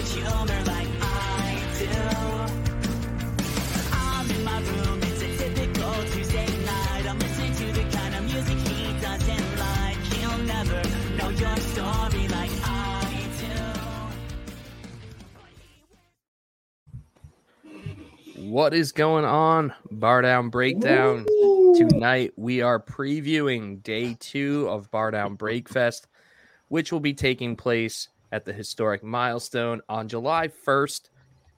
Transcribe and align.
much 0.00 0.12
humor 0.14 0.62
like 0.64 0.88
I 1.02 1.62
do. 1.78 1.90
I'm 3.92 4.30
in 4.30 4.44
my 4.44 4.60
room, 4.60 5.02
it's 5.02 5.20
a 5.20 5.36
typical 5.36 5.92
Tuesday 6.12 6.46
night. 6.64 7.06
I'm 7.06 7.18
listening 7.18 7.54
to 7.54 7.72
the 7.72 7.84
kind 7.94 8.14
of 8.14 8.22
music 8.24 8.56
he 8.68 8.98
doesn't 9.00 9.58
like. 9.58 9.98
He'll 10.14 10.38
never 10.38 10.82
know 11.18 11.28
your 11.28 11.56
story 11.56 12.28
like 12.28 12.50
I 12.64 13.26
do. 18.36 18.42
What 18.42 18.72
is 18.72 18.92
going 18.92 19.26
on? 19.26 19.74
Bardown 19.92 20.50
Breakdown. 20.50 21.26
Tonight 21.76 22.32
we 22.36 22.62
are 22.62 22.80
previewing 22.80 23.82
day 23.82 24.16
two 24.18 24.66
of 24.70 24.90
Bardown 24.90 25.36
BreakFest, 25.36 26.06
which 26.68 26.90
will 26.90 27.00
be 27.00 27.12
taking 27.12 27.54
place 27.54 28.08
at 28.32 28.44
the 28.44 28.52
historic 28.52 29.02
milestone 29.02 29.80
on 29.88 30.08
July 30.08 30.48
1st. 30.48 31.10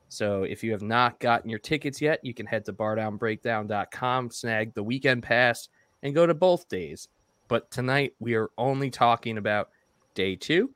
So 0.09 0.43
if 0.43 0.63
you 0.63 0.73
have 0.73 0.83
not 0.83 1.19
gotten 1.21 1.49
your 1.49 1.59
tickets 1.59 2.01
yet, 2.01 2.21
you 2.23 2.35
can 2.35 2.47
head 2.47 2.65
to 2.67 2.73
bardownbreakdown.com, 2.73 4.31
snag 4.31 4.75
the 4.75 4.83
weekend 4.83 5.23
pass, 5.23 5.69
and 6.03 6.15
go 6.15 6.27
to 6.27 6.35
both 6.35 6.69
days. 6.69 7.09
But 7.49 7.71
tonight 7.71 8.15
we 8.21 8.35
are 8.35 8.51
only 8.59 8.91
talking 8.91 9.39
about 9.39 9.71
day 10.15 10.37
two. 10.37 10.71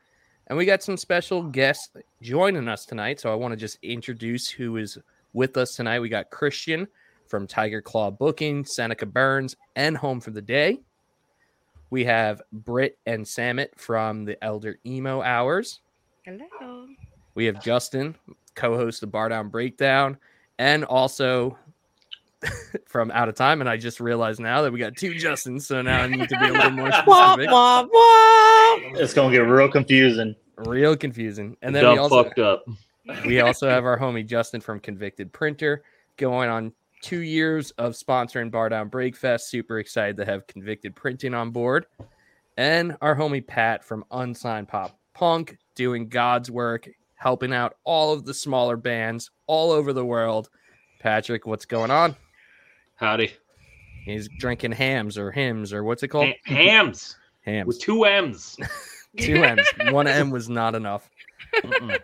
And 0.46 0.56
we 0.56 0.64
got 0.64 0.82
some 0.82 0.96
special 0.96 1.42
guests 1.42 1.90
joining 2.22 2.68
us 2.68 2.86
tonight. 2.86 3.20
So 3.20 3.32
I 3.32 3.34
want 3.34 3.52
to 3.52 3.56
just 3.56 3.78
introduce 3.82 4.48
who 4.48 4.76
is 4.76 4.96
with 5.32 5.56
us 5.56 5.74
tonight. 5.74 6.00
We 6.00 6.08
got 6.08 6.30
Christian 6.30 6.86
from 7.26 7.46
Tiger 7.46 7.82
Claw 7.82 8.10
Booking, 8.10 8.64
Seneca 8.64 9.06
Burns, 9.06 9.56
and 9.74 9.96
Home 9.96 10.20
for 10.20 10.30
the 10.30 10.42
Day. 10.42 10.80
We 11.90 12.04
have 12.04 12.42
Britt 12.52 12.98
and 13.06 13.26
Samit 13.26 13.72
from 13.76 14.24
the 14.24 14.42
Elder 14.42 14.78
Emo 14.86 15.22
Hours. 15.22 15.80
Hello. 16.26 16.88
We 17.36 17.44
have 17.44 17.62
Justin, 17.62 18.16
co-host 18.56 19.04
of 19.04 19.10
Bardown 19.10 19.48
Breakdown, 19.48 20.18
and 20.58 20.84
also 20.84 21.56
from 22.86 23.12
Out 23.12 23.28
of 23.28 23.36
Time. 23.36 23.60
And 23.60 23.70
I 23.70 23.76
just 23.76 24.00
realized 24.00 24.40
now 24.40 24.62
that 24.62 24.72
we 24.72 24.80
got 24.80 24.96
two 24.96 25.12
Justins, 25.12 25.62
so 25.62 25.82
now 25.82 26.02
I 26.02 26.08
need 26.08 26.28
to 26.28 26.36
be 26.40 26.46
a 26.48 26.52
little 26.52 26.70
more 26.72 26.88
Womp, 27.06 27.34
specific. 27.34 27.48
womp, 27.50 27.90
womp. 27.90 28.96
It's 29.00 29.14
gonna 29.14 29.30
get 29.30 29.42
real 29.42 29.70
confusing. 29.70 30.34
Real 30.56 30.96
confusing. 30.96 31.56
And 31.62 31.72
then 31.72 31.84
Dumb 31.84 31.92
we 31.94 31.98
also 32.00 32.24
fucked 32.24 32.38
up. 32.40 32.64
we 33.24 33.38
also 33.40 33.68
have 33.68 33.84
our 33.84 33.96
homie 33.96 34.26
Justin 34.26 34.60
from 34.60 34.80
Convicted 34.80 35.32
Printer 35.32 35.84
going 36.16 36.48
on 36.48 36.72
two 37.02 37.20
years 37.20 37.70
of 37.72 37.92
sponsoring 37.92 38.50
Bardown 38.50 38.90
BreakFest. 38.90 39.42
Super 39.42 39.78
excited 39.78 40.16
to 40.16 40.24
have 40.24 40.44
Convicted 40.48 40.96
Printing 40.96 41.34
on 41.34 41.52
board. 41.52 41.86
And 42.56 42.96
our 43.00 43.14
homie 43.14 43.46
Pat 43.46 43.84
from 43.84 44.04
Unsigned 44.10 44.66
Pop 44.66 44.98
Punk 45.14 45.56
doing 45.76 46.08
God's 46.08 46.50
work, 46.50 46.88
helping 47.14 47.52
out 47.54 47.76
all 47.84 48.12
of 48.12 48.24
the 48.24 48.34
smaller 48.34 48.76
bands 48.76 49.30
all 49.46 49.70
over 49.70 49.92
the 49.92 50.04
world. 50.04 50.50
Patrick, 51.00 51.46
what's 51.46 51.64
going 51.66 51.92
on? 51.92 52.16
Howdy. 52.96 53.32
He's 54.04 54.28
drinking 54.38 54.72
Hamm's 54.72 55.16
or 55.18 55.30
hymns 55.30 55.72
or 55.72 55.84
what's 55.84 56.02
it 56.02 56.08
called? 56.08 56.28
Ha- 56.46 56.54
Hamm's 56.54 57.16
Hamm's. 57.42 57.66
with 57.68 57.80
two 57.80 58.04
M's. 58.04 58.56
Two 59.18 59.42
M's. 59.42 59.66
One 59.92 60.06
M 60.06 60.28
was 60.30 60.50
not 60.50 60.74
enough. 60.74 61.08
Mm-mm. 61.54 61.98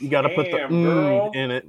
You 0.00 0.08
got 0.08 0.22
to 0.22 0.30
put 0.30 0.50
the 0.50 0.58
Damn, 0.58 0.70
mm 0.70 1.34
in 1.36 1.50
it. 1.52 1.64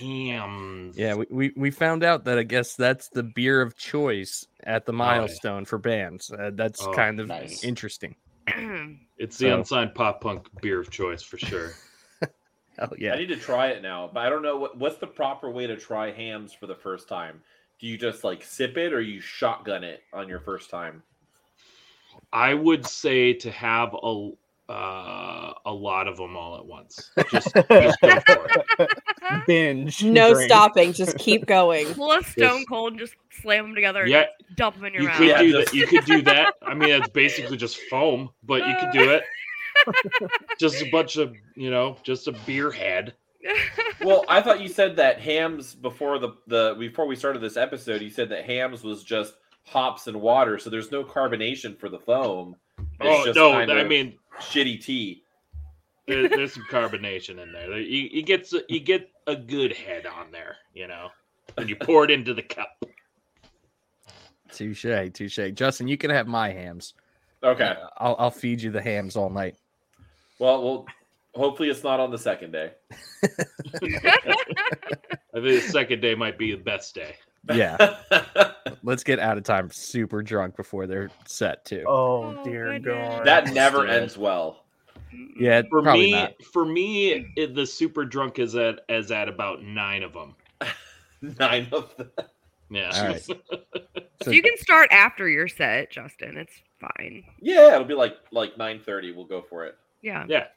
Hamm's. 0.00 0.96
Yeah, 0.98 1.14
we, 1.14 1.26
we, 1.30 1.52
we 1.56 1.70
found 1.70 2.02
out 2.02 2.24
that 2.24 2.38
I 2.38 2.42
guess 2.42 2.74
that's 2.74 3.08
the 3.08 3.22
beer 3.22 3.60
of 3.62 3.76
choice 3.76 4.46
at 4.64 4.84
the 4.84 4.92
yeah. 4.92 4.96
milestone 4.98 5.64
for 5.64 5.78
bands. 5.78 6.28
Uh, 6.30 6.50
that's 6.54 6.82
Oh, 6.84 6.92
kind 6.92 7.20
of 7.20 7.28
nice. 7.28 7.62
interesting. 7.62 8.16
It's 9.18 9.36
the 9.36 9.46
So- 9.48 9.58
unsigned 9.58 9.94
pop 9.94 10.20
punk 10.20 10.48
beer 10.62 10.80
of 10.80 10.90
choice 10.90 11.22
for 11.22 11.38
sure. 11.38 11.72
Hell 12.78 12.92
I 12.92 13.16
need 13.16 13.26
to 13.28 13.36
try 13.36 13.68
it 13.68 13.82
now, 13.82 14.08
but 14.12 14.20
I 14.24 14.30
don't 14.30 14.42
know 14.42 14.56
what 14.56 14.78
what's 14.78 14.98
the 14.98 15.06
proper 15.08 15.50
way 15.50 15.66
to 15.66 15.76
try 15.76 16.12
Hamm's 16.12 16.52
for 16.52 16.68
the 16.68 16.76
first 16.76 17.08
time. 17.08 17.40
Do 17.80 17.86
you 17.88 17.98
just 17.98 18.22
like 18.22 18.44
sip 18.44 18.76
it 18.76 18.92
or 18.92 19.00
you 19.00 19.20
shotgun 19.20 19.82
it 19.82 20.02
on 20.12 20.28
your 20.28 20.38
first 20.40 20.70
time? 20.70 21.02
I 22.32 22.54
would 22.54 22.86
say 22.86 23.32
to 23.34 23.50
have 23.50 23.94
a 24.00 24.30
uh, 24.68 25.54
a 25.64 25.72
lot 25.72 26.06
of 26.06 26.16
them 26.16 26.36
all 26.36 26.56
at 26.58 26.66
once. 26.66 27.10
Just, 27.30 27.54
just 27.54 28.00
go 28.00 28.20
for 28.20 28.46
it. 28.78 28.90
Binge. 29.46 30.02
No 30.04 30.32
drink. 30.34 30.50
stopping. 30.50 30.92
Just 30.92 31.18
keep 31.18 31.46
going. 31.46 31.86
Pull 31.94 32.12
a 32.12 32.22
stone 32.24 32.64
cold 32.66 32.98
just 32.98 33.14
slam 33.42 33.64
them 33.66 33.74
together 33.74 34.02
and 34.02 34.10
Yeah, 34.10 34.24
dump 34.56 34.76
them 34.76 34.84
in 34.86 34.94
your 34.94 35.02
you 35.02 35.08
mouth. 35.08 35.18
could 35.18 35.26
Yeah, 35.28 35.42
do 35.42 35.52
just- 35.52 35.66
that. 35.72 35.74
You 35.76 35.86
could 35.86 36.04
do 36.04 36.22
that. 36.22 36.54
I 36.62 36.74
mean, 36.74 36.90
it's 36.90 37.08
basically 37.08 37.56
just 37.56 37.78
foam, 37.90 38.30
but 38.42 38.66
you 38.66 38.74
could 38.80 38.90
do 38.92 39.10
it. 39.10 39.22
Just 40.58 40.82
a 40.82 40.90
bunch 40.90 41.16
of 41.18 41.36
you 41.54 41.70
know, 41.70 41.96
just 42.02 42.26
a 42.26 42.32
beer 42.46 42.70
head. 42.72 43.14
Well, 44.02 44.24
I 44.28 44.42
thought 44.42 44.60
you 44.60 44.68
said 44.68 44.96
that 44.96 45.20
Hamm's 45.20 45.74
before 45.76 46.18
the 46.18 46.30
the 46.48 46.74
before 46.78 47.06
we 47.06 47.14
started 47.14 47.40
this 47.40 47.56
episode, 47.56 48.02
you 48.02 48.10
said 48.10 48.28
that 48.30 48.44
Hamm's 48.44 48.82
was 48.82 49.04
just 49.04 49.34
hops 49.64 50.08
and 50.08 50.20
water, 50.20 50.58
so 50.58 50.68
there's 50.68 50.90
no 50.90 51.04
carbonation 51.04 51.78
for 51.78 51.88
the 51.88 51.98
foam. 52.00 52.56
It's 52.78 52.86
oh 53.02 53.24
just 53.24 53.36
no, 53.36 53.52
kind 53.52 53.70
I 53.70 53.80
of 53.80 53.86
mean 53.88 54.18
shitty 54.40 54.84
tea. 54.84 55.22
There, 56.08 56.28
there's 56.28 56.54
some 56.54 56.64
carbonation 56.70 57.38
in 57.42 57.52
there. 57.52 57.78
You, 57.78 58.08
you 58.10 58.22
get 58.22 58.50
you 58.68 58.80
get 58.80 59.10
a 59.26 59.36
good 59.36 59.72
head 59.74 60.06
on 60.06 60.32
there, 60.32 60.56
you 60.74 60.88
know, 60.88 61.08
and 61.56 61.68
you 61.68 61.76
pour 61.76 62.04
it 62.04 62.10
into 62.10 62.34
the 62.34 62.42
cup. 62.42 62.84
Touche, 64.50 64.86
touche. 65.12 65.38
Justin, 65.54 65.86
you 65.88 65.96
can 65.98 66.10
have 66.10 66.26
my 66.26 66.50
Hamm's. 66.50 66.94
Okay. 67.44 67.64
Uh, 67.80 67.86
I'll, 67.98 68.16
I'll 68.18 68.30
feed 68.30 68.60
you 68.62 68.70
the 68.70 68.80
Hamm's 68.82 69.14
all 69.16 69.30
night. 69.30 69.56
Well, 70.38 70.62
well, 70.64 70.86
hopefully 71.34 71.68
it's 71.68 71.84
not 71.84 72.00
on 72.00 72.10
the 72.10 72.18
second 72.18 72.52
day. 72.52 72.72
I 73.22 73.28
think 73.84 74.02
the 75.44 75.60
second 75.60 76.00
day 76.00 76.14
might 76.14 76.38
be 76.38 76.52
the 76.52 76.62
best 76.62 76.94
day. 76.94 77.16
Yeah. 77.52 77.96
Let's 78.82 79.04
get 79.04 79.18
out 79.18 79.38
of 79.38 79.44
time 79.44 79.70
super 79.70 80.22
drunk 80.22 80.56
before 80.56 80.86
they're 80.86 81.10
set 81.26 81.64
too. 81.64 81.84
Oh 81.86 82.34
Oh, 82.38 82.44
dear 82.44 82.78
goodness. 82.80 83.14
God. 83.16 83.26
that 83.26 83.52
never 83.52 83.86
ends 83.86 84.16
well. 84.18 84.64
Yeah, 85.38 85.62
For 85.70 85.82
probably 85.82 86.06
me, 86.06 86.12
not. 86.12 86.42
for 86.52 86.64
me, 86.64 87.32
it, 87.36 87.54
the 87.54 87.66
super 87.66 88.04
drunk 88.04 88.38
is 88.38 88.54
at 88.56 88.80
is 88.88 89.10
at 89.10 89.28
about 89.28 89.62
nine 89.62 90.02
of 90.02 90.12
them. 90.12 90.34
Nine 91.38 91.68
of 91.72 91.96
them. 91.96 92.10
Yeah. 92.70 92.90
All 92.94 93.06
right. 93.06 93.22
so 93.22 93.34
So- 94.22 94.30
you 94.30 94.42
can 94.42 94.56
start 94.58 94.88
after 94.92 95.26
your 95.26 95.48
set, 95.48 95.90
Justin. 95.90 96.36
It's 96.36 96.52
fine. 96.78 97.24
Yeah, 97.40 97.72
it'll 97.74 97.86
be 97.86 97.94
like 97.94 98.16
like 98.30 98.58
nine 98.58 98.80
thirty. 98.84 99.10
We'll 99.12 99.24
go 99.24 99.40
for 99.40 99.64
it. 99.64 99.76
Yeah. 100.02 100.26
yeah. 100.28 100.48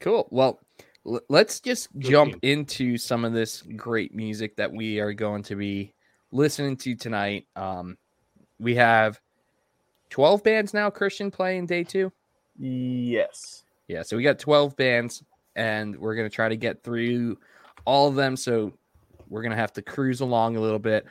Cool. 0.00 0.26
Well, 0.30 0.60
l- 1.06 1.20
let's 1.28 1.60
just 1.60 1.88
jump 1.98 2.36
into 2.42 2.98
some 2.98 3.24
of 3.24 3.32
this 3.32 3.62
great 3.76 4.14
music 4.14 4.56
that 4.56 4.72
we 4.72 4.98
are 4.98 5.12
going 5.12 5.42
to 5.44 5.54
be 5.54 5.94
listening 6.32 6.76
to 6.78 6.94
tonight. 6.96 7.46
Um, 7.54 7.96
we 8.58 8.74
have 8.74 9.20
12 10.10 10.42
bands 10.42 10.74
now, 10.74 10.90
Christian, 10.90 11.30
playing 11.30 11.66
day 11.66 11.84
two. 11.84 12.10
Yes. 12.60 13.64
Yeah, 13.88 14.02
so 14.02 14.16
we 14.16 14.22
got 14.22 14.38
12 14.38 14.76
bands, 14.76 15.22
and 15.56 15.96
we're 15.96 16.14
going 16.14 16.28
to 16.28 16.34
try 16.34 16.48
to 16.48 16.56
get 16.56 16.82
through 16.82 17.38
all 17.84 18.08
of 18.08 18.14
them. 18.14 18.36
So 18.36 18.72
we're 19.28 19.42
going 19.42 19.50
to 19.50 19.56
have 19.56 19.72
to 19.74 19.82
cruise 19.82 20.20
along 20.20 20.56
a 20.56 20.60
little 20.60 20.78
bit. 20.78 21.06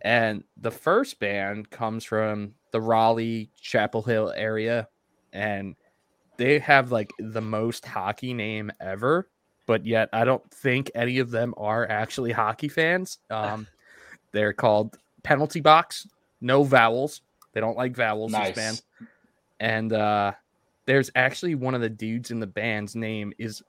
And 0.00 0.44
the 0.56 0.70
first 0.70 1.18
band 1.20 1.70
comes 1.70 2.04
from 2.04 2.54
the 2.72 2.80
Raleigh 2.80 3.50
Chapel 3.60 4.02
Hill 4.02 4.32
area, 4.34 4.88
and 5.32 5.76
they 6.36 6.58
have 6.58 6.90
like 6.90 7.10
the 7.18 7.40
most 7.40 7.86
hockey 7.86 8.34
name 8.34 8.72
ever, 8.80 9.28
but 9.66 9.86
yet 9.86 10.08
I 10.12 10.24
don't 10.24 10.48
think 10.50 10.90
any 10.94 11.18
of 11.20 11.30
them 11.30 11.54
are 11.56 11.88
actually 11.88 12.32
hockey 12.32 12.68
fans. 12.68 13.18
Um, 13.30 13.66
they're 14.32 14.52
called 14.52 14.98
Penalty 15.22 15.60
Box, 15.60 16.08
no 16.40 16.64
vowels. 16.64 17.20
They 17.52 17.60
don't 17.60 17.76
like 17.76 17.94
vowels, 17.94 18.32
this 18.32 18.40
Nice. 18.40 18.54
band. 18.56 18.82
And 19.60 19.92
uh, 19.92 20.32
there's 20.86 21.10
actually 21.14 21.54
one 21.54 21.74
of 21.74 21.80
the 21.80 21.88
dudes 21.88 22.30
in 22.30 22.40
the 22.40 22.46
band's 22.46 22.94
name 22.94 23.32
is, 23.38 23.62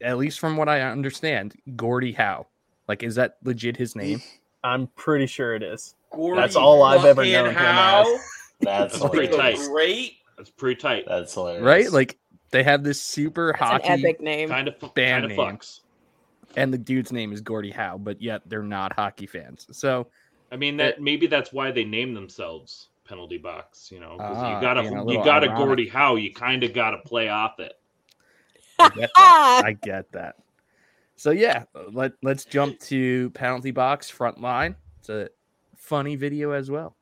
at 0.00 0.18
least 0.18 0.38
from 0.38 0.56
what 0.56 0.68
I 0.68 0.80
understand, 0.82 1.54
Gordy 1.76 2.12
Howe. 2.12 2.46
Like, 2.88 3.02
is 3.02 3.14
that 3.16 3.36
legit 3.42 3.76
his 3.76 3.96
name? 3.96 4.22
I'm 4.64 4.86
pretty 4.96 5.26
sure 5.26 5.54
it 5.54 5.62
is. 5.62 5.94
Gordy 6.12 6.40
That's 6.40 6.56
all 6.56 6.82
I've 6.82 7.04
ever 7.04 7.22
fucking 7.22 7.32
known 7.32 7.50
him 7.50 7.56
as. 7.58 8.06
That's 8.60 8.98
That's 8.98 9.10
pretty 9.10 9.36
tight. 9.36 9.58
Great. 9.68 10.14
That's 10.36 10.50
pretty 10.50 10.80
tight. 10.80 11.04
That's 11.06 11.34
hilarious. 11.34 11.62
Right? 11.62 11.90
Like, 11.90 12.18
they 12.50 12.62
have 12.62 12.84
this 12.84 13.00
super 13.00 13.50
It's 13.50 13.60
an 13.60 13.66
hockey, 13.66 13.88
epic 13.88 14.20
name. 14.20 14.48
Kind 14.48 14.68
of 14.68 14.78
Band 14.80 14.94
kind 14.94 15.24
of 15.24 15.30
name. 15.30 15.38
fucks. 15.38 15.80
and 16.56 16.72
the 16.72 16.78
dude's 16.78 17.12
name 17.12 17.32
is 17.32 17.40
Gordy 17.40 17.70
Howe, 17.70 17.98
but 17.98 18.22
yet 18.22 18.42
they're 18.46 18.62
not 18.62 18.92
hockey 18.92 19.26
fans. 19.26 19.66
So, 19.72 20.06
I 20.52 20.56
mean 20.56 20.76
that 20.76 21.00
maybe 21.00 21.26
that's 21.26 21.52
why 21.52 21.72
they 21.72 21.84
name 21.84 22.14
themselves 22.14 22.88
penalty 23.06 23.38
box. 23.38 23.90
You 23.92 24.00
know, 24.00 24.16
'cause 24.18 24.36
Ah, 24.38 24.54
you 24.54 24.60
got 24.60 24.74
to 24.74 24.80
a 24.80 25.12
you 25.12 25.24
got 25.24 25.40
to 25.40 25.46
ironic. 25.48 25.56
Gordy 25.66 25.88
Howe. 25.88 26.16
You 26.16 26.32
kind 26.32 26.62
of 26.64 26.72
got 26.72 26.90
to 26.90 26.98
play 26.98 27.28
off 27.28 27.58
it. 27.60 27.72
I 28.78 28.88
get 28.90 29.10
that. 29.16 29.62
I 29.66 29.72
get 29.72 30.12
that. 30.12 30.36
So 31.16 31.30
yeah, 31.30 31.64
let 31.92 32.12
let's 32.22 32.44
jump 32.44 32.78
to 32.80 33.30
penalty 33.30 33.70
box 33.70 34.10
front 34.10 34.40
line. 34.40 34.76
It's 34.98 35.08
a 35.08 35.30
funny 35.76 36.16
video 36.16 36.50
as 36.50 36.70
well. 36.70 36.94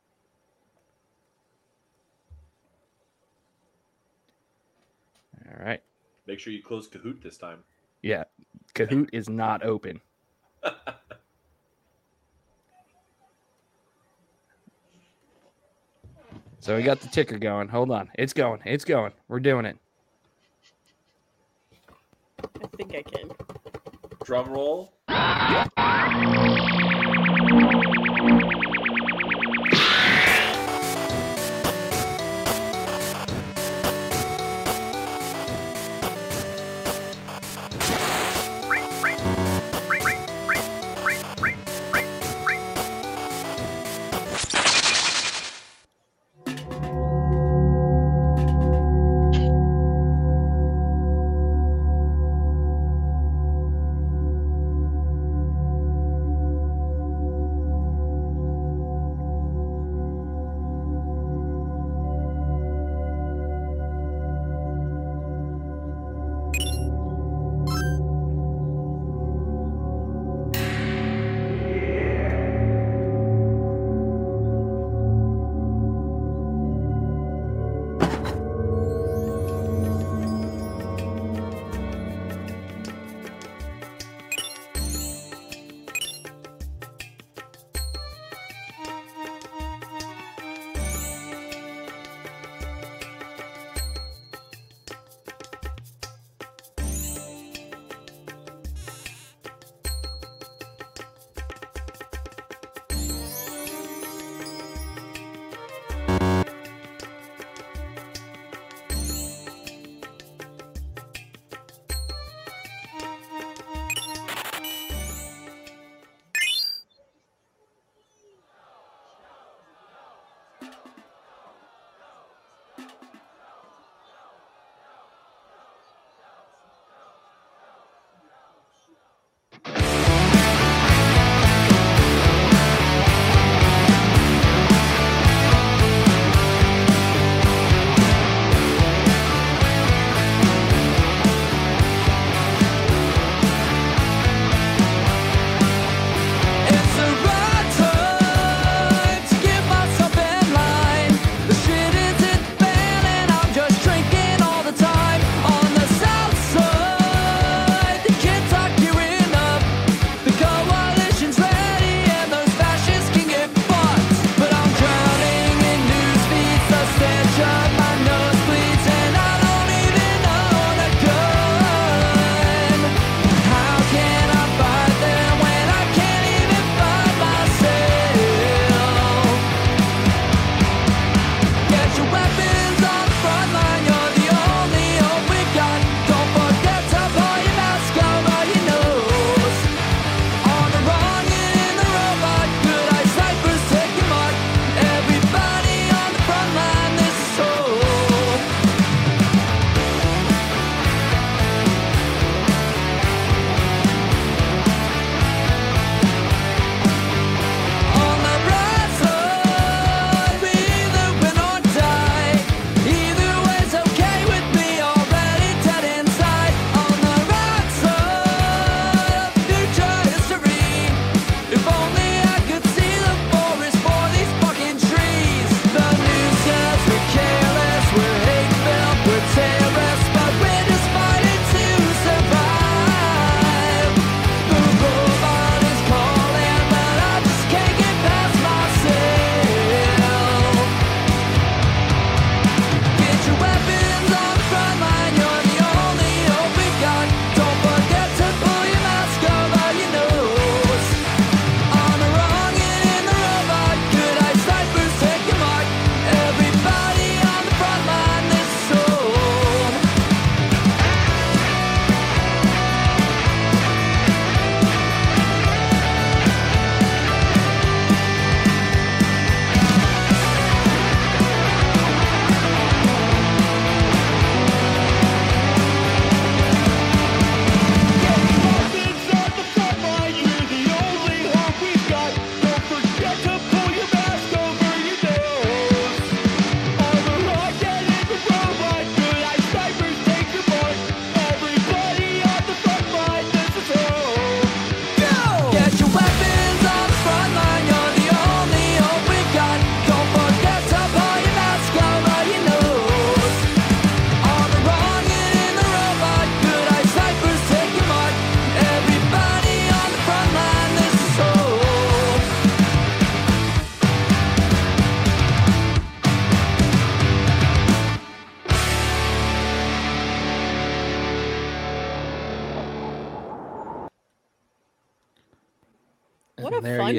All 5.46 5.64
right. 5.64 5.82
Make 6.26 6.38
sure 6.38 6.52
you 6.52 6.62
close 6.62 6.88
Kahoot 6.88 7.22
this 7.22 7.36
time. 7.36 7.64
Yeah, 8.02 8.24
Kahoot 8.74 9.10
is 9.12 9.28
not 9.28 9.64
open. 9.64 10.00
So 16.64 16.75
we 16.76 16.82
got 16.82 17.00
the 17.00 17.08
ticker 17.08 17.37
going. 17.37 17.69
Hold 17.69 17.90
on. 17.90 18.08
It's 18.14 18.32
going. 18.32 18.62
It's 18.64 18.87
going. 18.87 19.12
We're 19.28 19.38
doing 19.38 19.66
it. 19.66 19.76
I 22.43 22.66
think 22.78 22.94
I 22.94 23.02
can. 23.02 23.31
Drum 24.25 24.50
roll. 24.50 24.90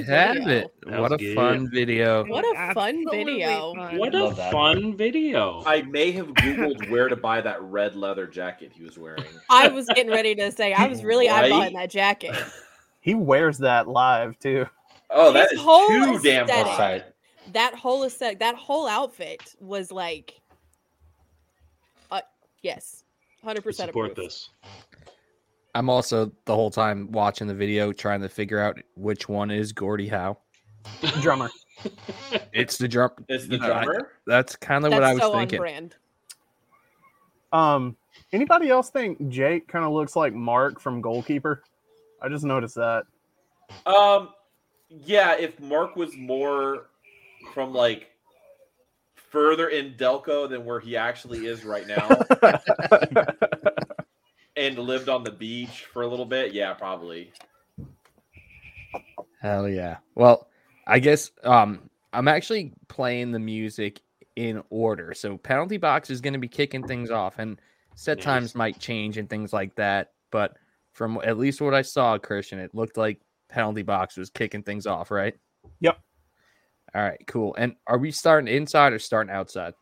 Have 0.06 0.36
video. 0.38 0.50
it. 0.50 0.74
That 0.88 1.02
What 1.02 1.12
a 1.12 1.18
good. 1.18 1.36
fun 1.36 1.70
video. 1.72 2.26
What 2.26 2.44
a 2.46 2.74
fun 2.74 3.04
Absolutely 3.08 3.24
video. 3.34 3.74
fun. 3.76 3.98
What 3.98 4.16
a 4.16 4.36
fun 4.52 4.98
video. 4.98 5.64
I 5.66 5.82
may 5.84 6.12
have 6.14 6.28
googled 6.28 6.90
where 6.90 7.08
to 7.10 7.16
buy 7.16 7.42
that 7.42 7.62
red 7.62 7.96
leather 7.96 8.28
jacket 8.28 8.72
he 8.74 8.84
was 8.84 8.98
wearing. 8.98 9.24
I 9.50 9.68
was 9.68 9.88
getting 9.88 10.12
ready 10.12 10.36
to 10.36 10.52
say 10.52 10.74
I 10.74 10.88
was 10.88 11.04
really 11.04 11.28
Right? 11.28 11.52
eyeballing 11.52 11.74
that 11.74 11.90
jacket. 11.90 12.36
He 13.02 13.14
wears 13.14 13.60
that 13.60 13.88
live 13.88 14.40
too. 14.40 14.66
Oh, 15.12 15.32
that 15.32 15.52
His 15.52 15.60
is 15.60 15.64
whole 15.64 15.88
too 15.88 16.20
damn 16.24 16.46
aesthetic. 16.50 16.72
hot. 17.04 17.06
That 17.54 17.76
whole 17.76 18.04
aesthetic, 18.04 18.40
that 18.40 18.56
whole 18.56 18.88
outfit 18.88 19.54
was 19.60 19.92
like, 19.92 20.42
uh, 22.10 22.22
yes, 22.64 23.04
hundred 23.44 23.64
percent 23.64 23.90
Support 23.90 24.14
approve. 24.14 24.26
this. 24.26 24.50
I'm 25.75 25.89
also 25.89 26.32
the 26.46 26.55
whole 26.55 26.72
time 26.72 27.12
watching 27.12 27.48
the 27.48 27.53
video 27.53 27.91
trying 27.91 28.22
to 28.22 28.29
figure 28.29 28.60
out 28.60 28.79
which 28.96 29.27
one 29.27 29.51
is 29.51 29.74
Gordy 29.74 30.08
Howe. 30.08 30.38
Drummer. 31.22 31.50
It's 32.53 32.77
the 32.77 32.88
drum. 32.88 33.12
It's 33.27 33.48
the 33.48 33.55
you 33.55 33.60
know, 33.62 33.74
I- 33.74 33.84
drummer. 33.84 34.12
that's 34.25 34.55
kind 34.55 34.86
of 34.86 34.94
what 34.94 35.03
I 35.03 35.13
was 35.13 35.22
so 35.22 35.34
thinking. 35.34 35.60
on 35.60 35.62
brand. 35.62 35.96
Um, 37.51 37.98
anybody 38.32 38.70
else 38.70 38.89
think 38.89 39.27
Jake 39.27 39.67
kind 39.67 39.84
of 39.84 39.91
looks 39.91 40.15
like 40.15 40.34
Mark 40.34 40.79
from 40.79 41.01
Goalkeeper? 41.01 41.63
I 42.22 42.29
just 42.29 42.46
noticed 42.46 42.75
that. 42.75 43.03
Um, 43.86 44.29
yeah. 44.89 45.36
If 45.38 45.60
Mark 45.60 45.98
was 45.98 46.15
more 46.15 46.88
from 47.53 47.74
like 47.74 48.10
further 49.15 49.67
in 49.67 49.96
Delco 49.96 50.50
than 50.50 50.63
where 50.63 50.79
he 50.79 50.96
actually 50.96 51.46
is 51.46 51.65
right 51.65 51.86
now, 51.86 52.08
and 54.58 54.78
lived 54.78 55.10
on 55.10 55.24
the 55.24 55.32
beach 55.32 55.86
for 55.92 56.04
a 56.04 56.08
little 56.08 56.26
bit, 56.26 56.54
yeah, 56.54 56.74
probably. 56.74 57.32
Hell 59.42 59.68
yeah. 59.70 59.98
Well, 60.16 60.48
I 60.88 61.00
guess 61.00 61.32
um 61.44 61.90
I'm 62.14 62.28
actually 62.28 62.74
playing 62.88 63.32
the 63.32 63.40
music 63.40 64.02
in 64.36 64.64
order. 64.70 65.14
So 65.14 65.38
penalty 65.38 65.78
box 65.78 66.10
is 66.10 66.22
going 66.22 66.34
to 66.34 66.40
be 66.40 66.48
kicking 66.48 66.86
things 66.86 67.12
off 67.12 67.40
and 67.40 67.60
set 67.96 68.18
Nice. 68.18 68.26
times 68.26 68.56
might 68.56 68.80
change 68.80 69.18
and 69.18 69.30
things 69.30 69.54
like 69.54 69.76
that, 69.76 70.14
but 70.32 70.56
from 70.94 71.20
at 71.24 71.38
least 71.38 71.62
what 71.62 71.74
I 71.74 71.82
saw 71.82 72.18
Christian, 72.18 72.60
it 72.60 72.74
looked 72.74 72.98
like 72.98 73.20
penalty 73.50 73.82
box 73.84 74.18
was 74.18 74.30
kicking 74.30 74.64
things 74.64 74.86
off, 74.88 75.12
right? 75.12 75.36
Yep. 75.82 75.98
All 76.94 77.02
right, 77.02 77.20
cool. 77.28 77.54
And 77.58 77.76
are 77.88 77.98
we 77.98 78.12
starting 78.12 78.54
inside 78.54 78.94
or 78.94 79.00
starting 79.00 79.34
outside? 79.34 79.74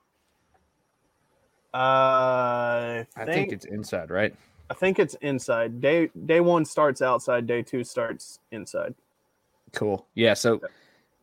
Uh, 1.74 1.78
I 1.78 3.06
I 3.16 3.26
think, 3.26 3.32
think 3.32 3.52
it's 3.54 3.66
inside, 3.66 4.10
right? 4.12 4.36
I 4.74 4.76
think 4.76 4.98
it's 4.98 5.14
inside. 5.22 5.82
Day 5.82 6.10
day 6.26 6.40
one 6.40 6.66
starts 6.66 7.04
outside. 7.04 7.46
Day 7.46 7.62
two 7.62 7.84
starts 7.84 8.40
inside. 8.52 8.96
Cool. 9.72 10.08
Yeah. 10.16 10.34
So 10.34 10.62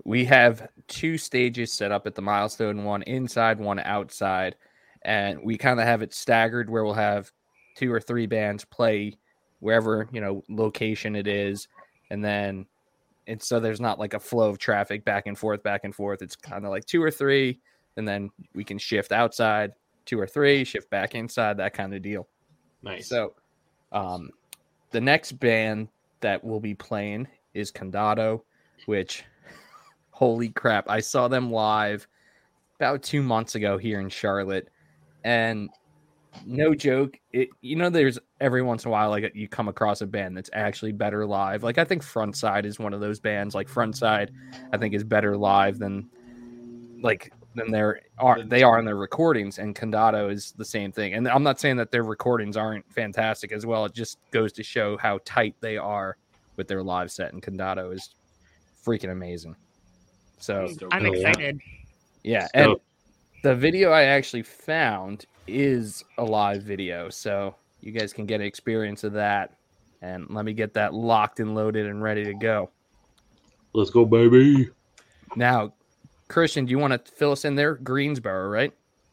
we 0.04 0.24
have 0.26 0.68
two 0.86 1.18
stages 1.18 1.72
set 1.72 1.90
up 1.90 2.06
at 2.06 2.14
the 2.14 2.22
milestone 2.22 2.84
one 2.84 3.02
inside, 3.02 3.58
one 3.58 3.80
outside. 3.80 4.54
And 5.02 5.42
we 5.42 5.58
kind 5.58 5.80
of 5.80 5.86
have 5.86 6.00
it 6.00 6.14
staggered 6.14 6.70
where 6.70 6.84
we'll 6.84 6.94
have 6.94 7.32
two 7.74 7.92
or 7.92 8.00
three 8.00 8.26
bands 8.26 8.64
play 8.64 9.18
wherever, 9.58 10.08
you 10.12 10.20
know, 10.20 10.44
location 10.48 11.16
it 11.16 11.26
is. 11.26 11.66
And 12.10 12.24
then, 12.24 12.66
and 13.26 13.42
so 13.42 13.58
there's 13.58 13.80
not 13.80 13.98
like 13.98 14.14
a 14.14 14.20
flow 14.20 14.48
of 14.48 14.58
traffic 14.58 15.04
back 15.04 15.26
and 15.26 15.36
forth, 15.36 15.62
back 15.64 15.80
and 15.82 15.94
forth. 15.94 16.22
It's 16.22 16.36
kind 16.36 16.64
of 16.64 16.70
like 16.70 16.84
two 16.84 17.02
or 17.02 17.10
three. 17.10 17.58
And 17.96 18.06
then 18.06 18.30
we 18.54 18.62
can 18.62 18.78
shift 18.78 19.10
outside, 19.10 19.72
two 20.06 20.20
or 20.20 20.26
three, 20.28 20.62
shift 20.62 20.88
back 20.88 21.16
inside, 21.16 21.56
that 21.56 21.74
kind 21.74 21.92
of 21.94 22.02
deal. 22.02 22.28
Nice. 22.82 23.08
So, 23.08 23.34
um, 23.92 24.30
the 24.90 25.00
next 25.00 25.32
band 25.32 25.88
that 26.20 26.42
will 26.44 26.60
be 26.60 26.74
playing 26.74 27.28
is 27.54 27.72
Condado, 27.72 28.42
which, 28.86 29.24
holy 30.10 30.50
crap, 30.50 30.88
I 30.88 31.00
saw 31.00 31.28
them 31.28 31.50
live 31.50 32.06
about 32.76 33.02
two 33.02 33.22
months 33.22 33.54
ago 33.54 33.78
here 33.78 34.00
in 34.00 34.08
Charlotte, 34.08 34.68
and 35.24 35.68
no 36.46 36.74
joke, 36.74 37.18
it 37.32 37.48
you 37.60 37.76
know, 37.76 37.90
there's 37.90 38.18
every 38.40 38.62
once 38.62 38.84
in 38.84 38.88
a 38.88 38.92
while 38.92 39.10
like 39.10 39.32
you 39.34 39.48
come 39.48 39.68
across 39.68 40.00
a 40.00 40.06
band 40.06 40.36
that's 40.36 40.50
actually 40.52 40.92
better 40.92 41.26
live. 41.26 41.62
Like 41.62 41.78
I 41.78 41.84
think 41.84 42.02
Frontside 42.02 42.64
is 42.64 42.78
one 42.78 42.94
of 42.94 43.00
those 43.00 43.20
bands. 43.20 43.54
Like 43.54 43.68
Frontside, 43.68 44.30
I 44.72 44.76
think 44.76 44.94
is 44.94 45.04
better 45.04 45.36
live 45.36 45.78
than 45.78 46.08
like 47.02 47.32
than 47.54 47.70
they're 47.70 48.00
they 48.44 48.62
are 48.62 48.78
in 48.78 48.84
their 48.84 48.96
recordings 48.96 49.58
and 49.58 49.74
Condado 49.74 50.30
is 50.30 50.52
the 50.56 50.64
same 50.64 50.92
thing. 50.92 51.14
And 51.14 51.26
I'm 51.28 51.42
not 51.42 51.58
saying 51.58 51.76
that 51.78 51.90
their 51.90 52.04
recordings 52.04 52.56
aren't 52.56 52.84
fantastic 52.92 53.50
as 53.52 53.66
well. 53.66 53.84
It 53.84 53.92
just 53.94 54.18
goes 54.30 54.52
to 54.52 54.62
show 54.62 54.96
how 54.98 55.18
tight 55.24 55.54
they 55.60 55.76
are 55.76 56.16
with 56.56 56.68
their 56.68 56.82
live 56.82 57.10
set 57.10 57.32
and 57.32 57.42
Condado 57.42 57.92
is 57.92 58.14
freaking 58.84 59.10
amazing. 59.10 59.56
So 60.38 60.68
I'm 60.92 61.06
Oh, 61.06 61.12
excited. 61.12 61.60
yeah, 62.22 62.48
and 62.54 62.76
the 63.42 63.54
video 63.54 63.90
I 63.90 64.04
actually 64.04 64.42
found 64.42 65.26
is 65.46 66.04
a 66.18 66.24
live 66.24 66.62
video, 66.62 67.10
so 67.10 67.54
you 67.80 67.92
guys 67.92 68.12
can 68.12 68.26
get 68.26 68.40
an 68.40 68.46
experience 68.46 69.04
of 69.04 69.12
that. 69.14 69.56
And 70.02 70.26
let 70.30 70.44
me 70.46 70.54
get 70.54 70.72
that 70.74 70.94
locked 70.94 71.40
and 71.40 71.54
loaded 71.54 71.86
and 71.86 72.02
ready 72.02 72.24
to 72.24 72.32
go. 72.32 72.70
Let's 73.74 73.90
go, 73.90 74.04
baby. 74.06 74.70
Now, 75.36 75.74
Christian, 76.30 76.64
do 76.64 76.70
you 76.70 76.78
want 76.78 76.92
to 76.92 77.12
fill 77.12 77.32
us 77.32 77.44
in 77.44 77.56
there? 77.56 77.74
Greensboro, 77.74 78.48
right? 78.48 78.72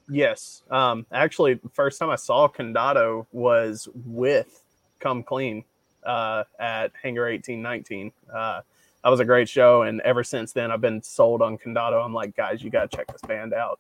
Yes. 0.10 0.64
Um, 0.70 1.06
actually, 1.12 1.56
the 1.56 1.70
first 1.70 2.00
time 2.00 2.10
I 2.10 2.16
saw 2.16 2.48
Condado 2.48 3.26
was 3.32 3.90
with 4.06 4.64
Come 5.00 5.24
Clean 5.24 5.64
uh, 6.06 6.44
at 6.60 6.92
Hangar 7.02 7.30
1819. 7.30 8.12
Uh, 8.34 8.62
that 9.04 9.10
was 9.10 9.20
a 9.20 9.26
great 9.26 9.50
show, 9.50 9.82
and 9.82 10.00
ever 10.02 10.24
since 10.24 10.54
then, 10.54 10.72
I've 10.72 10.80
been 10.80 11.02
sold 11.02 11.42
on 11.42 11.58
Condado. 11.58 12.04
I'm 12.04 12.14
like, 12.14 12.36
guys, 12.36 12.62
you 12.62 12.70
got 12.70 12.90
to 12.92 12.98
check 12.98 13.08
this 13.12 13.22
band 13.22 13.54
out. 13.54 13.80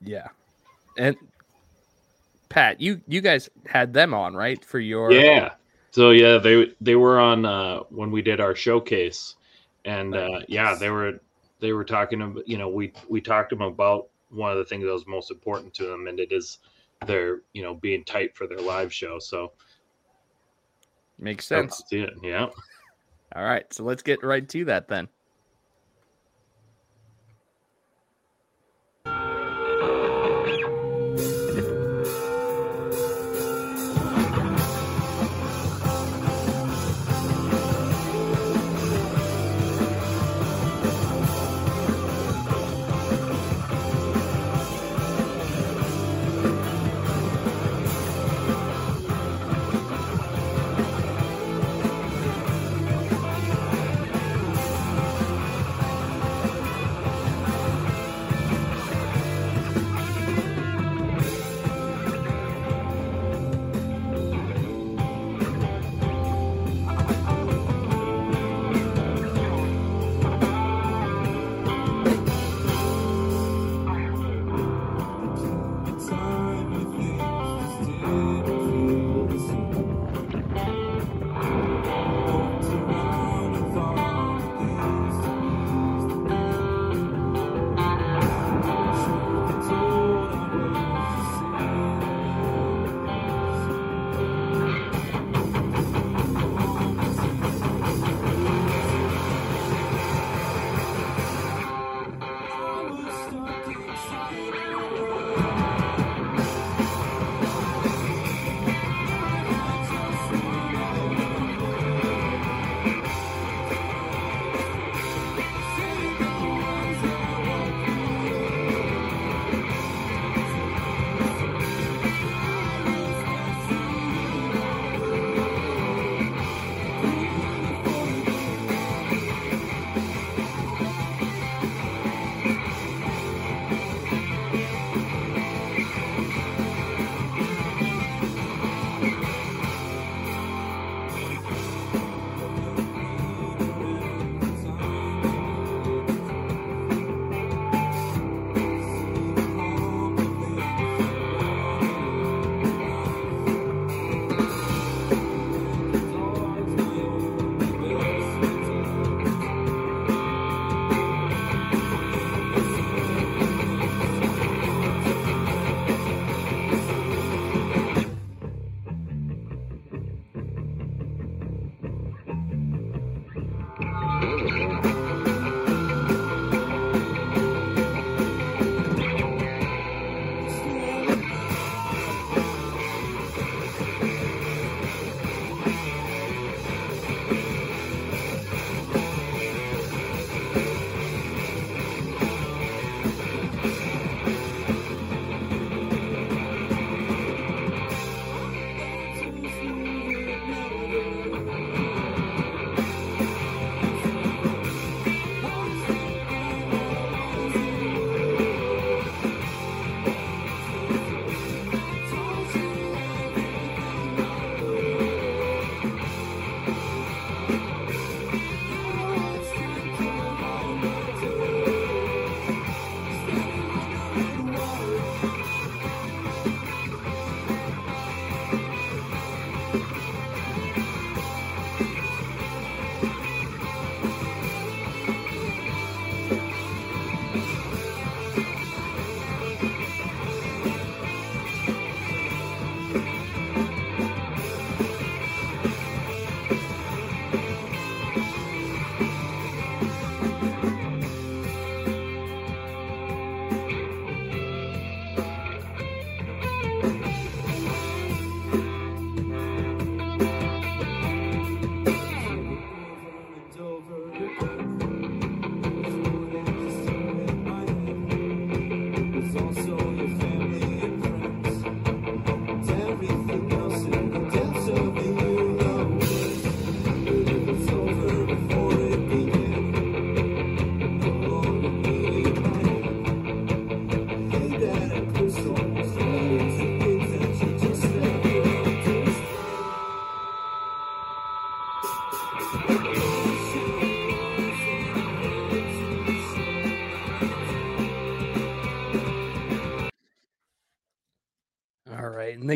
Yeah. 0.00 0.28
And 0.96 1.16
Pat, 2.48 2.80
you 2.80 3.00
you 3.08 3.20
guys 3.20 3.50
had 3.66 3.92
them 3.92 4.14
on, 4.14 4.34
right? 4.34 4.64
For 4.64 4.78
your 4.78 5.12
Yeah. 5.12 5.54
So 5.90 6.10
yeah, 6.10 6.38
they 6.38 6.72
they 6.80 6.94
were 6.94 7.18
on 7.18 7.44
uh, 7.44 7.80
when 7.90 8.10
we 8.10 8.22
did 8.22 8.40
our 8.40 8.54
showcase, 8.54 9.34
and 9.84 10.14
uh, 10.14 10.40
yeah, 10.48 10.74
they 10.74 10.90
were 10.90 11.20
they 11.60 11.72
were 11.72 11.84
talking 11.84 12.22
about 12.22 12.46
you 12.46 12.58
know 12.58 12.68
we 12.68 12.92
we 13.08 13.20
talked 13.20 13.50
to 13.50 13.56
them 13.56 13.66
about 13.66 14.08
one 14.30 14.50
of 14.50 14.58
the 14.58 14.64
things 14.64 14.84
that 14.84 14.92
was 14.92 15.06
most 15.06 15.30
important 15.30 15.72
to 15.74 15.86
them, 15.86 16.06
and 16.06 16.20
it 16.20 16.32
is 16.32 16.58
their 17.06 17.42
you 17.52 17.62
know 17.62 17.74
being 17.74 18.04
tight 18.04 18.36
for 18.36 18.46
their 18.46 18.60
live 18.60 18.92
show. 18.92 19.18
So 19.18 19.52
makes 21.18 21.46
sense. 21.46 21.82
Yeah. 21.90 22.46
All 23.34 23.44
right, 23.44 23.70
so 23.72 23.84
let's 23.84 24.02
get 24.02 24.22
right 24.22 24.48
to 24.48 24.64
that 24.66 24.88
then. 24.88 25.08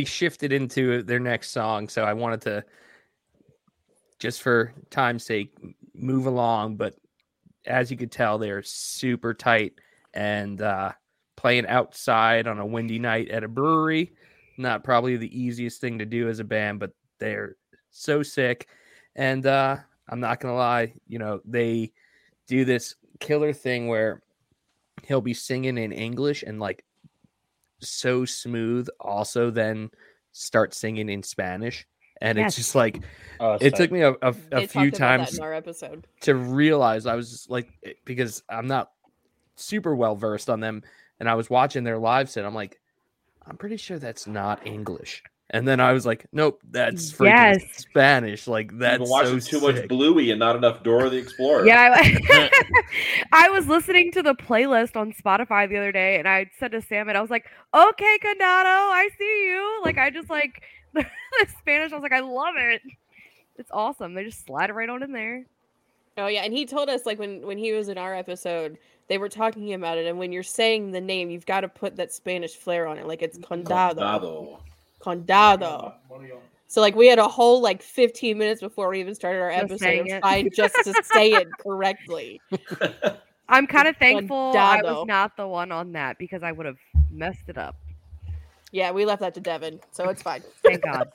They 0.01 0.05
shifted 0.07 0.51
into 0.51 1.03
their 1.03 1.19
next 1.19 1.51
song, 1.51 1.87
so 1.87 2.05
I 2.05 2.15
wanted 2.15 2.41
to, 2.43 2.65
just 4.19 4.41
for 4.41 4.73
time's 4.89 5.27
sake, 5.27 5.55
move 5.95 6.25
along. 6.25 6.77
But 6.77 6.95
as 7.67 7.91
you 7.91 7.99
could 7.99 8.11
tell, 8.11 8.39
they're 8.39 8.63
super 8.63 9.35
tight 9.35 9.75
and 10.15 10.63
uh, 10.63 10.93
playing 11.37 11.67
outside 11.67 12.47
on 12.47 12.61
a 12.61 12.65
windy 12.65 12.99
night 12.99 13.29
at 13.29 13.45
a 13.45 13.49
brewery. 13.49 14.13
Not 14.57 14.85
probably 14.85 15.19
the 15.19 15.39
easiest 15.39 15.83
thing 15.83 15.99
to 15.99 16.07
do 16.07 16.31
as 16.31 16.41
a 16.41 16.45
band, 16.45 16.81
but 16.81 16.93
they're 17.19 17.57
so 17.91 18.23
sick. 18.23 18.69
And 19.17 19.45
uh, 19.45 19.77
I'm 20.09 20.21
not 20.21 20.41
gonna 20.41 20.55
lie, 20.55 20.95
you 21.09 21.19
know, 21.19 21.41
they 21.45 21.93
do 22.49 22.65
this 22.65 22.95
killer 23.19 23.53
thing 23.53 23.87
where 23.87 24.23
he'll 25.05 25.21
be 25.21 25.35
singing 25.35 25.77
in 25.77 25.93
English 25.93 26.43
and 26.43 26.59
like 26.59 26.87
so 27.81 28.25
smooth 28.25 28.89
also 29.01 29.51
then 29.51 29.91
start 30.33 30.75
singing 30.75 31.09
in 31.09 31.23
Spanish. 31.23 31.87
And 32.21 32.37
Yes. 32.39 32.49
it's 32.49 32.57
just 32.57 32.75
like 32.75 33.03
Oh, 33.41 33.57
it 33.61 33.75
took 33.75 33.91
me 33.91 34.03
a, 34.03 34.11
a, 34.13 34.17
a 34.23 34.33
few 34.33 34.37
talked 34.37 34.75
about 34.75 34.93
that 34.93 34.99
times 34.99 35.39
in 35.39 35.43
our 35.43 35.55
episode. 35.55 36.07
to 36.23 36.35
realize 36.35 37.07
I 37.07 37.15
was 37.15 37.31
just 37.31 37.51
like 37.51 37.69
eh, 37.85 37.93
because 38.05 38.43
I'm 38.49 38.67
not 38.67 38.91
super 39.57 39.95
well 39.95 40.17
versed 40.17 40.51
on 40.51 40.61
them 40.61 40.83
and 41.19 41.29
I 41.29 41.35
was 41.35 41.49
watching 41.49 41.85
their 41.85 41.99
live 41.99 42.29
set. 42.31 42.45
I'm 42.45 42.55
like, 42.55 42.79
I'm 43.47 43.57
pretty 43.57 43.77
sure 43.79 43.99
that's 43.99 44.27
not 44.27 44.67
English. 44.67 45.23
And 45.53 45.67
then 45.67 45.81
I 45.81 45.93
was 45.93 46.07
like, 46.07 46.27
nope, 46.33 46.61
that's 46.71 47.13
freaking 47.13 47.27
Yes. 47.27 47.63
Spanish. 47.77 48.47
Like 48.47 48.71
You've 48.71 48.79
been 48.79 49.03
watching 49.03 49.41
so 49.41 49.59
too 49.59 49.73
much. 49.73 49.89
Bluey 49.89 50.31
and 50.31 50.39
not 50.39 50.55
enough 50.55 50.85
Dora 50.85 51.11
the 51.11 51.17
Explorer. 51.17 51.67
Yeah, 51.67 51.93
I, 51.93 52.51
I 53.33 53.49
was 53.51 53.67
listening 53.67 54.13
to 54.13 54.23
the 54.23 54.35
playlist 54.35 54.95
on 54.97 55.13
Spotify 55.13 55.69
the 55.69 55.77
other 55.77 55.91
day, 55.91 56.19
and 56.19 56.29
I 56.29 56.51
said 56.61 56.71
to 56.73 56.81
Sam, 56.81 57.09
and 57.09 57.19
I 57.19 57.21
was 57.21 57.31
like, 57.31 57.47
"Okay, 57.75 58.19
Condado, 58.23 58.39
I 58.93 59.09
see 59.19 59.49
you." 59.49 59.81
Like, 59.85 59.99
I 59.99 60.11
just 60.11 60.31
like 60.31 60.63
the 60.95 61.05
Spanish. 61.59 61.91
I 61.91 61.97
was 61.97 62.03
like, 62.03 62.13
"I 62.13 62.21
love 62.21 62.55
it. 62.57 62.83
It's 63.59 63.71
awesome." 63.73 64.15
They 64.15 64.25
just 64.25 64.47
slide 64.47 64.71
it 64.71 64.75
right 64.75 64.89
on 64.89 65.03
in 65.03 65.13
there. 65.13 65.45
Oh 66.17 66.29
yeah, 66.29 66.43
and 66.43 66.53
he 66.53 66.65
told 66.65 66.89
us 66.89 67.07
like 67.07 67.19
when 67.19 67.45
when 67.45 67.59
he 67.59 67.73
was 67.73 67.89
in 67.89 67.99
our 67.99 68.15
episode, 68.15 68.79
they 69.09 69.19
were 69.19 69.29
talking 69.29 69.75
about 69.75 69.99
it, 69.99 70.07
and 70.07 70.17
when 70.17 70.31
you're 70.31 70.45
saying 70.45 70.93
the 70.93 71.01
name, 71.01 71.29
you've 71.29 71.47
got 71.47 71.63
to 71.63 71.69
put 71.69 71.97
that 71.97 72.13
Spanish 72.13 72.55
flair 72.55 72.87
on 72.87 72.99
it, 72.99 73.07
like 73.09 73.23
it's 73.23 73.39
condado, 73.39 73.97
Condado. 73.97 74.61
Condado. 75.01 75.95
So 76.69 76.81
like 76.81 76.95
we 76.95 77.09
had 77.09 77.19
a 77.19 77.27
whole 77.27 77.61
like 77.61 77.83
15 77.83 78.39
minutes 78.39 78.61
before 78.61 78.89
we 78.91 79.01
even 79.01 79.15
started 79.15 79.41
our 79.41 79.51
Just 79.51 79.65
episode 79.65 80.01
of 80.01 80.07
it. 80.07 80.21
trying 80.21 80.51
just 80.55 80.75
to 80.85 80.95
say 81.03 81.31
it 81.33 81.49
correctly. 81.61 82.41
I'm 83.49 83.67
kind 83.67 83.89
of 83.89 83.97
thankful 83.97 84.53
I 84.57 84.81
was 84.81 85.07
not 85.09 85.37
the 85.37 85.49
one 85.49 85.73
on 85.73 85.93
that 85.93 86.19
because 86.19 86.45
I 86.45 86.53
would 86.53 86.67
have 86.67 86.79
messed 87.11 87.49
it 87.49 87.59
up. 87.59 87.75
Yeah, 88.71 88.93
we 88.93 89.05
left 89.05 89.21
that 89.21 89.35
to 89.35 89.41
Devin, 89.41 89.81
so 89.91 90.09
it's 90.09 90.23
fine. 90.23 90.43
Thank 90.65 90.83
God. 90.83 91.11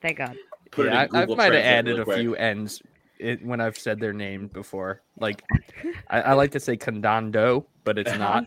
Thank 0.00 0.18
God. 0.18 0.36
Put 0.70 0.86
yeah, 0.86 1.08
I, 1.12 1.22
I 1.22 1.26
might 1.26 1.52
have 1.52 1.64
added 1.64 1.98
a 1.98 2.04
quick. 2.04 2.18
few 2.18 2.36
ends 2.36 2.80
it, 3.18 3.44
when 3.44 3.60
I've 3.60 3.76
said 3.76 3.98
their 3.98 4.12
name 4.12 4.46
before. 4.48 5.02
Like 5.18 5.42
I, 6.08 6.20
I 6.20 6.32
like 6.34 6.52
to 6.52 6.60
say 6.60 6.76
condando, 6.76 7.64
but 7.82 7.98
it's 7.98 8.16
not. 8.16 8.46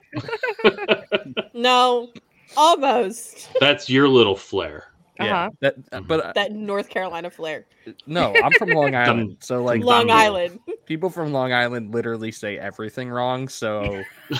No, 1.54 2.12
almost 2.56 3.50
That's 3.60 3.90
your 3.90 4.08
little 4.08 4.36
flair. 4.36 4.86
Yeah, 5.20 5.34
Uh-huh. 5.46 5.50
that, 5.62 5.76
uh, 5.92 6.02
but 6.02 6.26
uh, 6.26 6.34
that 6.34 6.52
North 6.52 6.90
Carolina 6.90 7.30
flair. 7.32 7.66
no, 8.06 8.36
I'm 8.42 8.54
from 8.54 8.72
Long 8.72 8.96
Island, 8.96 9.38
so 9.40 9.64
like 9.64 9.82
Long 9.82 10.08
Condando. 10.08 10.12
Island. 10.12 10.60
people 10.86 11.10
from 11.10 11.34
Long 11.34 11.52
Island 11.54 11.94
literally 11.94 12.32
say 12.32 12.58
everything 12.58 13.10
wrong. 13.10 13.48
So, 13.48 14.06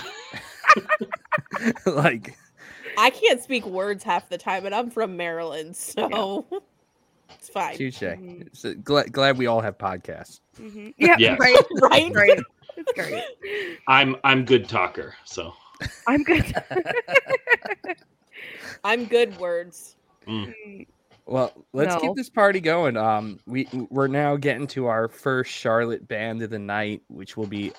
like, 1.86 2.36
I 2.96 3.10
can't 3.10 3.42
speak 3.42 3.66
words 3.66 4.04
half 4.04 4.28
the 4.28 4.38
time, 4.38 4.66
and 4.66 4.74
I'm 4.74 4.90
from 4.90 5.16
Maryland, 5.16 5.76
so 5.76 6.46
it's 7.34 7.48
fine. 7.48 7.76
touche. 7.76 8.02
Mhm. 8.02 8.48
So, 8.52 8.74
glad, 8.74 9.12
glad 9.12 9.36
we 9.38 9.46
all 9.46 9.60
have 9.60 9.78
podcasts. 9.78 10.40
hmm 10.56 10.90
Yeah, 10.98 11.16
Yes. 11.18 11.40
right. 11.40 11.58
Right? 11.80 12.14
Right. 12.14 12.38
It's 12.76 12.92
great. 12.92 13.22
I'm 13.88 14.16
I'm 14.22 14.44
good 14.44 14.68
talker, 14.68 15.14
so 15.24 15.52
I'm 16.06 16.22
good. 16.22 16.54
I'm 18.84 19.04
good 19.06 19.36
words. 19.38 19.96
Well, 21.26 21.52
let's 21.72 21.94
No. 21.94 22.00
keep 22.00 22.14
this 22.14 22.30
party 22.30 22.60
going. 22.60 22.96
Um, 22.96 23.38
we 23.46 23.68
we're 23.90 24.06
now 24.08 24.36
getting 24.36 24.66
to 24.68 24.86
our 24.86 25.08
first 25.08 25.50
Charlotte 25.50 26.06
band 26.08 26.42
of 26.42 26.50
the 26.50 26.58
night, 26.58 27.02
which 27.08 27.36
will 27.36 27.46
be 27.46 27.72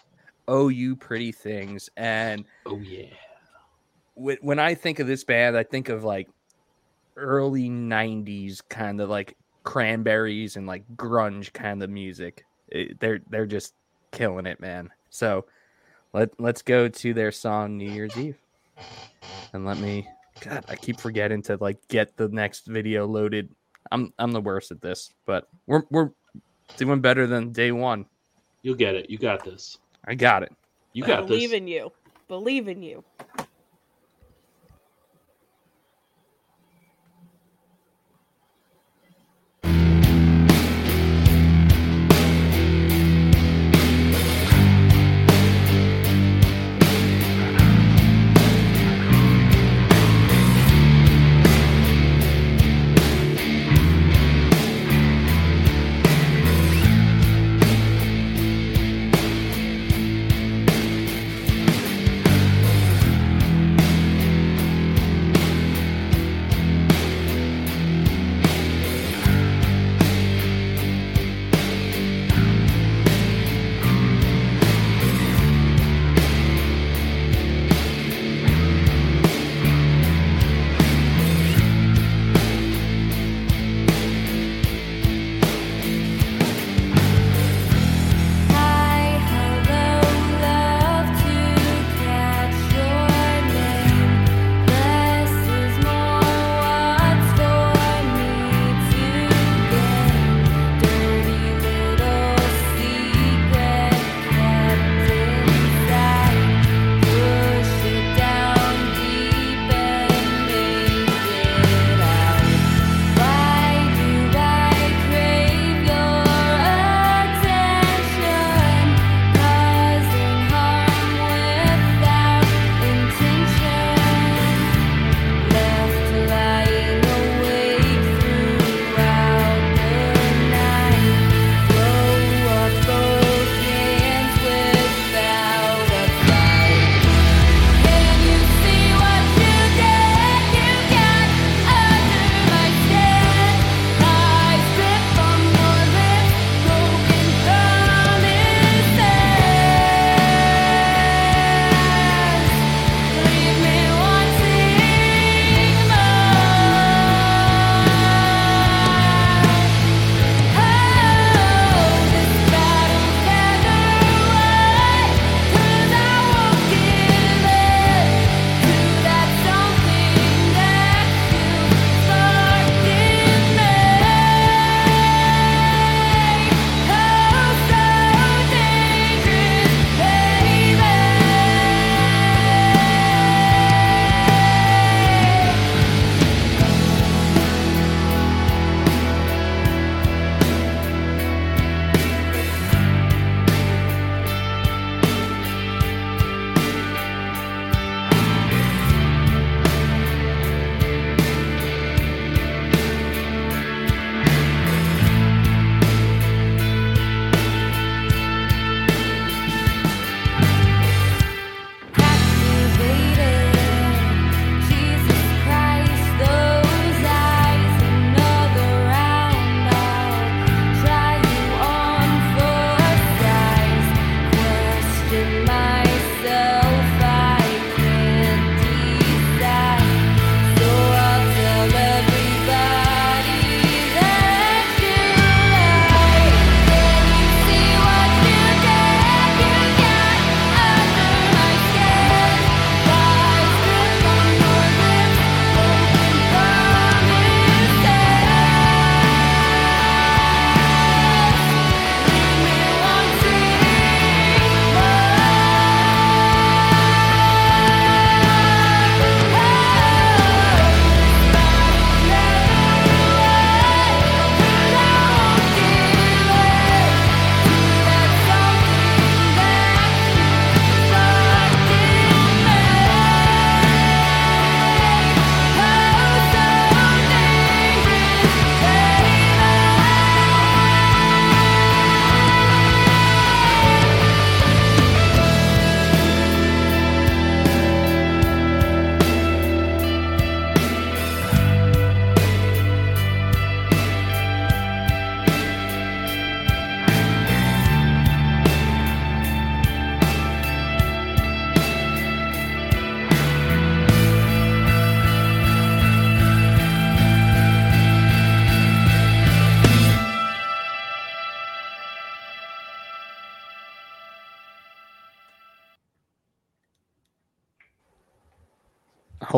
"Oh 0.48 0.68
You 0.68 0.96
Pretty 0.96 1.32
Things." 1.32 1.90
And 1.98 2.46
oh 2.66 2.78
yeah. 2.80 3.08
when 4.16 4.38
when 4.42 4.60
I 4.60 4.76
think 4.76 5.00
of 5.00 5.08
this 5.08 5.24
band, 5.24 5.58
I 5.58 5.64
think 5.64 5.90
of 5.90 6.04
like 6.04 6.28
early 7.18 7.70
'90s 7.70 8.62
kind 8.70 9.02
of 9.02 9.10
like 9.10 9.36
cranberries 9.64 10.56
and 10.56 10.68
like 10.68 10.84
grunge 10.96 11.52
kind 11.54 11.82
of 11.82 11.90
music. 11.90 12.46
It- 12.68 13.00
they're 13.00 13.20
they're 13.30 13.46
just 13.48 13.74
killing 14.12 14.46
it, 14.46 14.60
man. 14.60 14.90
So 15.10 15.46
let 16.14 16.40
let's 16.40 16.62
go 16.62 16.88
to 16.88 17.14
their 17.14 17.32
song 17.32 17.78
"New 17.78 17.90
Year's 17.90 18.18
Eve," 18.18 18.38
and 19.54 19.66
let 19.66 19.78
me. 19.78 20.08
God, 20.42 20.64
I 20.70 20.76
keep 20.76 21.00
forgetting 21.00 21.42
to 21.44 21.58
like 21.60 21.80
get 21.90 22.16
the 22.16 22.30
next 22.30 22.66
video 22.66 23.06
loaded. 23.06 23.50
I'm 23.92 24.14
I'm 24.18 24.32
the 24.32 24.42
worst 24.42 24.72
at 24.72 24.82
this, 24.82 25.14
but 25.26 25.48
we're 25.68 25.84
we're 25.90 26.12
doing 26.78 27.02
better 27.02 27.28
than 27.28 27.52
day 27.52 27.72
one. 27.72 28.06
You'll 28.62 28.76
get 28.76 28.96
it. 28.96 29.10
You 29.10 29.18
got 29.18 29.44
this. 29.44 29.78
I 30.06 30.16
got 30.16 30.44
it. 30.44 30.54
You 30.94 31.04
got 31.04 31.28
Believe 31.28 31.52
this. 31.52 31.58
in 31.58 31.68
you. 31.68 31.92
Believe 32.28 32.68
in 32.68 32.82
you. 32.82 33.04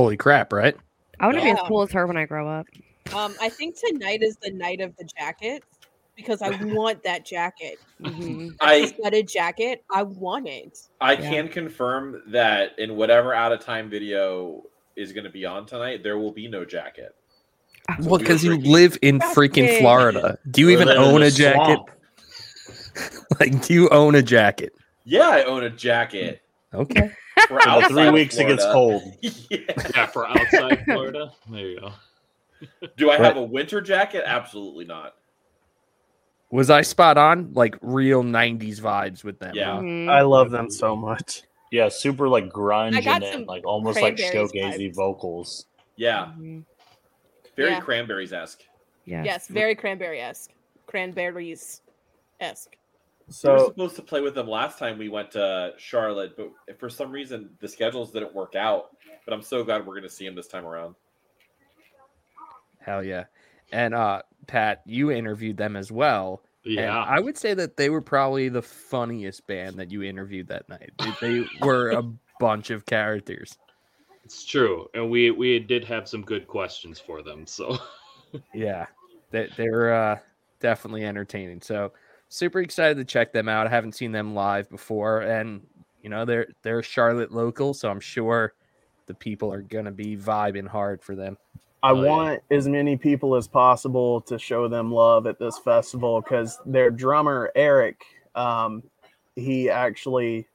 Holy 0.02 0.18
crap! 0.18 0.52
Right? 0.52 0.76
I 1.20 1.28
want 1.28 1.38
to 1.38 1.44
be 1.44 1.52
as 1.52 1.60
cool 1.68 1.84
as 1.84 1.92
her 1.92 2.08
when 2.08 2.18
I 2.18 2.26
grow 2.26 2.50
up. 2.50 2.66
Um, 3.14 3.36
I 3.40 3.50
think 3.50 3.76
tonight 3.80 4.24
is 4.24 4.36
the 4.42 4.50
night 4.50 4.82
of 4.82 4.96
the 4.98 5.08
jacket 5.16 5.64
because 6.16 6.42
I 6.42 6.50
want 6.74 7.04
that 7.04 7.24
jacket. 7.24 7.78
Mhm. 8.02 8.56
I 8.60 8.88
Studded 8.88 9.28
jacket. 9.28 9.84
I 9.92 10.02
want 10.02 10.48
it. 10.48 10.76
I 11.02 11.14
Yeah. 11.14 11.30
can 11.30 11.50
confirm 11.50 12.24
that 12.32 12.72
in 12.80 12.96
whatever 12.96 13.32
out 13.36 13.52
of 13.52 13.60
time 13.60 13.92
video 13.92 14.64
is 14.96 15.14
going 15.14 15.26
to 15.26 15.30
be 15.30 15.46
on 15.46 15.68
tonight, 15.68 16.02
there 16.02 16.18
will 16.18 16.32
be 16.32 16.48
no 16.48 16.66
jacket. 16.66 17.12
So 18.00 18.10
Well, 18.10 18.18
because 18.18 18.44
were 18.44 18.54
you 18.56 18.60
live 18.72 18.98
in 19.04 19.20
That's 19.20 19.36
freaking. 19.36 19.78
Florida. 19.78 20.40
Do 20.50 20.62
you 20.62 20.68
We're 20.68 20.82
even 20.82 20.90
own 20.90 21.20
the 21.22 21.28
a 21.28 21.30
jacket? 21.30 21.80
Like, 23.40 23.62
do 23.62 23.74
you 23.76 23.88
own 23.90 24.16
a 24.16 24.24
jacket? 24.24 24.74
Yeah, 25.06 25.30
I 25.30 25.44
own 25.44 25.64
a 25.64 25.70
jacket. 25.70 26.42
Okay. 26.74 27.12
For 27.48 27.48
For 27.60 27.68
outside 27.68 27.90
three 27.92 28.08
of 28.08 28.14
weeks 28.14 28.38
it 28.38 28.46
gets 28.48 28.64
Florida. 28.64 28.74
cold. 28.74 29.14
yeah. 29.50 29.60
Yeah, 29.96 30.06
for 30.08 30.28
outside 30.28 30.84
Florida. 30.86 31.32
There 31.50 31.68
you 31.68 31.80
go. 31.80 31.92
Do 32.98 33.10
I 33.10 33.18
have 33.18 33.38
a 33.38 33.42
winter 33.44 33.82
jacket? 33.82 34.24
Absolutely 34.26 34.86
not. 34.86 35.16
Was 36.52 36.70
I 36.70 36.82
spot 36.82 37.18
on? 37.18 37.54
Like 37.54 37.78
real 37.82 38.24
'90s 38.24 38.80
vibes 38.82 39.24
with 39.24 39.40
them. 39.40 39.56
Yeah. 39.56 39.76
huh? 39.76 39.80
Mhm. 39.82 40.10
I 40.10 40.22
love 40.22 40.52
them 40.52 40.70
so 40.70 40.96
much. 40.96 41.44
Yeah, 41.72 41.88
super 41.88 42.28
like 42.28 42.50
grunge 42.50 42.96
I 42.96 43.02
got 43.02 43.24
in 43.24 43.42
it, 43.44 43.48
like 43.48 43.66
almost 43.66 44.02
like 44.02 44.18
Cranberries 44.18 44.52
shoegazy 44.52 44.90
vibes. 44.92 44.96
vocals. 44.96 45.66
Yeah, 45.96 46.26
Mhm. 46.38 46.66
very 47.56 47.72
Yeah. 47.72 47.80
cranberries 47.80 48.34
esque. 48.34 48.64
Yes. 49.06 49.26
Yes, 49.26 49.48
very 49.48 49.74
cranberry 49.76 50.20
esque. 50.20 50.52
Cranberries 50.88 51.82
esque. 52.42 52.76
We 53.44 53.50
were 53.50 53.66
supposed 53.66 53.96
to 53.96 54.02
play 54.02 54.22
with 54.22 54.36
them 54.36 54.48
last 54.48 54.78
time 54.78 54.98
we 54.98 55.10
went 55.10 55.32
to 55.32 55.74
Charlotte, 55.78 56.36
but 56.38 56.52
for 56.80 56.90
some 56.90 57.12
reason 57.12 57.50
the 57.60 57.68
schedules 57.68 58.12
didn't 58.12 58.34
work 58.34 58.56
out. 58.56 58.96
But 59.26 59.34
I'm 59.34 59.42
so 59.42 59.64
glad 59.64 59.86
we're 59.86 59.94
going 59.94 60.04
to 60.04 60.10
see 60.10 60.26
them 60.26 60.36
this 60.36 60.48
time 60.48 60.66
around. 60.66 60.96
Hell 62.80 63.04
yeah. 63.04 63.26
And 63.72 63.94
uh 63.94 64.22
Pat, 64.48 64.82
you 64.86 65.12
interviewed 65.12 65.58
them 65.58 65.76
as 65.76 65.92
well. 65.92 66.42
And 66.66 66.74
Yeah. 66.76 66.98
I 67.04 67.20
would 67.20 67.38
say 67.38 67.54
that 67.54 67.78
they 67.78 67.90
were 67.90 68.02
probably 68.02 68.50
the 68.50 68.62
funniest 68.62 69.46
band 69.48 69.78
that 69.78 69.92
you 69.92 70.04
interviewed 70.04 70.48
that 70.48 70.68
night. 70.68 70.92
They, 71.00 71.42
they 71.42 71.46
were 71.62 71.92
a 71.92 72.04
bunch 72.40 72.70
of 72.72 72.86
characters. 72.86 73.58
It's 74.24 74.46
true, 74.46 74.88
and 74.94 75.10
we 75.10 75.32
we 75.32 75.60
did 75.60 75.84
have 75.86 76.08
some 76.08 76.22
good 76.22 76.48
questions 76.48 77.00
for 77.00 77.22
them. 77.22 77.46
So 77.46 77.78
Yeah. 78.54 78.88
They 79.30 79.50
they're 79.56 79.94
uh 79.94 80.20
definitely 80.60 81.06
entertaining. 81.06 81.62
So 81.62 81.92
super 82.32 82.62
excited 82.62 82.96
to 82.98 83.04
check 83.04 83.34
them 83.34 83.50
out. 83.50 83.68
I 83.68 83.70
haven't 83.70 83.92
seen 83.92 84.12
them 84.14 84.34
live 84.34 84.70
before 84.70 85.22
and 85.22 85.62
you 86.02 86.10
know 86.10 86.26
they're 86.26 86.48
they're 86.64 86.82
Charlotte 86.82 87.32
local, 87.32 87.74
so 87.76 87.90
I'm 87.92 88.00
sure 88.00 88.54
the 89.06 89.14
people 89.14 89.54
are 89.54 89.62
gonna 89.62 89.92
be 89.92 90.16
vibing 90.18 90.68
hard 90.68 91.02
for 91.04 91.16
them. 91.16 91.38
I 91.84 91.92
Oh, 91.92 92.02
yeah. 92.04 92.10
want 92.10 92.40
as 92.52 92.68
many 92.68 92.96
people 92.96 93.36
as 93.36 93.48
possible 93.48 94.22
to 94.22 94.40
show 94.40 94.68
them 94.68 94.92
love 94.92 95.28
at 95.28 95.40
this 95.40 95.58
festival 95.60 96.22
because 96.22 96.60
their 96.66 96.90
drummer 96.92 97.52
Eric, 97.56 98.04
um, 98.36 98.84
he 99.36 99.70
actually 99.70 100.48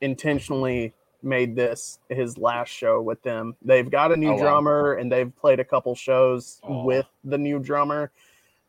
intentionally 0.00 0.94
made 1.22 1.54
this 1.56 1.98
his 2.08 2.38
last 2.38 2.68
show 2.68 3.02
with 3.02 3.20
them. 3.22 3.54
They've 3.62 3.90
got 3.90 4.12
a 4.12 4.16
new 4.16 4.30
Oh, 4.30 4.36
wow. 4.36 4.42
drummer 4.42 4.92
and 4.94 5.10
they've 5.12 5.34
played 5.36 5.60
a 5.60 5.64
couple 5.64 5.94
shows 5.94 6.60
Aw. 6.62 6.84
with 6.84 7.06
the 7.24 7.36
new 7.38 7.58
drummer, 7.58 8.10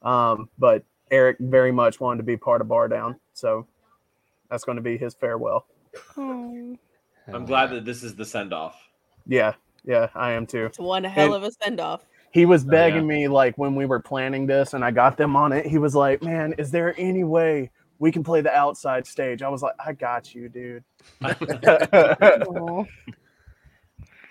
um, 0.01 0.49
but 0.59 0.83
Eric 1.11 1.37
very 1.39 1.71
much 1.71 1.99
wanted 1.99 2.17
to 2.17 2.23
be 2.23 2.37
part 2.37 2.61
of 2.61 2.67
Bardown, 2.67 3.17
so 3.33 3.67
that's 4.49 4.63
going 4.63 4.77
to 4.77 4.81
be 4.81 4.97
his 4.97 5.13
farewell. 5.13 5.65
Oh. 6.17 6.77
I'm 7.27 7.45
glad 7.45 7.69
that 7.71 7.85
this 7.85 8.01
is 8.01 8.15
the 8.15 8.25
send 8.25 8.53
off. 8.53 8.75
Yeah, 9.27 9.53
yeah, 9.85 10.07
I 10.15 10.31
am 10.31 10.47
too. 10.47 10.65
It's 10.65 10.79
one 10.79 11.03
hell 11.03 11.33
And- 11.35 11.43
of 11.43 11.43
a 11.43 11.51
send 11.51 11.79
off. 11.79 12.05
he 12.31 12.45
was 12.45 12.65
Oh, 12.65 12.69
begging 12.69 13.01
yeah. 13.09 13.15
me 13.17 13.27
like 13.27 13.57
when 13.57 13.75
we 13.75 13.85
were 13.85 13.99
planning 13.99 14.47
this 14.47 14.73
and 14.73 14.83
I 14.85 14.91
got 14.91 15.17
them 15.17 15.35
on 15.35 15.51
it. 15.51 15.65
He 15.67 15.77
was 15.77 15.93
like, 15.95 16.23
"Man, 16.23 16.53
is 16.57 16.71
there 16.71 16.95
any 16.97 17.23
way 17.25 17.69
we 17.99 18.11
can 18.11 18.23
play 18.23 18.41
the 18.41 18.51
outside 18.55 19.05
stage?" 19.05 19.41
I 19.43 19.49
was 19.49 19.61
like, 19.61 19.75
"I 19.85 19.91
got 19.93 20.33
you, 20.33 20.49
dude." 20.49 20.83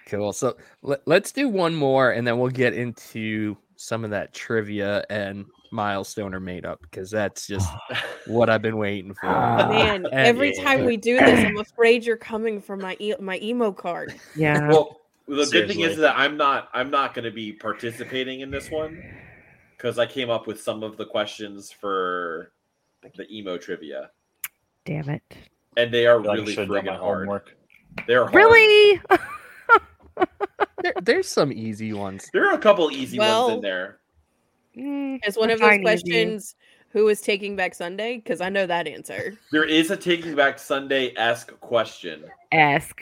Cool. 0.06 0.32
So 0.32 0.56
let, 0.82 1.02
let's 1.06 1.30
do 1.30 1.48
one 1.48 1.74
more 1.74 2.10
and 2.10 2.26
then 2.26 2.38
we'll 2.38 2.50
get 2.50 2.74
into 2.74 3.56
some 3.76 4.04
of 4.04 4.10
that 4.10 4.34
trivia 4.34 5.04
and 5.08 5.46
milestone 5.70 6.34
or 6.34 6.40
made 6.40 6.66
up 6.66 6.80
because 6.82 7.10
that's 7.10 7.46
just 7.46 7.68
what 8.26 8.50
I've 8.50 8.62
been 8.62 8.76
waiting 8.76 9.14
for. 9.14 9.26
Man, 9.26 10.04
and- 10.12 10.14
every 10.14 10.52
time 10.54 10.84
we 10.84 10.96
do 10.96 11.18
this, 11.18 11.44
I'm 11.44 11.58
afraid 11.58 12.04
you're 12.04 12.16
coming 12.16 12.60
for 12.60 12.76
my 12.76 12.96
e- 12.98 13.14
my 13.20 13.38
emo 13.40 13.72
card. 13.72 14.14
Yeah. 14.36 14.68
Well, 14.68 15.00
the 15.28 15.46
good 15.46 15.68
thing 15.68 15.80
is 15.80 15.96
that 15.98 16.16
I'm 16.18 16.36
not 16.36 16.68
I'm 16.72 16.90
not 16.90 17.14
going 17.14 17.24
to 17.24 17.30
be 17.30 17.52
participating 17.52 18.40
in 18.40 18.50
this 18.50 18.70
one 18.70 19.02
because 19.76 19.98
I 19.98 20.06
came 20.06 20.28
up 20.30 20.46
with 20.46 20.60
some 20.60 20.82
of 20.82 20.96
the 20.96 21.04
questions 21.06 21.70
for 21.70 22.52
the 23.16 23.26
emo 23.32 23.56
trivia, 23.56 24.10
Damn 24.84 25.08
it. 25.08 25.22
and 25.76 25.92
they 25.94 26.06
are 26.06 26.18
I 26.20 26.22
feel 26.22 26.30
like 26.30 26.38
I 26.38 26.40
really 26.40 26.52
should 26.54 26.68
have 26.68 26.68
done 26.68 26.84
my 26.86 26.92
friggin' 26.92 26.98
hard. 26.98 27.18
homework. 27.26 27.56
They're 28.06 28.24
hard. 28.24 28.34
Really? 28.34 29.00
There, 30.82 30.94
there's 31.02 31.28
some 31.28 31.52
easy 31.52 31.92
ones. 31.92 32.28
There 32.32 32.48
are 32.48 32.54
a 32.54 32.58
couple 32.58 32.90
easy 32.90 33.18
ones 33.18 33.52
in 33.54 33.60
there. 33.60 33.98
Mm, 34.76 35.18
It's 35.24 35.36
one 35.36 35.50
of 35.50 35.58
those 35.60 35.78
questions. 35.80 36.54
Who 36.90 37.08
is 37.08 37.20
taking 37.20 37.54
back 37.54 37.74
Sunday? 37.74 38.16
Because 38.16 38.40
I 38.40 38.48
know 38.48 38.66
that 38.66 38.88
answer. 38.88 39.34
There 39.52 39.64
is 39.64 39.92
a 39.92 39.96
Taking 39.96 40.34
Back 40.34 40.58
Sunday 40.58 41.12
esque 41.16 41.52
question. 41.60 42.24
Ask. 42.50 43.00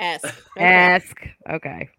Ask. 0.00 0.24
Okay. 0.56 0.64
Ask. 0.64 1.16
Okay. 1.50 1.90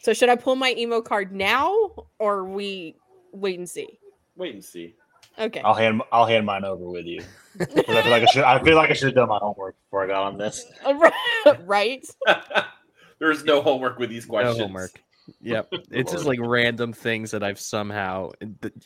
So 0.00 0.14
should 0.14 0.30
I 0.30 0.36
pull 0.36 0.56
my 0.56 0.72
emo 0.78 1.02
card 1.02 1.32
now, 1.32 1.90
or 2.18 2.44
we 2.44 2.94
wait 3.32 3.58
and 3.58 3.68
see? 3.68 3.98
Wait 4.36 4.54
and 4.54 4.64
see. 4.64 4.94
Okay. 5.38 5.60
I'll 5.60 5.74
hand 5.74 6.00
I'll 6.10 6.24
hand 6.26 6.46
mine 6.46 6.64
over 6.64 6.88
with 6.88 7.04
you. 7.04 7.20
I 7.60 7.64
feel 7.66 7.94
like 8.10 8.22
I 8.22 8.26
should 8.26 8.44
I 8.44 8.62
feel 8.64 8.76
like 8.76 8.90
I 8.90 8.94
should 8.94 9.08
have 9.08 9.14
done 9.14 9.28
my 9.28 9.38
homework 9.38 9.76
before 9.84 10.04
I 10.04 10.06
got 10.06 10.22
on 10.22 10.38
this. 10.38 10.64
right. 11.66 12.06
There's 13.18 13.44
no 13.44 13.60
homework 13.60 13.98
with 13.98 14.08
these 14.08 14.24
No 14.26 14.30
questions. 14.30 14.58
homework. 14.58 14.92
Yep. 15.40 15.68
It's 15.90 16.12
just 16.12 16.24
like 16.26 16.38
random 16.40 16.92
things 16.92 17.30
that 17.30 17.42
I've 17.42 17.60
somehow, 17.60 18.30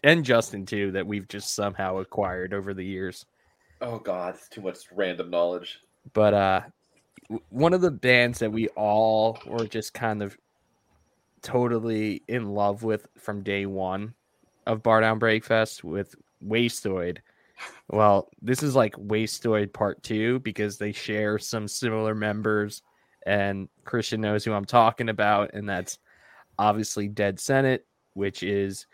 and 0.04 0.24
Justin 0.24 0.66
too, 0.66 0.92
that 0.92 1.06
we've 1.06 1.28
just 1.28 1.54
somehow 1.54 1.98
acquired 1.98 2.54
over 2.54 2.74
the 2.74 2.84
years. 2.84 3.26
Oh 3.80 3.98
God, 3.98 4.34
it's 4.34 4.48
too 4.48 4.60
much 4.60 4.78
random 4.92 5.30
knowledge. 5.30 5.80
but 6.12 6.34
uh 6.34 6.60
one 7.48 7.72
of 7.72 7.80
the 7.80 7.90
bands 7.90 8.38
that 8.40 8.52
we 8.52 8.68
all 8.68 9.38
were 9.46 9.66
just 9.66 9.94
kind 9.94 10.22
of 10.22 10.36
totally 11.42 12.22
in 12.28 12.50
love 12.54 12.82
with 12.82 13.06
from 13.18 13.42
day 13.42 13.66
one 13.66 14.14
of 14.66 14.82
Bardown 14.82 15.18
BreakFest 15.18 15.82
with 15.82 16.14
Wastoid. 16.44 17.18
Well, 17.88 18.28
this 18.40 18.62
is 18.62 18.74
like 18.74 18.94
Wastoid 18.96 19.72
part 19.72 20.02
two 20.02 20.40
because 20.40 20.78
they 20.78 20.92
share 20.92 21.38
some 21.38 21.68
similar 21.68 22.14
members, 22.14 22.82
and 23.26 23.68
Christian 23.84 24.20
knows 24.20 24.44
who 24.44 24.52
I'm 24.52 24.64
talking 24.64 25.08
about, 25.08 25.54
and 25.54 25.68
that's 25.68 25.98
obviously 26.58 27.08
Dead 27.08 27.38
Senate, 27.40 27.86
which 28.14 28.42
is 28.42 28.86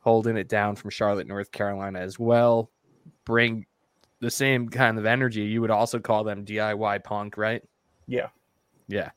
holding 0.00 0.36
it 0.36 0.48
down 0.48 0.76
from 0.76 0.90
Charlotte, 0.90 1.26
North 1.26 1.52
Carolina 1.52 2.00
as 2.00 2.18
well. 2.18 2.70
Bring 3.24 3.66
the 4.20 4.30
same 4.30 4.68
kind 4.68 4.98
of 4.98 5.06
energy. 5.06 5.42
You 5.42 5.60
would 5.60 5.70
also 5.70 5.98
call 5.98 6.24
them 6.24 6.44
DIY 6.44 7.04
punk, 7.04 7.36
right? 7.36 7.62
Yeah. 8.06 8.28
Yeah. 8.88 9.10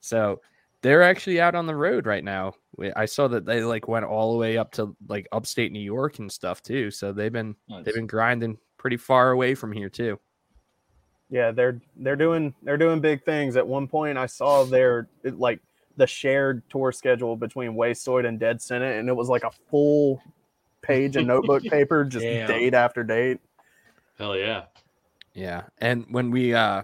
So 0.00 0.40
they're 0.82 1.02
actually 1.02 1.40
out 1.40 1.54
on 1.54 1.66
the 1.66 1.74
road 1.74 2.06
right 2.06 2.22
now. 2.22 2.54
I 2.94 3.06
saw 3.06 3.28
that 3.28 3.46
they 3.46 3.62
like 3.62 3.88
went 3.88 4.04
all 4.04 4.32
the 4.32 4.38
way 4.38 4.58
up 4.58 4.72
to 4.72 4.94
like 5.08 5.26
upstate 5.32 5.72
New 5.72 5.80
York 5.80 6.18
and 6.18 6.30
stuff 6.30 6.62
too. 6.62 6.90
So 6.90 7.12
they've 7.12 7.32
been 7.32 7.56
they've 7.84 7.94
been 7.94 8.06
grinding 8.06 8.58
pretty 8.76 8.98
far 8.98 9.30
away 9.30 9.54
from 9.54 9.72
here 9.72 9.88
too. 9.88 10.18
Yeah, 11.30 11.50
they're 11.50 11.80
they're 11.96 12.14
doing 12.16 12.54
they're 12.62 12.76
doing 12.76 13.00
big 13.00 13.24
things. 13.24 13.56
At 13.56 13.66
one 13.66 13.88
point, 13.88 14.16
I 14.18 14.26
saw 14.26 14.64
their 14.64 15.08
it- 15.24 15.38
like 15.38 15.60
the 15.96 16.06
shared 16.06 16.62
tour 16.68 16.92
schedule 16.92 17.36
between 17.36 17.72
Wastoid 17.72 18.26
and 18.26 18.38
Dead 18.38 18.60
Senate, 18.60 18.98
and 18.98 19.08
it 19.08 19.16
was 19.16 19.28
like 19.28 19.44
a 19.44 19.50
full 19.70 20.20
page 20.82 21.16
of 21.16 21.26
notebook 21.26 21.62
paper, 21.70 22.04
just 22.04 22.24
Damn. 22.24 22.48
date 22.48 22.74
after 22.74 23.02
date. 23.02 23.38
hell 24.18 24.36
yeah. 24.36 24.64
Yeah. 25.34 25.64
And 25.78 26.06
when 26.10 26.30
we 26.30 26.54
uh 26.54 26.82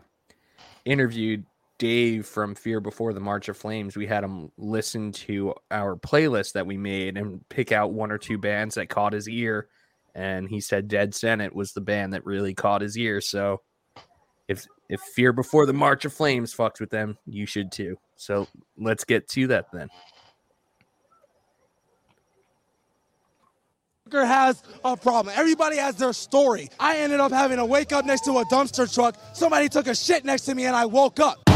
interviewed 0.85 1.45
Dave 1.79 2.27
from 2.27 2.55
Fear 2.55 2.81
Before 2.81 3.13
the 3.13 3.21
March 3.21 3.49
of 3.49 3.57
Flames, 3.57 3.97
we 3.97 4.07
had 4.07 4.23
him 4.23 4.53
listen 4.57 5.11
to 5.13 5.55
our 5.71 5.97
playlist 5.97 6.53
that 6.53 6.67
we 6.67 6.77
made 6.77 7.17
and 7.17 7.47
pick 7.49 7.73
out 7.73 7.93
one 7.93 8.13
or 8.13 8.19
two 8.19 8.39
bands 8.39 8.77
that 8.77 8.89
caught 8.89 9.13
his 9.13 9.29
ear. 9.29 9.69
And 10.15 10.49
he 10.49 10.61
said 10.61 10.89
Dead 10.89 11.15
Senate 11.15 11.55
was 11.55 11.73
the 11.73 11.81
band 11.81 12.13
that 12.13 12.27
really 12.27 12.55
caught 12.55 12.83
his 12.83 12.97
ear. 12.99 13.21
So 13.21 13.63
if 14.53 14.67
if 14.89 15.01
Fear 15.01 15.33
Before 15.33 15.67
the 15.67 15.73
March 15.73 16.05
of 16.05 16.13
Flames 16.13 16.55
fucks 16.55 16.79
with 16.79 16.91
them, 16.91 17.17
you 17.27 17.47
should 17.47 17.73
too. 17.73 17.97
So 18.17 18.47
let's 18.79 19.05
get 19.05 19.29
to 19.31 19.47
that 19.49 19.67
then. 19.73 19.89
Has 24.13 24.63
a 24.85 24.95
problem. 24.95 25.35
Everybody 25.35 25.79
has 25.79 25.97
their 25.97 26.13
story. 26.13 26.69
I 26.79 26.99
ended 26.99 27.19
up 27.19 27.33
having 27.33 27.57
to 27.57 27.65
wake 27.65 27.93
up 27.93 28.05
next 28.05 28.27
to 28.27 28.33
a 28.33 28.45
dumpster 28.45 28.93
truck. 28.93 29.17
Somebody 29.33 29.71
took 29.71 29.87
a 29.87 29.95
shit 29.95 30.27
next 30.27 30.43
to 30.43 30.55
me 30.55 30.67
and 30.67 30.77
I 30.77 30.85
woke 30.85 31.19
up. 31.19 31.52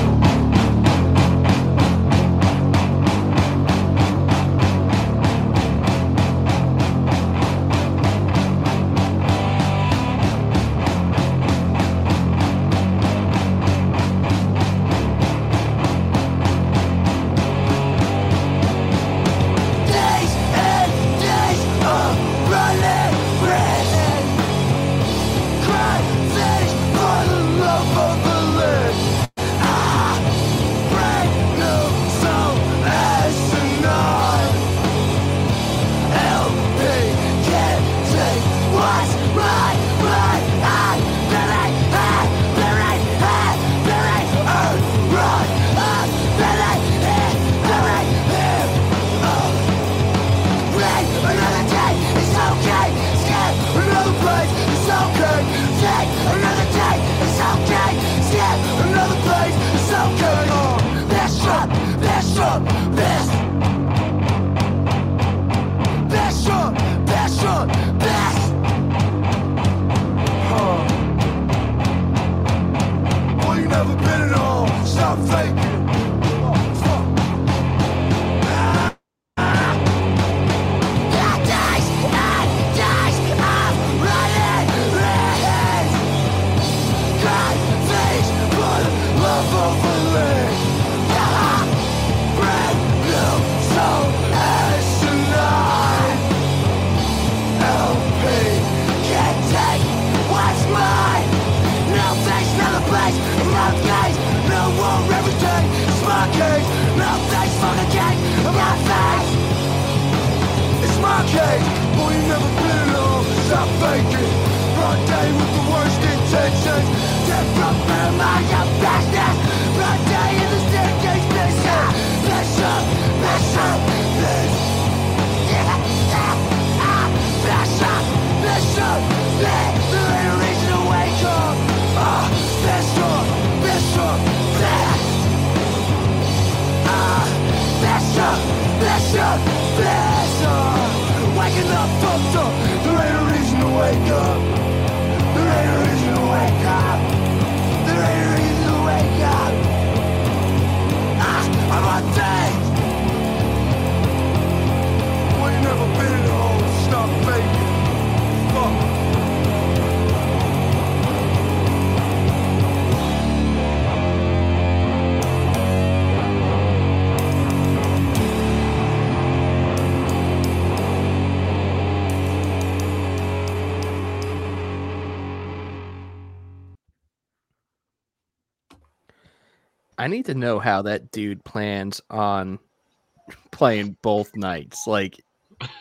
I 180.06 180.08
need 180.08 180.26
to 180.26 180.34
know 180.34 180.60
how 180.60 180.82
that 180.82 181.10
dude 181.10 181.42
plans 181.42 182.00
on 182.10 182.60
playing 183.50 183.96
both 184.02 184.30
nights. 184.36 184.86
Like, 184.86 185.20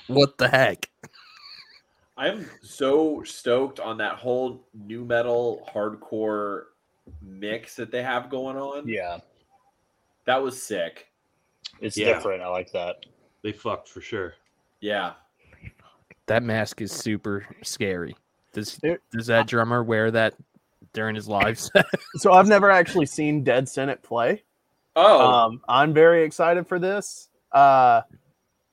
what 0.08 0.40
the 0.40 0.48
heck? 0.48 0.90
I'm 2.18 2.50
so 2.64 3.22
stoked 3.22 3.80
on 3.80 4.00
that 4.00 4.16
whole 4.16 4.66
new 4.74 5.06
metal 5.06 5.70
hardcore 5.72 6.64
mix 7.22 7.76
that 7.76 7.92
they 7.92 8.02
have 8.02 8.32
going 8.32 8.58
on. 8.58 8.88
Yeah, 8.88 9.20
That 10.26 10.42
was 10.42 10.60
sick. 10.60 11.06
it's 11.80 11.96
Yeah. 11.96 12.12
different. 12.16 12.42
I 12.42 12.48
like 12.48 12.72
that. 12.72 13.06
They 13.44 13.52
fucked 13.52 13.88
for 13.90 14.02
sure. 14.02 14.34
Yeah. 14.80 15.14
That 16.26 16.42
mask 16.42 16.82
is 16.82 16.92
super 16.92 17.46
scary. 17.62 18.16
Does 18.54 18.80
does 19.12 19.28
that 19.28 19.46
drummer 19.46 19.84
wear 19.84 20.10
that 20.10 20.34
during 20.96 21.16
his 21.16 21.28
live 21.28 21.60
set? 21.60 21.86
So 22.18 22.32
I've 22.34 22.48
never 22.48 22.72
actually 22.72 23.06
seen 23.06 23.44
Dead 23.44 23.70
Senate 23.70 24.02
play. 24.02 24.44
Oh, 24.96 25.22
Um, 25.22 25.62
I'm 25.68 25.94
very 25.94 26.24
excited 26.24 26.66
for 26.68 26.80
this. 26.80 27.30
Uh, 27.52 28.02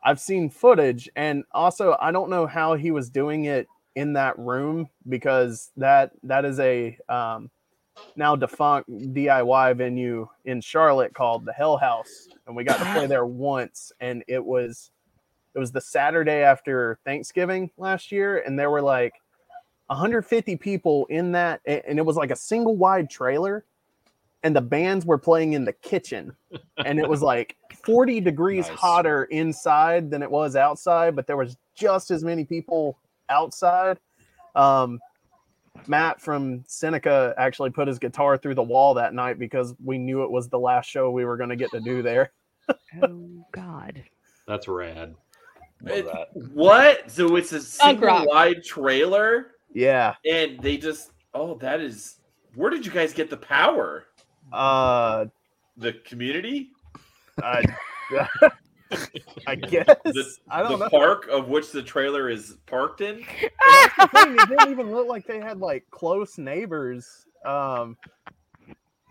I've 0.05 0.21
seen 0.21 0.49
footage, 0.49 1.09
and 1.17 1.45
also 1.53 1.97
I 2.01 2.13
don't 2.13 2.31
know 2.31 2.47
how 2.47 2.75
he 2.75 2.91
was 2.91 3.11
doing 3.11 3.45
it 3.45 3.69
in 3.95 4.15
that 4.15 4.39
room 4.39 4.89
because 5.09 5.71
that 5.77 6.13
that 6.23 6.45
is 6.45 6.59
a 6.61 6.97
um, 7.09 7.51
now 8.17 8.35
defunct 8.37 8.91
DIY 8.91 9.77
venue 9.77 10.29
in 10.45 10.61
Charlotte 10.61 11.15
called 11.15 11.45
the 11.45 11.53
Hell 11.53 11.77
House, 11.77 12.29
and 12.47 12.57
we 12.57 12.65
got 12.65 12.79
to 12.79 12.93
play 12.93 13.07
there 13.07 13.27
once, 13.27 13.93
and 14.01 14.25
it 14.29 14.45
was 14.45 14.91
it 15.55 15.59
was 15.59 15.71
the 15.71 15.81
Saturday 15.81 16.43
after 16.43 16.99
Thanksgiving 17.05 17.71
last 17.77 18.11
year, 18.11 18.39
and 18.39 18.59
there 18.59 18.71
were 18.71 18.83
like 18.83 19.15
150 19.93 20.57
people 20.57 21.07
in 21.07 21.33
that, 21.33 21.61
and 21.67 21.99
it 21.99 22.05
was 22.05 22.17
like 22.17 22.31
a 22.31 22.37
single 22.37 22.77
wide 22.77 23.11
trailer, 23.11 23.65
and 24.43 24.57
the 24.57 24.61
bands 24.61 25.05
were 25.07 25.19
playing 25.19 25.53
in 25.53 25.65
the 25.65 25.73
kitchen, 25.73 26.35
and 26.85 26.99
it 26.99 27.09
was 27.09 27.23
like 27.33 27.57
40 27.85 28.21
degrees 28.21 28.69
Nice. 28.69 28.79
hotter 28.79 29.25
inside 29.25 30.11
than 30.11 30.23
it 30.23 30.31
was 30.31 30.57
outside, 30.57 31.15
but 31.15 31.27
there 31.27 31.37
was 31.37 31.57
just 31.75 32.11
as 32.11 32.25
many 32.25 32.45
people 32.45 32.99
outside. 33.29 33.99
Um, 34.55 34.99
Matt 35.87 36.21
from 36.21 36.65
Seneca 36.67 37.35
actually 37.39 37.71
put 37.71 37.89
his 37.89 37.99
guitar 37.99 38.37
through 38.37 38.55
the 38.55 38.63
wall 38.63 38.95
that 38.95 39.15
night 39.15 39.39
because 39.39 39.75
we 39.83 39.97
knew 39.99 40.23
it 40.23 40.31
was 40.31 40.49
the 40.49 40.59
last 40.59 40.89
show 40.89 41.11
we 41.11 41.25
were 41.25 41.37
going 41.39 41.49
to 41.51 41.57
get 41.57 41.71
to 41.71 41.81
do 41.81 42.03
there. 42.03 42.33
Oh 43.03 43.45
God. 43.51 44.03
That's 44.47 44.69
rad. 44.69 45.15
It- 45.87 46.05
that. 46.07 46.29
what? 46.33 47.11
So 47.11 47.35
it's 47.37 47.53
a 47.53 47.61
single 47.61 48.27
wide 48.27 48.63
trailer, 48.63 49.52
Yeah. 49.75 50.15
and 50.29 50.61
they 50.61 50.77
just 50.77 51.13
oh, 51.35 51.55
that 51.57 51.81
is. 51.81 52.17
Where 52.55 52.71
did 52.71 52.85
you 52.85 52.93
guys 52.93 53.13
get 53.15 53.31
the 53.31 53.37
power? 53.39 54.05
Uh, 54.53 55.27
The 55.79 55.95
community, 56.05 56.71
I, 57.43 57.65
I 59.47 59.55
guess. 59.55 59.87
the, 60.05 60.37
I 60.51 60.63
don't 60.63 60.73
the 60.73 60.85
know. 60.85 60.89
park 60.91 61.29
of 61.29 61.49
which 61.49 61.71
the 61.73 61.83
trailer 61.83 62.29
is 62.29 62.59
parked 62.67 63.01
in. 63.01 63.25
That's 63.97 64.13
thing, 64.23 64.35
It 64.39 64.49
didn't 64.51 64.71
even 64.71 64.91
look 64.93 65.09
like 65.09 65.27
they 65.27 65.39
had 65.41 65.61
like 65.61 65.87
close 65.91 66.37
neighbors. 66.37 67.25
Um, 67.47 67.97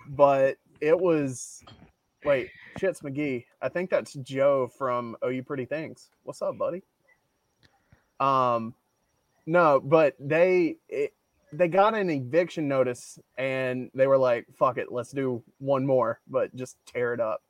but 0.10 0.58
it 0.82 0.98
was 1.00 1.64
wait, 2.24 2.50
shits 2.78 3.02
McGee. 3.02 3.44
I 3.64 3.70
think 3.70 3.90
that's 3.90 4.14
Joe 4.14 4.70
from 4.78 5.16
Oh 5.24 5.30
You 5.30 5.42
Pretty 5.42 5.66
Things. 5.66 6.12
What's 6.24 6.44
up, 6.44 6.58
buddy? 6.60 6.84
Um, 8.20 8.76
no, 9.46 9.80
but 9.80 10.16
they 10.20 10.78
it, 10.90 11.14
they 11.54 11.68
got 11.68 11.96
an 11.96 12.10
eviction 12.10 12.68
notice 12.68 13.20
and 13.38 13.90
they 13.94 14.08
were 14.08 14.18
like, 14.18 14.46
"Fuck 14.58 14.78
it, 14.78 14.92
let's 14.92 15.12
do 15.12 15.44
one 15.60 15.86
more, 15.86 16.20
but 16.28 16.56
just 16.56 16.78
tear 16.86 17.14
it 17.14 17.20
up." 17.20 17.42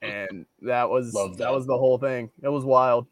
And 0.00 0.46
that 0.62 0.88
was 0.88 1.12
that 1.12 1.34
that. 1.38 1.52
was 1.52 1.66
the 1.66 1.76
whole 1.76 1.98
thing. 1.98 2.30
It 2.42 2.48
was 2.48 2.64
wild. 2.64 3.06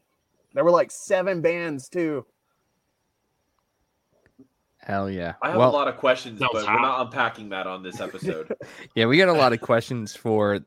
There 0.54 0.64
were 0.64 0.70
like 0.70 0.90
seven 0.90 1.42
bands 1.42 1.88
too. 1.88 2.24
Hell 4.78 5.10
yeah. 5.10 5.34
I 5.42 5.48
have 5.48 5.58
well, 5.58 5.70
a 5.70 5.72
lot 5.72 5.88
of 5.88 5.96
questions, 5.96 6.38
Sounds 6.38 6.50
but 6.52 6.64
we're 6.64 6.80
not 6.80 7.06
unpacking 7.06 7.48
that 7.48 7.66
on 7.66 7.82
this 7.82 8.00
episode. 8.00 8.54
yeah, 8.94 9.06
we 9.06 9.18
got 9.18 9.28
a 9.28 9.32
lot 9.32 9.52
of 9.52 9.60
questions 9.60 10.14
for 10.14 10.60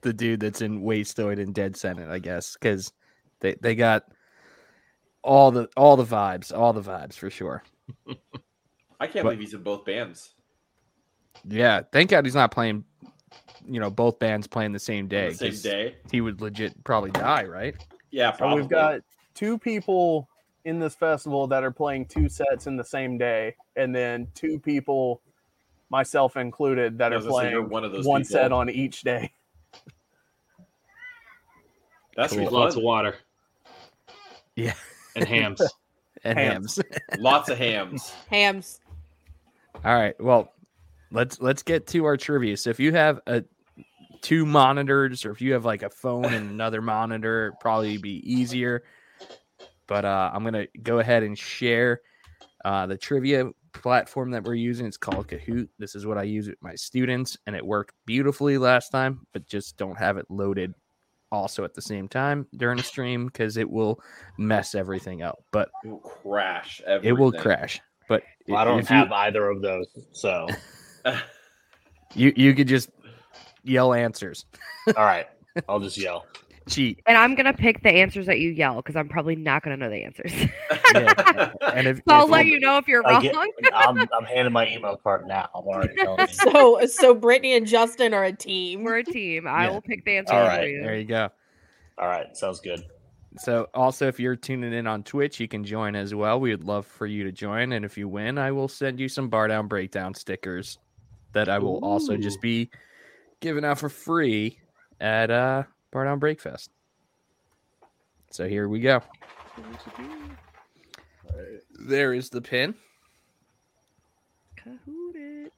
the 0.00 0.14
dude 0.14 0.40
that's 0.40 0.62
in 0.62 0.82
Wastoid 0.82 1.38
and 1.38 1.54
Dead 1.54 1.76
Senate, 1.76 2.08
I 2.08 2.20
guess, 2.20 2.54
because 2.54 2.90
they 3.40 3.54
they 3.60 3.74
got 3.74 4.04
all 5.24 5.50
the 5.50 5.68
all 5.76 5.96
the 5.96 6.04
vibes, 6.04 6.56
all 6.56 6.72
the 6.72 6.82
vibes 6.82 7.14
for 7.14 7.30
sure. 7.30 7.62
I 9.00 9.06
can't 9.06 9.14
But- 9.14 9.22
believe 9.24 9.40
he's 9.40 9.54
in 9.54 9.62
both 9.62 9.84
bands. 9.84 10.30
Yeah, 11.46 11.82
thank 11.92 12.10
God 12.10 12.24
he's 12.24 12.34
not 12.34 12.50
playing. 12.52 12.84
You 13.66 13.80
know, 13.80 13.90
both 13.90 14.18
bands 14.18 14.46
playing 14.46 14.72
the 14.72 14.78
same 14.78 15.08
day. 15.08 15.30
the 15.30 15.34
same 15.34 15.50
'cause 15.50 15.62
day. 15.62 15.96
He 16.12 16.20
would 16.20 16.40
legit 16.40 16.82
probably 16.84 17.10
die, 17.10 17.44
right? 17.44 17.74
Yeah, 18.10 18.32
So 18.36 18.54
we've 18.54 18.68
got 18.68 19.00
two 19.34 19.58
people 19.58 20.28
in 20.64 20.78
this 20.78 20.94
festival 20.94 21.46
that 21.48 21.64
are 21.64 21.72
playing 21.72 22.06
two 22.06 22.28
sets 22.28 22.66
in 22.66 22.76
the 22.76 22.84
same 22.84 23.18
day, 23.18 23.56
and 23.76 23.94
then 23.94 24.28
two 24.34 24.58
people, 24.60 25.20
myself 25.90 26.36
included, 26.36 26.96
that 26.98 27.12
I 27.12 27.16
are 27.16 27.18
was 27.18 27.26
gonna 27.26 27.44
say, 27.46 27.50
you're 27.50 27.60
playing 27.62 27.72
one 27.72 27.84
of 27.84 27.92
those 27.92 28.06
one 28.06 28.22
people. 28.22 28.32
set 28.32 28.52
on 28.52 28.70
each 28.70 29.02
day. 29.02 29.32
That's 32.16 32.32
With 32.32 32.42
pretty 32.42 32.54
lots 32.54 32.76
of 32.76 32.82
water 32.82 33.16
Yeah, 34.56 34.74
and 35.16 35.26
Hamm's. 35.26 35.60
and 36.24 36.38
Hamm's. 36.38 36.76
Hamm's. 36.76 37.20
Lots 37.20 37.48
of 37.48 37.58
Hamm's. 37.58 38.12
Hamm's. 38.30 38.80
All 39.84 39.94
right. 39.94 40.14
Well, 40.20 40.52
let's 41.10 41.40
let's 41.40 41.62
get 41.62 41.86
to 41.88 42.04
our 42.04 42.16
trivia. 42.16 42.56
So 42.56 42.70
if 42.70 42.80
you 42.80 42.92
have 42.92 43.20
a 43.26 43.44
two 44.22 44.46
monitors 44.46 45.24
or 45.24 45.30
if 45.30 45.40
you 45.40 45.52
have 45.52 45.64
like 45.64 45.82
a 45.82 45.90
phone 45.90 46.32
and 46.32 46.50
another 46.50 46.80
monitor, 46.80 47.48
it'd 47.48 47.60
probably 47.60 47.98
be 47.98 48.22
easier. 48.24 48.82
But 49.86 50.04
uh, 50.04 50.30
I'm 50.32 50.44
gonna 50.44 50.66
go 50.82 50.98
ahead 50.98 51.22
and 51.22 51.38
share 51.38 52.00
uh, 52.64 52.86
the 52.86 52.96
trivia 52.96 53.50
platform 53.74 54.30
that 54.30 54.44
we're 54.44 54.54
using. 54.54 54.86
It's 54.86 54.96
called 54.96 55.28
Kahoot. 55.28 55.68
This 55.78 55.94
is 55.94 56.06
what 56.06 56.16
I 56.16 56.22
use 56.22 56.48
with 56.48 56.62
my 56.62 56.74
students, 56.74 57.36
and 57.46 57.54
it 57.54 57.64
worked 57.64 57.94
beautifully 58.06 58.56
last 58.56 58.90
time. 58.90 59.26
But 59.32 59.46
just 59.46 59.76
don't 59.76 59.98
have 59.98 60.16
it 60.16 60.26
loaded 60.30 60.74
also 61.34 61.64
at 61.64 61.74
the 61.74 61.82
same 61.82 62.08
time 62.08 62.46
during 62.56 62.78
a 62.78 62.82
stream 62.82 63.26
because 63.26 63.56
it 63.56 63.68
will 63.68 64.00
mess 64.38 64.74
everything 64.74 65.22
up. 65.22 65.42
But 65.50 65.68
It 65.84 65.88
will 65.88 65.98
crash. 65.98 66.80
it 67.02 67.12
will 67.12 67.32
crash. 67.32 67.80
But 68.08 68.22
Well, 68.48 68.58
I 68.58 68.64
don't 68.64 68.80
if 68.80 68.88
you- 68.90 68.96
have 68.96 69.12
either 69.12 69.48
of 69.48 69.60
those, 69.62 69.86
so 70.12 70.46
you 72.14 72.32
you 72.36 72.54
could 72.54 72.68
just 72.68 72.90
yell 73.62 73.92
answers. 73.94 74.46
all 74.88 75.04
right. 75.04 75.26
I'll 75.68 75.80
just 75.80 75.98
yell. 75.98 76.26
cheat. 76.68 77.00
And 77.06 77.16
I'm 77.18 77.34
gonna 77.34 77.52
pick 77.52 77.82
the 77.82 77.90
answers 77.90 78.26
that 78.26 78.40
you 78.40 78.50
yell 78.50 78.76
because 78.76 78.96
I'm 78.96 79.08
probably 79.08 79.36
not 79.36 79.62
gonna 79.62 79.76
know 79.76 79.90
the 79.90 80.04
answers. 80.04 80.32
Yeah. 80.94 81.52
And 81.74 81.88
if, 81.88 81.96
so 81.98 82.02
I'll 82.14 82.28
let 82.28 82.46
you- 82.46 82.52
you 82.52 82.60
know 82.60 82.76
if 82.78 82.86
you're 82.86 83.04
I 83.06 83.12
wrong. 83.14 83.22
get, 83.22 83.34
I'm, 83.74 83.98
I'm 83.98 84.24
handing 84.24 84.52
my 84.52 84.68
email 84.68 84.96
card 84.96 85.26
now. 85.26 85.48
I'm 85.54 85.64
already 85.64 85.94
telling. 85.98 86.26
So 86.28 86.86
so 86.86 87.14
Brittany 87.14 87.56
and 87.56 87.66
Justin 87.66 88.14
are 88.14 88.24
a 88.24 88.32
team. 88.32 88.84
We're 88.84 88.98
a 88.98 89.04
team. 89.04 89.46
I 89.48 89.64
Yeah. 89.64 89.70
will 89.72 89.80
pick 89.80 90.04
the 90.04 90.16
answer 90.18 90.34
All 90.34 90.48
for 90.50 90.64
you. 90.64 90.82
there 90.82 90.96
you 90.96 91.04
go. 91.04 91.30
All 91.98 92.06
right, 92.06 92.36
sounds 92.36 92.60
good. 92.60 92.84
So 93.38 93.68
also 93.74 94.06
if 94.06 94.20
you're 94.20 94.36
tuning 94.36 94.72
in 94.72 94.86
on 94.86 95.02
Twitch, 95.02 95.40
you 95.40 95.48
can 95.48 95.64
join 95.64 95.96
as 95.96 96.14
well. 96.14 96.38
We 96.38 96.50
would 96.50 96.62
love 96.64 96.86
for 96.86 97.06
you 97.06 97.24
to 97.24 97.32
join. 97.32 97.72
And 97.72 97.84
if 97.84 97.98
you 97.98 98.06
win, 98.08 98.38
I 98.38 98.52
will 98.52 98.68
send 98.68 99.00
you 99.00 99.08
some 99.08 99.28
Bardown 99.28 99.68
Breakdown 99.68 100.14
stickers 100.14 100.78
that 101.32 101.48
I 101.48 101.58
will 101.58 101.78
also 101.84 102.16
just 102.16 102.40
be 102.40 102.70
giving 103.40 103.64
out 103.64 103.80
for 103.80 103.88
free 103.88 104.58
at 105.00 105.32
uh 105.32 105.64
Bardown 105.94 106.18
BreakFest. 106.18 106.68
So 108.30 108.48
here 108.48 108.68
we 108.68 108.80
go. 108.80 109.00
There 111.86 112.12
is 112.14 112.30
the 112.30 112.40
pin. 112.40 112.74
Kahoot 114.58 115.14
it. 115.14 115.52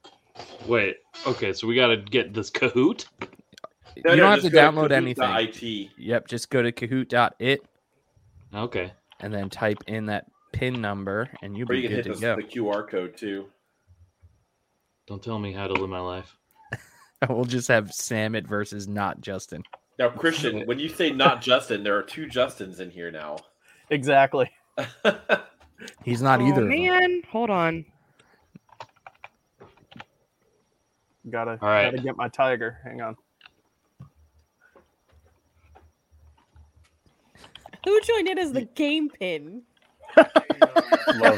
Wait. 0.67 0.97
Okay, 1.25 1.53
so 1.53 1.65
we 1.67 1.75
got 1.75 1.87
to 1.87 1.97
get 1.97 2.33
this 2.33 2.51
Kahoot. 2.51 3.05
No, 3.19 3.27
you 3.95 4.03
no, 4.03 4.15
don't 4.17 4.31
have 4.31 4.35
to 4.41 4.49
just 4.49 4.53
go 4.53 4.59
download 4.71 4.91
anything. 4.91 5.23
Kahoot.it. 5.23 5.89
Yep, 5.97 6.27
just 6.27 6.49
go 6.51 6.61
to 6.61 6.71
kahoot.it 6.71 7.61
Okay. 8.53 8.93
and 9.21 9.33
then 9.33 9.49
type 9.49 9.79
in 9.87 10.05
that 10.05 10.25
pin 10.53 10.79
number 10.79 11.29
and 11.41 11.57
you'll 11.57 11.65
Or 11.69 11.73
be 11.73 11.79
you 11.79 11.87
can 11.87 11.97
good 11.97 12.05
hit 12.05 12.13
to 12.13 12.19
the, 12.19 12.21
go. 12.21 12.35
the 12.35 12.43
QR 12.43 12.87
code 12.87 13.17
too. 13.17 13.45
Don't 15.07 15.23
tell 15.23 15.39
me 15.39 15.51
how 15.51 15.67
to 15.67 15.73
live 15.73 15.89
my 15.89 15.99
life. 15.99 16.35
We'll 17.27 17.45
just 17.45 17.67
have 17.69 17.91
Sam 17.91 18.35
it 18.35 18.47
versus 18.47 18.87
not 18.87 19.21
Justin. 19.21 19.63
Now, 19.99 20.09
Christian, 20.09 20.61
when 20.65 20.79
you 20.79 20.89
say 20.89 21.11
not 21.11 21.41
Justin, 21.41 21.83
there 21.83 21.97
are 21.97 22.03
two 22.03 22.27
Justins 22.27 22.79
in 22.79 22.89
here 22.89 23.11
now. 23.11 23.37
Exactly. 23.89 24.49
He's 26.03 26.21
not 26.21 26.41
oh, 26.41 26.47
either. 26.47 26.63
of 26.63 26.69
them. 26.69 26.81
man. 26.81 27.21
Hold 27.31 27.49
on. 27.49 27.85
Gotta 31.29 31.57
All 31.61 31.67
right. 31.67 31.91
gotta 31.91 32.01
get 32.01 32.15
my 32.15 32.29
tiger. 32.29 32.77
Hang 32.83 33.01
on. 33.01 33.17
Who 37.85 38.01
joined 38.01 38.27
in 38.27 38.37
as 38.37 38.51
the 38.53 38.63
game 38.63 39.09
pin? 39.09 39.61
Love 40.17 40.27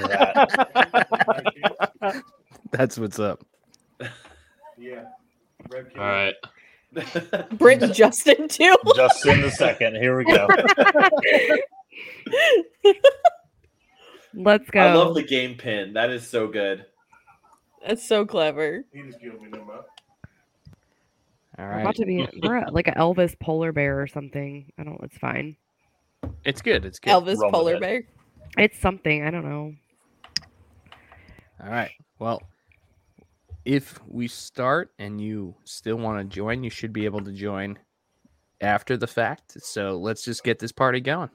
that. 0.10 1.34
That's 2.72 2.98
what's 2.98 3.20
up. 3.20 3.44
Yeah. 4.78 5.06
All 5.72 5.84
right. 5.98 6.34
Britt 7.54 7.84
and 7.84 7.94
Justin 7.94 8.48
too. 8.48 8.76
Justin 8.96 9.42
the 9.42 9.52
second. 9.52 9.96
Here 9.96 10.18
we 10.18 10.26
go. 10.26 10.48
Let's 14.34 14.70
go. 14.70 14.80
I 14.80 14.94
love 14.94 15.16
the 15.16 15.24
game 15.24 15.56
pin. 15.56 15.94
That 15.94 16.10
is 16.10 16.28
so 16.28 16.48
good. 16.48 16.86
That's 17.86 18.08
so 18.08 18.26
clever. 18.26 18.84
All 21.58 21.66
right. 21.66 21.76
We're 21.76 21.82
about 21.82 21.96
to 21.96 22.06
be 22.06 22.28
we're 22.44 22.66
like 22.72 22.88
an 22.88 22.96
Elvis 22.96 23.38
polar 23.40 23.72
bear 23.72 24.02
or 24.02 24.08
something. 24.08 24.72
I 24.78 24.84
don't. 24.84 25.00
It's 25.04 25.18
fine. 25.18 25.56
It's 26.44 26.62
good. 26.62 26.86
It's 26.86 27.00
good. 27.00 27.12
Elvis 27.12 27.38
Run 27.38 27.48
with 27.48 27.54
Polar 27.54 27.76
it. 27.76 27.82
Bear. 27.82 28.04
It's 28.58 28.80
something. 28.80 29.26
I 29.26 29.32
don't 29.32 29.48
know. 29.48 29.74
All 31.64 31.70
right. 31.70 31.92
Well, 32.20 32.42
if 33.66 34.00
we 34.08 34.28
start 34.28 34.92
and 35.00 35.20
you 35.20 35.56
still 35.64 35.98
want 35.98 36.20
to 36.20 36.36
join, 36.36 36.64
you 36.64 36.70
should 36.70 36.94
be 36.94 37.06
able 37.06 37.22
to 37.22 37.32
join 37.32 37.78
after 38.62 38.98
the 38.98 39.08
fact. 39.08 39.62
So 39.62 39.98
let's 39.98 40.24
just 40.24 40.44
get 40.44 40.60
this 40.60 40.72
party 40.72 41.02
going. 41.02 41.30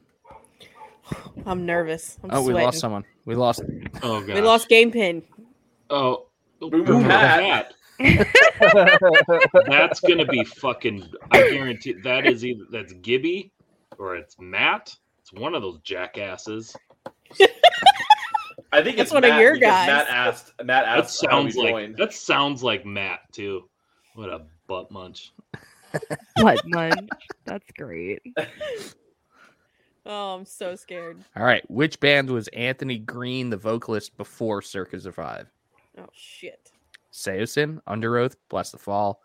I'm 1.46 1.66
nervous. 1.66 2.18
I'm 2.22 2.30
oh, 2.32 2.42
we 2.42 2.54
lost 2.54 2.80
someone. 2.80 3.04
We 3.26 3.34
lost. 3.34 3.62
Oh 4.02 4.20
god. 4.20 4.34
We 4.34 4.40
lost 4.40 4.68
game 4.68 4.90
pin. 4.90 5.22
Oh. 5.90 6.26
Boomer 6.60 6.82
Boomer 6.82 7.08
Pat. 7.08 7.74
Pat. 7.98 8.28
That's 9.66 10.00
gonna 10.00 10.24
be 10.24 10.44
fucking. 10.44 11.08
I 11.30 11.50
guarantee 11.50 11.92
that 12.04 12.26
is 12.26 12.44
either 12.44 12.64
that's 12.70 12.92
Gibby 12.94 13.52
or 13.98 14.16
it's 14.16 14.36
Matt. 14.38 14.94
It's 15.20 15.32
one 15.32 15.54
of 15.54 15.62
those 15.62 15.80
jackasses. 15.80 16.74
I 18.74 18.82
think 18.82 18.96
That's 18.96 19.08
it's 19.08 19.14
one 19.14 19.24
of 19.24 19.38
your 19.40 19.56
guys. 19.56 19.86
Matt 19.86 20.06
asked. 20.08 20.52
Matt 20.58 20.66
That 20.84 20.98
asked 20.98 21.24
how 21.24 21.42
we 21.42 21.52
sounds 21.52 21.56
like 21.56 21.68
joined. 21.70 21.96
that 21.96 22.12
sounds 22.12 22.62
like 22.62 22.84
Matt 22.84 23.20
too. 23.32 23.68
What 24.14 24.28
a 24.30 24.42
butt 24.66 24.90
munch. 24.90 25.32
What 26.40 26.60
munch? 26.66 27.08
That's 27.44 27.70
great. 27.78 28.20
Oh, 30.06 30.34
I'm 30.34 30.44
so 30.44 30.76
scared. 30.76 31.24
All 31.34 31.44
right. 31.46 31.64
Which 31.70 31.98
band 31.98 32.28
was 32.28 32.48
Anthony 32.48 32.98
Green, 32.98 33.48
the 33.48 33.56
vocalist, 33.56 34.14
before 34.18 34.60
Circa 34.60 35.00
Survive? 35.00 35.46
Oh 35.96 36.04
shit. 36.12 36.70
Saosin, 37.10 37.80
Under 37.86 38.18
Oath, 38.18 38.36
Bless 38.50 38.70
the 38.70 38.76
Fall, 38.76 39.22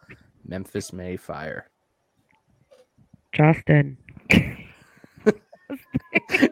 Memphis 0.47 0.93
May 0.93 1.17
Fire. 1.17 1.69
Justin. 3.33 3.97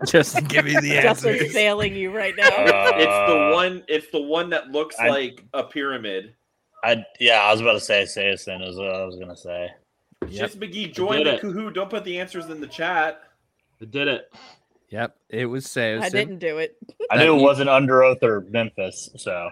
Just 0.05 0.47
give 0.47 0.65
me 0.65 0.73
the 0.73 0.97
answer. 0.97 1.31
Justin's 1.33 1.53
failing 1.53 1.95
you 1.95 2.15
right 2.15 2.35
now. 2.37 2.47
it's 2.49 3.29
the 3.31 3.49
Uh, 3.49 3.53
one. 3.53 3.83
It's 3.87 4.09
the 4.11 4.21
one 4.21 4.49
that 4.51 4.71
looks 4.71 4.95
I- 4.99 5.09
like 5.09 5.43
a 5.53 5.63
pyramid. 5.63 6.33
I 6.83 7.03
yeah, 7.19 7.39
I 7.41 7.51
was 7.51 7.59
about 7.61 7.73
to 7.73 7.79
say 7.79 8.03
Saosin 8.03 8.65
is 8.67 8.77
what 8.77 8.95
I 8.95 9.03
was 9.03 9.15
gonna 9.17 9.35
say. 9.35 9.69
Yep. 10.27 10.31
Just 10.31 10.59
McGee, 10.59 10.93
join 10.93 11.17
did 11.23 11.27
the 11.27 11.35
it. 11.35 11.41
Kahoot. 11.41 11.73
Don't 11.73 11.89
put 11.89 12.03
the 12.03 12.19
answers 12.19 12.45
in 12.51 12.61
the 12.61 12.67
chat. 12.67 13.21
I 13.81 13.85
did 13.85 14.07
it. 14.07 14.31
Yep. 14.89 15.15
It 15.29 15.45
was 15.47 15.65
Saosin. 15.65 16.01
I 16.03 16.09
didn't 16.09 16.37
do 16.39 16.59
it. 16.59 16.77
I 17.09 17.17
knew 17.17 17.35
it 17.35 17.41
wasn't 17.41 17.69
Under 17.69 18.03
Oath 18.03 18.21
or 18.21 18.41
Memphis, 18.49 19.09
so 19.17 19.49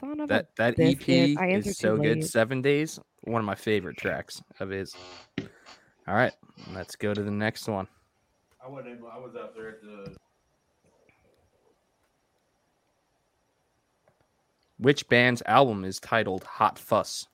Son 0.00 0.20
of 0.20 0.28
That 0.30 0.56
that. 0.56 0.80
EP 0.80 1.08
is 1.08 1.76
so 1.78 1.96
too 1.96 2.02
good. 2.02 2.16
late. 2.18 2.24
Seven 2.26 2.62
Days, 2.62 2.98
one 3.24 3.40
of 3.40 3.44
my 3.46 3.54
favorite 3.54 3.98
tracks 3.98 4.42
of 4.58 4.70
his. 4.70 4.96
All 6.08 6.14
right, 6.14 6.32
let's 6.74 6.96
go 6.96 7.12
to 7.14 7.22
the 7.22 7.30
next 7.30 7.68
one. 7.68 7.86
I 8.64 8.68
wasn't 8.68 8.98
able. 8.98 9.08
I 9.08 9.18
was 9.18 9.34
out 9.36 9.54
there 9.54 9.70
at 9.70 9.82
the. 9.82 10.16
Which 14.78 15.08
band's 15.08 15.42
album 15.46 15.84
is 15.84 16.00
titled 16.00 16.44
Hot 16.44 16.78
Fuss? 16.78 17.28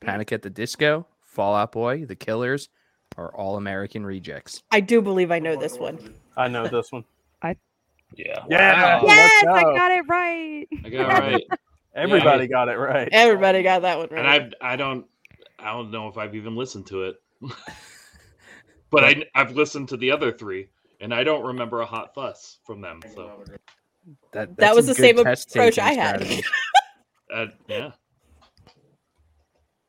Panic 0.00 0.32
at 0.32 0.42
the 0.42 0.50
Disco, 0.50 1.06
Fallout 1.20 1.72
Boy, 1.72 2.06
The 2.06 2.16
Killers, 2.16 2.70
or 3.16 3.34
All 3.34 3.56
American 3.56 4.04
Rejects? 4.04 4.62
I 4.70 4.80
do 4.80 5.02
believe 5.02 5.30
I 5.30 5.38
know 5.38 5.56
this 5.56 5.78
one. 5.78 6.14
I 6.36 6.48
know 6.48 6.66
this 6.68 6.90
one. 6.90 7.04
I 7.42 7.56
yeah. 8.16 8.44
Yeah. 8.48 9.02
Wow. 9.02 9.06
Yes, 9.06 9.44
I 9.46 9.62
got 9.62 9.92
it 9.92 10.04
right. 10.08 10.66
I 10.84 10.88
got 10.88 11.24
it 11.24 11.32
right. 11.32 11.44
Everybody 11.94 12.46
got 12.46 12.68
it 12.68 12.76
right. 12.76 13.08
Everybody 13.12 13.62
got 13.62 13.82
that 13.82 13.98
one 13.98 14.08
and 14.10 14.26
right. 14.26 14.54
I 14.60 14.72
I 14.72 14.76
don't 14.76 15.06
I 15.58 15.72
don't 15.72 15.90
know 15.90 16.08
if 16.08 16.16
I've 16.18 16.34
even 16.34 16.54
listened 16.54 16.86
to 16.88 17.04
it. 17.04 17.16
but 18.90 19.04
I 19.04 19.24
I've 19.34 19.52
listened 19.52 19.88
to 19.90 19.96
the 19.96 20.10
other 20.10 20.32
three 20.32 20.68
and 21.00 21.14
I 21.14 21.24
don't 21.24 21.44
remember 21.44 21.80
a 21.80 21.86
hot 21.86 22.14
fuss 22.14 22.58
from 22.64 22.80
them. 22.80 23.00
So 23.14 23.44
That, 24.32 24.56
That 24.56 24.74
was 24.74 24.86
the 24.86 24.94
same 24.94 25.18
approach 25.18 25.78
I 25.78 25.92
had. 25.92 26.42
uh, 27.34 27.46
yeah. 27.68 27.92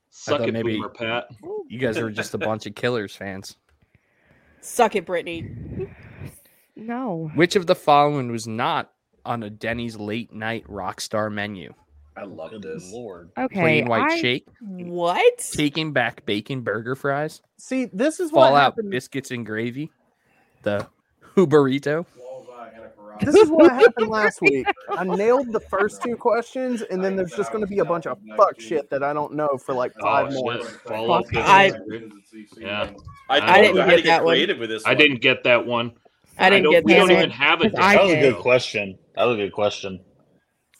Suck 0.09 0.39
thought 0.39 0.49
it, 0.49 0.53
maybe- 0.53 0.75
Boomer 0.77 0.89
Pat. 0.89 1.27
You 1.67 1.79
guys 1.79 1.97
are 1.97 2.09
just 2.09 2.33
a 2.33 2.37
bunch 2.37 2.65
of 2.65 2.75
Killers 2.75 3.15
fans. 3.15 3.57
Suck 4.61 4.95
it, 4.95 5.05
Brittany. 5.05 5.49
No. 6.75 7.31
Which 7.35 7.55
of 7.55 7.67
the 7.67 7.75
following 7.75 8.31
was 8.31 8.47
not 8.47 8.91
on 9.25 9.43
a 9.43 9.49
Denny's 9.49 9.95
late 9.97 10.31
night 10.33 10.63
rock 10.67 11.01
star 11.01 11.29
menu? 11.29 11.73
I 12.15 12.23
love 12.25 12.51
Good 12.51 12.61
this. 12.63 12.91
lord. 12.91 13.31
Okay. 13.37 13.59
Plain 13.61 13.85
white 13.87 14.11
I- 14.11 14.19
shake, 14.19 14.47
What? 14.59 15.37
taking 15.53 15.93
back 15.93 16.25
bacon 16.25 16.61
burger 16.61 16.95
fries, 16.95 17.41
See, 17.57 17.85
this 17.93 18.19
is 18.19 18.31
what 18.31 18.47
Fallout 18.47 18.61
happened. 18.61 18.91
biscuits 18.91 19.31
and 19.31 19.45
gravy, 19.45 19.91
the 20.63 20.87
Huberito, 21.35 22.05
a 22.05 22.89
garage. 22.97 23.23
This 23.23 23.35
is 23.35 23.49
what 23.49 23.71
happened 23.71 24.07
last 24.09 24.41
week. 24.41 24.65
I 24.89 25.03
nailed 25.05 25.51
the 25.53 25.59
first 25.59 26.01
two 26.03 26.15
questions, 26.17 26.81
and 26.81 27.03
then 27.03 27.15
there's 27.15 27.31
just 27.33 27.51
going 27.51 27.61
to 27.63 27.67
be 27.69 27.79
a 27.79 27.85
bunch 27.85 28.07
of 28.07 28.17
fuck 28.35 28.59
shit 28.59 28.89
that 28.89 29.03
I 29.03 29.13
don't 29.13 29.33
know 29.33 29.57
for 29.57 29.73
like 29.73 29.93
five 30.01 30.27
Oh, 30.31 30.41
more. 30.41 30.63
Fallout 30.63 31.27
Fuck. 31.29 31.43
I- 31.45 31.71
Yeah. 32.57 32.91
I, 33.29 33.37
I 33.37 33.39
told 33.39 33.55
didn't 33.63 33.75
you 33.77 33.85
get 33.85 33.95
to 33.95 34.01
get 34.01 34.03
that 34.05 34.25
one. 34.25 34.59
with 34.59 34.69
this. 34.69 34.85
I 34.85 34.89
one. 34.89 34.97
didn't 34.97 35.21
get 35.21 35.43
that 35.45 35.65
one. 35.65 35.91
I 36.37 36.49
didn't 36.49 36.63
don't- 36.63 36.71
get 36.73 36.83
We 36.83 36.93
that 36.93 36.99
don't 36.99 37.07
one. 37.09 37.17
even 37.17 37.29
have 37.31 37.61
it. 37.61 37.73
That 37.73 38.03
was 38.03 38.11
a 38.11 38.19
good 38.19 38.35
question. 38.37 38.97
That 39.15 39.23
was 39.25 39.35
a 39.37 39.41
good 39.43 39.53
question. 39.53 39.99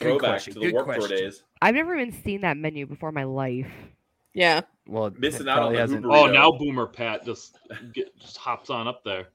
Good 0.01 0.07
Throwback 0.19 0.29
question, 0.31 0.53
to 0.55 0.59
the 0.59 0.65
good 0.67 0.73
Warped 0.73 0.89
Tour 0.89 0.97
question. 1.07 1.17
days. 1.17 1.43
I've 1.61 1.75
never 1.75 1.95
even 1.95 2.11
seen 2.23 2.41
that 2.41 2.57
menu 2.57 2.85
before 2.87 3.09
in 3.09 3.15
my 3.15 3.23
life. 3.23 3.67
Yeah. 4.33 4.61
Well, 4.87 5.11
Missing 5.17 5.47
out 5.47 5.49
on 5.49 5.57
probably 5.57 5.75
the 5.75 5.81
hasn't- 5.81 6.05
Oh, 6.05 6.25
now 6.27 6.51
Boomer 6.51 6.87
Pat 6.87 7.23
just 7.25 7.57
get, 7.93 8.17
just 8.17 8.37
hops 8.37 8.69
on 8.69 8.87
up 8.87 9.03
there. 9.03 9.27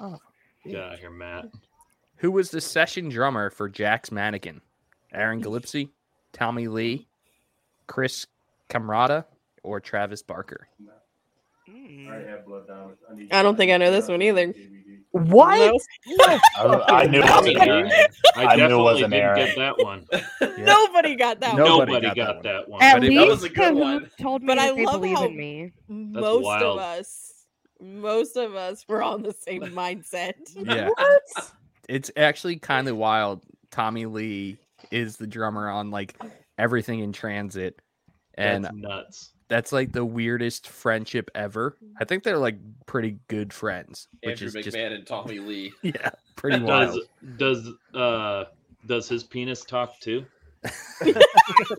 Oh, 0.00 0.18
Get 0.64 0.80
out 0.80 0.94
of 0.94 0.98
here, 1.00 1.10
Matt. 1.10 1.46
Who 2.16 2.30
was 2.32 2.50
the 2.50 2.60
session 2.60 3.08
drummer 3.08 3.50
for 3.50 3.68
Jack's 3.68 4.10
Mannequin? 4.10 4.60
Aaron 5.12 5.40
Gillespie, 5.40 5.90
Tommy 6.32 6.66
Lee, 6.68 7.06
Chris 7.86 8.26
Camrata, 8.68 9.24
or 9.62 9.80
Travis 9.80 10.22
Barker? 10.22 10.68
Mm. 11.68 12.06
I 12.06 12.10
already 12.10 12.28
have 12.28 12.44
blood 12.46 12.66
diamonds. 12.66 13.00
need 13.14 13.32
I 13.32 13.42
don't 13.42 13.56
think 13.56 13.70
I 13.72 13.76
know 13.76 13.90
this 13.90 14.08
one 14.08 14.22
either. 14.22 14.52
DVD. 15.18 15.28
What? 15.30 15.82
No. 16.06 16.80
I, 16.88 17.02
I 17.02 17.06
knew 17.06 17.20
it 17.20 17.24
wasn't 17.24 17.58
Aaron. 17.58 17.90
I, 18.36 18.44
I 18.46 18.56
knew 18.56 18.64
it 18.64 18.68
definitely 18.68 18.82
wasn't 18.82 19.10
didn't 19.12 19.24
Aaron. 19.24 19.46
get 19.46 19.56
that 19.56 19.78
one. 19.78 20.06
Nobody 20.64 21.16
got 21.16 21.40
that 21.40 21.56
No. 21.56 21.78
one. 21.78 21.88
Nobody 21.88 21.92
Nobody, 21.92 22.06
got 22.08 22.16
got, 22.16 22.42
that 22.42 22.52
that 22.52 22.68
one. 22.68 22.82
At 22.82 22.94
But 22.94 23.02
least 23.02 23.20
That 23.20 23.28
was 23.28 23.42
a 23.44 23.48
good 23.48 23.74
one. 23.74 24.10
told 24.20 24.42
me 24.42 24.46
But 24.48 24.58
I 24.58 24.70
love 24.70 25.00
believe 25.00 25.16
how- 25.16 25.26
in 25.26 25.36
me. 25.36 25.72
Most 25.88 26.44
wild. 26.44 26.62
of 26.62 26.78
us 26.78 27.32
Most 27.80 28.36
of 28.36 28.54
us 28.54 28.84
were 28.88 29.02
on 29.02 29.22
the 29.22 29.32
same 29.32 29.62
mindset. 29.74 30.34
Yeah. 30.54 30.88
It's 31.88 32.10
actually 32.16 32.56
kind 32.56 32.88
of 32.88 32.96
wild. 32.96 33.42
Tommy 33.70 34.06
Lee 34.06 34.58
is 34.90 35.16
the 35.16 35.26
drummer 35.26 35.68
on 35.68 35.90
like 35.90 36.16
everything 36.58 37.00
in 37.00 37.12
transit. 37.12 37.80
And 38.34 38.64
That's 38.64 38.76
nuts. 38.76 39.32
That's 39.48 39.72
like 39.72 39.92
the 39.92 40.04
weirdest 40.04 40.68
friendship 40.68 41.30
ever. 41.34 41.76
I 42.00 42.04
think 42.04 42.22
they're 42.24 42.38
like 42.38 42.56
pretty 42.86 43.18
good 43.28 43.52
friends, 43.52 44.08
which 44.22 44.42
Andrew 44.42 44.46
is 44.48 44.54
McMahon 44.54 44.64
just 44.64 44.76
and 44.76 45.06
Tommy 45.06 45.38
Lee. 45.38 45.72
yeah, 45.82 46.10
pretty 46.34 46.62
wild. 46.62 46.98
Does 47.36 47.64
does 47.64 48.00
uh 48.00 48.44
does 48.86 49.08
his 49.08 49.24
penis 49.24 49.64
talk 49.64 49.98
too? 50.00 50.24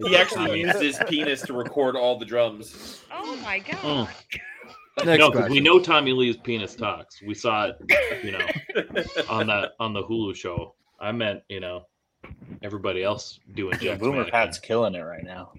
He 0.06 0.16
actually 0.16 0.62
used 0.62 0.82
his 0.82 0.98
penis 1.10 1.42
to 1.42 1.54
record 1.54 1.98
all 1.98 2.18
the 2.18 2.26
drums. 2.26 3.02
Oh 3.12 3.36
my 3.38 3.60
god. 3.60 3.78
Mm. 3.78 5.06
Next 5.06 5.20
no, 5.20 5.32
'cause 5.32 5.50
we 5.50 5.60
know 5.60 5.80
Tommy 5.80 6.14
Lee's 6.14 6.38
penis 6.38 6.76
talks. 6.76 7.22
We 7.22 7.34
saw 7.34 7.68
it, 7.68 8.24
you 8.24 8.32
know, 8.32 8.46
on 9.30 9.48
that 9.48 9.74
on 9.80 9.94
the 9.94 10.04
Hulu 10.04 10.36
show. 10.36 10.74
I 11.00 11.12
meant, 11.12 11.44
you 11.50 11.60
know, 11.60 11.86
everybody 12.64 13.04
else 13.04 13.40
doing 13.56 13.74
Yeah, 13.82 13.92
Jack's 13.92 14.00
Boomer 14.02 14.26
Pat's 14.26 14.58
killing 14.60 14.96
it 14.96 15.02
right 15.02 15.24
now. 15.24 15.52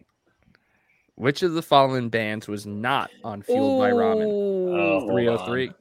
Which 1.18 1.42
of 1.42 1.54
the 1.54 1.62
following 1.62 2.10
bands 2.10 2.46
was 2.46 2.64
not 2.64 3.10
on 3.24 3.42
Fueled 3.42 3.80
by 3.80 3.90
Ramen? 3.90 4.28
Oh, 4.28 5.08
303, 5.10 5.72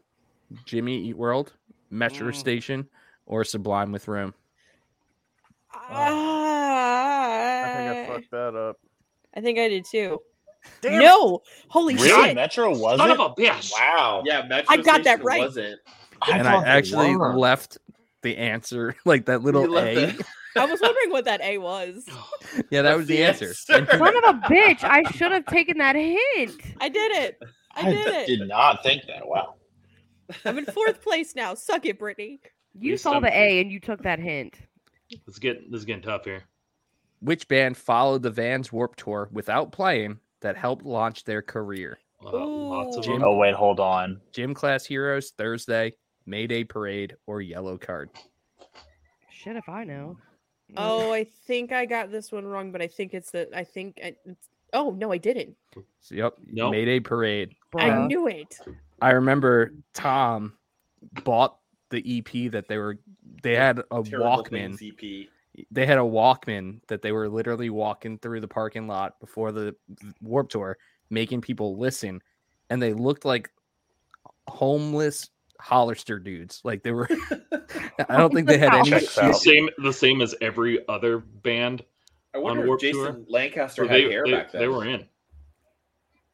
Jimmy 0.65 0.97
Eat 0.97 1.15
World, 1.15 1.53
Metro 1.91 2.29
Mm. 2.31 2.35
Station, 2.35 2.89
or 3.27 3.43
Sublime 3.43 3.91
with 3.91 4.07
Rome? 4.07 4.33
I 5.73 5.77
think 7.75 7.89
I 7.89 8.03
I, 8.03 8.07
fucked 8.07 8.31
that 8.31 8.55
up. 8.55 8.77
I 9.35 9.41
think 9.41 9.59
I 9.59 9.69
did 9.69 9.85
too. 9.85 10.19
Damn 10.81 11.03
no, 11.03 11.43
holy 11.69 11.93
Really? 11.95 12.09
shit! 12.09 12.35
Metro 12.35 12.75
was 12.75 12.97
Son 12.97 13.11
it? 13.11 13.13
of 13.13 13.19
a 13.19 13.29
bitch. 13.39 13.71
Wow. 13.73 14.23
Yeah, 14.25 14.41
Metro 14.47 14.73
I 14.73 14.77
got 14.81 15.03
that 15.03 15.23
right. 15.23 15.41
Wasn't. 15.41 15.79
and 16.27 16.43
thought 16.43 16.65
I 16.65 16.67
actually 16.67 17.15
left 17.15 17.77
the 18.23 18.35
answer, 18.37 18.95
like 19.05 19.27
that 19.27 19.43
little 19.43 19.61
You 19.61 19.69
left 19.69 20.19
A. 20.19 20.23
the- 20.57 20.63
I 20.63 20.65
was 20.65 20.81
wondering 20.81 21.09
what 21.11 21.25
that 21.25 21.41
A 21.41 21.57
was. 21.57 22.05
Yeah, 22.71 22.81
that 22.81 22.97
was 22.97 23.07
the 23.07 23.17
the 23.17 23.23
answer. 23.23 23.45
answer. 23.49 23.53
Son 23.97 24.15
of 24.15 24.23
a 24.23 24.39
bitch! 24.47 24.83
I 24.83 25.03
should 25.11 25.31
have 25.31 25.45
taken 25.45 25.77
that 25.77 25.95
hint. 25.95 26.59
I 26.81 26.89
did 26.89 27.11
it. 27.11 27.39
I 27.75 27.87
I 27.87 27.91
did 27.91 28.07
it. 28.07 28.27
did 28.27 28.47
not 28.47 28.81
think 28.83 29.03
that. 29.07 29.27
Wow. 29.27 29.55
I'm 30.43 30.57
in 30.57 30.65
fourth 30.65 31.01
place 31.01 31.35
now. 31.35 31.53
Suck 31.53 31.85
it, 31.85 31.99
Brittany. 31.99 32.39
You 32.79 32.91
least 32.91 33.03
saw 33.03 33.19
the 33.19 33.27
A 33.35 33.61
and 33.61 33.71
you 33.71 33.79
took 33.79 34.01
that 34.03 34.19
hint. 34.19 34.55
Let's 35.27 35.39
get 35.39 35.69
this 35.71 35.79
is 35.79 35.85
getting 35.85 36.01
tough 36.01 36.25
here. 36.25 36.43
which 37.19 37.47
band 37.47 37.77
followed 37.77 38.23
the 38.23 38.31
Vans 38.31 38.71
Warp 38.73 38.95
Tour 38.95 39.29
without 39.31 39.71
playing 39.71 40.19
that 40.41 40.57
helped 40.57 40.83
launch 40.85 41.23
their 41.23 41.41
career? 41.41 41.99
Uh, 42.25 42.31
lots 42.45 42.97
of 42.97 43.07
Ooh. 43.07 43.23
Oh 43.23 43.35
wait, 43.35 43.53
hold 43.55 43.79
on. 43.79 44.19
Gym 44.33 44.53
Class 44.55 44.85
Heroes, 44.85 45.31
Thursday, 45.37 45.93
Mayday 46.25 46.63
Parade, 46.63 47.15
or 47.27 47.41
Yellow 47.41 47.77
Card? 47.77 48.09
Shit, 49.29 49.55
if 49.55 49.69
I 49.69 49.83
know. 49.83 50.17
Oh, 50.75 51.13
I 51.13 51.23
think 51.23 51.71
I 51.71 51.85
got 51.85 52.11
this 52.11 52.31
one 52.31 52.45
wrong, 52.45 52.71
but 52.71 52.81
I 52.81 52.87
think 52.87 53.13
it's 53.13 53.31
the. 53.31 53.47
I 53.57 53.63
think. 53.63 53.99
I, 54.03 54.15
it's, 54.25 54.49
oh 54.73 54.91
no, 54.91 55.11
I 55.11 55.17
didn't. 55.17 55.55
So, 56.01 56.15
yep, 56.15 56.33
Nope. 56.45 56.71
Mayday 56.71 56.99
Parade. 56.99 57.55
I 57.75 57.89
Bruh. 57.89 58.07
knew 58.07 58.27
it. 58.27 58.57
I 59.01 59.11
remember 59.11 59.73
Tom 59.93 60.53
bought 61.23 61.57
the 61.89 62.03
EP 62.19 62.51
that 62.51 62.67
they 62.67 62.77
were. 62.77 62.97
They 63.43 63.55
had 63.55 63.79
a 63.91 64.03
Terrible 64.03 64.43
Walkman. 64.43 64.77
EP. 64.81 65.29
They 65.71 65.85
had 65.85 65.97
a 65.97 66.01
Walkman 66.01 66.81
that 66.87 67.01
they 67.01 67.11
were 67.11 67.29
literally 67.29 67.69
walking 67.69 68.17
through 68.19 68.41
the 68.41 68.47
parking 68.47 68.87
lot 68.87 69.19
before 69.19 69.51
the 69.51 69.75
Warp 70.21 70.49
Tour, 70.49 70.77
making 71.09 71.41
people 71.41 71.77
listen, 71.77 72.21
and 72.69 72.81
they 72.81 72.93
looked 72.93 73.25
like 73.25 73.49
homeless 74.47 75.29
Hollister 75.59 76.19
dudes. 76.19 76.61
Like 76.63 76.83
they 76.83 76.91
were. 76.91 77.09
I 78.09 78.17
don't 78.17 78.33
think 78.33 78.47
they 78.47 78.57
had 78.57 78.73
any. 78.73 78.89
The 78.91 79.33
same 79.33 79.69
the 79.79 79.93
same 79.93 80.21
as 80.21 80.35
every 80.41 80.87
other 80.87 81.19
band. 81.19 81.83
I 82.33 82.39
wonder 82.39 82.65
Warped 82.65 82.83
if 82.83 82.93
Tour? 82.93 83.07
Jason 83.07 83.25
Lancaster 83.29 83.83
So 83.83 83.87
had 83.87 83.97
they, 83.97 84.11
hair 84.11 84.25
they, 84.25 84.31
back 84.31 84.51
then. 84.51 84.61
they 84.61 84.67
were 84.67 84.85
in. 84.85 85.05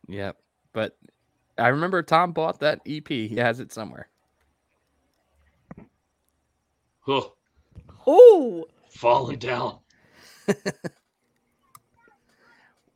Yeah, 0.07 0.33
but 0.73 0.97
I 1.57 1.69
remember 1.69 2.03
Tom 2.03 2.33
bought 2.33 2.59
that 2.59 2.81
EP. 2.85 3.07
He 3.07 3.35
has 3.37 3.59
it 3.59 3.71
somewhere. 3.71 4.09
Huh, 6.99 7.21
Ooh, 8.07 8.65
falling 8.89 9.39
down. 9.39 9.79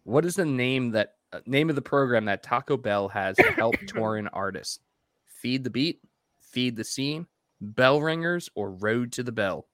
What 0.08 0.24
is 0.24 0.36
the 0.36 0.46
name 0.46 0.92
that 0.92 1.16
uh, 1.34 1.42
name 1.46 1.70
of 1.70 1.76
the 1.76 1.82
program 1.82 2.24
that 2.26 2.42
Taco 2.42 2.78
Bell 2.78 3.10
has 3.10 3.36
to 3.36 3.52
help 3.52 3.76
touring 3.88 4.30
artists? 4.30 4.80
Feed 5.26 5.66
the 5.66 5.70
beat, 5.70 6.00
feed 6.58 6.76
the 6.76 6.84
scene, 6.84 7.28
bell 7.62 8.02
ringers, 8.02 8.50
or 8.56 8.72
road 8.72 9.12
to 9.12 9.22
the 9.22 9.32
bell? 9.32 9.68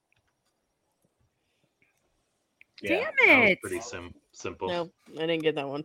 Yeah. 2.82 2.90
Damn 2.90 3.00
That 3.26 3.40
was 3.40 3.50
it! 3.52 3.60
pretty 3.62 3.80
sim- 3.80 4.14
simple. 4.32 4.68
no, 4.68 4.90
I 5.16 5.20
didn't 5.26 5.42
get 5.42 5.54
that 5.54 5.66
one. 5.66 5.82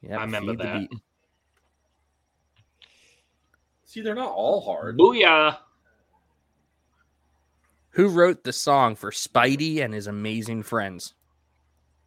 Yeah, 0.00 0.18
I 0.18 0.22
remember 0.24 0.56
that. 0.56 0.88
See, 3.84 4.00
they're 4.00 4.16
not 4.16 4.32
all 4.32 4.60
hard. 4.60 4.98
Booyah! 4.98 5.58
Who 7.90 8.08
wrote 8.08 8.42
the 8.42 8.52
song 8.52 8.96
for 8.96 9.12
Spidey 9.12 9.84
and 9.84 9.94
his 9.94 10.08
amazing 10.08 10.64
friends? 10.64 11.14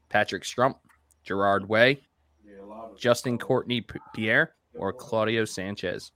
Patrick 0.10 0.43
Strump, 0.43 0.76
Gerard 1.24 1.70
Way, 1.70 2.02
Yeah, 2.46 2.62
a 2.62 2.66
lot 2.66 2.91
of 2.91 3.00
Justin 3.00 3.38
Courtney 3.38 3.86
Pierre, 4.14 4.54
or 4.74 4.91
Claudio 4.91 5.46
Sanchez? 5.46 6.12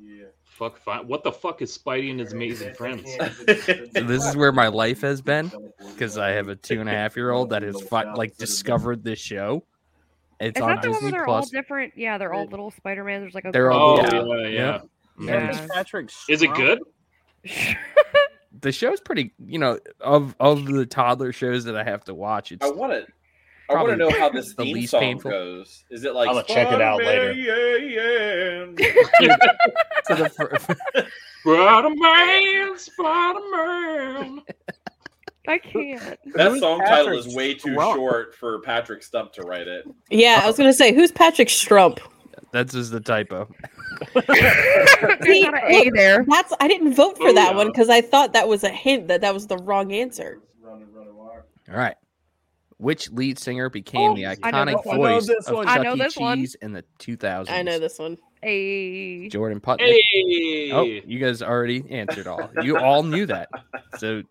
Yeah. 0.00 0.24
Fuck, 0.62 0.78
fi- 0.78 1.00
what 1.00 1.24
the 1.24 1.32
fuck 1.32 1.60
is 1.62 1.76
Spidey 1.76 2.10
and 2.10 2.20
his 2.20 2.32
amazing 2.32 2.72
friends? 2.76 3.10
So 3.16 3.28
this 3.94 4.24
is 4.24 4.36
where 4.36 4.52
my 4.52 4.68
life 4.68 5.00
has 5.00 5.20
been 5.20 5.50
because 5.88 6.18
I 6.18 6.30
have 6.30 6.48
a 6.48 6.54
two 6.56 6.78
and 6.80 6.88
a 6.88 6.92
half 6.92 7.16
year 7.16 7.30
old 7.32 7.50
that 7.50 7.62
has 7.62 7.80
fi- 7.82 8.12
like 8.14 8.36
discovered 8.36 9.02
this 9.02 9.18
show. 9.18 9.64
It's 10.40 10.56
Is 10.58 10.62
on 10.62 10.70
that 10.70 10.82
the 10.82 10.90
one 10.90 10.94
Disney 11.00 11.12
where 11.12 11.20
they're 11.20 11.28
all 11.28 11.38
Plus. 11.40 11.50
different? 11.50 11.92
Yeah, 11.96 12.18
they're 12.18 12.32
all 12.32 12.46
little 12.46 12.70
Spider 12.70 13.02
Man. 13.04 13.20
There's 13.22 13.34
like 13.34 13.44
a. 13.44 13.50
They're 13.52 13.70
all- 13.72 13.98
Oh 14.00 14.02
Yeah. 14.02 14.22
yeah, 14.24 14.48
yeah. 14.48 14.80
Yeah. 15.20 15.50
Yeah. 15.52 15.66
Patrick. 15.72 16.10
Is 16.28 16.42
it 16.42 16.50
Strump? 16.50 16.56
good? 16.56 16.78
the 18.60 18.70
show's 18.70 19.00
pretty 19.00 19.32
you 19.44 19.58
know 19.58 19.78
of 20.00 20.36
of 20.38 20.64
the 20.66 20.86
toddler 20.86 21.32
shows 21.32 21.64
that 21.64 21.74
i 21.76 21.82
have 21.82 22.04
to 22.04 22.14
watch 22.14 22.52
it's 22.52 22.64
I 22.64 22.70
want 22.70 22.92
to. 22.92 23.06
I 23.78 23.82
want 23.82 23.90
to 23.90 23.96
know 23.96 24.10
how 24.10 24.28
this 24.28 24.54
the 24.54 24.62
theme 24.64 24.74
least 24.74 24.90
song 24.90 25.00
painful. 25.00 25.30
goes. 25.30 25.84
Is 25.90 26.04
it 26.04 26.14
like? 26.14 26.28
I'm 26.28 26.34
gonna 26.34 26.46
check 26.46 26.70
it 26.72 26.80
out 26.80 26.98
later. 27.02 27.32
Spider-Man, 27.34 28.76
yeah, 28.78 29.36
to 30.06 30.14
the 30.22 30.28
fir- 30.28 30.58
Spider 31.40 31.90
Man, 31.94 32.78
Spider 32.78 33.40
Man. 33.50 34.42
I 35.48 35.58
can't. 35.58 36.00
yeah. 36.00 36.14
That 36.36 36.50
Who's 36.52 36.60
song 36.60 36.80
title 36.86 37.18
is 37.18 37.34
way 37.34 37.54
too 37.54 37.70
Strump? 37.70 37.94
short 37.94 38.34
for 38.36 38.60
Patrick 38.60 39.02
Stump 39.02 39.32
to 39.32 39.42
write 39.42 39.66
it. 39.66 39.84
Yeah, 40.10 40.40
I 40.42 40.46
was 40.46 40.56
gonna 40.56 40.72
say, 40.72 40.94
who's 40.94 41.10
Patrick 41.12 41.48
Strump? 41.48 41.98
that's 42.52 42.74
just 42.74 42.90
the 42.92 43.00
typo 43.00 43.48
There's 44.14 44.28
not 44.28 45.54
an 45.54 45.72
A 45.72 45.90
there. 45.90 46.24
That's 46.28 46.52
I 46.60 46.68
didn't 46.68 46.92
vote 46.94 47.16
for 47.16 47.32
that 47.32 47.52
Booyah. 47.52 47.56
one 47.56 47.66
because 47.68 47.88
I 47.88 48.02
thought 48.02 48.34
that 48.34 48.46
was 48.46 48.62
a 48.62 48.68
hint 48.68 49.08
that 49.08 49.20
that 49.22 49.32
was 49.32 49.46
the 49.46 49.56
wrong 49.58 49.92
answer. 49.92 50.38
Running, 50.60 50.86
running 50.92 51.16
wire. 51.16 51.46
all 51.70 51.76
right 51.76 51.94
which 52.82 53.10
lead 53.12 53.38
singer 53.38 53.70
became 53.70 54.10
Oh, 54.10 54.14
the 54.16 54.24
iconic 54.24 54.84
one. 54.84 54.96
I 54.96 54.96
know 54.96 55.14
voice 55.14 55.26
this 55.26 55.46
of 55.46 55.54
one. 55.56 55.66
Chuck 55.66 55.78
I 55.78 55.82
know 55.82 55.94
E. 55.94 55.98
this 55.98 56.16
one. 56.16 56.38
Cheese 56.38 56.56
in 56.60 56.72
the 56.72 56.84
2000s? 56.98 57.50
I 57.50 57.62
know 57.62 57.78
this 57.78 57.98
one. 57.98 58.18
A. 58.42 59.28
Jordan 59.28 59.60
Putnam. 59.60 59.86
Hey. 59.88 60.70
Oh, 60.72 60.82
you 60.82 61.18
guys 61.20 61.42
already 61.42 61.84
answered 61.90 62.26
all. 62.26 62.50
You 62.62 62.76
all 62.76 63.02
knew 63.02 63.24
that. 63.26 63.48
So 63.98 64.22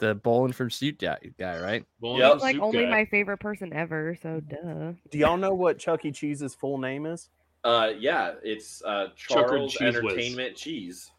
the 0.00 0.14
bowling 0.16 0.52
from 0.52 0.70
suit 0.70 0.98
guy, 0.98 1.18
guy 1.38 1.60
right? 1.60 1.84
Bowling 2.00 2.20
Yep. 2.20 2.32
for 2.32 2.38
like 2.40 2.58
only 2.58 2.84
Guy. 2.84 2.90
my 2.90 3.04
favorite 3.04 3.38
person 3.38 3.72
ever. 3.72 4.16
So 4.20 4.40
duh. 4.40 4.92
Do 5.10 5.18
y'all 5.18 5.36
know 5.36 5.54
what 5.54 5.78
Chuck 5.78 6.04
E. 6.04 6.10
Cheese's 6.10 6.54
full 6.54 6.78
name 6.78 7.06
is? 7.06 7.28
Uh, 7.62 7.92
yeah, 7.98 8.32
it's 8.42 8.82
uh, 8.84 9.08
Charles 9.14 9.72
Cheese 9.72 9.94
Whiz. 9.94 9.96
Entertainment 9.96 10.56
Cheese. 10.56 11.10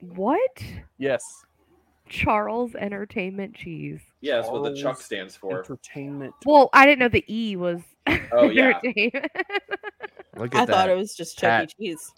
What? 0.00 0.62
Yes. 0.98 1.22
Charles 2.08 2.74
Entertainment 2.74 3.54
Cheese. 3.54 4.00
Yeah, 4.20 4.36
that's 4.36 4.48
what 4.48 4.64
the 4.64 4.74
Chuck 4.80 5.00
stands 5.00 5.36
for. 5.36 5.58
Entertainment. 5.60 6.34
Well, 6.44 6.70
I 6.72 6.86
didn't 6.86 6.98
know 7.00 7.08
the 7.08 7.24
E 7.28 7.56
was. 7.56 7.80
Oh, 8.32 8.48
yeah. 8.50 8.68
entertainment. 8.84 9.26
Look 10.36 10.54
I 10.54 10.62
at 10.62 10.68
thought 10.68 10.88
it 10.88 10.96
was 10.96 11.14
just 11.14 11.38
Chuck 11.38 11.48
Pat. 11.50 11.74
E. 11.78 11.88
Cheese. 11.90 12.12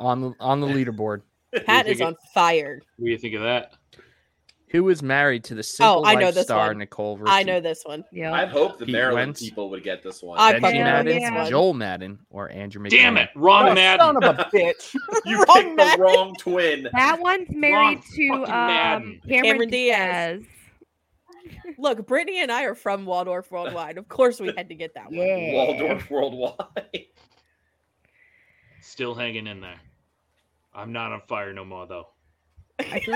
on 0.00 0.20
the 0.20 0.32
on 0.40 0.60
the 0.60 0.66
leaderboard. 0.68 1.22
Pat 1.66 1.86
is 1.86 2.00
it- 2.00 2.04
on 2.04 2.16
fire. 2.34 2.80
What 2.96 3.06
do 3.06 3.10
you 3.10 3.18
think 3.18 3.34
of 3.34 3.42
that? 3.42 3.72
Who 4.70 4.82
was 4.82 5.04
married 5.04 5.44
to 5.44 5.54
the 5.54 5.62
Simple 5.62 6.02
Oh, 6.02 6.04
I 6.04 6.14
know 6.16 6.26
Life 6.26 6.34
this 6.34 6.44
star 6.46 6.66
one. 6.68 6.78
Nicole 6.78 7.16
Richie? 7.16 7.30
I 7.30 7.42
know 7.44 7.60
this 7.60 7.82
one. 7.84 8.04
yeah. 8.10 8.32
I'd 8.32 8.48
hope 8.48 8.76
the 8.80 8.86
Pete 8.86 8.92
Maryland 8.92 9.28
Wentz. 9.28 9.40
people 9.40 9.70
would 9.70 9.84
get 9.84 10.02
this 10.02 10.20
one. 10.20 10.36
I 10.40 10.54
Benji 10.54 10.60
fucking 10.62 10.78
know 10.80 10.84
Madden, 10.84 11.20
this 11.22 11.30
one. 11.30 11.48
Joel 11.48 11.74
Madden, 11.74 12.18
or 12.30 12.50
Andrew 12.50 12.82
McDonough. 12.82 12.90
Damn 12.90 13.16
it, 13.18 13.28
Ron 13.36 13.68
Oh, 13.68 13.74
Madden. 13.74 14.00
Son 14.00 14.24
of 14.24 14.38
a 14.40 14.44
bitch. 14.52 14.96
you 15.26 15.36
Wrong 15.36 15.46
picked 15.46 15.68
the 15.68 15.74
Madden. 15.76 16.00
wrong 16.00 16.34
twin. 16.40 16.88
That 16.92 17.20
one's 17.20 17.46
married 17.50 18.00
to 18.16 18.28
um, 18.32 18.40
Madden. 18.50 19.20
Cameron, 19.28 19.44
Cameron 19.44 19.68
Diaz. 19.70 20.38
Diaz. 20.40 20.48
Look, 21.78 22.06
Brittany 22.06 22.40
and 22.40 22.50
I 22.50 22.64
are 22.64 22.74
from 22.74 23.04
Waldorf 23.06 23.50
Worldwide. 23.50 23.98
Of 23.98 24.08
course, 24.08 24.40
we 24.40 24.52
had 24.56 24.68
to 24.68 24.74
get 24.74 24.94
that 24.94 25.06
one. 25.06 25.14
Yeah. 25.14 25.52
Waldorf 25.52 26.10
Worldwide. 26.10 27.06
Still 28.80 29.14
hanging 29.14 29.46
in 29.46 29.60
there. 29.60 29.80
I'm 30.74 30.92
not 30.92 31.12
on 31.12 31.22
fire 31.28 31.52
no 31.52 31.64
more 31.64 31.86
though. 31.86 32.08
I 32.80 33.00
feel 33.00 33.14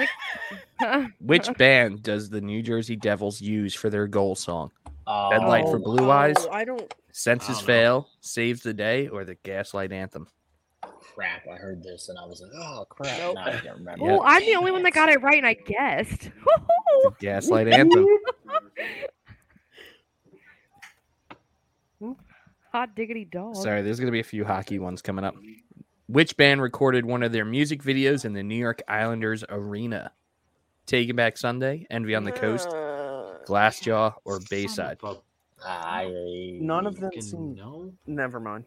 like 0.81 1.11
Which 1.21 1.53
band 1.57 2.03
does 2.03 2.31
the 2.31 2.41
New 2.41 2.63
Jersey 2.63 2.95
Devils 2.97 3.41
use 3.41 3.75
for 3.75 3.91
their 3.91 4.07
goal 4.07 4.35
song? 4.37 4.71
Red 4.87 5.43
Oh, 5.43 5.49
Light 5.49 5.65
for 5.65 5.79
Blue 5.79 6.11
Eyes, 6.11 6.37
Oh, 6.41 6.51
I 6.51 6.65
don't. 6.65 6.93
Senses 7.13 7.57
don't. 7.59 7.67
Fail, 7.67 8.09
Saves 8.21 8.63
the 8.63 8.75
Day, 8.75 9.09
or 9.09 9.25
the 9.25 9.35
Gaslight 9.37 9.91
Anthem? 9.91 10.29
Crap! 11.19 11.43
I 11.53 11.57
heard 11.57 11.83
this 11.83 12.09
and 12.09 12.17
I 12.19 12.25
was 12.25 12.41
like, 12.41 12.53
oh 12.55 12.87
crap! 12.89 13.19
Nope. 13.19 13.35
Now 13.35 13.45
I 13.47 13.51
can't 13.53 13.79
remember. 13.79 14.07
Yeah. 14.07 14.13
Oh, 14.13 14.23
I'm 14.25 14.45
the 14.47 14.55
only 14.55 14.71
one 14.71 14.85
that 14.85 14.93
got 14.93 15.09
it 15.09 15.21
right, 15.21 15.37
and 15.39 15.47
I 15.47 15.55
guessed. 15.55 16.31
Gaslight 17.19 17.67
Anthem. 17.67 18.07
Hot 22.73 22.95
diggity 22.95 23.25
dog. 23.25 23.57
Sorry, 23.57 23.83
there's 23.83 23.99
going 23.99 24.07
to 24.07 24.13
be 24.13 24.21
a 24.21 24.25
few 24.25 24.45
hockey 24.45 24.79
ones 24.79 25.03
coming 25.03 25.25
up. 25.25 25.35
Which 26.07 26.37
band 26.37 26.63
recorded 26.63 27.05
one 27.05 27.23
of 27.25 27.33
their 27.33 27.45
music 27.45 27.83
videos 27.83 28.25
in 28.25 28.33
the 28.33 28.43
New 28.43 28.55
York 28.55 28.81
Islanders 28.87 29.43
arena? 29.49 30.13
Taking 30.87 31.17
Back 31.17 31.37
Sunday, 31.37 31.87
Envy 31.91 32.15
on 32.15 32.25
the 32.25 32.33
Coast, 32.33 32.69
Uh, 32.69 33.39
Glassjaw, 33.47 34.15
or 34.25 34.39
Bayside? 34.49 34.99
I 35.67 36.59
None 36.61 36.87
of 36.87 37.01
them 37.01 37.11
seem. 37.21 37.55
no. 37.57 37.93
Never 38.07 38.39
mind. 38.39 38.65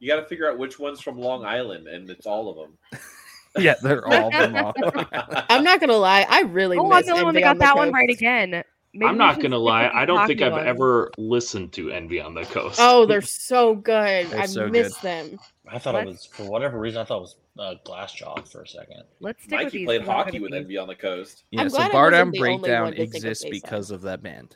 You 0.00 0.08
got 0.08 0.20
to 0.20 0.26
figure 0.26 0.50
out 0.50 0.58
which 0.58 0.78
one's 0.78 1.00
from 1.00 1.18
Long 1.18 1.44
Island, 1.44 1.86
and 1.86 2.10
it's 2.10 2.26
all 2.26 2.48
of 2.50 2.56
them. 2.56 3.00
Yeah, 3.58 3.74
they're 3.82 4.06
all 4.06 4.30
them 4.30 4.54
all. 4.54 4.72
I'm 5.50 5.64
not 5.64 5.80
gonna 5.80 5.96
lie. 5.96 6.24
I 6.28 6.42
really. 6.42 6.78
Oh, 6.78 6.84
I'm 6.84 6.98
miss 6.98 7.06
the 7.06 7.12
only 7.14 7.24
one 7.24 7.34
that 7.34 7.40
Envy 7.40 7.48
on 7.48 7.58
got 7.58 7.58
the 7.58 7.64
that 7.66 7.76
one 7.76 7.92
right 7.92 8.08
again. 8.08 8.62
Maybe 8.94 9.06
I'm 9.08 9.18
not 9.18 9.40
gonna 9.40 9.58
lie. 9.58 9.90
I 9.92 10.04
don't 10.04 10.24
think 10.28 10.40
I've 10.40 10.52
ones. 10.52 10.68
ever 10.68 11.10
listened 11.18 11.72
to 11.72 11.90
Envy 11.90 12.20
on 12.20 12.32
the 12.34 12.44
Coast. 12.44 12.78
Oh, 12.80 13.06
they're 13.08 13.20
so 13.20 13.74
good. 13.74 14.28
They're 14.28 14.42
I 14.42 14.46
so 14.46 14.68
miss 14.68 14.94
good. 14.98 15.02
them. 15.02 15.38
I 15.68 15.80
thought 15.80 15.96
it 15.96 16.06
Let's- 16.06 16.08
was 16.10 16.26
for 16.26 16.44
whatever 16.48 16.78
reason. 16.78 17.00
I 17.00 17.04
thought 17.04 17.18
it 17.18 17.22
was 17.22 17.36
uh, 17.58 17.74
glass 17.84 18.12
jaw 18.12 18.40
for 18.42 18.62
a 18.62 18.68
second. 18.68 19.02
Let's 19.18 19.42
stick 19.42 19.58
with 19.58 19.64
Mikey 19.64 19.78
these. 19.78 19.86
played 19.86 20.06
We're 20.06 20.12
hockey 20.12 20.38
with 20.38 20.54
Envy 20.54 20.76
on 20.78 20.86
the 20.86 20.94
Coast. 20.94 21.42
Yeah, 21.50 21.62
I'm 21.62 21.70
so 21.70 21.76
glad 21.78 21.90
I 21.90 21.94
Bardown 21.94 22.30
the 22.30 22.38
only 22.38 22.38
Breakdown 22.38 22.82
one 22.84 22.92
to 22.94 23.02
of 23.02 23.08
exists 23.08 23.44
because 23.50 23.90
of 23.90 24.02
that 24.02 24.22
band. 24.22 24.54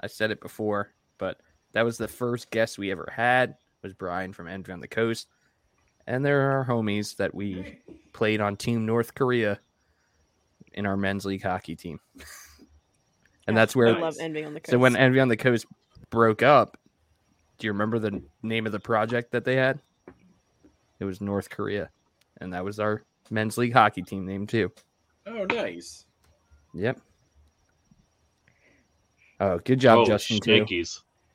I 0.00 0.08
said 0.08 0.32
it 0.32 0.40
before, 0.40 0.92
but 1.18 1.38
that 1.72 1.84
was 1.84 1.98
the 1.98 2.08
first 2.08 2.50
guest 2.50 2.78
we 2.78 2.90
ever 2.90 3.08
had 3.14 3.54
was 3.84 3.92
Brian 3.92 4.32
from 4.32 4.48
Envy 4.48 4.72
on 4.72 4.80
the 4.80 4.88
Coast. 4.88 5.28
And 6.06 6.24
there 6.24 6.58
are 6.58 6.64
homies 6.64 7.16
that 7.16 7.34
we 7.34 7.78
played 8.12 8.40
on 8.40 8.56
Team 8.56 8.84
North 8.84 9.14
Korea 9.14 9.60
in 10.72 10.86
our 10.86 10.96
men's 10.96 11.24
league 11.24 11.42
hockey 11.42 11.76
team. 11.76 12.00
and 13.46 13.56
that's 13.56 13.76
where 13.76 13.88
I 13.88 13.92
where 13.92 14.00
love 14.00 14.16
Envy 14.20 14.44
on 14.44 14.54
the 14.54 14.60
Coast. 14.60 14.70
so 14.70 14.78
when 14.78 14.96
Envy 14.96 15.20
on 15.20 15.28
the 15.28 15.36
Coast 15.36 15.66
broke 16.10 16.42
up, 16.42 16.76
do 17.58 17.66
you 17.66 17.72
remember 17.72 17.98
the 17.98 18.22
name 18.42 18.66
of 18.66 18.72
the 18.72 18.80
project 18.80 19.30
that 19.32 19.44
they 19.44 19.56
had? 19.56 19.80
It 20.98 21.04
was 21.04 21.20
North 21.20 21.48
Korea. 21.48 21.90
And 22.40 22.52
that 22.52 22.64
was 22.64 22.80
our 22.80 23.02
men's 23.30 23.56
league 23.56 23.72
hockey 23.72 24.02
team 24.02 24.26
name 24.26 24.46
too. 24.46 24.72
Oh, 25.26 25.44
nice. 25.44 26.04
Yep. 26.74 27.00
Oh, 29.40 29.58
good 29.58 29.78
job, 29.78 30.00
oh, 30.00 30.04
Justin. 30.06 30.40
Too. 30.40 30.84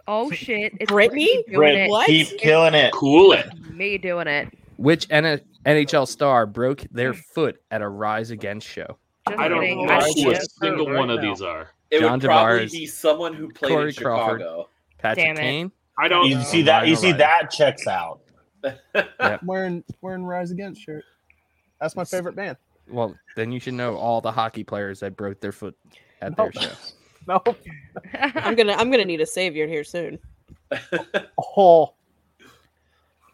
Shankies. 0.09 0.25
Oh 0.25 0.31
shit! 0.31 0.73
It's 0.79 0.91
Brittany? 0.91 1.43
doing 1.47 1.57
Brit, 1.57 1.75
it. 1.75 1.89
What? 1.89 2.07
keep 2.07 2.37
killing 2.37 2.73
it. 2.73 2.91
Cool 2.93 3.33
it. 3.33 3.47
Me 3.71 3.97
doing 3.97 4.27
it. 4.27 4.49
Which 4.77 5.07
N- 5.09 5.41
NHL 5.65 6.07
star 6.07 6.45
broke 6.45 6.81
their 6.91 7.13
mm. 7.13 7.17
foot 7.17 7.61
at 7.71 7.81
a 7.81 7.87
Rise 7.87 8.31
Against 8.31 8.67
show? 8.67 8.97
Just 9.27 9.39
I 9.39 9.47
don't 9.47 9.61
kidding. 9.61 9.85
know 9.85 9.93
I 9.93 10.11
who 10.15 10.31
a 10.31 10.39
single 10.41 10.87
right 10.87 10.97
one 10.99 11.09
of 11.09 11.21
now. 11.21 11.29
these 11.29 11.41
are. 11.41 11.69
It 11.91 11.99
John 11.99 12.13
would 12.13 12.21
probably 12.21 12.65
Tavares, 12.65 12.71
be 12.71 12.85
someone 12.85 13.33
who 13.33 13.49
played 13.51 13.69
Corey 13.71 13.89
in 13.89 13.95
Crawford. 13.95 14.41
Chicago. 14.41 14.69
Patrick 14.99 15.25
Damn 15.25 15.37
it. 15.37 15.39
Kane. 15.41 15.71
I 15.97 16.07
don't. 16.07 16.29
You 16.29 16.41
see 16.41 16.61
that? 16.63 16.87
You 16.87 16.95
see 16.95 17.11
that 17.13 17.51
checks 17.51 17.87
out. 17.87 18.21
Wearing 19.43 19.83
wearing 20.01 20.23
Rise 20.23 20.51
Against 20.51 20.81
shirt. 20.81 21.03
That's 21.79 21.95
my 21.95 22.03
favorite 22.03 22.35
band. 22.35 22.57
Well, 22.89 23.15
then 23.35 23.51
you 23.51 23.59
should 23.59 23.75
know 23.75 23.95
all 23.95 24.19
the 24.19 24.31
hockey 24.31 24.63
players 24.63 24.99
that 24.99 25.15
broke 25.15 25.39
their 25.39 25.51
foot 25.51 25.77
at 26.21 26.35
their 26.35 26.51
show. 26.51 26.71
No. 27.29 27.41
I'm 28.35 28.55
gonna 28.55 28.73
I'm 28.73 28.89
gonna 28.91 29.05
need 29.05 29.21
a 29.21 29.25
savior 29.25 29.67
here 29.67 29.83
soon. 29.85 30.19
Oh, 31.57 31.93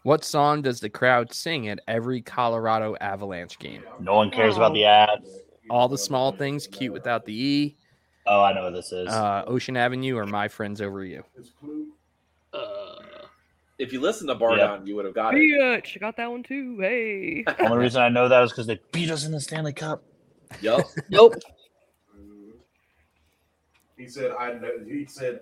What 0.03 0.23
song 0.23 0.61
does 0.61 0.79
the 0.79 0.89
crowd 0.89 1.33
sing 1.33 1.67
at 1.69 1.79
every 1.87 2.21
Colorado 2.21 2.95
Avalanche 3.01 3.57
game? 3.57 3.83
No 3.99 4.15
one 4.15 4.29
cares 4.29 4.55
about 4.57 4.73
the 4.73 4.85
ads. 4.85 5.27
All 5.69 5.87
the 5.87 5.97
small 5.97 6.31
things, 6.31 6.67
cute 6.67 6.93
without 6.93 7.25
the 7.25 7.33
E, 7.33 7.77
Oh, 8.27 8.41
I 8.41 8.53
know 8.53 8.63
what 8.65 8.73
this 8.73 8.91
is. 8.91 9.07
uh, 9.07 9.43
Ocean 9.47 9.77
Avenue, 9.77 10.15
or 10.17 10.25
My 10.25 10.47
Friends 10.47 10.81
Over 10.81 11.03
You. 11.05 11.23
Uh, 12.53 12.95
If 13.77 13.91
you 13.93 13.99
listen 14.01 14.27
to 14.27 14.35
Bar 14.35 14.57
Yeah. 14.57 14.67
Down, 14.67 14.87
you 14.87 14.95
would 14.95 15.05
have 15.05 15.13
got 15.15 15.35
it. 15.35 15.37
Bitch, 15.39 15.95
I 15.95 15.99
got 15.99 16.17
that 16.17 16.29
one 16.31 16.43
too. 16.43 16.77
Hey. 16.79 17.43
The 17.43 17.61
Only 17.65 17.77
reason 17.77 18.01
I 18.01 18.09
know 18.09 18.27
that 18.27 18.43
is 18.43 18.51
because 18.51 18.67
they 18.67 18.79
beat 18.91 19.09
us 19.09 19.25
in 19.25 19.31
the 19.31 19.39
Stanley 19.41 19.73
Cup. 19.73 20.03
Yup. 20.61 20.85
Nope. 21.09 21.33
He 23.97 24.07
said, 24.07 24.31
I 24.37 24.53
know. 24.53 24.71
He 24.85 25.05
said, 25.05 25.39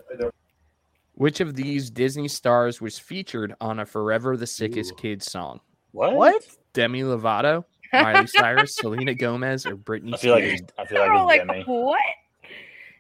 Which 1.16 1.39
of 1.39 1.56
these 1.56 1.89
Disney 1.89 2.28
stars 2.28 2.82
was 2.82 2.99
featured 2.99 3.56
on 3.60 3.80
a 3.80 3.86
Forever 3.86 4.38
the 4.38 4.47
Sickest 4.47 4.93
Ooh. 4.93 4.95
Kid 4.95 5.24
song? 5.24 5.60
What? 5.91 6.14
what? 6.16 6.47
Demi 6.74 7.01
Lovato, 7.01 7.64
Miley 7.91 8.28
Cyrus, 8.28 8.76
Selena 8.78 9.14
Gomez, 9.14 9.66
or 9.66 9.76
Britney 9.76 10.14
I 10.14 10.18
feel 10.18 10.34
like 10.34 10.43
Spears? 10.43 10.62
it's, 10.62 10.74
I 10.78 10.86
feel 10.86 10.99
like 11.01 11.12
it's 11.12 11.20
oh, 11.20 11.26
like, 11.26 11.47
Demi. 11.47 11.64
what? 11.64 12.01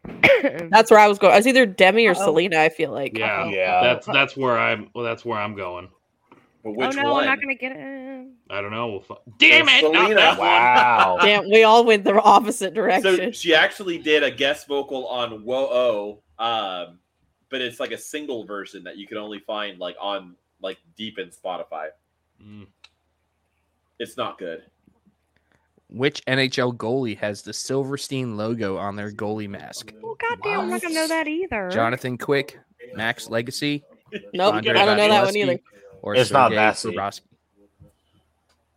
That's 0.69 0.91
where 0.91 0.99
I 0.99 1.07
was 1.07 1.17
going. 1.17 1.33
I 1.33 1.37
was 1.37 1.47
either 1.47 1.65
Demi 1.65 2.05
or 2.05 2.11
Oh. 2.11 2.25
Selena. 2.25 2.59
I 2.59 2.69
feel 2.69 2.91
like. 2.91 3.17
yeah, 3.17 3.43
oh. 3.45 3.49
Yeah. 3.49 3.81
That's 3.81 4.05
that's 4.13 4.35
where 4.37 4.57
I'm. 4.59 4.89
Well, 4.93 5.03
that's 5.05 5.23
where 5.25 5.39
I'm 5.39 5.55
going. 5.55 5.89
But 6.63 6.69
oh 6.71 6.89
no, 7.01 7.11
one? 7.11 7.23
I'm 7.23 7.29
not 7.29 7.41
gonna 7.41 7.55
get 7.55 7.73
it. 7.75 8.27
I 8.49 8.61
don't 8.61 8.71
know. 8.71 8.87
We'll 8.87 9.01
fi- 9.01 9.15
Damn 9.37 9.67
it! 9.67 9.81
Not 9.83 9.93
Selena. 9.93 10.15
that. 10.15 10.39
Wow. 10.39 11.17
Damn, 11.21 11.49
we 11.49 11.63
all 11.63 11.83
went 11.83 12.05
the 12.05 12.13
opposite 12.21 12.69
So 12.69 12.75
direction. 12.75 13.31
she 13.33 13.53
actually 13.53 13.97
did 13.97 14.23
a 14.23 14.31
guest 14.31 14.67
vocal 14.67 15.05
on 15.07 15.43
Whoa 15.43 16.21
Oh, 16.39 16.43
um, 16.43 16.99
but 17.49 17.59
it's 17.61 17.81
like 17.81 17.91
a 17.91 17.97
single 17.97 18.45
version 18.45 18.81
that 18.85 18.95
you 18.97 19.07
can 19.07 19.17
only 19.17 19.39
find 19.39 19.77
like 19.77 19.97
on 19.99 20.35
like 20.61 20.77
deep 20.95 21.19
in 21.19 21.29
Spotify. 21.31 21.87
Mm. 22.41 22.67
It's 23.99 24.15
not 24.15 24.37
good. 24.37 24.63
Which 25.89 26.23
NHL 26.25 26.75
goalie 26.77 27.17
has 27.17 27.41
the 27.41 27.53
Silverstein 27.53 28.37
logo 28.37 28.77
on 28.77 28.95
their 28.95 29.11
goalie 29.11 29.49
mask? 29.49 29.93
Well, 30.01 30.15
goddamn, 30.15 30.61
I'm 30.61 30.69
not 30.69 30.81
gonna 30.81 30.93
know 30.95 31.07
that 31.09 31.27
either. 31.27 31.69
Jonathan 31.71 32.17
Quick, 32.17 32.57
Max 32.95 33.27
Lagacé, 33.27 33.83
nope, 34.33 34.55
Andre 34.55 34.79
I 34.79 34.85
don't 34.85 34.97
know 34.97 35.09
that 35.09 35.25
one 35.25 35.35
either. 35.35 35.59
Or 36.03 36.15
It's 36.15 36.31
not 36.31 36.49
Sergei 36.51 36.55
Vassy. 36.57 36.89
Bobrovsky? 36.91 37.21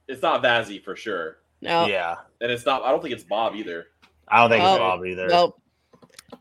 It's 0.09 0.23
not 0.23 0.43
Vazzy 0.43 0.83
for 0.83 0.95
sure, 0.95 1.39
No. 1.61 1.87
Yeah. 1.87 2.15
and 2.41 2.51
it's 2.53 2.65
not. 2.65 2.83
I 2.85 2.91
don't 2.93 3.03
think 3.03 3.13
it's 3.13 3.25
Bob 3.25 3.57
either. 3.57 3.89
I 4.29 4.41
don't 4.41 4.51
think 4.51 4.63
Oh. 4.65 4.73
it's 4.75 4.79
Bob 4.79 5.05
either. 5.05 5.27
Nope. 5.29 5.61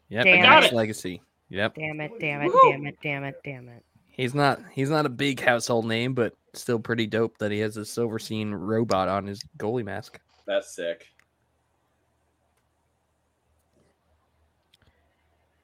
Yep, 0.10 0.24
Damn 0.26 0.42
Max 0.44 0.66
it. 0.68 0.74
Lagacé. 0.74 1.20
Yep, 1.50 1.74
Damn 1.76 2.00
it! 2.02 2.12
Damn 2.20 2.42
it! 2.44 2.52
Damn 2.64 2.86
it! 2.86 2.98
Damn 3.02 3.24
it! 3.24 3.36
Damn 3.44 3.68
it! 3.70 3.84
he's 4.12 4.34
not 4.36 4.60
he's 4.72 4.90
not 4.92 5.06
a 5.06 5.10
big 5.10 5.40
household 5.40 5.86
name, 5.88 6.14
but 6.14 6.34
still 6.54 6.80
pretty 6.80 7.08
dope 7.08 7.38
that 7.40 7.52
he 7.52 7.60
has 7.60 7.78
a 7.78 7.86
Silverstein 7.86 8.52
robot 8.54 9.08
on 9.10 9.26
his 9.26 9.42
goalie 9.58 9.84
mask. 9.84 10.20
That's 10.46 10.76
sick. 10.76 11.08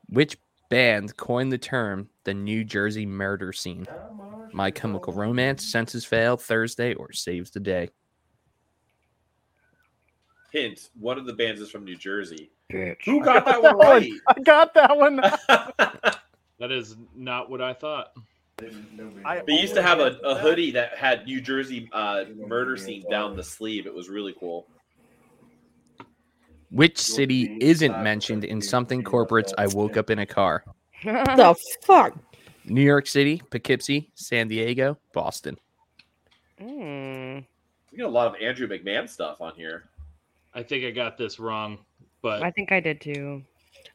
Which 0.09 0.37
band 0.71 1.15
coined 1.17 1.51
the 1.51 1.57
term 1.57 2.09
the 2.23 2.33
New 2.33 2.63
Jersey 2.63 3.05
murder 3.05 3.53
scene? 3.53 3.85
My 4.53 4.71
Chemical 4.71 5.13
Romance, 5.13 5.63
Senses 5.63 6.03
Fail, 6.03 6.37
Thursday, 6.37 6.95
or 6.95 7.11
Saves 7.11 7.51
the 7.51 7.59
Day? 7.59 7.89
Hint: 10.51 10.89
One 10.99 11.17
of 11.19 11.25
the 11.25 11.33
bands 11.33 11.61
is 11.61 11.69
from 11.69 11.85
New 11.85 11.95
Jersey. 11.95 12.51
Bitch. 12.73 13.03
Who 13.05 13.23
got 13.23 13.45
that 13.45 13.61
That 13.61 13.63
one 13.77 13.77
one. 13.77 13.87
right? 13.87 14.11
I 14.27 14.39
got 14.41 14.73
that 14.73 14.97
one. 14.97 15.21
That 16.59 16.71
is 16.71 16.95
not 17.15 17.49
what 17.49 17.59
I 17.59 17.73
thought. 17.73 18.09
I 19.25 19.41
They 19.47 19.53
used 19.53 19.73
to 19.73 19.81
have 19.81 19.99
a, 19.99 20.19
a 20.23 20.35
hoodie 20.35 20.69
that 20.69 20.95
had 20.95 21.25
New 21.25 21.41
Jersey 21.41 21.89
uh, 21.91 22.25
murder 22.35 22.77
scene 22.77 23.03
down 23.09 23.35
the 23.35 23.43
sleeve. 23.43 23.87
It 23.87 23.93
was 23.95 24.09
really 24.09 24.35
cool. 24.39 24.67
Which 26.71 26.97
city 26.97 27.57
isn't 27.59 28.01
mentioned 28.01 28.45
in 28.45 28.61
something 28.61 29.03
corporate's 29.03 29.53
I 29.57 29.67
woke 29.67 29.97
up 29.97 30.09
in 30.09 30.19
a 30.19 30.25
car? 30.25 30.63
the 31.03 31.55
fuck? 31.83 32.17
New 32.65 32.81
York 32.81 33.07
City, 33.07 33.41
Poughkeepsie, 33.49 34.09
San 34.15 34.47
Diego, 34.47 34.97
Boston. 35.13 35.57
Mm, 36.61 37.43
We 37.91 37.97
got 37.97 38.07
a 38.07 38.09
lot 38.09 38.27
of 38.27 38.35
Andrew 38.41 38.67
McMahon 38.67 39.09
stuff 39.09 39.41
on 39.41 39.53
here. 39.55 39.89
I 40.53 40.63
think 40.63 40.85
I 40.85 40.91
got 40.91 41.17
this 41.17 41.39
wrong, 41.39 41.79
but 42.21 42.43
I 42.43 42.51
think 42.51 42.71
I 42.71 42.79
did 42.79 43.01
too. 43.01 43.43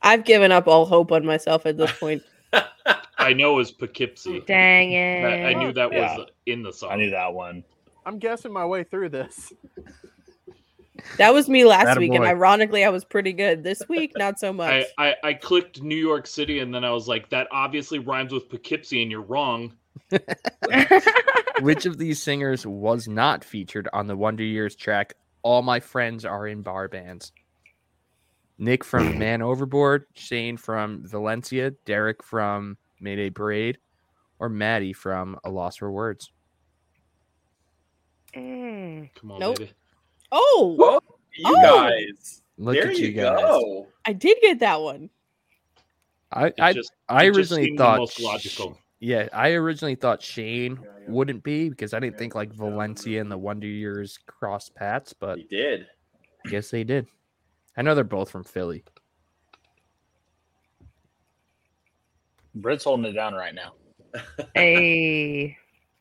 I've 0.03 0.24
given 0.24 0.53
up 0.53 0.66
all 0.66 0.85
hope 0.85 1.12
on 1.12 1.24
myself 1.24 1.64
at 1.66 1.77
this 1.77 1.93
point. 1.93 2.22
I 3.18 3.33
know 3.33 3.59
it's 3.59 3.70
Poughkeepsie. 3.70 4.41
Dang 4.47 4.93
it! 4.93 5.24
I, 5.24 5.51
I 5.51 5.55
knew 5.55 5.72
that 5.72 5.93
Yeah. 5.93 6.16
was 6.18 6.27
in 6.47 6.62
the 6.62 6.72
song. 6.72 6.91
I 6.93 6.97
knew 6.97 7.11
that 7.11 7.33
one. 7.33 7.62
I'm 8.05 8.18
guessing 8.18 8.53
my 8.53 8.64
way 8.66 8.85
through 8.85 9.09
this. 9.11 9.53
That 11.18 11.32
was 11.32 11.48
me 11.48 11.64
last 11.64 11.86
Atta 11.86 12.00
week, 12.00 12.12
and 12.12 12.24
ironically, 12.24 12.84
I 12.84 12.88
was 12.90 13.04
pretty 13.04 13.32
good. 13.32 13.62
This 13.62 13.82
week, 13.88 14.12
not 14.16 14.38
so 14.38 14.52
much. 14.52 14.86
I, 14.98 15.09
I, 15.09 15.14
I 15.24 15.34
clicked 15.34 15.82
New 15.82 15.96
York 15.96 16.26
City 16.26 16.59
and 16.59 16.74
then 16.74 16.84
I 16.84 16.90
was 16.90 17.09
like, 17.09 17.30
that 17.30 17.48
obviously 17.50 17.98
rhymes 17.98 18.32
with 18.32 18.48
Poughkeepsie 18.48 19.02
and 19.02 19.11
you're 19.11 19.22
wrong. 19.22 19.72
Which 21.61 21.86
of 21.86 21.96
these 21.98 22.22
singers 22.22 22.66
was 22.66 23.09
not 23.09 23.44
featured 23.44 23.88
on 23.92 24.07
the 24.07 24.16
Wonder 24.16 24.44
Years 24.44 24.76
track 24.76 25.14
All 25.42 25.62
My 25.62 25.80
Friends 25.80 26.24
Are 26.24 26.46
in 26.46 26.62
Bar 26.62 26.88
Bands? 26.88 27.32
Nick 28.59 28.84
from 28.84 29.18
Man 29.18 29.42
Overboard, 29.42 30.07
Shane 30.14 30.57
from 30.57 31.07
Valencia, 31.07 31.70
Derek 31.86 32.22
from 32.22 32.76
Mayday 33.00 33.30
Parade, 33.30 33.78
or 34.38 34.48
Maddie 34.48 34.92
from 34.92 35.38
A 35.44 35.50
Loss 35.50 35.76
for 35.76 35.90
Words? 35.90 36.30
Mm. 38.34 39.11
Come 39.14 39.32
on, 39.32 39.40
Nope. 39.40 39.59
baby. 39.59 39.72
Oh, 40.33 40.77
Oh, 40.81 41.01
you 41.35 41.45
Oh. 41.47 41.62
guys. 41.62 42.43
Look 42.59 42.74
there 42.74 42.89
at 42.89 42.97
you, 42.99 43.09
you 43.09 43.12
guys. 43.12 43.39
go. 43.41 43.87
I 44.07 44.12
did 44.12 44.39
get 44.41 44.61
that 44.61 44.81
one. 44.81 45.11
I, 46.33 46.53
I, 46.59 46.72
just, 46.72 46.93
I 47.09 47.27
originally 47.27 47.66
seemed 47.66 47.79
the 47.79 47.85
thought 47.85 47.99
most 47.99 48.20
logical. 48.20 48.79
Yeah, 48.99 49.29
I 49.33 49.51
originally 49.51 49.95
thought 49.95 50.22
Shane 50.22 50.79
wouldn't 51.07 51.43
be 51.45 51.68
because 51.68 51.93
I 51.95 52.01
didn't 52.01 52.18
think 52.18 52.35
like 52.35 52.53
Valencia 52.53 53.20
and 53.20 53.31
the 53.31 53.37
Wonder 53.39 53.66
Years 53.66 54.18
crossed 54.27 54.74
paths, 54.74 55.12
but 55.12 55.39
He 55.39 55.45
did. 55.45 55.87
I 56.45 56.49
guess 56.49 56.70
they 56.70 56.83
did. 56.83 57.07
I 57.77 57.83
know 57.83 57.95
they're 57.95 58.05
both 58.05 58.31
from 58.31 58.43
Philly. 58.43 58.83
Britt's 62.55 62.85
holding 62.85 63.05
it 63.07 63.12
down 63.12 63.35
right 63.35 63.55
now. 63.55 63.74
Hey. 64.55 65.57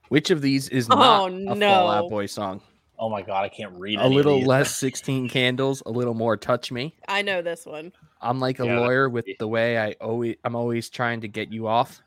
Which 0.08 0.30
of 0.32 0.42
these 0.42 0.70
is 0.70 0.88
Oh, 0.90 1.28
not 1.28 1.58
a 1.58 1.60
Fall. 1.60 1.92
Out 1.92 2.10
Boy 2.10 2.28
song? 2.28 2.62
Oh 2.98 3.10
my 3.10 3.22
god, 3.22 3.44
I 3.44 3.50
can't 3.50 3.74
read. 3.74 4.00
A 4.00 4.04
any 4.04 4.16
of 4.16 4.18
little 4.26 4.38
these. 4.40 4.48
less 4.48 4.76
16 4.76 5.30
candles, 5.30 5.84
a 5.86 5.92
little 5.92 6.14
more 6.14 6.38
touch 6.38 6.72
me. 6.72 6.96
I 7.08 7.22
know 7.22 7.42
this 7.42 7.66
one. 7.66 7.92
I'm 8.22 8.40
like 8.40 8.60
a 8.60 8.66
Yeah, 8.66 8.80
lawyer 8.80 9.10
with 9.10 9.26
the 9.40 9.48
way 9.48 9.78
I 9.78 9.92
always 10.02 10.36
I'm 10.44 10.56
always 10.56 10.90
trying 10.90 11.22
to 11.22 11.28
get 11.28 11.52
you 11.52 11.68
off. 11.68 12.02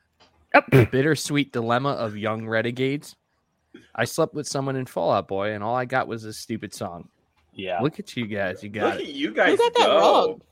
Oh, 0.55 0.63
The 0.73 0.87
bittersweet 0.87 1.53
dilemma 1.53 1.91
of 1.91 2.17
young 2.17 2.49
renegades. 2.49 3.17
I 3.95 4.05
slept 4.07 4.33
with 4.35 4.47
someone 4.49 4.77
in 4.77 4.87
Fallout 4.87 5.29
Boy, 5.29 5.53
and 5.53 5.63
all 5.63 5.77
I 5.77 5.85
got 5.85 6.09
was 6.09 6.25
a 6.25 6.33
stupid 6.33 6.73
song. 6.75 7.09
Yeah. 7.53 7.81
Look 7.83 7.99
at 8.01 8.17
you 8.17 8.27
guys, 8.27 8.63
you 8.63 8.71
Look 8.71 8.75
got 8.81 8.97
at 8.97 9.07
you 9.07 9.33
guys 9.35 9.51
Who 9.51 9.57
got 9.59 9.75
that 9.75 9.87
go. 9.87 9.99
wrong? 9.99 10.43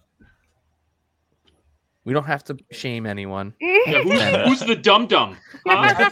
We 2.04 2.12
don't 2.12 2.26
have 2.26 2.44
to 2.44 2.56
shame 2.72 3.06
anyone. 3.06 3.54
Yeah, 3.86 4.02
who's, 4.02 4.60
who's 4.60 4.68
the 4.68 4.76
dum 4.76 5.06
dum? 5.08 5.36
Huh? 5.66 6.08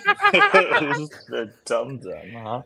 the 1.29 1.53
dum 1.67 1.99
dum, 1.99 2.31
huh? 2.33 2.63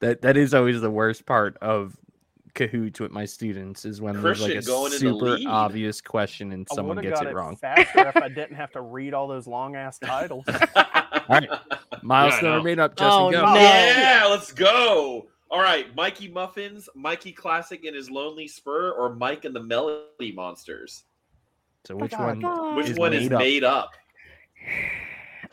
That 0.00 0.22
that 0.22 0.36
is 0.36 0.54
always 0.54 0.80
the 0.80 0.90
worst 0.90 1.26
part 1.26 1.56
of 1.58 1.96
Kahoots 2.54 2.98
with 3.00 3.10
my 3.12 3.24
students 3.24 3.84
is 3.84 4.00
when 4.00 4.20
there's 4.20 4.40
like 4.40 4.50
a 4.50 4.54
Christian 4.54 4.72
going 4.72 4.86
in 4.92 4.92
the 4.92 4.98
super 4.98 5.30
lead. 5.38 5.46
obvious 5.46 6.00
question 6.00 6.52
and 6.52 6.66
I 6.70 6.74
someone 6.74 6.96
would've 6.96 7.10
gets 7.10 7.20
got 7.22 7.30
it 7.30 7.34
wrong. 7.34 7.56
faster 7.56 8.08
if 8.08 8.16
I 8.16 8.28
didn't 8.28 8.54
have 8.56 8.70
to 8.72 8.80
read 8.80 9.12
all 9.14 9.28
those 9.28 9.46
long 9.46 9.76
ass 9.76 9.98
titles. 9.98 10.44
All 10.76 11.34
right, 11.36 11.48
milestone 12.02 12.58
know. 12.58 12.62
made 12.62 12.78
up. 12.78 12.96
Justin, 12.96 13.22
Oh, 13.22 13.30
go. 13.30 13.44
no. 13.44 13.54
Yeah, 13.54 14.26
let's 14.30 14.50
go. 14.52 15.26
All 15.50 15.60
right, 15.60 15.94
Mikey 15.94 16.28
Muffins, 16.28 16.88
Mikey 16.94 17.32
Classic 17.32 17.84
and 17.84 17.94
his 17.94 18.10
Lonely 18.10 18.48
Spur, 18.48 18.92
or 18.92 19.14
Mike 19.14 19.44
and 19.44 19.54
the 19.54 19.62
Melody 19.62 20.32
Monsters. 20.32 21.04
So 21.86 21.96
which 21.96 22.12
God. 22.12 22.42
one? 22.42 22.76
Which 22.76 22.88
Is 22.90 22.98
one 22.98 23.12
is 23.12 23.24
made 23.30 23.32
up. 23.32 23.40
made 23.40 23.64
up? 23.64 23.90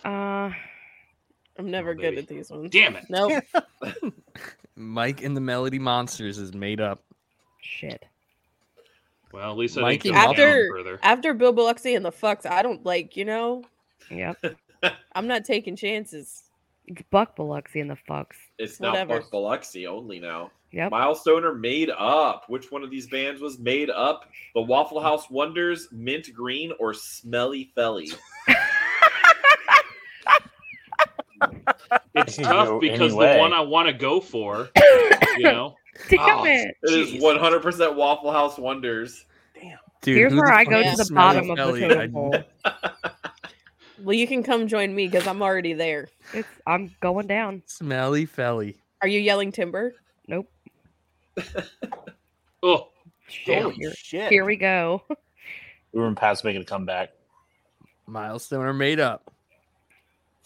Uh, 0.03 0.51
I'm 1.57 1.71
never 1.71 1.91
Oh, 1.91 1.95
good 1.95 2.17
at 2.17 2.27
these 2.27 2.49
ones. 2.49 2.69
Damn 2.71 2.95
it. 2.95 3.05
Nope. 3.09 3.43
Mike 4.75 5.23
and 5.23 5.35
the 5.37 5.41
Melody 5.41 5.79
Monsters 5.79 6.37
is 6.37 6.53
made 6.53 6.81
up. 6.81 7.01
shit. 7.61 8.03
Well, 9.31 9.51
at 9.51 9.57
least 9.57 9.77
I 9.77 9.81
Mikey 9.81 10.09
didn't 10.09 10.15
go 10.15 10.27
Muffin. 10.27 10.35
down 10.37 10.47
After 10.49 10.69
further. 10.71 10.99
after 11.03 11.33
Bill 11.33 11.51
Biloxi 11.53 11.95
and 11.95 12.05
the 12.05 12.11
fucks, 12.11 12.45
I 12.45 12.61
don't 12.61 12.85
like. 12.85 13.17
You 13.17 13.25
know, 13.25 13.63
Yep. 14.09 14.37
I'm 15.15 15.27
not 15.27 15.43
taking 15.45 15.75
chances. 15.75 16.43
It's 16.87 17.01
Buck 17.09 17.35
Biloxi 17.35 17.79
and 17.81 17.89
the 17.89 17.97
fucks. 18.09 18.35
It's 18.59 18.79
now 18.79 18.91
Whatever. 18.91 19.19
Buck 19.19 19.31
Biloxi 19.31 19.87
only 19.87 20.19
now. 20.19 20.51
Yep. 20.71 20.91
Milestoner 20.91 21.53
made 21.57 21.89
up. 21.89 22.43
Which 22.47 22.71
one 22.71 22.83
of 22.83 22.91
these 22.91 23.07
bands 23.07 23.41
was 23.41 23.57
made 23.59 23.89
up? 23.89 24.29
The 24.53 24.61
Waffle 24.61 25.01
House 25.01 25.29
Wonders, 25.29 25.87
Mint 25.91 26.33
Green, 26.33 26.71
or 26.79 26.93
Smelly 26.93 27.71
Felly? 27.75 28.11
It's 32.15 32.37
tough 32.37 32.67
go 32.67 32.79
because 32.79 33.11
anyway. 33.11 33.33
the 33.33 33.39
one 33.39 33.51
I 33.53 33.59
want 33.59 33.87
to 33.87 33.93
go 33.93 34.21
for, 34.21 34.69
you 35.37 35.43
know, 35.43 35.75
Damn 36.09 36.19
Oh, 36.21 36.43
it. 36.45 36.75
it 36.83 36.93
is 36.93 37.21
one 37.21 37.37
hundred 37.37 37.61
percent 37.61 37.95
Waffle 37.95 38.31
House 38.31 38.57
Wonders. 38.57 39.25
Dude, 40.01 40.17
Here's 40.17 40.33
where 40.33 40.51
I 40.51 40.63
go 40.63 40.81
to 40.83 40.95
the 41.03 41.11
bottom 41.13 41.49
of 41.49 41.57
the 41.57 41.63
Belly? 41.63 41.81
totem 41.81 42.11
pole. 42.11 42.35
Well, 44.03 44.13
you 44.15 44.27
can 44.27 44.43
come 44.43 44.67
join 44.67 44.93
me 44.93 45.07
because 45.07 45.25
I'm 45.27 45.41
already 45.41 45.73
there. 45.73 46.09
It's 46.33 46.47
I'm 46.67 46.93
going 47.01 47.27
down. 47.27 47.63
Smelly 47.65 48.25
Felly. 48.25 48.77
Are 49.01 49.07
you 49.07 49.19
yelling 49.19 49.51
timber? 49.51 49.93
Nope. 50.27 50.49
oh, 52.63 52.89
Shit. 53.27 53.61
Holy 53.63 53.75
Here, 53.75 53.93
shit. 53.95 54.31
here 54.31 54.45
we 54.45 54.55
go. 54.55 55.01
in 55.93 56.15
past 56.15 56.43
making 56.43 56.61
a 56.61 56.65
comeback. 56.65 57.11
Milestoner 58.07 58.73
made 58.77 58.99
up. 58.99 59.33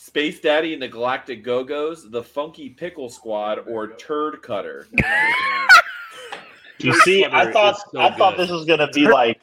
Space 0.04 0.40
Daddy 0.40 0.72
and 0.74 0.82
the 0.82 0.88
Galactic 0.88 1.44
Go 1.44 1.62
Go's, 1.62 2.10
the 2.10 2.24
Funky 2.24 2.70
Pickle 2.70 3.10
Squad, 3.10 3.60
or 3.68 3.96
Turd 3.98 4.42
Cutter? 4.42 4.88
You 6.80 6.94
see, 7.02 7.26
I 7.26 7.52
thought 7.52 7.76
so 7.92 8.00
I 8.00 8.16
thought 8.16 8.38
this 8.38 8.50
was 8.50 8.64
gonna 8.64 8.88
be 8.94 9.10
like 9.10 9.42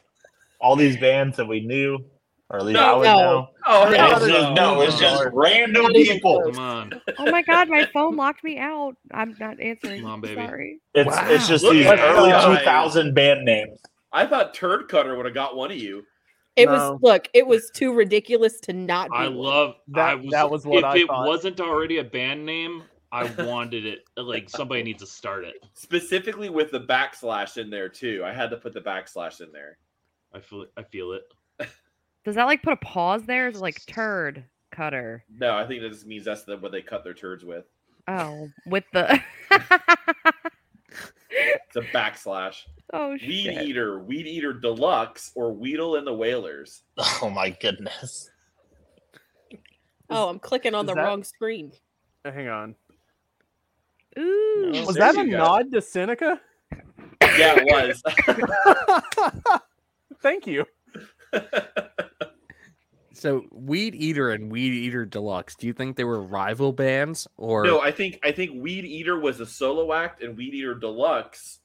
all 0.59 0.75
these 0.75 0.97
bands 0.97 1.37
that 1.37 1.45
we 1.47 1.59
knew, 1.59 1.99
or 2.49 2.57
at 2.57 2.65
least 2.65 2.73
No, 2.79 2.85
I 2.85 2.97
would 2.97 3.03
no. 3.05 3.17
know. 3.19 3.47
Oh, 3.67 3.85
And 3.85 3.95
hell 3.95 4.17
it's 4.17 4.25
just, 4.25 4.53
no, 4.55 4.81
it's 4.81 4.99
just 4.99 5.23
random 5.31 5.85
people. 5.93 6.41
come 6.51 6.57
on. 6.57 7.01
Oh 7.19 7.29
my 7.29 7.43
god, 7.43 7.69
my 7.69 7.85
phone 7.93 8.15
locked 8.15 8.43
me 8.43 8.57
out. 8.57 8.95
I'm 9.11 9.35
not 9.39 9.59
answering. 9.59 10.01
Come 10.01 10.09
on, 10.09 10.21
baby. 10.21 10.41
Sorry. 10.43 10.79
It's 10.95 11.07
Wow. 11.15 11.27
it's 11.29 11.47
just 11.47 11.63
Look 11.63 11.73
these 11.73 11.85
early 11.85 12.31
two 12.31 12.65
thousand 12.65 13.13
band 13.13 13.45
names. 13.45 13.79
I 14.11 14.25
thought 14.25 14.55
Turd 14.55 14.87
Cutter 14.87 15.15
would 15.15 15.25
have 15.27 15.35
got 15.35 15.55
one 15.55 15.69
of 15.69 15.77
you. 15.77 16.03
It 16.57 16.65
No. 16.65 16.71
was 16.93 16.99
look. 17.01 17.29
It 17.33 17.45
was 17.47 17.69
too 17.73 17.93
ridiculous 17.93 18.59
to 18.61 18.73
not. 18.73 19.09
Be 19.11 19.15
I 19.15 19.27
one. 19.27 19.37
love 19.37 19.75
That- 19.89 20.09
I 20.09 20.15
was, 20.15 20.31
that 20.31 20.49
was 20.49 20.65
what 20.65 20.79
if 20.79 20.83
I 20.85 20.97
it 20.97 21.07
thought. 21.07 21.27
wasn't 21.27 21.59
already 21.61 21.99
a 21.99 22.03
band 22.03 22.45
name, 22.45 22.83
I 23.11 23.23
wanted 23.43 23.85
it. 23.85 24.05
Like 24.17 24.49
somebody 24.49 24.83
needs 24.83 25.01
to 25.01 25.07
start 25.07 25.45
it. 25.45 25.63
Specifically 25.73 26.49
with 26.49 26.71
the 26.71 26.81
backslash 26.81 27.57
in 27.57 27.69
there 27.69 27.87
too. 27.89 28.23
I 28.25 28.33
had 28.33 28.49
to 28.49 28.57
put 28.57 28.73
the 28.73 28.81
backslash 28.81 29.39
in 29.39 29.51
there. 29.53 29.77
I 30.33 30.39
feel 30.39 30.65
I 30.75 30.83
feel 30.83 31.13
it. 31.13 31.31
Does 32.25 32.35
that 32.35 32.45
like 32.45 32.61
put 32.63 32.73
a 32.73 32.77
pause 32.77 33.23
there? 33.25 33.47
Is 33.47 33.55
it 33.57 33.61
like 33.61 33.85
turd 33.85 34.43
cutter? 34.71 35.23
No, 35.39 35.55
I 35.55 35.65
think 35.65 35.81
that 35.81 35.89
just 35.91 36.05
means 36.05 36.25
that's 36.25 36.43
the, 36.43 36.57
what 36.57 36.71
they 36.73 36.81
cut 36.81 37.03
their 37.03 37.13
turds 37.13 37.45
with. 37.45 37.65
Oh, 38.09 38.49
with 38.65 38.83
the 38.93 39.21
It's 41.77 41.87
a 41.87 41.97
backslash. 41.97 42.63
oh 42.93 43.11
Weed 43.11 43.19
shit. 43.19 43.29
Weed 43.57 43.61
Eater, 43.69 43.99
Weed 43.99 44.27
Eater 44.27 44.53
Deluxe, 44.53 45.31
or 45.35 45.53
Weedle 45.53 45.95
and 45.97 46.05
the 46.07 46.13
Whalers. 46.13 46.83
Oh 47.21 47.29
my 47.29 47.49
goodness. 47.49 48.29
Oh, 50.09 50.29
I'm 50.29 50.39
clicking 50.39 50.73
on 50.73 50.85
is 50.85 50.89
the 50.89 50.95
that- 50.95 51.03
wrong 51.03 51.23
screen. 51.23 51.71
Uh, 52.25 52.31
hang 52.31 52.47
on. 52.47 52.75
Ooh. 54.17 54.71
No. 54.73 54.85
Was 54.85 54.95
that 54.95 55.15
a 55.17 55.25
go. 55.25 55.37
nod 55.37 55.71
to 55.71 55.81
Seneca? 55.81 56.39
Yeah, 57.21 57.55
it 57.57 58.01
was. 58.25 59.61
Thank 60.21 60.47
you. 60.47 60.65
So 63.13 63.45
Weed 63.51 63.95
Eater 63.95 64.29
and 64.29 64.51
Weed 64.51 64.73
Eater 64.73 65.03
Deluxe. 65.03 65.55
Do 65.55 65.65
you 65.65 65.73
think 65.73 65.95
they 65.97 66.03
were 66.03 66.21
rival 66.21 66.71
bands 66.71 67.27
or 67.35 67.63
no, 67.63 67.81
I 67.81 67.89
think 67.91 68.19
I 68.23 68.31
think 68.31 68.51
Weed 68.61 68.85
Eater 68.85 69.19
was 69.19 69.39
a 69.39 69.45
solo 69.45 69.91
act, 69.91 70.21
and 70.21 70.37
Weed 70.37 70.53
Eater 70.53 70.75
Deluxe 70.75 71.61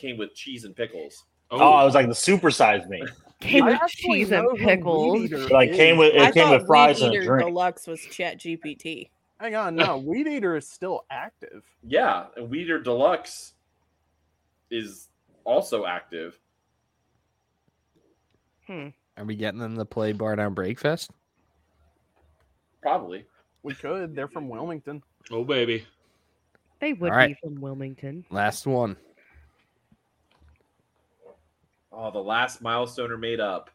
came 0.00 0.16
with 0.16 0.34
cheese 0.34 0.64
and 0.64 0.74
pickles. 0.74 1.24
Oh, 1.50 1.72
I 1.72 1.84
was 1.84 1.94
like 1.94 2.06
the 2.06 2.12
supersize 2.12 2.88
me. 2.88 3.02
Came 3.40 3.64
I 3.64 3.70
with 3.70 3.80
cheese 3.88 4.30
know 4.30 4.38
and 4.40 4.46
who 4.50 4.52
Weed 4.52 4.64
pickles. 4.66 5.20
Eater 5.22 5.48
Like 5.48 5.72
came 5.72 5.96
with 5.96 6.14
I 6.14 6.28
it 6.28 6.34
came 6.34 6.50
with 6.50 6.66
fries 6.66 7.00
and 7.00 7.10
a 7.10 7.16
Eater 7.16 7.24
drink. 7.24 7.48
Deluxe 7.48 7.86
was 7.86 8.00
Chat 8.02 8.38
GPT. 8.38 9.08
Hang 9.40 9.54
on, 9.54 9.74
no, 9.74 9.96
Weed 9.96 10.26
Eater 10.28 10.56
is 10.56 10.68
still 10.68 11.04
active. 11.10 11.64
Yeah, 11.82 12.26
and 12.36 12.50
Weed 12.50 12.64
Eater 12.64 12.78
Deluxe 12.80 13.54
is 14.70 15.08
also 15.44 15.86
active. 15.86 16.38
Hmm. 18.66 18.88
are 19.16 19.24
we 19.24 19.34
getting 19.36 19.58
them 19.58 19.76
to 19.76 19.84
play 19.86 20.12
Bardown 20.12 20.54
BreakFest? 20.54 21.08
Probably. 22.82 23.24
We 23.62 23.74
could. 23.74 24.14
They're 24.14 24.28
from 24.28 24.48
Wilmington. 24.50 25.02
oh 25.30 25.44
baby. 25.44 25.86
They 26.80 26.92
would 26.92 27.10
All 27.10 27.16
right. 27.16 27.28
be 27.28 27.36
from 27.42 27.60
Wilmington. 27.60 28.24
Last 28.30 28.66
one. 28.66 28.96
Oh, 32.02 32.10
the 32.10 32.18
last 32.18 32.62
milestone 32.62 33.12
are 33.12 33.18
made 33.18 33.40
up. 33.40 33.68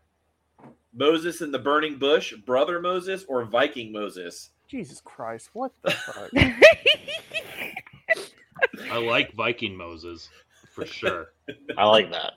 Moses 0.95 1.41
in 1.41 1.51
the 1.51 1.59
burning 1.59 1.99
bush, 1.99 2.33
brother 2.33 2.81
Moses, 2.81 3.23
or 3.27 3.45
Viking 3.45 3.91
Moses? 3.91 4.49
Jesus 4.67 4.99
Christ, 4.99 5.51
what 5.53 5.73
the 5.83 5.91
fuck? 5.91 6.31
I 8.89 8.97
like 8.97 9.31
Viking 9.33 9.77
Moses 9.77 10.27
for 10.71 10.87
sure. 10.87 11.33
I 11.77 11.85
like 11.85 12.11
that. 12.11 12.33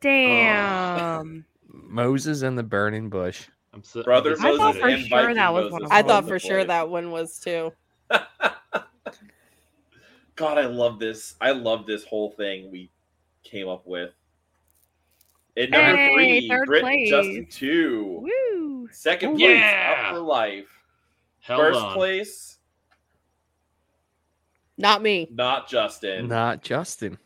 Damn. 0.00 1.44
Moses 1.68 2.42
and 2.42 2.56
the 2.56 2.62
Burning 2.62 3.10
Bush. 3.10 3.48
I'm 3.72 3.82
so, 3.82 4.04
Brother 4.04 4.36
I'm 4.38 4.46
I 4.46 4.56
thought 4.56 4.76
Moses 4.76 4.80
for 4.80 4.88
and 4.88 5.00
sure 5.00 5.18
Viking 5.18 5.34
that 5.34 5.52
was 5.52 5.64
Moses 5.64 5.72
one 5.72 5.84
of 5.84 5.90
I 5.90 6.02
thought 6.02 6.28
for 6.28 6.38
sure 6.38 6.64
that 6.64 6.88
one 6.88 7.10
was 7.10 7.40
too. 7.40 7.72
God, 10.36 10.58
I 10.58 10.66
love 10.66 11.00
this. 11.00 11.34
I 11.40 11.50
love 11.50 11.86
this 11.86 12.04
whole 12.04 12.30
thing 12.30 12.70
we 12.70 12.92
came 13.42 13.68
up 13.68 13.84
with. 13.84 14.12
At 15.56 15.70
number 15.70 15.96
Hey, 15.96 16.12
three, 16.14 16.48
third 16.48 16.66
Brit 16.66 16.82
place. 16.82 17.08
Justin 17.10 17.46
two. 17.50 18.26
Woo! 18.52 18.88
Second 18.90 19.36
place, 19.38 19.48
Yeah. 19.58 20.04
up 20.08 20.14
for 20.14 20.20
life. 20.20 20.66
Held 21.40 21.60
First 21.60 21.80
on. 21.80 21.94
place, 21.94 22.58
Not 24.78 25.02
me. 25.02 25.28
not 25.30 25.68
Justin. 25.68 26.26
Not 26.28 26.62
Justin. 26.62 27.18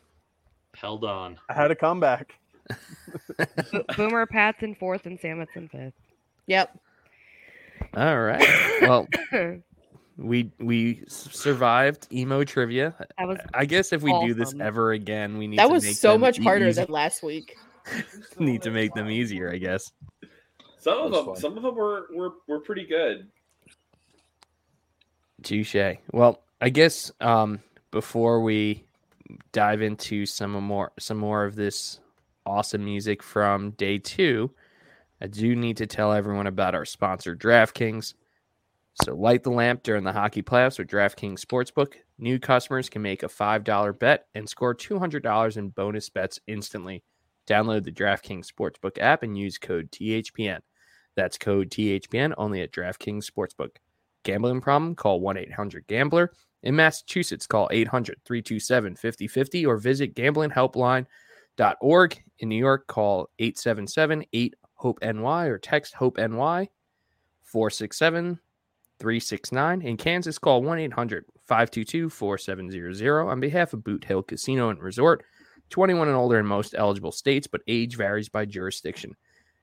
Held 0.75 1.03
on. 1.03 1.37
I 1.49 1.53
had 1.53 1.71
a 1.71 1.75
comeback. 1.75 2.35
Boomer 3.97 4.25
Pat's 4.27 4.61
in 4.61 4.75
fourth 4.75 5.05
and 5.05 5.19
Samet's 5.19 5.55
in 5.55 5.67
fifth. 5.69 5.93
Yep. 6.47 6.77
All 7.95 8.19
right. 8.19 8.45
Well, 8.81 9.07
we 10.17 10.51
we 10.59 11.01
survived 11.07 12.07
emo 12.13 12.43
trivia. 12.43 12.93
That 13.17 13.27
was 13.27 13.39
I 13.53 13.65
guess 13.65 13.91
if 13.93 14.01
we 14.03 14.11
do 14.25 14.33
this 14.35 14.53
ever 14.59 14.91
again, 14.91 15.37
we 15.37 15.47
need 15.47 15.57
That 15.59 15.67
to 15.67 15.73
was 15.73 15.83
make 15.85 15.95
so 15.95 16.11
them 16.13 16.21
much 16.21 16.37
harder 16.39 16.67
easy- 16.67 16.81
than 16.83 16.91
last 16.91 17.23
week. 17.23 17.57
need 18.39 18.61
to 18.63 18.71
make 18.71 18.93
them 18.93 19.09
easier, 19.09 19.51
I 19.51 19.57
guess. 19.57 19.91
Some 20.77 20.99
of 20.99 21.11
them, 21.11 21.25
fun. 21.25 21.35
some 21.35 21.57
of 21.57 21.63
them 21.63 21.75
were 21.75 22.07
were, 22.13 22.33
were 22.47 22.59
pretty 22.59 22.85
good. 22.85 23.27
Touche. 25.43 25.97
Well, 26.11 26.41
I 26.61 26.69
guess 26.69 27.11
um, 27.21 27.59
before 27.91 28.41
we 28.41 28.85
dive 29.51 29.81
into 29.81 30.25
some 30.25 30.51
more 30.51 30.91
some 30.99 31.17
more 31.17 31.45
of 31.45 31.55
this 31.55 31.99
awesome 32.45 32.83
music 32.83 33.21
from 33.21 33.71
day 33.71 33.97
two, 33.97 34.51
I 35.21 35.27
do 35.27 35.55
need 35.55 35.77
to 35.77 35.87
tell 35.87 36.13
everyone 36.13 36.47
about 36.47 36.75
our 36.75 36.85
sponsor, 36.85 37.35
DraftKings. 37.35 38.13
So 39.03 39.15
light 39.15 39.43
the 39.43 39.51
lamp 39.51 39.83
during 39.83 40.03
the 40.03 40.11
hockey 40.11 40.41
playoffs 40.41 40.77
with 40.77 40.89
DraftKings 40.89 41.39
Sportsbook. 41.39 41.93
New 42.17 42.37
customers 42.37 42.89
can 42.89 43.01
make 43.01 43.23
a 43.23 43.29
$5 43.29 43.97
bet 43.97 44.25
and 44.35 44.49
score 44.49 44.75
$200 44.75 45.57
in 45.57 45.69
bonus 45.69 46.09
bets 46.09 46.39
instantly. 46.47 47.03
Download 47.49 47.83
the 47.83 47.91
DraftKings 47.91 48.47
Sportsbook 48.47 48.97
app 48.99 49.23
and 49.23 49.37
use 49.37 49.57
code 49.57 49.91
THPN. 49.91 50.59
That's 51.15 51.37
code 51.37 51.69
THPN 51.71 52.33
only 52.37 52.61
at 52.61 52.71
DraftKings 52.71 53.29
Sportsbook. 53.29 53.71
Gambling 54.23 54.61
problem? 54.61 54.95
Call 54.95 55.19
1 55.19 55.37
800 55.37 55.87
Gambler. 55.87 56.31
In 56.61 56.75
Massachusetts, 56.75 57.47
call 57.47 57.67
800 57.71 58.17
327 58.25 58.95
5050 58.95 59.65
or 59.65 59.77
visit 59.77 60.13
gamblinghelpline.org. 60.13 62.23
In 62.39 62.49
New 62.49 62.55
York, 62.55 62.87
call 62.87 63.29
877 63.39 64.25
8 64.31 64.55
HOPE 64.75 64.99
NY 65.01 65.45
or 65.45 65.57
text 65.57 65.95
HOPE 65.95 66.17
NY 66.17 66.69
467 67.43 68.39
369. 68.99 69.81
In 69.81 69.97
Kansas, 69.97 70.37
call 70.37 70.61
1 70.61 70.79
800 70.79 71.25
522 71.47 72.09
4700. 72.09 73.27
On 73.27 73.39
behalf 73.39 73.73
of 73.73 73.83
Boot 73.83 74.03
Hill 74.03 74.21
Casino 74.21 74.69
and 74.69 74.79
Resort, 74.79 75.23
21 75.69 76.07
and 76.07 76.17
older 76.17 76.39
in 76.39 76.45
most 76.45 76.75
eligible 76.77 77.11
states, 77.11 77.47
but 77.47 77.61
age 77.67 77.95
varies 77.95 78.29
by 78.29 78.45
jurisdiction. 78.45 79.15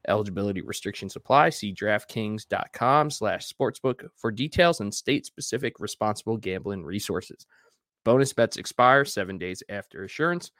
Eligibility 0.08 0.62
restrictions 0.62 1.16
apply. 1.16 1.50
See 1.50 1.74
DraftKings.com 1.74 3.10
slash 3.10 3.52
sportsbook 3.52 4.08
for 4.16 4.30
details 4.30 4.80
and 4.80 4.94
state-specific 4.94 5.80
responsible 5.80 6.36
gambling 6.36 6.84
resources. 6.84 7.44
Bonus 8.04 8.32
bets 8.32 8.56
expire 8.56 9.04
seven 9.04 9.36
days 9.36 9.64
after 9.68 10.04
assurance. 10.04 10.52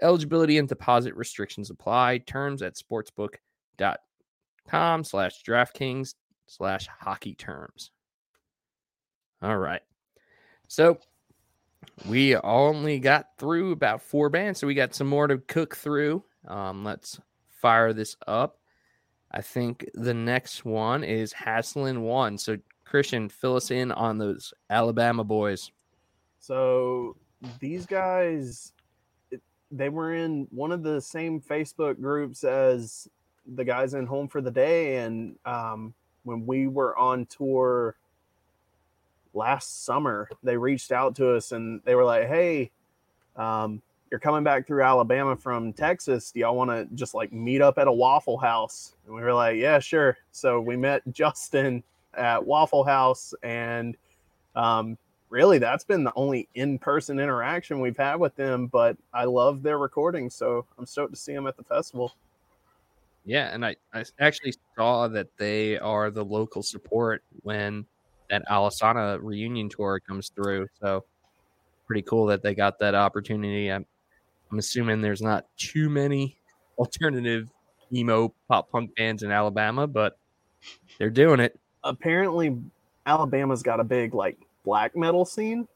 Eligibility 0.00 0.56
and 0.58 0.68
deposit 0.68 1.14
restrictions 1.14 1.70
apply. 1.70 2.18
Terms 2.18 2.62
at 2.62 2.76
sportsbook.com 2.76 5.04
slash 5.04 5.42
DraftKings 5.42 6.14
slash 6.46 6.88
hockey 7.00 7.34
terms. 7.34 7.90
All 9.42 9.58
right. 9.58 9.82
So 10.68 10.98
we 12.08 12.36
only 12.36 12.98
got 12.98 13.36
through 13.38 13.72
about 13.72 14.02
four 14.02 14.28
bands, 14.28 14.60
so 14.60 14.66
we 14.66 14.74
got 14.74 14.94
some 14.94 15.06
more 15.06 15.26
to 15.26 15.38
cook 15.38 15.76
through. 15.76 16.22
Um, 16.46 16.84
let's 16.84 17.20
fire 17.48 17.92
this 17.92 18.16
up. 18.26 18.58
I 19.30 19.42
think 19.42 19.88
the 19.94 20.14
next 20.14 20.64
one 20.64 21.04
is 21.04 21.32
Haslin 21.32 22.00
one. 22.00 22.38
So 22.38 22.58
Christian, 22.84 23.28
fill 23.28 23.56
us 23.56 23.70
in 23.70 23.92
on 23.92 24.18
those 24.18 24.54
Alabama 24.70 25.24
boys. 25.24 25.72
So 26.38 27.16
these 27.58 27.86
guys, 27.86 28.72
they 29.70 29.88
were 29.88 30.14
in 30.14 30.46
one 30.50 30.72
of 30.72 30.82
the 30.82 31.00
same 31.00 31.40
Facebook 31.40 32.00
groups 32.00 32.44
as 32.44 33.08
the 33.54 33.64
guys 33.64 33.94
in 33.94 34.06
Home 34.06 34.28
for 34.28 34.40
the 34.40 34.50
Day, 34.50 34.98
and 34.98 35.36
um, 35.44 35.94
when 36.22 36.46
we 36.46 36.66
were 36.68 36.96
on 36.96 37.26
tour 37.26 37.96
last 39.36 39.84
summer, 39.84 40.28
they 40.42 40.56
reached 40.56 40.90
out 40.90 41.14
to 41.16 41.34
us 41.34 41.52
and 41.52 41.80
they 41.84 41.94
were 41.94 42.04
like, 42.04 42.26
"Hey, 42.26 42.70
um, 43.36 43.82
you're 44.10 44.20
coming 44.20 44.44
back 44.44 44.66
through 44.66 44.82
Alabama 44.82 45.36
from 45.36 45.72
Texas. 45.72 46.32
Do 46.32 46.40
y'all 46.40 46.56
want 46.56 46.70
to 46.70 46.86
just 46.94 47.14
like 47.14 47.32
meet 47.32 47.60
up 47.60 47.78
at 47.78 47.88
a 47.88 47.92
Waffle 47.92 48.38
House?" 48.38 48.96
And 49.06 49.14
we 49.14 49.20
were 49.20 49.34
like, 49.34 49.56
"Yeah, 49.56 49.78
sure." 49.78 50.16
So 50.32 50.60
we 50.60 50.76
met 50.76 51.02
Justin 51.12 51.82
at 52.14 52.44
Waffle 52.44 52.84
House, 52.84 53.34
and 53.42 53.96
um, 54.54 54.96
really 55.28 55.58
that's 55.58 55.84
been 55.84 56.04
the 56.04 56.12
only 56.16 56.48
in-person 56.54 57.18
interaction 57.20 57.80
we've 57.80 57.96
had 57.96 58.16
with 58.16 58.34
them. 58.36 58.66
But 58.68 58.96
I 59.12 59.24
love 59.24 59.62
their 59.62 59.78
recording 59.78 60.30
so 60.30 60.64
I'm 60.78 60.86
stoked 60.86 61.12
to 61.12 61.18
see 61.18 61.34
them 61.34 61.46
at 61.46 61.56
the 61.56 61.64
festival. 61.64 62.14
Yeah, 63.24 63.52
and 63.52 63.66
I, 63.66 63.74
I 63.92 64.04
actually 64.20 64.54
saw 64.76 65.08
that 65.08 65.26
they 65.36 65.78
are 65.80 66.12
the 66.12 66.24
local 66.24 66.62
support 66.62 67.24
when 67.42 67.84
that 68.30 68.46
Alesana 68.48 69.18
reunion 69.22 69.68
tour 69.68 70.00
comes 70.00 70.30
through. 70.30 70.66
So 70.80 71.04
pretty 71.86 72.02
cool 72.02 72.26
that 72.26 72.42
they 72.42 72.54
got 72.54 72.78
that 72.80 72.94
opportunity. 72.94 73.70
I'm, 73.70 73.86
I'm 74.50 74.58
assuming 74.58 75.00
there's 75.00 75.22
not 75.22 75.46
too 75.56 75.88
many 75.88 76.38
alternative 76.78 77.48
emo 77.92 78.34
pop 78.48 78.70
punk 78.70 78.94
bands 78.96 79.22
in 79.22 79.30
Alabama, 79.30 79.86
but 79.86 80.18
they're 80.98 81.10
doing 81.10 81.40
it. 81.40 81.58
Apparently, 81.84 82.56
Alabama's 83.06 83.62
got 83.62 83.80
a 83.80 83.84
big 83.84 84.14
like 84.14 84.38
black 84.64 84.96
metal 84.96 85.24
scene. 85.24 85.68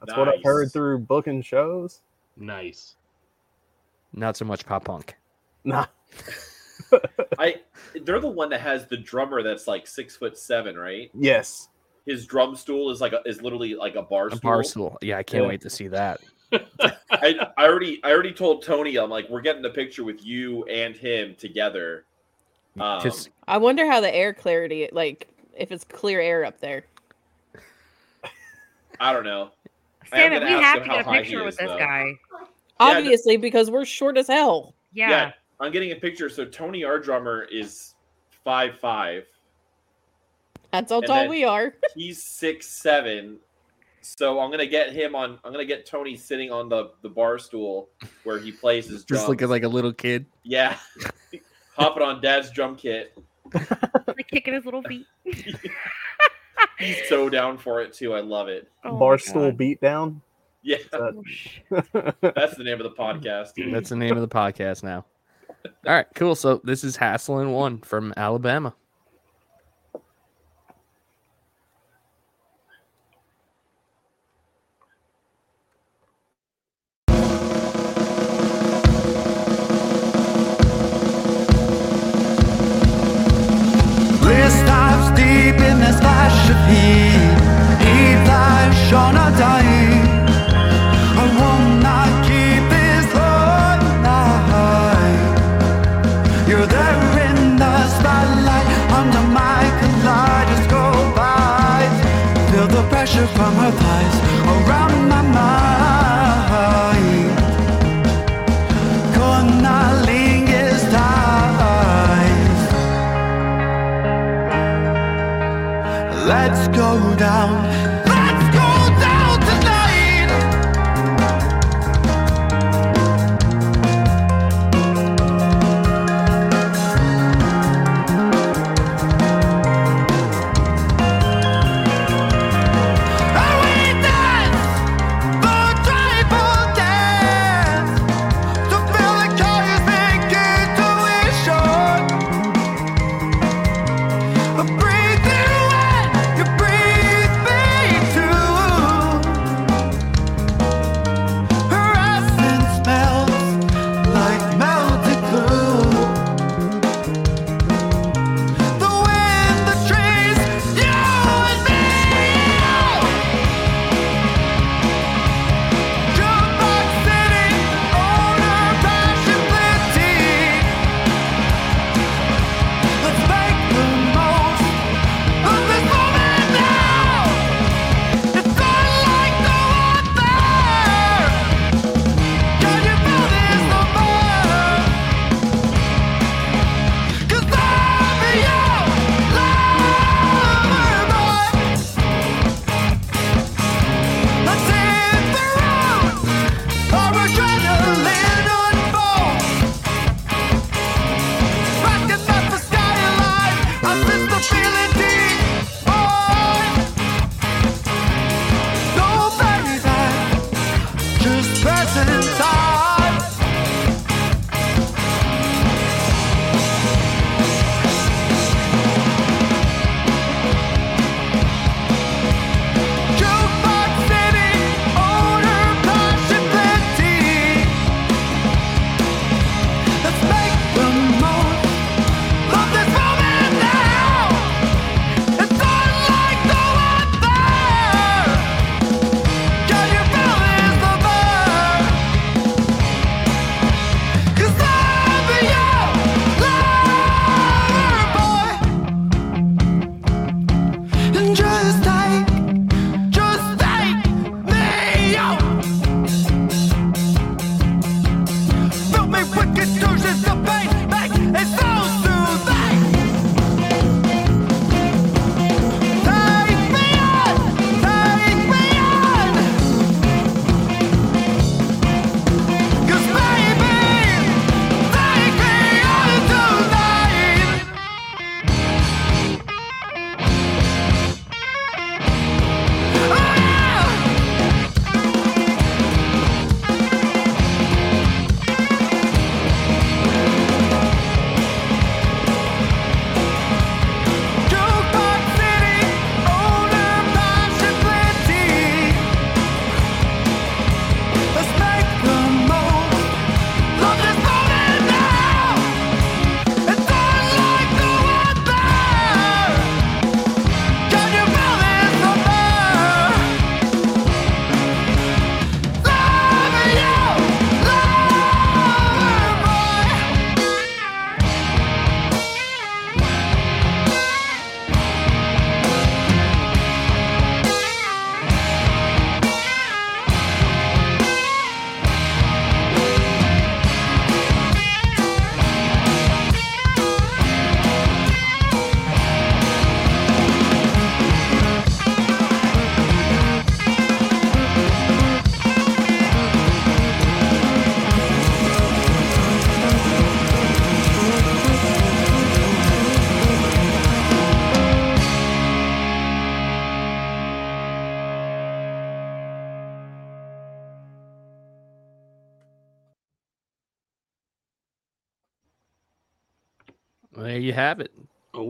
That's 0.00 0.16
what 0.16 0.28
I've 0.28 0.42
heard 0.44 0.72
through 0.72 1.00
booking 1.00 1.42
shows. 1.42 2.00
Nice. 2.36 2.96
Not 4.12 4.36
so 4.36 4.44
much 4.44 4.64
pop 4.64 4.84
punk. 4.84 5.16
Nah, 5.64 5.86
I 7.38 7.56
they're 8.02 8.20
the 8.20 8.28
one 8.28 8.48
that 8.50 8.60
has 8.60 8.86
the 8.86 8.96
drummer 8.96 9.42
that's 9.42 9.66
like 9.66 9.86
six 9.86 10.16
foot 10.16 10.38
seven, 10.38 10.78
right? 10.78 11.10
yes, 11.14 11.68
His 12.08 12.24
drum 12.26 12.56
stool 12.56 12.90
is 12.90 13.02
like 13.02 13.12
a, 13.12 13.20
is 13.26 13.42
literally 13.42 13.74
like 13.74 13.94
a 13.94 14.00
bar 14.02 14.28
A 14.28 14.30
stool. 14.30 14.40
bar 14.40 14.64
stool. 14.64 14.98
Yeah, 15.02 15.18
I 15.18 15.22
can't 15.22 15.42
Yeah. 15.44 15.48
wait 15.50 15.60
to 15.60 15.68
see 15.68 15.88
that. 15.88 16.20
I, 17.10 17.34
I 17.58 17.66
already 17.66 18.00
I 18.02 18.10
already 18.10 18.32
told 18.32 18.62
Tony 18.62 18.96
I'm 18.96 19.10
like 19.10 19.28
we're 19.28 19.42
getting 19.42 19.62
a 19.66 19.68
picture 19.70 20.04
with 20.04 20.24
you 20.24 20.64
and 20.64 20.96
him 20.96 21.34
together. 21.38 22.06
Um, 22.80 23.02
Just 23.02 23.28
I 23.46 23.58
wonder 23.58 23.86
how 23.86 24.00
the 24.00 24.14
air 24.14 24.32
clarity, 24.32 24.88
like 24.90 25.28
if 25.54 25.70
it's 25.70 25.84
clear 25.84 26.18
air 26.22 26.46
up 26.46 26.58
there. 26.60 26.86
I 29.00 29.12
don't 29.12 29.24
know. 29.24 29.50
I 30.10 30.22
am 30.22 30.32
Sam, 30.32 30.44
we 30.44 30.50
have 30.62 30.82
to 30.82 30.88
get 30.88 31.00
a 31.00 31.02
high 31.04 31.16
he 31.16 31.22
picture 31.24 31.44
with 31.44 31.58
this 31.58 31.68
though. 31.68 31.78
guy. 31.78 32.14
Obviously, 32.80 33.36
because 33.36 33.70
we're 33.70 33.84
short 33.84 34.16
as 34.16 34.28
hell. 34.28 34.74
Yeah. 34.94 35.10
Yeah, 35.10 35.32
I'm 35.60 35.72
getting 35.72 35.92
a 35.92 35.96
picture. 35.96 36.30
So 36.30 36.46
Tony, 36.46 36.84
our 36.84 36.98
drummer, 36.98 37.42
is 37.50 37.94
five 38.44 38.78
five. 38.78 39.26
That's 40.72 40.90
how 40.92 40.98
And 40.98 41.06
tall 41.06 41.28
we 41.28 41.44
are. 41.44 41.74
He's 41.94 42.22
six 42.22 42.66
seven. 42.68 43.38
So 44.00 44.40
I'm 44.40 44.50
gonna 44.50 44.66
get 44.66 44.92
him 44.92 45.14
on. 45.14 45.38
I'm 45.44 45.52
gonna 45.52 45.64
get 45.64 45.86
Tony 45.86 46.16
sitting 46.16 46.50
on 46.50 46.68
the 46.68 46.92
the 47.02 47.08
bar 47.08 47.38
stool 47.38 47.88
where 48.24 48.38
he 48.38 48.52
plays 48.52 48.86
his 48.86 49.04
drums. 49.04 49.20
just 49.22 49.28
looking 49.28 49.48
like 49.48 49.64
a 49.64 49.68
little 49.68 49.92
kid. 49.92 50.26
yeah, 50.44 50.76
hopping 51.76 52.02
on 52.02 52.20
Dad's 52.20 52.50
drum 52.50 52.76
kit. 52.76 53.16
Like 53.52 54.28
kicking 54.30 54.54
his 54.54 54.64
little 54.64 54.82
feet. 54.82 55.06
He's 56.78 57.08
so 57.08 57.28
down 57.28 57.58
for 57.58 57.80
it 57.82 57.92
too. 57.92 58.14
I 58.14 58.20
love 58.20 58.48
it. 58.48 58.70
Oh 58.84 58.92
my 58.92 58.98
barstool 58.98 59.50
God. 59.50 59.58
beatdown. 59.58 60.20
Yeah, 60.62 60.76
Oh, 60.92 61.22
that's 62.20 62.56
the 62.56 62.64
name 62.64 62.80
of 62.80 62.84
the 62.84 62.90
podcast. 62.96 63.52
That's 63.72 63.90
the 63.90 63.96
name 63.96 64.16
of 64.16 64.20
the 64.20 64.28
podcast 64.28 64.82
now. 64.82 65.04
All 65.64 65.94
right, 65.94 66.06
cool. 66.14 66.34
So 66.34 66.60
this 66.64 66.84
is 66.84 66.96
Haslin 66.96 67.52
one 67.52 67.78
from 67.78 68.12
Alabama. 68.16 68.74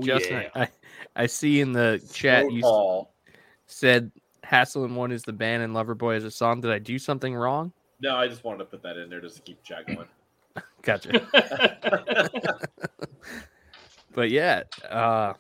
Justin, 0.09 0.43
yeah. 0.55 0.63
I, 0.63 0.69
I 1.17 1.27
see 1.27 1.61
in 1.61 1.73
the 1.73 2.03
chat 2.13 2.45
So 2.45 2.51
you 2.51 2.61
tall. 2.63 3.15
said 3.67 4.11
Hassel 4.43 4.85
and 4.85 4.97
One 4.97 5.13
is 5.13 5.23
the 5.23 5.33
band 5.33 5.63
and 5.63 5.75
Loverboy 5.75 6.17
is 6.17 6.25
a 6.25 6.31
song. 6.31 6.61
Did 6.61 6.71
I 6.71 6.79
do 6.79 6.99
something 6.99 7.35
wrong? 7.35 7.73
No, 8.01 8.17
I 8.17 8.29
just 8.29 8.45
wanted 8.45 8.59
to 8.59 8.65
put 8.67 8.83
that 8.83 8.97
in 8.97 9.11
there 9.11 9.21
just 9.21 9.37
to 9.37 9.43
keep 9.43 9.63
chat 9.63 9.87
going. 9.87 10.07
Gotcha. 10.83 11.27
but 14.15 14.31
yeah, 14.31 14.63
uh, 14.89 15.35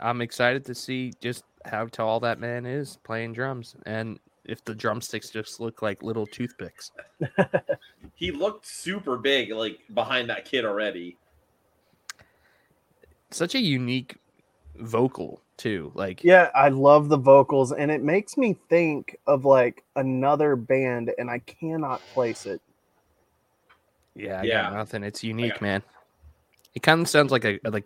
I'm 0.00 0.20
excited 0.20 0.64
to 0.66 0.74
see 0.74 1.12
just 1.20 1.44
how 1.64 1.86
tall 1.86 2.20
that 2.20 2.38
man 2.38 2.64
is 2.66 2.98
playing 3.04 3.32
drums, 3.32 3.76
and 3.86 4.18
if 4.44 4.64
the 4.64 4.74
drumsticks 4.74 5.30
just 5.30 5.60
look 5.60 5.82
like 5.82 6.02
little 6.02 6.26
toothpicks. 6.26 6.92
he 8.14 8.30
looked 8.30 8.66
super 8.66 9.16
big, 9.16 9.52
like 9.52 9.80
behind 9.94 10.30
that 10.30 10.44
kid 10.44 10.64
already. 10.64 11.16
Such 13.36 13.54
a 13.54 13.60
unique 13.60 14.16
vocal 14.76 15.42
too. 15.58 15.92
Like 15.94 16.24
Yeah, 16.24 16.48
I 16.54 16.70
love 16.70 17.10
the 17.10 17.18
vocals, 17.18 17.70
and 17.70 17.90
it 17.90 18.02
makes 18.02 18.38
me 18.38 18.56
think 18.70 19.18
of 19.26 19.44
like 19.44 19.84
another 19.94 20.56
band, 20.56 21.12
and 21.18 21.28
I 21.30 21.40
cannot 21.40 22.00
place 22.14 22.46
it. 22.46 22.62
Yeah, 24.14 24.40
I 24.40 24.46
Yeah. 24.46 24.70
got 24.70 24.72
nothing. 24.72 25.04
It's 25.04 25.22
unique, 25.22 25.60
man. 25.60 25.82
It 26.74 26.82
kind 26.82 27.02
of 27.02 27.10
sounds 27.10 27.30
like 27.30 27.44
a, 27.44 27.60
a, 27.66 27.70
like 27.70 27.84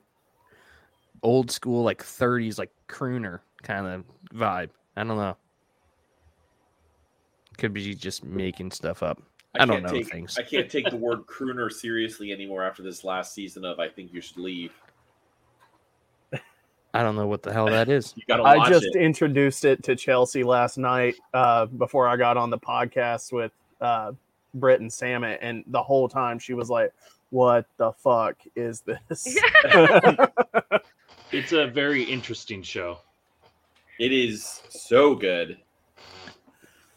old 1.24 1.50
school, 1.50 1.82
like 1.82 2.04
30s, 2.04 2.56
like 2.56 2.70
crooner 2.88 3.40
kind 3.64 3.88
of 3.88 4.04
vibe. 4.32 4.70
I 4.96 5.02
don't 5.02 5.16
know. 5.16 5.36
Could 7.58 7.72
be 7.72 7.92
just 7.96 8.22
making 8.22 8.70
stuff 8.70 9.02
up. 9.02 9.20
I, 9.56 9.66
don't 9.66 9.68
can't 9.68 9.82
know 9.82 9.98
take, 9.98 10.10
things. 10.10 10.38
I 10.38 10.42
can't 10.42 10.70
take 10.70 10.90
the 10.90 10.96
word 10.96 11.20
crooner 11.26 11.72
seriously 11.72 12.30
anymore 12.30 12.62
after 12.62 12.84
this 12.84 13.02
last 13.02 13.34
season 13.34 13.64
of 13.64 13.80
I 13.80 13.88
think 13.88 14.12
you 14.12 14.20
should 14.20 14.38
leave. 14.38 14.70
I 16.92 17.02
don't 17.02 17.14
know 17.14 17.26
what 17.26 17.42
the 17.42 17.52
hell 17.52 17.66
that 17.66 17.88
is. 17.88 18.14
I 18.28 18.68
just 18.68 18.86
it. 18.86 18.96
introduced 18.96 19.64
it 19.64 19.82
to 19.84 19.94
Chelsea 19.94 20.42
last 20.42 20.76
night 20.76 21.14
uh, 21.32 21.66
before 21.66 22.08
I 22.08 22.16
got 22.16 22.36
on 22.36 22.50
the 22.50 22.58
podcast 22.58 23.32
with 23.32 23.52
uh, 23.80 24.12
Britt 24.54 24.80
and 24.80 24.90
Samet, 24.90 25.38
and 25.40 25.64
the 25.68 25.82
whole 25.82 26.08
time 26.08 26.38
she 26.38 26.54
was 26.54 26.68
like, 26.68 26.92
"What 27.30 27.66
the 27.76 27.92
fuck 27.92 28.36
is 28.56 28.82
this?" 28.82 29.38
It's 31.32 31.52
a 31.52 31.68
very 31.68 32.02
interesting 32.02 32.60
show. 32.60 32.98
It 34.00 34.12
is 34.12 34.62
so 34.68 35.14
good. 35.14 35.58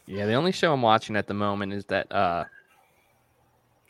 Yeah, 0.06 0.26
the 0.26 0.34
only 0.34 0.50
show 0.50 0.72
I'm 0.72 0.82
watching 0.82 1.14
at 1.14 1.28
the 1.28 1.34
moment 1.34 1.72
is 1.72 1.84
that 1.86 2.10
uh 2.10 2.44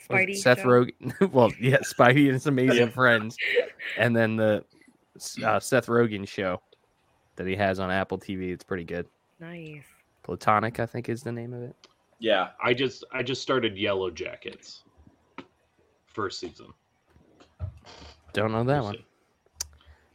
Spidey. 0.06 0.36
Seth. 0.36 0.60
Rogen. 0.60 0.92
well, 1.32 1.50
yeah, 1.58 1.78
Spidey 1.78 2.24
and 2.24 2.34
his 2.34 2.46
amazing 2.46 2.90
friends, 2.90 3.38
and 3.96 4.14
then 4.14 4.36
the 4.36 4.64
uh, 5.44 5.60
Seth 5.60 5.86
Rogen 5.86 6.26
show 6.26 6.60
that 7.36 7.46
he 7.46 7.56
has 7.56 7.78
on 7.80 7.90
Apple 7.90 8.18
TV. 8.18 8.52
It's 8.52 8.64
pretty 8.64 8.84
good. 8.84 9.06
Nice. 9.40 9.84
Platonic, 10.22 10.80
I 10.80 10.86
think, 10.86 11.08
is 11.08 11.22
the 11.22 11.32
name 11.32 11.52
of 11.52 11.62
it. 11.62 11.76
Yeah. 12.18 12.48
I 12.62 12.74
just 12.74 13.04
I 13.12 13.22
just 13.22 13.42
started 13.42 13.76
Yellow 13.76 14.10
Jackets. 14.10 14.84
First 16.06 16.40
season. 16.40 16.66
Don't 18.32 18.52
know 18.52 18.64
that 18.64 18.74
We'll 18.76 18.84
one. 18.84 18.94
see. 18.94 19.04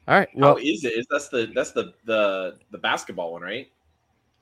All 0.07 0.15
right. 0.15 0.30
Well, 0.34 0.57
is 0.57 0.84
it? 0.85 0.93
Is 0.97 1.05
that's 1.11 1.30
the 1.30 1.51
that's 1.53 1.71
the 1.71 1.93
the 2.05 2.57
the 2.71 2.77
basketball 2.77 3.34
one, 3.34 3.41
right? 3.41 3.69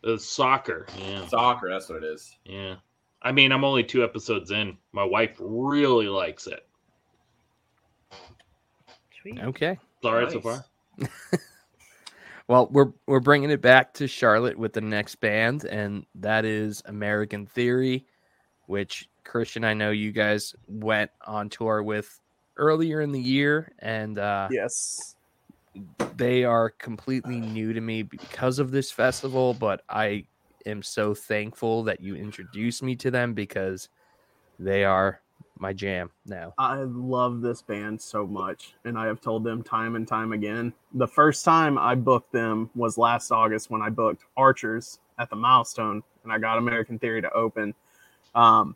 Uh, 0.04 0.18
soccer. 0.18 0.86
Yeah. 0.98 1.28
Soccer, 1.28 1.70
that's 1.70 1.90
what 1.90 2.04
it 2.04 2.06
is. 2.06 2.36
Yeah. 2.46 2.76
I 3.24 3.32
mean, 3.32 3.52
I'm 3.52 3.64
only 3.66 3.84
two 3.84 4.04
episodes 4.04 4.52
in. 4.52 4.78
My 4.94 5.04
wife 5.04 5.36
really 5.40 6.08
likes 6.08 6.48
it. 6.48 6.66
Sweet. 9.22 9.40
okay. 9.40 9.78
It's 9.98 10.06
all 10.06 10.16
right 10.16 10.32
so 10.32 10.42
far. 10.42 10.66
Well, 12.48 12.70
we're 12.72 12.94
we're 13.08 13.20
bringing 13.20 13.50
it 13.50 13.62
back 13.62 13.94
to 13.96 14.08
Charlotte 14.08 14.58
with 14.58 14.72
the 14.72 14.82
next 14.82 15.16
band, 15.16 15.66
and 15.66 16.06
that 16.16 16.46
is 16.46 16.82
American 16.86 17.46
Theory, 17.46 18.06
which 18.68 19.10
Christian, 19.26 19.66
I 19.66 19.74
know 19.74 19.92
you 19.92 20.14
guys 20.14 20.56
went 20.68 21.12
on 21.26 21.50
tour 21.50 21.84
with 21.84 22.22
earlier 22.56 23.02
in 23.02 23.12
the 23.12 23.20
year, 23.20 23.74
and 23.80 24.18
uh, 24.18 24.48
yes. 24.50 25.16
they 26.16 26.46
are 26.46 26.70
completely 26.70 27.42
new 27.42 27.74
to 27.74 27.82
me 27.82 28.04
because 28.04 28.60
of 28.60 28.72
this 28.72 28.92
festival. 28.92 29.54
But 29.54 29.82
I 29.90 30.24
am 30.66 30.82
so 30.82 31.14
thankful 31.14 31.84
that 31.84 32.00
you 32.00 32.16
introduced 32.16 32.82
me 32.82 32.96
to 32.96 33.12
them 33.12 33.34
because 33.34 33.90
they 34.58 34.86
are 34.86 35.20
my 35.60 35.74
jam 35.74 36.10
now. 36.26 36.54
I 36.58 36.78
love 36.84 37.42
this 37.42 37.62
band 37.62 38.02
so 38.02 38.26
much, 38.26 38.74
and 38.86 38.98
I 38.98 39.06
have 39.06 39.22
told 39.22 39.44
them 39.44 39.64
time 39.64 39.96
and 39.96 40.08
time 40.08 40.34
again. 40.34 40.74
The 40.94 41.08
first 41.08 41.44
time 41.46 41.78
I 41.78 41.96
booked 41.96 42.32
them 42.32 42.70
was 42.76 42.98
last 42.98 43.32
August 43.32 43.70
when 43.70 43.82
I 43.82 43.90
booked 43.90 44.24
Archers 44.36 45.00
at 45.20 45.30
the 45.30 45.36
Milestone, 45.36 46.04
and 46.24 46.32
I 46.32 46.38
got 46.40 46.58
American 46.58 47.00
Theory 47.00 47.22
to 47.22 47.32
open. 47.32 47.74
Um, 48.36 48.76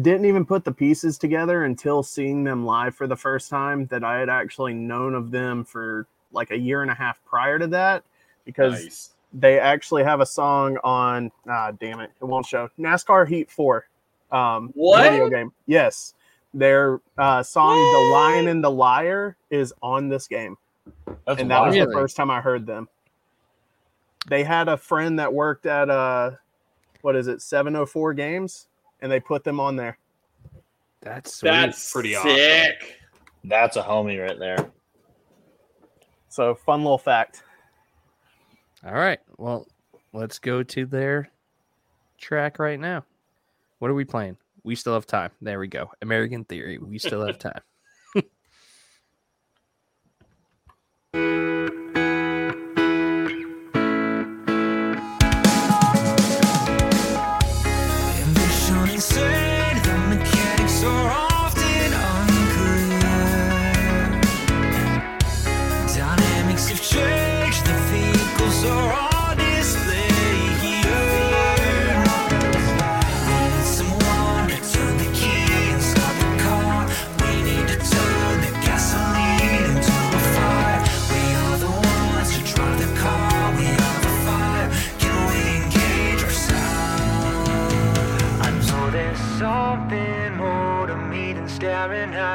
didn't 0.00 0.24
even 0.24 0.44
put 0.44 0.64
the 0.64 0.72
pieces 0.72 1.18
together 1.18 1.64
until 1.64 2.02
seeing 2.02 2.44
them 2.44 2.66
live 2.66 2.94
for 2.96 3.06
the 3.06 3.16
first 3.16 3.48
time 3.48 3.86
that 3.86 4.02
I 4.02 4.18
had 4.18 4.28
actually 4.28 4.74
known 4.74 5.14
of 5.14 5.30
them 5.30 5.64
for 5.64 6.06
like 6.32 6.50
a 6.50 6.58
year 6.58 6.82
and 6.82 6.90
a 6.90 6.94
half 6.94 7.24
prior 7.24 7.58
to 7.60 7.68
that 7.68 8.02
because 8.44 8.72
Nice. 8.72 9.10
they 9.32 9.58
actually 9.60 10.02
have 10.02 10.20
a 10.20 10.26
song 10.26 10.78
on 10.82 11.30
ah 11.48 11.70
damn 11.70 12.00
it 12.00 12.10
it 12.20 12.24
won't 12.24 12.44
show 12.44 12.68
NASCAR 12.78 13.28
Heat 13.28 13.50
4 13.50 13.86
um 14.34 14.70
What? 14.74 15.02
video 15.02 15.30
game 15.30 15.52
yes 15.66 16.14
their 16.52 17.00
uh 17.18 17.42
song 17.42 17.74
The 17.76 18.10
Lion 18.12 18.48
and 18.48 18.62
the 18.62 18.70
Liar 18.70 19.36
is 19.50 19.72
on 19.82 20.08
this 20.08 20.26
game 20.28 20.56
That's 21.26 21.40
and 21.40 21.50
that 21.50 21.60
was 21.64 21.74
the 21.74 21.90
first 21.92 22.16
time 22.16 22.30
I 22.30 22.40
heard 22.40 22.66
them 22.66 22.88
they 24.28 24.42
had 24.44 24.68
a 24.68 24.76
friend 24.76 25.18
that 25.18 25.32
worked 25.32 25.66
at 25.66 25.88
uh 25.90 26.32
what 27.02 27.16
is 27.16 27.26
it 27.28 27.42
704 27.42 28.14
games 28.14 28.68
and 29.00 29.10
they 29.12 29.20
put 29.20 29.44
them 29.44 29.60
on 29.60 29.76
there 29.76 29.98
That's 31.00 31.34
sweet. 31.36 31.50
That's 31.50 31.92
pretty 31.92 32.14
sick. 32.14 32.22
awesome. 32.82 32.94
That's 33.44 33.76
a 33.76 33.82
homie 33.82 34.20
right 34.22 34.38
there. 34.38 34.70
so 36.28 36.54
fun 36.54 36.82
little 36.82 36.98
fact 36.98 37.42
All 38.86 38.92
right. 38.94 39.20
Well, 39.38 39.66
let's 40.12 40.38
go 40.38 40.62
to 40.62 40.84
their 40.86 41.30
track 42.18 42.58
right 42.58 42.78
now. 42.78 43.04
What 43.84 43.90
are 43.90 43.94
we 43.94 44.06
playing? 44.06 44.38
We 44.62 44.76
still 44.76 44.94
have 44.94 45.04
time. 45.04 45.30
There 45.42 45.58
we 45.58 45.68
go. 45.68 45.90
American 46.00 46.46
Theory. 46.46 46.78
We 46.78 46.96
still 46.98 47.20
have 47.26 47.38
time. 47.38 47.60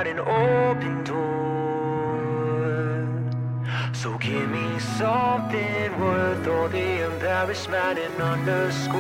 An 0.08 0.20
open 0.20 1.04
door. 1.04 1.30
So 3.94 4.18
give 4.18 4.50
me 4.50 4.80
something 4.98 6.00
worth 6.00 6.48
all 6.48 6.70
the 6.70 7.06
embarrassment 7.12 8.00
and 8.00 8.22
underscore. 8.22 9.00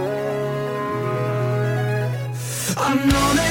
I 2.77 2.95
know 2.95 3.33
there's 3.35 3.48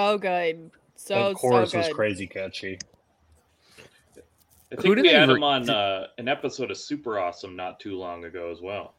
So 0.00 0.18
good. 0.18 0.70
So 0.96 1.28
the 1.30 1.34
chorus 1.34 1.72
so 1.72 1.78
was 1.78 1.88
crazy 1.88 2.26
catchy. 2.26 2.78
I 4.72 4.76
Who 4.76 4.82
think 4.82 4.96
did 4.96 5.02
we 5.02 5.08
had 5.08 5.28
re- 5.28 5.34
him 5.36 5.42
on 5.42 5.68
uh, 5.68 6.06
an 6.18 6.26
episode 6.28 6.70
of 6.70 6.78
Super 6.78 7.18
Awesome 7.18 7.54
not 7.56 7.80
too 7.80 7.96
long 7.98 8.24
ago 8.24 8.50
as 8.50 8.60
well. 8.62 8.94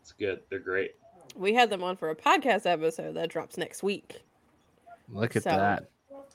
It's 0.00 0.12
good. 0.12 0.40
They're 0.50 0.58
great. 0.58 0.92
We 1.36 1.54
had 1.54 1.70
them 1.70 1.82
on 1.84 1.96
for 1.96 2.10
a 2.10 2.16
podcast 2.16 2.66
episode 2.66 3.14
that 3.14 3.28
drops 3.30 3.56
next 3.56 3.82
week. 3.82 4.20
Look 5.08 5.36
at 5.36 5.44
So, 5.44 5.50
that. 5.50 5.88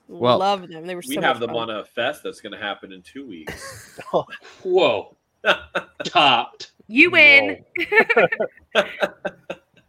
Well- 0.07 0.37
love 0.37 0.67
them. 0.69 0.85
They 0.87 0.95
were 0.95 1.03
We 1.05 1.15
so 1.15 1.21
have 1.21 1.39
them 1.41 1.49
fun. 1.49 1.69
on 1.69 1.77
a 1.81 1.85
fest 1.85 2.21
that's 2.23 2.39
going 2.39 2.53
to 2.53 2.59
happen 2.59 2.93
in 2.93 3.01
two 3.01 3.27
weeks. 3.27 3.99
Whoa. 4.63 5.15
Topped. 6.05 6.71
You 6.87 7.11
win. 7.11 7.63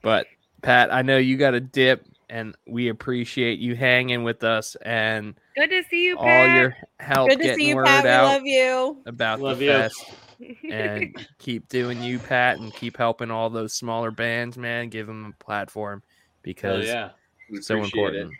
But 0.03 0.27
Pat, 0.63 0.93
I 0.93 1.03
know 1.03 1.19
you 1.19 1.37
got 1.37 1.55
a 1.55 1.61
dip, 1.61 2.05
and 2.31 2.55
we 2.67 2.89
appreciate 2.89 3.59
you 3.59 3.75
hanging 3.75 4.23
with 4.25 4.45
us 4.45 4.77
and 4.83 5.35
Good 5.57 5.71
to 5.71 5.83
see 5.91 6.05
you, 6.05 6.17
all 6.17 6.25
Pat. 6.25 6.57
your 6.57 6.77
help 7.01 7.29
Good 7.31 7.39
to 7.39 7.43
getting 7.45 7.59
see 7.59 7.69
you, 7.69 7.77
word 7.77 7.87
Pat. 7.87 8.05
We 8.05 8.11
out 8.11 8.25
love 8.25 8.43
you. 8.45 9.03
about 9.07 9.41
Love 9.41 9.59
the 9.59 9.65
you. 9.65 9.71
fest. 9.71 10.05
and 10.71 11.27
keep 11.39 11.69
doing 11.69 12.03
you, 12.03 12.19
Pat, 12.19 12.59
and 12.59 12.73
keep 12.73 12.97
helping 12.97 13.31
all 13.31 13.51
those 13.51 13.73
smaller 13.75 14.11
bands, 14.11 14.57
man. 14.57 14.89
Give 14.89 15.07
them 15.07 15.35
a 15.39 15.45
platform 15.45 16.03
Hell 16.03 16.19
because 16.43 16.87
yeah. 16.87 17.11
We 17.51 17.63
so 17.63 17.77
appreciate 17.77 18.01
it. 18.03 18.07
important. 18.07 18.35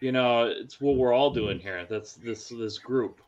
You 0.00 0.12
know, 0.12 0.44
it's 0.44 0.80
what 0.80 0.96
we're 0.96 1.12
all 1.12 1.30
doing 1.30 1.58
here. 1.58 1.86
That's 1.88 2.14
this 2.14 2.48
this 2.48 2.78
group. 2.78 3.20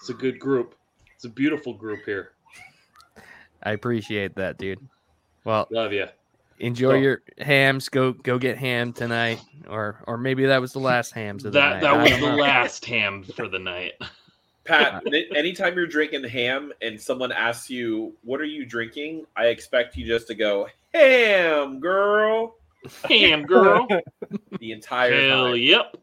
It's 0.00 0.10
a 0.10 0.14
good 0.14 0.38
group. 0.38 0.74
It's 1.14 1.24
a 1.24 1.28
beautiful 1.28 1.72
group 1.74 2.00
here. 2.04 2.32
I 3.62 3.72
appreciate 3.72 4.34
that, 4.36 4.58
dude. 4.58 4.80
Well, 5.44 5.68
Love 5.70 5.92
you. 5.92 6.06
Enjoy 6.62 6.92
So- 6.92 6.96
your 6.96 7.22
Hamm's. 7.38 7.88
Go 7.88 8.12
go 8.12 8.38
get 8.38 8.56
ham 8.56 8.92
tonight, 8.92 9.40
or 9.68 10.02
or 10.06 10.16
maybe 10.16 10.46
that 10.46 10.60
was 10.60 10.72
the 10.72 10.78
last 10.78 11.12
Hamm's 11.12 11.44
of 11.44 11.52
the 11.52 11.58
That 11.58 11.70
night. 11.74 11.80
that 11.82 11.92
I 11.94 12.02
was 12.02 12.18
the 12.20 12.36
last 12.36 12.84
ham 12.84 13.24
for 13.24 13.48
the 13.48 13.58
night. 13.58 13.92
Pat, 14.64 15.02
anytime 15.34 15.74
you're 15.74 15.88
drinking 15.88 16.22
ham 16.22 16.72
and 16.80 17.00
someone 17.00 17.32
asks 17.32 17.68
you, 17.68 18.14
"What 18.22 18.40
are 18.40 18.44
you 18.44 18.64
drinking?" 18.64 19.26
I 19.36 19.46
expect 19.46 19.96
you 19.96 20.06
just 20.06 20.28
to 20.28 20.36
go, 20.36 20.68
"Ham, 20.94 21.80
girl," 21.80 22.54
Ham 23.08 23.42
girl. 23.44 23.88
the 24.60 24.70
entire 24.70 25.28
Hell 25.28 25.46
time. 25.50 25.56
yep. 25.56 25.96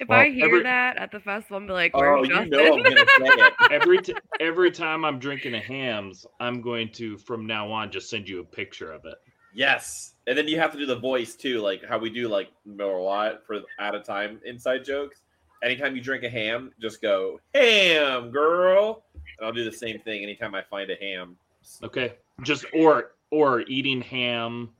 If 0.00 0.08
Well, 0.08 0.20
I 0.20 0.30
hear 0.30 0.46
every- 0.46 0.62
that 0.62 0.96
at 0.96 1.10
the 1.10 1.20
festival, 1.20 1.56
I'm 1.56 1.66
be 1.66 1.72
like, 1.72 1.90
Oh, 1.94 1.98
"Where's 2.00 2.28
you 2.28 2.34
Justin?" 2.34 2.50
know 2.50 2.74
I'm 2.74 2.82
gonna 2.82 2.96
say 2.96 3.04
it. 3.26 3.52
Every 3.72 3.98
t- 3.98 4.14
every 4.40 4.70
time 4.70 5.04
I'm 5.04 5.18
drinking 5.18 5.54
a 5.54 5.60
Hamm's, 5.60 6.24
I'm 6.40 6.60
going 6.60 6.90
to 6.92 7.18
from 7.18 7.46
now 7.46 7.70
on 7.72 7.90
just 7.90 8.08
send 8.08 8.28
you 8.28 8.40
a 8.40 8.44
picture 8.44 8.92
of 8.92 9.04
it. 9.06 9.16
Yes, 9.54 10.14
and 10.26 10.38
then 10.38 10.46
you 10.46 10.58
have 10.60 10.70
to 10.72 10.78
do 10.78 10.86
the 10.86 10.98
voice 10.98 11.34
too, 11.34 11.60
like 11.60 11.84
how 11.84 11.98
we 11.98 12.10
do 12.10 12.28
like 12.28 12.48
Miller 12.64 13.00
Lite 13.00 13.44
for 13.46 13.60
at 13.80 13.94
a 13.94 14.00
time 14.00 14.40
inside 14.44 14.84
jokes. 14.84 15.22
Anytime 15.64 15.96
you 15.96 16.00
drink 16.02 16.22
a 16.22 16.28
ham, 16.30 16.70
just 16.80 17.02
go 17.02 17.40
ham, 17.54 18.30
girl, 18.30 19.04
and 19.14 19.46
I'll 19.46 19.52
do 19.52 19.64
the 19.64 19.72
same 19.72 19.98
thing 20.00 20.22
anytime 20.22 20.54
I 20.54 20.62
find 20.62 20.88
a 20.90 20.94
ham. 20.96 21.36
Okay. 21.82 22.14
Just 22.42 22.64
or 22.72 23.14
or 23.30 23.62
eating 23.62 24.00
ham, 24.00 24.70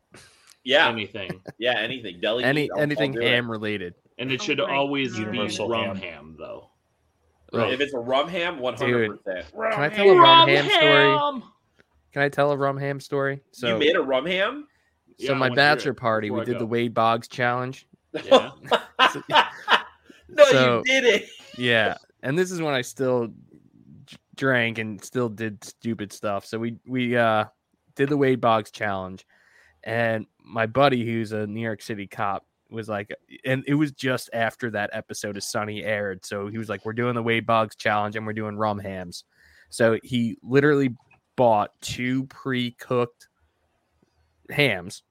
Yeah, 0.63 0.89
anything. 0.89 1.43
yeah, 1.59 1.77
anything 1.79 2.21
deli. 2.21 2.45
Any 2.45 2.63
meat, 2.63 2.71
I'll- 2.73 2.77
I'll 2.79 2.83
anything 2.85 3.13
do 3.13 3.21
it. 3.21 3.27
ham 3.27 3.51
related. 3.51 3.95
And 4.19 4.33
it 4.33 4.41
Oh 4.41 4.45
should 4.45 4.61
always 4.61 5.13
God. 5.15 5.31
be 5.31 5.37
Universal 5.37 5.69
rum 5.69 5.85
ham. 5.85 5.97
ham 5.97 6.37
though. 6.39 6.71
Ugh. 7.53 7.71
If 7.73 7.81
it's 7.81 7.95
a 7.95 7.99
rum 7.99 8.29
ham, 8.29 8.59
one 8.59 8.75
hundred 8.75 9.23
percent. 9.25 9.47
Can 9.53 9.81
I 9.83 9.89
tell 9.89 10.11
a 10.11 10.17
rum 10.21 10.49
ham 10.49 10.69
story? 10.69 11.43
Can 12.13 12.23
I 12.23 12.29
tell 12.29 12.51
a 12.53 12.57
rum 12.57 12.77
ham 12.77 13.01
story? 13.01 13.41
So, 13.53 13.69
You 13.75 13.79
made 13.79 13.97
a 13.97 14.03
rum 14.03 14.27
ham? 14.27 14.67
so 15.19 15.27
Yeah, 15.27 15.33
my 15.35 15.41
wanna 15.41 15.45
hear 15.45 15.53
it 15.53 15.57
bachelor 15.77 15.95
party, 15.95 16.31
we 16.31 16.41
I 16.41 16.45
did 16.45 16.59
the. 16.59 16.67
Wade 16.67 16.95
Boggs 16.95 17.29
challenge. 17.29 17.87
Yeah. 18.25 18.51
no, 20.29 20.45
So- 20.45 20.79
you 20.79 20.85
did 20.85 21.05
it. 21.05 21.29
Yeah, 21.57 21.97
and 22.23 22.39
this 22.39 22.51
is 22.51 22.61
when 22.63 22.75
I 22.75 22.83
still 22.83 23.29
drank 24.37 24.79
and 24.79 25.03
still 25.03 25.29
did 25.29 25.63
stupid 25.65 26.13
stuff. 26.13 26.45
So 26.47 26.59
we 26.59 26.77
we 26.87 27.17
uh 27.17 27.45
did 27.97 28.09
the 28.09 28.17
Wade 28.17 28.41
Boggs 28.41 28.71
challenge, 28.71 29.27
and 29.85 30.27
my 30.45 30.67
buddy, 30.67 31.05
who's 31.05 31.33
a 31.33 31.47
New 31.47 31.61
York 31.61 31.83
City 31.83 32.07
cop, 32.07 32.47
was 32.71 32.89
like, 32.89 33.15
and 33.45 33.65
it 33.67 33.75
was 33.75 33.93
just 33.93 34.31
after 34.33 34.71
that 34.71 34.91
episode 34.93 35.37
of 35.37 35.45
Sunny 35.45 35.85
aired. 35.85 36.25
So 36.25 36.49
he 36.49 36.59
was 36.59 36.69
like, 36.69 36.85
"We're 36.85 36.93
doing 36.93 37.15
the 37.15 37.23
Wade 37.23 37.47
Boggs 37.47 37.77
challenge, 37.77 38.17
and 38.17 38.27
we're 38.27 38.33
doing 38.33 38.57
rum 38.57 38.79
hams." 38.79 39.25
So 39.71 39.99
he 40.03 40.37
literally 40.43 40.95
bought 41.37 41.71
two 41.81 42.25
pre-cooked 42.25 43.29
hams 44.51 45.03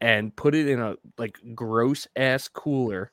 and 0.00 0.34
put 0.34 0.54
it 0.54 0.68
in 0.68 0.80
a 0.80 0.96
like 1.16 1.38
gross 1.54 2.06
ass 2.16 2.48
cooler 2.48 3.12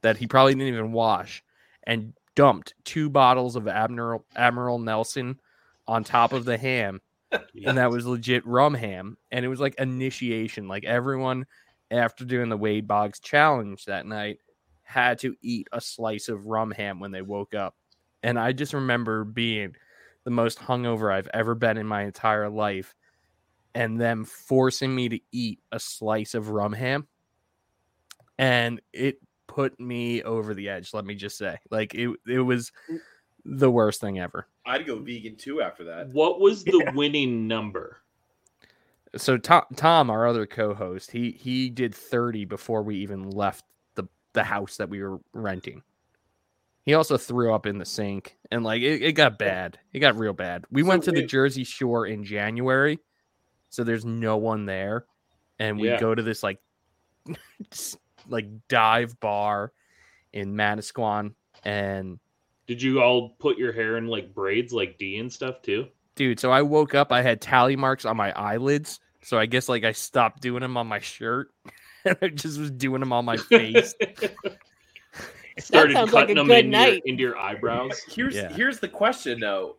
that 0.00 0.16
he 0.16 0.26
probably 0.26 0.54
didn't 0.54 0.68
even 0.68 0.92
wash 0.92 1.44
and 1.84 2.12
dumped 2.34 2.74
two 2.84 3.10
bottles 3.10 3.54
of 3.56 3.68
Admiral 3.68 4.24
Admiral 4.34 4.78
Nelson 4.78 5.38
on 5.86 6.02
top 6.02 6.32
of 6.32 6.44
the 6.44 6.56
ham 6.56 7.00
and 7.66 7.76
that 7.76 7.90
was 7.90 8.06
legit 8.06 8.46
rum 8.46 8.74
ham 8.74 9.16
and 9.30 9.44
it 9.44 9.48
was 9.48 9.60
like 9.60 9.74
initiation 9.78 10.68
like 10.68 10.84
everyone 10.84 11.44
after 11.92 12.24
doing 12.24 12.48
the 12.48 12.56
Wade 12.56 12.88
Boggs 12.88 13.20
challenge 13.20 13.84
that 13.84 14.06
night 14.06 14.38
had 14.82 15.18
to 15.20 15.34
eat 15.42 15.68
a 15.72 15.80
slice 15.80 16.28
of 16.28 16.46
rum 16.46 16.70
ham 16.70 17.00
when 17.00 17.12
they 17.12 17.22
woke 17.22 17.54
up. 17.54 17.76
And 18.22 18.38
I 18.38 18.52
just 18.52 18.72
remember 18.72 19.24
being 19.24 19.74
the 20.24 20.30
most 20.30 20.58
hungover 20.58 21.12
I've 21.12 21.28
ever 21.32 21.54
been 21.54 21.76
in 21.76 21.86
my 21.86 22.02
entire 22.02 22.48
life 22.48 22.94
and 23.74 24.00
them 24.00 24.24
forcing 24.24 24.94
me 24.94 25.08
to 25.08 25.20
eat 25.32 25.60
a 25.72 25.80
slice 25.80 26.34
of 26.34 26.50
rum 26.50 26.72
ham. 26.72 27.06
And 28.38 28.80
it 28.92 29.18
put 29.46 29.78
me 29.78 30.22
over 30.22 30.54
the 30.54 30.68
edge 30.68 30.94
let 30.94 31.04
me 31.04 31.14
just 31.14 31.36
say. 31.36 31.58
Like 31.70 31.94
it 31.94 32.10
it 32.26 32.40
was 32.40 32.72
mm. 32.90 32.98
the 33.44 33.70
worst 33.70 34.00
thing 34.00 34.18
ever. 34.18 34.46
I'd 34.64 34.86
go 34.86 34.98
vegan 34.98 35.36
too 35.36 35.62
after 35.62 35.84
that. 35.84 36.08
What 36.08 36.40
was 36.40 36.64
the 36.64 36.90
winning 36.94 37.46
number? 37.46 37.98
So 39.16 39.36
tom, 39.36 39.62
tom 39.76 40.10
our 40.10 40.26
other 40.26 40.46
co-host 40.46 41.10
he 41.10 41.32
he 41.32 41.68
did 41.70 41.94
30 41.94 42.44
before 42.44 42.82
we 42.82 42.96
even 42.96 43.30
left 43.30 43.64
the 43.94 44.04
the 44.32 44.44
house 44.44 44.76
that 44.76 44.88
we 44.88 45.02
were 45.02 45.20
renting 45.32 45.82
he 46.84 46.94
also 46.94 47.16
threw 47.16 47.54
up 47.54 47.66
in 47.66 47.78
the 47.78 47.84
sink 47.84 48.36
and 48.50 48.64
like 48.64 48.82
it, 48.82 49.02
it 49.02 49.12
got 49.12 49.38
bad 49.38 49.78
it 49.92 50.00
got 50.00 50.16
real 50.16 50.32
bad 50.32 50.64
we 50.70 50.82
So 50.82 50.88
went 50.88 51.02
to 51.04 51.12
the 51.12 51.22
jersey 51.22 51.64
shore 51.64 52.06
in 52.06 52.24
january 52.24 52.98
so 53.70 53.84
there's 53.84 54.04
no 54.04 54.36
one 54.36 54.66
there 54.66 55.06
and 55.58 55.78
we 55.78 55.88
Yeah. 55.88 55.96
go 55.96 56.14
to 56.14 56.22
this 56.22 56.42
like 56.42 56.58
like 58.28 58.46
dive 58.68 59.18
bar 59.20 59.72
in 60.32 60.54
Manasquan 60.54 61.34
and 61.64 62.18
Did 62.66 62.82
you 62.82 63.00
all 63.00 63.30
put 63.38 63.56
your 63.56 63.72
hair 63.72 63.96
in 63.98 64.08
like 64.08 64.34
braids 64.34 64.72
like 64.72 64.98
D 64.98 65.18
and 65.18 65.32
stuff 65.32 65.62
too? 65.62 65.88
Dude 66.14 66.38
so 66.40 66.50
i 66.50 66.60
woke 66.62 66.94
up 66.94 67.10
i 67.12 67.22
had 67.22 67.40
tally 67.40 67.76
marks 67.76 68.04
on 68.04 68.16
my 68.16 68.32
eyelids 68.32 69.00
so 69.22 69.38
i 69.38 69.46
guess 69.46 69.68
like 69.68 69.84
i 69.84 69.92
stopped 69.92 70.40
doing 70.42 70.60
them 70.60 70.76
on 70.76 70.86
my 70.86 70.98
shirt 70.98 71.50
and 72.04 72.16
i 72.22 72.28
just 72.28 72.58
was 72.58 72.70
doing 72.70 73.00
them 73.00 73.12
on 73.12 73.24
my 73.24 73.36
face 73.36 73.94
Started 75.58 75.92
sounds 75.92 76.12
like 76.14 76.22
cutting 76.28 76.36
them 76.36 76.50
in 76.50 76.72
your, 76.72 76.98
into 77.04 77.22
your 77.22 77.36
eyebrows. 77.38 78.00
Here's 78.08 78.34
Yeah. 78.34 78.50
here's 78.54 78.78
the 78.80 78.88
question 78.88 79.38
though: 79.38 79.76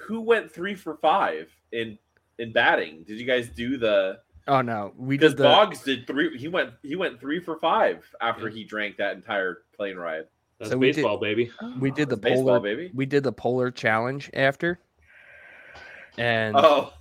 Who 0.00 0.22
went 0.22 0.50
three 0.50 0.74
for 0.74 0.96
five 0.96 1.50
in 1.72 1.98
in 2.38 2.52
batting? 2.52 3.04
Did 3.06 3.20
you 3.20 3.26
guys 3.26 3.50
do 3.50 3.76
the? 3.76 4.20
oh 4.48 4.62
no 4.62 4.94
we 4.96 5.18
Because 5.18 5.32
did 5.32 5.38
the 5.38 5.42
Boggs 5.44 5.82
did 5.82 6.06
three. 6.06 6.38
He 6.38 6.48
went 6.48 6.70
he 6.82 6.96
went 6.96 7.20
three 7.20 7.38
for 7.38 7.58
five 7.58 8.02
after 8.22 8.48
he 8.48 8.64
drank 8.64 8.96
that 8.96 9.14
entire 9.14 9.58
plane 9.76 9.96
ride. 9.98 10.24
That's 10.58 10.70
So 10.70 10.78
we 10.78 10.86
did- 10.86 10.96
baseball, 10.96 11.18
baby. 11.18 11.50
we 11.78 11.90
did 11.90 12.08
the 12.08 12.16
Baseball, 12.16 12.44
polar 12.44 12.60
baby. 12.60 12.90
we 12.94 13.04
did 13.04 13.24
the 13.24 13.32
polar 13.32 13.70
challenge 13.70 14.30
after 14.32 14.78
and 16.18 16.56
Oh, 16.56 16.92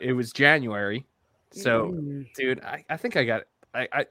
it 0.00 0.12
was 0.12 0.32
january 0.32 1.04
so 1.52 1.92
Mm. 1.94 2.26
dude 2.34 2.60
I, 2.64 2.84
I 2.88 2.96
think 2.96 3.16
i 3.16 3.24
got 3.24 3.42
I, 3.74 3.88
I 3.92 4.06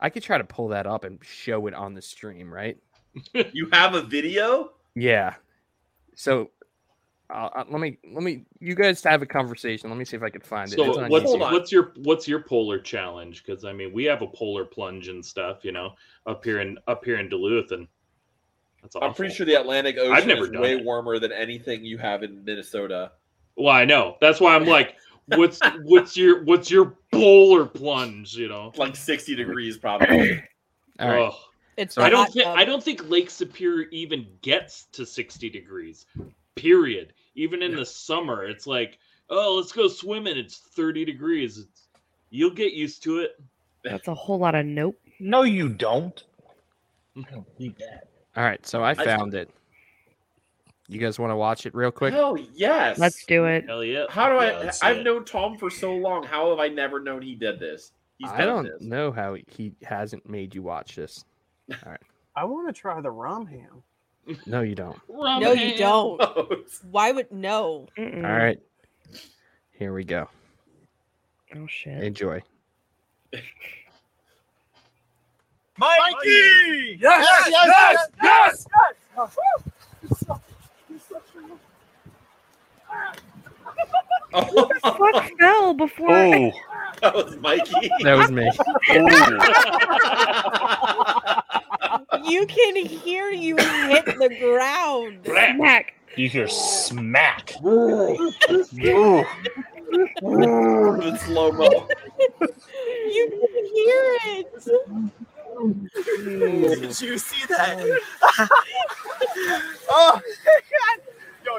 i 0.00 0.10
could 0.10 0.22
try 0.22 0.38
to 0.38 0.44
pull 0.44 0.68
that 0.68 0.86
up 0.86 1.04
and 1.04 1.18
show 1.22 1.66
it 1.66 1.74
on 1.74 1.94
the 1.94 2.02
stream 2.02 2.52
right 2.52 2.76
you 3.52 3.68
have 3.72 3.94
a 3.94 4.02
video? 4.02 4.72
yeah 4.94 5.34
so 6.14 6.50
uh, 7.32 7.48
uh, 7.54 7.64
let 7.70 7.80
me 7.80 7.98
let 8.12 8.22
me 8.22 8.44
you 8.60 8.74
guys 8.74 9.02
have 9.04 9.22
a 9.22 9.26
conversation 9.26 9.88
let 9.88 9.98
me 9.98 10.04
see 10.04 10.16
if 10.16 10.22
i 10.22 10.28
can 10.28 10.42
find 10.42 10.70
it 10.70 10.76
So 10.76 10.84
It's 10.88 10.98
on 10.98 11.08
what's 11.10 11.24
YouTube. 11.24 11.28
Hold 11.28 11.42
on. 11.42 11.52
what's 11.52 11.72
your 11.72 11.92
what's 12.02 12.28
your 12.28 12.40
polar 12.42 12.78
challenge? 12.78 13.42
Because 13.44 13.64
I 13.64 13.72
mean, 13.72 13.92
we 13.92 14.04
have 14.04 14.20
a 14.22 14.26
polar 14.26 14.64
plunge 14.66 15.08
and 15.08 15.24
stuff, 15.24 15.64
you 15.64 15.72
know, 15.72 15.94
up 16.26 16.44
here 16.44 16.60
in 16.60 16.76
up 16.88 17.04
here 17.06 17.18
in 17.18 17.28
Duluth, 17.30 17.72
and 17.72 17.88
that's 18.82 18.94
awful. 18.96 19.08
I'm 19.08 19.14
pretty 19.14 19.32
sure 19.34 19.46
the 19.46 19.54
Atlantic 19.54 19.96
Ocean 19.98 20.28
never 20.28 20.44
is 20.44 20.50
way 20.50 20.72
it. 20.74 20.84
warmer 20.84 21.18
than 21.18 21.32
anything 21.32 21.84
you 21.84 21.96
have 21.98 22.22
in 22.22 22.44
Minnesota. 22.44 23.12
Well, 23.56 23.74
I 23.74 23.84
know. 23.84 24.16
That's 24.20 24.40
why 24.40 24.54
I'm 24.54 24.64
like, 24.64 24.96
what's 25.26 25.60
what's 25.82 26.16
your 26.16 26.44
what's 26.44 26.70
your 26.70 26.96
polar 27.12 27.66
plunge? 27.66 28.34
You 28.34 28.48
know. 28.48 28.72
Like 28.76 28.96
60 28.96 29.34
degrees 29.34 29.76
probably. 29.76 30.42
all 30.98 31.08
right 31.08 31.28
Ugh. 31.28 31.34
It's 31.76 31.96
I 31.96 32.10
don't 32.10 32.30
think. 32.32 32.46
I 32.46 32.64
don't 32.64 32.82
think 32.82 33.08
Lake 33.08 33.30
Superior 33.30 33.88
even 33.90 34.26
gets 34.42 34.84
to 34.92 35.06
60 35.06 35.48
degrees. 35.48 36.06
Period. 36.54 37.14
Even 37.34 37.62
in 37.62 37.74
the 37.74 37.86
summer, 37.86 38.44
it's 38.44 38.66
like, 38.66 38.98
oh, 39.30 39.56
let's 39.56 39.72
go 39.72 39.88
swimming. 39.88 40.36
It's 40.36 40.58
30 40.58 41.06
degrees. 41.06 41.58
It's, 41.58 41.88
you'll 42.28 42.50
get 42.50 42.74
used 42.74 43.02
to 43.04 43.20
it. 43.20 43.40
That's 43.82 44.08
a 44.08 44.14
whole 44.14 44.38
lot 44.38 44.54
of 44.54 44.66
nope. 44.66 44.98
No, 45.18 45.44
you 45.44 45.70
don't. 45.70 46.22
I 47.16 47.22
don't 47.30 47.58
need 47.58 47.76
that. 47.78 48.08
All 48.36 48.44
right, 48.44 48.64
so 48.66 48.84
I 48.84 48.94
found 48.94 49.34
it. 49.34 49.50
You 50.88 50.98
guys 50.98 51.18
want 51.18 51.30
to 51.30 51.36
watch 51.36 51.64
it 51.66 51.74
real 51.74 51.90
quick? 51.90 52.12
Hell 52.12 52.36
yes. 52.54 52.98
Let's 52.98 53.24
do 53.24 53.44
it. 53.46 53.66
Hell 53.66 53.84
yeah. 53.84 54.04
How 54.10 54.28
do 54.28 54.34
Yeah, 54.44 54.70
I? 54.82 54.90
I've 54.90 54.98
it. 54.98 55.02
known 55.04 55.24
Tom 55.24 55.56
for 55.56 55.70
so 55.70 55.94
long. 55.94 56.22
How 56.24 56.50
have 56.50 56.58
I 56.58 56.68
never 56.68 57.00
known 57.00 57.22
he 57.22 57.34
did 57.34 57.58
this? 57.58 57.92
He's 58.18 58.28
I 58.30 58.44
don't 58.44 58.64
this. 58.64 58.82
know 58.82 59.10
how 59.10 59.36
he 59.48 59.72
hasn't 59.82 60.28
made 60.28 60.54
you 60.54 60.62
watch 60.62 60.96
this. 60.96 61.24
All 61.70 61.76
right. 61.90 62.00
I 62.36 62.44
want 62.44 62.66
to 62.68 62.78
try 62.78 63.00
the 63.00 63.10
rum 63.10 63.46
ham. 63.46 63.82
No, 64.46 64.60
you 64.62 64.74
don't. 64.74 64.98
No, 65.08 65.52
you 65.52 65.76
don't. 65.76 66.20
Why 66.90 67.10
would 67.12 67.30
no? 67.32 67.88
Mm-mm. 67.98 68.24
All 68.24 68.36
right. 68.36 68.58
Here 69.72 69.92
we 69.92 70.04
go. 70.04 70.28
Oh 71.56 71.66
shit. 71.66 72.02
Enjoy. 72.02 72.42
Mikey! 75.78 76.98
yes 77.00 77.48
Yes, 77.48 77.48
yes, 77.50 78.06
yes, 78.22 78.66
yes! 80.10 80.24
Fuck 84.32 85.30
fell 85.38 85.74
before. 85.74 86.10
I- 86.10 86.34
oh. 86.34 86.50
that 87.00 87.14
was 87.14 87.36
Mikey. 87.38 87.90
That 88.02 88.16
was 88.16 88.30
me. 88.30 88.50
You 92.24 92.46
can 92.46 92.76
hear 92.76 93.30
you 93.30 93.56
hit 93.56 94.04
the 94.06 94.28
ground. 94.40 95.20
Smack. 95.24 95.94
You 96.16 96.28
hear 96.28 96.46
smack. 96.48 97.54
the 97.62 98.32
slow 101.24 101.52
mo. 101.52 101.88
You 103.06 103.28
can 103.30 103.64
hear 103.74 104.18
it. 104.38 104.48
Did 106.80 107.00
you 107.00 107.18
see 107.18 107.46
that? 107.46 108.00
oh, 109.90 110.20
Yo, 110.24 110.38
you 110.38 110.70
gotta 110.70 110.82
get 111.40 111.44
Mikey. 111.44 111.44
It's 111.44 111.51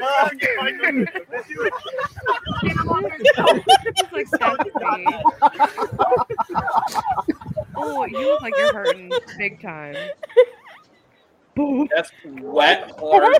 like 4.11 4.27
that's. 4.29 5.23
Oh, 7.75 8.05
you 8.05 8.19
look 8.19 8.41
like 8.41 8.53
you're 8.57 8.73
hurting 8.73 9.11
big 9.37 9.61
time. 9.61 9.95
Boom. 11.55 11.87
That's 11.95 12.11
wet, 12.25 12.91
hard 12.97 13.33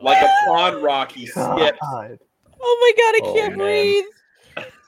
like 0.00 0.22
a 0.22 0.28
pond 0.46 0.82
rock. 0.82 1.12
He 1.12 1.26
skips. 1.26 1.78
Oh 2.64 2.76
my 2.80 2.92
god, 2.96 3.14
I 3.16 3.20
Oh, 3.22 3.34
can't 3.34 3.56
man. 3.56 4.04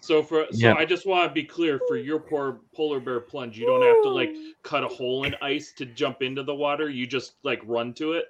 Breathe. 0.06 0.16
So 0.16 0.22
for 0.22 0.46
so 0.52 0.58
Yeah. 0.58 0.74
I 0.74 0.84
just 0.84 1.06
want 1.06 1.28
to 1.30 1.34
be 1.34 1.44
clear 1.44 1.80
for 1.88 1.96
your 1.96 2.18
poor 2.18 2.60
polar 2.74 3.00
bear 3.00 3.20
plunge, 3.20 3.58
you 3.58 3.66
don't 3.66 3.82
have 3.82 4.02
to 4.02 4.08
like 4.10 4.30
cut 4.62 4.84
a 4.84 4.88
hole 4.88 5.24
in 5.24 5.34
ice 5.42 5.72
to 5.76 5.86
jump 5.86 6.22
into 6.22 6.42
the 6.42 6.54
water. 6.54 6.88
You 6.90 7.06
just 7.06 7.34
like 7.42 7.60
run 7.64 7.92
to 7.94 8.12
it. 8.14 8.26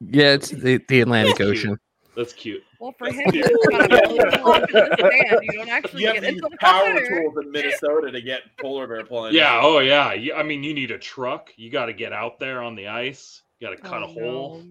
Yeah, 0.00 0.32
it's 0.32 0.48
the, 0.50 0.80
the 0.88 1.02
Atlantic 1.02 1.40
Ocean. 1.40 1.76
That's 2.16 2.32
cute. 2.32 2.62
Well, 2.80 2.92
for 2.98 3.06
him, 3.12 3.30
you 3.32 3.42
just 3.42 3.54
gotta 3.70 4.38
pull 4.42 4.52
up 4.52 4.62
in 4.68 4.74
the 4.74 4.96
sand. 5.28 5.40
You 5.42 5.52
don't 5.52 5.68
actually 5.68 6.02
You 6.02 6.12
get 6.12 6.20
to 6.20 6.26
use 6.26 6.36
into 6.36 6.48
the 6.50 6.56
power 6.58 6.92
water. 6.94 7.20
tools 7.22 7.34
in 7.44 7.50
Minnesota 7.52 8.10
to 8.10 8.20
get 8.20 8.40
polar 8.60 8.86
bear 8.88 9.04
plunge. 9.04 9.34
Yeah. 9.34 9.60
Oh 9.62 9.78
yeah. 9.78 10.12
You, 10.14 10.34
I 10.34 10.42
mean, 10.42 10.62
you 10.64 10.74
need 10.74 10.90
a 10.90 10.98
truck. 10.98 11.52
You 11.56 11.70
got 11.70 11.86
to 11.86 11.92
get 11.92 12.12
out 12.12 12.38
there 12.40 12.62
on 12.62 12.74
the 12.74 12.88
ice. 12.88 13.42
You 13.58 13.68
got 13.68 13.76
to 13.76 13.82
cut 13.82 14.02
Oh, 14.02 14.06
a 14.06 14.08
hole. 14.08 14.62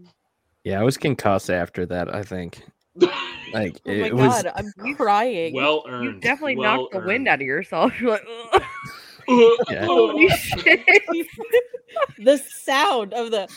Yeah, 0.65 0.81
I 0.81 0.83
was 0.83 0.97
concussed 0.97 1.49
after 1.49 1.85
that. 1.85 2.13
I 2.13 2.23
think. 2.23 2.61
Like 3.53 3.79
Oh 3.85 3.93
my 3.93 3.93
it 4.07 4.15
was. 4.15 4.43
god, 4.43 4.51
I'm 4.55 4.95
crying. 4.95 5.53
well 5.53 5.83
earned. 5.87 6.05
You 6.05 6.19
definitely 6.19 6.55
well 6.57 6.81
knocked 6.83 6.93
the 6.93 6.99
wind 6.99 7.27
out 7.27 7.41
of 7.41 7.47
yourself. 7.47 7.99
You're 7.99 8.11
like, 8.19 8.25
"Ugh." 8.53 8.61
Yeah. 9.69 9.85
holy 9.85 10.27
shit. 10.29 10.83
the 12.17 12.37
sound 12.37 13.13
of 13.13 13.31
the 13.31 13.47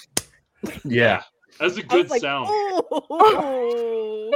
Yeah. 0.84 1.22
That's 1.58 1.76
a 1.76 1.82
good 1.82 2.08
like, 2.10 2.20
sound. 2.22 2.46
"Oh." 2.50 4.32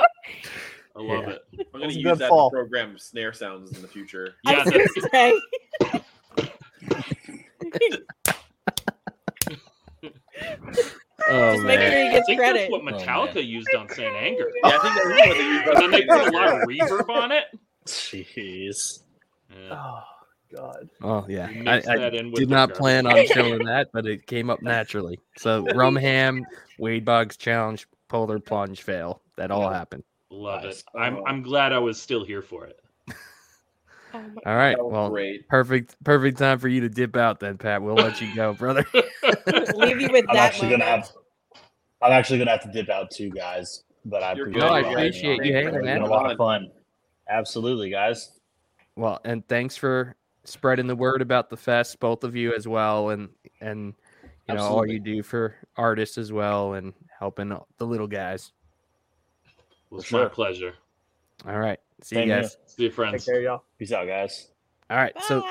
I 0.97 1.01
love 1.03 1.25
Yeah. 1.25 1.31
it. 1.31 1.69
I'm 1.75 1.81
gonna 1.81 1.93
use 1.93 2.19
that 2.19 2.29
fall. 2.31 2.51
to 2.51 2.55
program 2.57 2.99
snare 2.99 3.33
sounds 3.35 3.73
in 3.77 3.83
the 3.83 3.89
future. 3.89 4.35
I 4.47 4.53
Yeah, 4.53 4.65
was 4.65 4.73
that's, 4.73 4.95
gonna 4.95 5.11
say. 5.11 6.03
Oh 11.29 11.55
Just 11.55 11.65
make 11.67 11.81
sure 11.81 11.91
he 11.91 12.09
I 12.09 12.13
gets 12.13 12.27
think 12.27 12.39
credit. 12.41 12.59
that's 12.59 12.71
what 12.71 12.83
oh, 12.83 12.85
Metallica 12.99 13.47
used 13.47 13.75
on 13.75 13.89
St. 13.89 14.15
Anger. 14.15 14.51
Yeah, 14.63 14.69
I 14.69 14.79
think 14.79 14.95
that's 14.95 15.07
what 15.07 15.37
they 15.37 15.45
use. 15.45 15.63
And 15.67 15.77
then 15.83 15.91
they 15.91 16.05
put 16.05 16.29
a 16.29 16.31
lot 16.31 16.49
of 16.63 16.69
reverb 16.69 17.09
on 17.09 17.33
it. 17.33 17.45
Jeez. 17.87 19.03
Yeah. 19.51 19.69
Oh 19.73 20.01
God. 20.55 20.89
Oh 21.03 21.25
yeah. 21.29 21.49
I, 21.67 21.77
I 21.79 21.97
that 21.99 22.15
in 22.15 22.31
with 22.31 22.41
did 22.41 22.51
not 22.51 22.69
garbage. 22.69 22.77
plan 22.79 23.07
on 23.07 23.27
showing 23.27 23.65
that, 23.65 23.89
but 23.93 24.07
it 24.07 24.27
came 24.27 24.51
up 24.51 24.63
naturally. 24.63 25.19
So 25.39 25.65
rum 25.75 25.97
ham, 25.97 26.45
Wade 26.79 27.05
Boggs 27.05 27.37
challenge, 27.37 27.87
polar 28.09 28.39
plunge 28.39 28.83
fail. 28.83 29.23
That 29.37 29.51
all 29.51 29.71
happened. 29.71 30.05
Love 30.31 30.65
Nice. 30.65 30.81
it. 30.81 30.85
I'm 30.99 31.25
I'm 31.27 31.43
glad 31.43 31.73
I 31.73 31.79
was 31.79 32.01
still 32.01 32.25
here 32.25 32.43
for 32.43 32.67
it. 32.67 32.79
Oh 34.17 34.41
All 34.47 34.57
right. 34.57 34.77
Well, 34.83 35.11
great. 35.11 35.49
perfect. 35.49 35.97
Perfect 36.05 36.39
time 36.39 36.59
for 36.59 36.69
you 36.69 36.81
to 36.83 36.89
dip 36.89 37.17
out 37.17 37.41
then, 37.41 37.59
Pat. 37.59 37.83
We'll 37.83 37.95
let 37.95 38.21
you 38.21 38.35
go, 38.35 38.53
brother. 38.55 38.87
Leave 39.75 40.01
you 40.01 40.11
with 40.11 40.25
I'm 40.29 40.35
that 40.37 40.37
actually 40.37 40.69
moment. 40.69 40.83
gonna 40.83 40.91
have. 40.91 41.11
I'm 42.03 42.13
actually 42.13 42.39
gonna 42.39 42.51
have 42.53 42.63
to 42.63 42.73
dip 42.73 42.89
out 42.89 43.11
too, 43.11 43.31
guys. 43.31 43.85
But 44.05 44.23
I 44.23 44.35
You're 44.35 44.49
appreciate, 44.49 44.63
good. 44.63 44.69
No, 44.69 44.75
I 44.75 44.79
you 44.79 44.85
having 44.85 44.97
me 44.97 45.09
appreciate 45.09 45.41
on. 45.41 45.47
you 45.47 45.57
It's 45.57 45.67
hanging 45.67 45.83
been 45.83 46.03
a 46.03 46.07
lot 46.07 46.31
of 46.31 46.39
fun. 46.39 46.71
Absolutely, 47.29 47.91
guys. 47.91 48.39
Well, 48.95 49.21
and 49.25 49.47
thanks 49.49 49.77
for 49.77 50.17
spreading 50.45 50.87
the 50.87 50.97
word 50.97 51.21
about 51.21 51.51
the 51.51 51.57
fest, 51.57 51.99
both 52.01 52.25
of 52.25 52.37
you 52.37 52.55
as 52.55 52.67
well, 52.69 53.11
and 53.11 53.29
and 53.61 53.95
you 54.49 54.55
know 54.55 54.63
all 54.63 54.87
you 54.87 55.01
do 55.01 55.23
for 55.23 55.57
artists 55.77 56.19
as 56.19 56.33
well, 56.33 56.75
and 56.75 56.95
helping 57.19 57.49
the 57.79 57.87
little 57.87 58.07
guys. 58.07 58.53
It 59.47 59.95
was 59.95 60.07
For 60.07 60.23
my 60.23 60.29
pleasure. 60.29 60.75
All 61.47 61.59
right, 61.59 61.79
see 62.03 62.17
Same 62.17 62.29
you 62.29 62.35
here. 62.35 62.43
guys. 62.43 62.57
See 62.67 62.83
you, 62.85 62.91
friends. 62.91 63.25
Take 63.25 63.35
care, 63.35 63.43
y'all. 63.43 63.65
Peace 63.79 63.93
out, 63.93 64.07
guys. 64.07 64.49
All 64.89 64.97
right, 64.97 65.15
so 65.23 65.45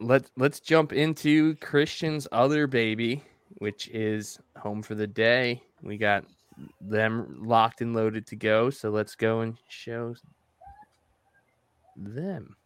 let's 0.00 0.30
let's 0.36 0.60
jump 0.60 0.92
into 0.92 1.54
Christian's 1.56 2.26
other 2.32 2.66
baby, 2.66 3.22
which 3.58 3.88
is 3.88 4.38
home 4.56 4.82
for 4.82 4.94
the 4.94 5.06
day. 5.06 5.62
We 5.82 5.98
got 5.98 6.24
them 6.80 7.42
locked 7.44 7.80
and 7.80 7.94
loaded 7.94 8.26
to 8.28 8.36
go, 8.36 8.70
so 8.70 8.90
let's 8.90 9.14
go 9.14 9.40
and 9.40 9.56
show 9.68 10.14
them. 11.96 12.56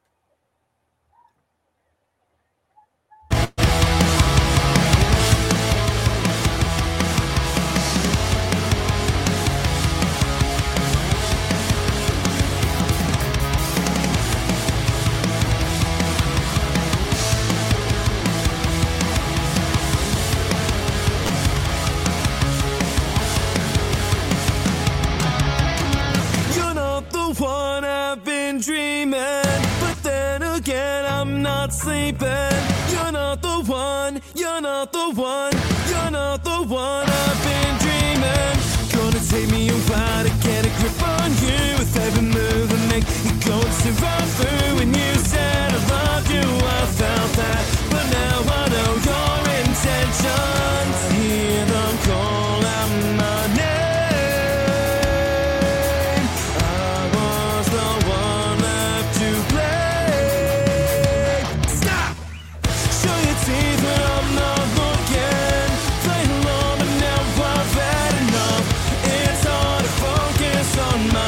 The 27.35 27.43
one 27.43 27.85
I've 27.85 28.23
been 28.25 28.61
dreaming, 28.61 29.43
but 29.81 29.97
then 30.03 30.43
again, 30.43 31.05
I'm 31.05 31.43
not 31.43 31.73
sleeping. 31.73 32.55
You're 32.93 33.13
not 33.13 33.43
the 33.43 33.65
one, 33.67 34.21
you're 34.35 34.61
not 34.61 34.93
the 34.93 35.11
one, 35.11 35.53
you're 35.89 36.11
not 36.11 36.45
the 36.45 36.63
one 36.63 37.07
I've 37.09 37.43
been 37.43 37.75
dreaming. 37.85 38.57
Gonna 38.95 39.23
take 39.27 39.51
me 39.51 39.69
a 39.71 39.79
while 39.91 40.25
to 40.25 40.31
get 40.47 40.67
a 40.67 40.71
grip 40.79 41.03
on 41.19 41.31
you 41.43 41.63
with 41.79 41.97
every 41.97 42.23
move 42.23 42.73
I 42.73 42.79
make. 42.93 43.07
You're 43.25 43.59
going 43.59 43.75
to 43.85 43.91
run 44.03 44.27
through 44.37 44.77
when 44.79 44.95
you 44.95 45.15
said 45.31 45.73
I 45.73 45.81
love 45.91 46.31
you. 46.31 46.47
I 46.79 46.87
felt 47.01 47.33
that, 47.43 47.63
but 47.91 48.07
now 48.21 48.39
I 48.59 48.69
know 48.75 48.93
your 49.09 49.39
intentions. 49.63 50.97
Hear 51.17 51.65
them 51.65 51.99
call 52.07 52.67
out 52.67 52.76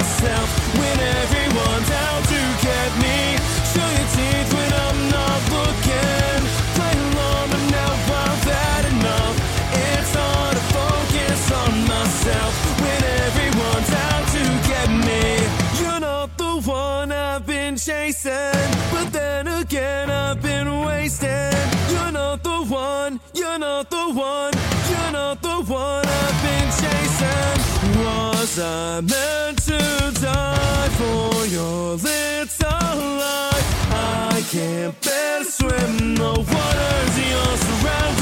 myself 0.08 0.48
when 0.78 0.98
everyone's 1.00 1.90
out 1.90 2.24
to 2.32 2.40
get 2.64 2.90
me. 3.04 3.18
Show 3.72 3.88
your 3.98 4.08
teeth 4.16 4.48
when 4.56 4.72
I'm 4.86 5.00
not 5.16 5.40
looking. 5.56 6.40
Play 6.76 6.94
along, 7.08 7.46
but 7.52 7.64
now 7.76 7.92
I've 8.24 8.44
had 8.56 8.84
enough. 8.94 9.36
It's 9.72 10.12
hard 10.14 10.56
to 10.56 10.64
focus 10.78 11.42
on 11.62 11.72
myself 11.94 12.52
when 12.82 13.00
everyone's 13.26 13.92
out 14.08 14.24
to 14.36 14.44
get 14.70 14.88
me. 15.08 15.24
You're 15.80 16.00
not 16.00 16.36
the 16.38 16.54
one 16.64 17.12
I've 17.12 17.44
been 17.46 17.76
chasing, 17.76 18.68
but 18.90 19.12
then 19.12 19.46
again, 19.46 20.10
I've 20.10 20.40
been 20.40 20.68
wasting. 20.86 21.52
You're 21.92 22.12
not 22.12 22.42
the 22.42 22.64
one, 22.64 23.20
you're 23.34 23.58
not 23.58 23.90
the 23.90 24.06
one, 24.14 24.52
you're 24.90 25.12
not 25.12 25.42
the 25.42 25.56
one 25.70 26.06
I've 26.06 26.38
been 26.48 26.68
chasing. 26.80 27.58
Was 28.02 28.58
I 28.58 29.00
meant 29.00 29.67
your 31.88 31.96
little 31.96 33.16
lie? 33.18 33.62
I 33.90 34.42
can't 34.50 35.00
bear 35.00 35.38
to 35.38 35.44
swim 35.44 36.16
the 36.16 36.32
waters 36.34 37.14
you're 37.18 37.56
surrounding. 37.56 38.17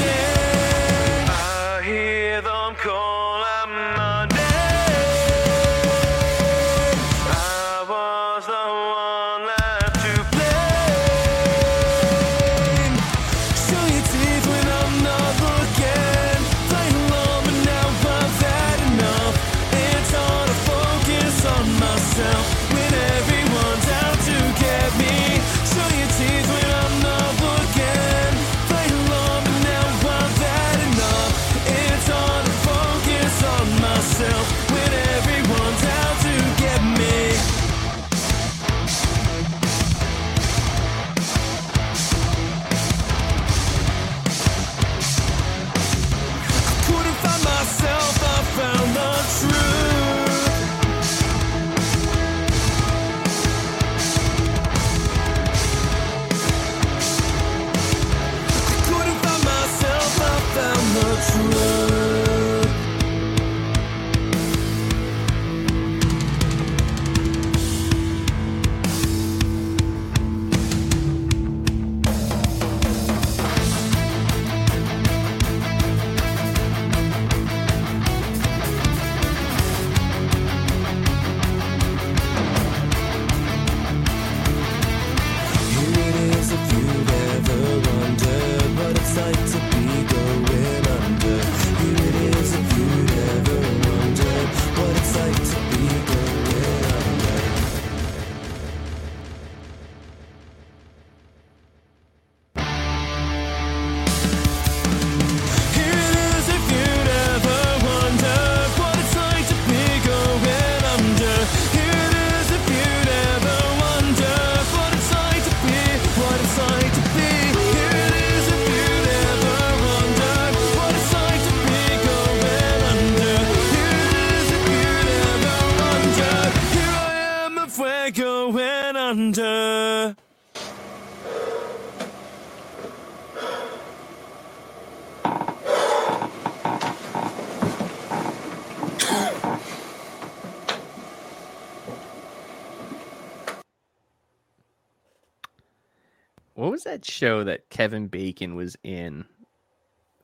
That 146.97 147.05
show 147.05 147.43
that 147.43 147.69
Kevin 147.69 148.07
Bacon 148.07 148.55
was 148.55 148.75
in? 148.83 149.23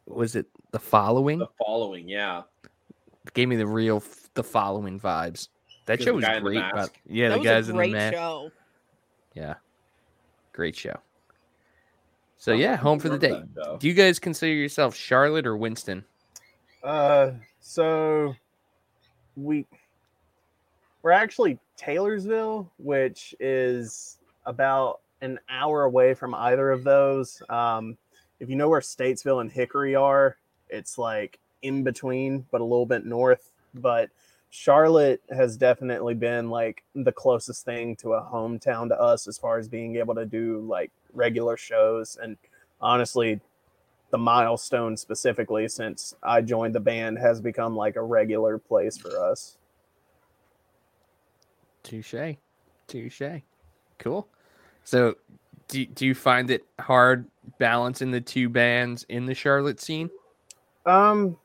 Was 0.07 0.35
it 0.35 0.47
The 0.71 0.79
Following? 0.79 1.39
The 1.39 1.47
following, 1.63 2.07
yeah. 2.09 2.41
Gave 3.33 3.47
me 3.47 3.55
the 3.55 3.67
real 3.67 3.97
f- 3.97 4.29
The 4.33 4.43
Following 4.43 4.99
vibes. 4.99 5.49
That 5.85 6.01
show 6.01 6.13
was 6.13 6.25
guy 6.25 6.37
in 6.37 6.43
the 6.43 6.49
great. 6.49 6.89
yeah, 7.05 7.29
that 7.29 7.37
the 7.37 7.43
guys 7.43 7.69
in 7.69 7.75
the 7.75 7.83
great 7.83 7.91
mask. 7.91 8.13
show. 8.13 8.51
Yeah, 9.35 9.55
great 10.53 10.75
show. 10.75 10.97
So 12.37 12.53
I 12.53 12.55
yeah, 12.55 12.75
home 12.75 12.99
for 12.99 13.09
the 13.09 13.17
day. 13.17 13.41
that. 13.55 13.79
Do 13.79 13.87
you 13.87 13.93
guys 13.93 14.17
consider 14.17 14.53
yourself 14.53 14.95
Charlotte 14.95 15.45
or 15.45 15.55
Winston? 15.57 16.03
Uh, 16.83 17.31
so 17.59 18.33
we 19.35 19.65
we're 21.01 21.11
actually 21.11 21.59
Taylorsville, 21.77 22.71
which 22.77 23.35
is 23.39 24.17
about 24.45 25.01
an 25.23 25.39
hour 25.49 25.83
away 25.83 26.13
from 26.13 26.35
either 26.35 26.69
of 26.69 26.83
those. 26.83 27.41
Um, 27.49 27.97
if 28.39 28.49
you 28.49 28.55
know 28.55 28.67
where 28.67 28.81
Statesville 28.81 29.41
and 29.41 29.51
Hickory 29.51 29.95
are, 29.95 30.37
it's 30.69 30.97
like 30.97 31.39
in 31.61 31.83
between, 31.83 32.45
but 32.51 32.61
a 32.61 32.65
little 32.65 32.85
bit 32.85 33.05
north. 33.05 33.51
But 33.73 34.09
Charlotte 34.49 35.21
has 35.31 35.55
definitely 35.55 36.13
been 36.13 36.49
like 36.49 36.83
the 36.93 37.11
closest 37.11 37.63
thing 37.63 37.95
to 37.97 38.13
a 38.13 38.21
hometown 38.21 38.89
to 38.89 38.99
us 38.99 39.27
as 39.27 39.37
far 39.37 39.57
as 39.57 39.67
being 39.67 39.95
able 39.95 40.13
to 40.15 40.25
do 40.25 40.59
like 40.59 40.91
regular 41.13 41.55
shows. 41.55 42.17
And 42.21 42.37
honestly, 42.81 43.39
the 44.11 44.17
milestone 44.17 44.97
specifically 44.97 45.67
since 45.69 46.13
I 46.21 46.41
joined 46.41 46.75
the 46.75 46.81
band 46.81 47.17
has 47.17 47.41
become 47.41 47.75
like 47.75 47.95
a 47.95 48.03
regular 48.03 48.57
place 48.57 48.97
for 48.97 49.17
us. 49.17 49.57
Touche, 51.81 52.35
touche. 52.87 53.41
Cool. 53.97 54.27
So, 54.83 55.15
do 55.67 55.85
do 55.85 56.05
you 56.05 56.15
find 56.15 56.49
it 56.49 56.65
hard 56.79 57.25
balancing 57.59 58.11
the 58.11 58.21
two 58.21 58.49
bands 58.49 59.05
in 59.09 59.25
the 59.25 59.33
Charlotte 59.33 59.79
scene? 59.81 60.09
Um, 60.85 61.37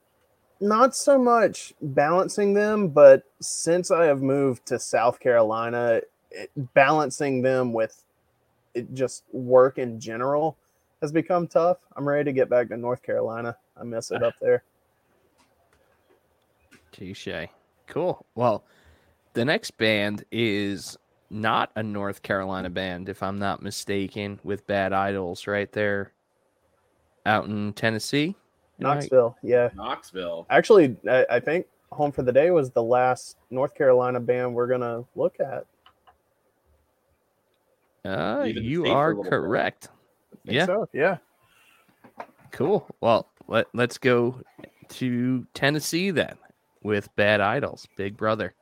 not 0.60 0.96
so 0.96 1.18
much 1.18 1.74
balancing 1.80 2.54
them, 2.54 2.88
but 2.88 3.22
since 3.40 3.90
I 3.90 4.06
have 4.06 4.22
moved 4.22 4.66
to 4.66 4.78
South 4.78 5.20
Carolina, 5.20 6.00
it, 6.30 6.50
balancing 6.74 7.42
them 7.42 7.72
with 7.72 8.04
it 8.74 8.92
just 8.94 9.24
work 9.32 9.78
in 9.78 10.00
general 10.00 10.56
has 11.00 11.12
become 11.12 11.46
tough. 11.46 11.78
I'm 11.96 12.08
ready 12.08 12.24
to 12.24 12.32
get 12.32 12.48
back 12.48 12.68
to 12.68 12.76
North 12.76 13.02
Carolina. 13.02 13.56
I 13.76 13.84
miss 13.84 14.10
it 14.10 14.22
up 14.22 14.34
there. 14.40 14.62
Touche. 16.92 17.28
Cool. 17.86 18.24
Well, 18.34 18.64
the 19.34 19.44
next 19.44 19.72
band 19.72 20.24
is 20.30 20.98
not 21.30 21.70
a 21.76 21.82
North 21.82 22.22
Carolina 22.22 22.70
band, 22.70 23.08
if 23.08 23.22
I'm 23.22 23.38
not 23.38 23.62
mistaken, 23.62 24.40
with 24.44 24.66
Bad 24.66 24.92
Idols 24.92 25.46
right 25.46 25.70
there 25.72 26.12
out 27.26 27.46
in 27.46 27.72
Tennessee. 27.74 28.36
Am 28.80 28.86
I- 28.86 28.94
Knoxville, 28.94 29.36
yeah. 29.42 29.70
Knoxville. 29.74 30.46
Actually, 30.50 30.96
I, 31.08 31.26
I 31.30 31.40
think 31.40 31.66
Home 31.92 32.12
for 32.12 32.22
the 32.22 32.32
Day 32.32 32.50
was 32.50 32.70
the 32.70 32.82
last 32.82 33.36
North 33.50 33.74
Carolina 33.74 34.20
band 34.20 34.54
we're 34.54 34.66
gonna 34.66 35.04
look 35.16 35.36
at. 35.40 35.66
Uh, 38.04 38.44
you 38.44 38.82
stayed 38.82 38.90
for 38.90 38.92
a 38.92 38.94
are 38.94 39.14
correct. 39.14 39.88
Yeah. 40.44 40.66
so, 40.66 40.88
yeah. 40.92 41.18
Cool. 42.52 42.86
Well, 43.00 43.28
let, 43.48 43.66
let's 43.74 43.98
go 43.98 44.40
to 44.90 45.46
Tennessee 45.52 46.10
then 46.10 46.36
with 46.82 47.14
Bad 47.16 47.40
Idols, 47.40 47.86
Big 47.96 48.16
Brother. 48.16 48.54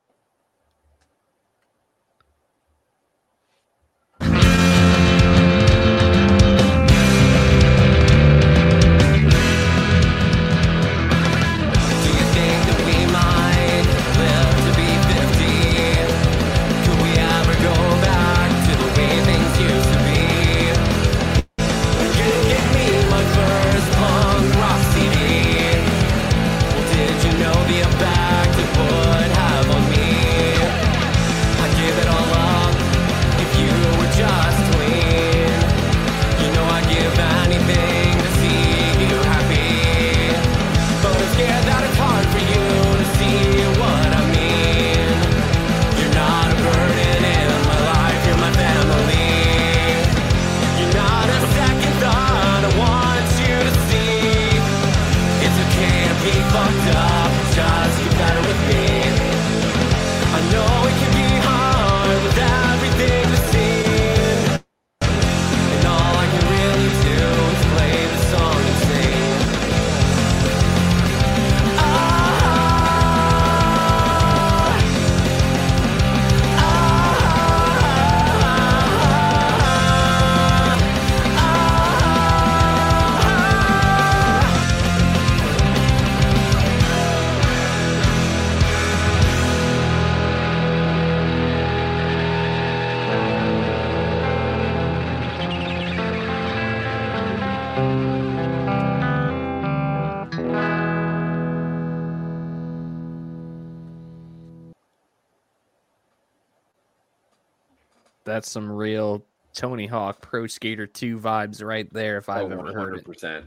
That's 108.37 108.51
some 108.51 108.71
real 108.71 109.25
Tony 109.55 109.87
Hawk 109.87 110.21
Pro 110.21 110.47
Skater 110.47 110.87
2 110.87 111.19
vibes 111.19 111.65
right 111.65 111.91
there 111.91 112.19
if 112.19 112.29
I've 112.29 112.53
Oh, 112.53 112.59
ever 112.59 112.71
heard 112.75 112.99
it. 112.99 113.07
100%. 113.07 113.47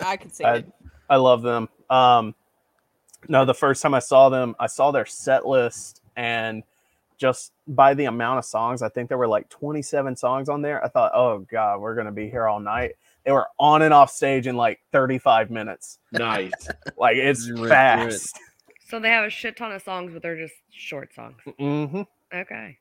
I 0.00 0.16
could 0.16 0.32
say 0.32 0.44
I, 0.44 0.54
it. 0.58 0.72
I 1.10 1.16
love 1.16 1.42
them. 1.42 1.68
Um, 1.90 2.36
no, 3.28 3.44
the 3.44 3.52
first 3.52 3.82
time 3.82 3.94
I 3.94 3.98
saw 3.98 4.28
them, 4.28 4.54
I 4.60 4.68
saw 4.68 4.92
their 4.92 5.06
set 5.06 5.44
list, 5.44 6.02
and 6.14 6.62
just 7.16 7.50
by 7.66 7.94
the 7.94 8.04
amount 8.04 8.38
of 8.38 8.44
songs, 8.44 8.80
I 8.80 8.88
think 8.90 9.08
there 9.08 9.18
were 9.18 9.26
like 9.26 9.48
27 9.48 10.14
songs 10.14 10.48
on 10.48 10.62
there. 10.62 10.84
I 10.84 10.88
thought, 10.88 11.10
oh 11.16 11.40
god, 11.40 11.80
we're 11.80 11.96
gonna 11.96 12.12
be 12.12 12.30
here 12.30 12.46
all 12.46 12.60
night. 12.60 12.92
They 13.24 13.32
were 13.32 13.48
on 13.58 13.82
and 13.82 13.92
off 13.92 14.12
stage 14.12 14.46
in 14.46 14.56
like 14.56 14.78
35 14.92 15.50
minutes. 15.50 15.98
Nice. 16.12 16.52
Like 16.96 17.16
it's 17.16 17.40
Just 17.44 17.50
ripped 17.58 17.66
through 17.66 18.06
it. 18.06 18.12
fast. 18.12 18.38
So 18.88 19.00
they 19.00 19.08
have 19.08 19.24
a 19.24 19.30
shit 19.30 19.56
ton 19.56 19.72
of 19.72 19.82
songs, 19.82 20.12
but 20.12 20.22
they're 20.22 20.38
just 20.38 20.54
short 20.70 21.12
songs. 21.12 21.38
hmm 21.58 22.02
Okay. 22.32 22.78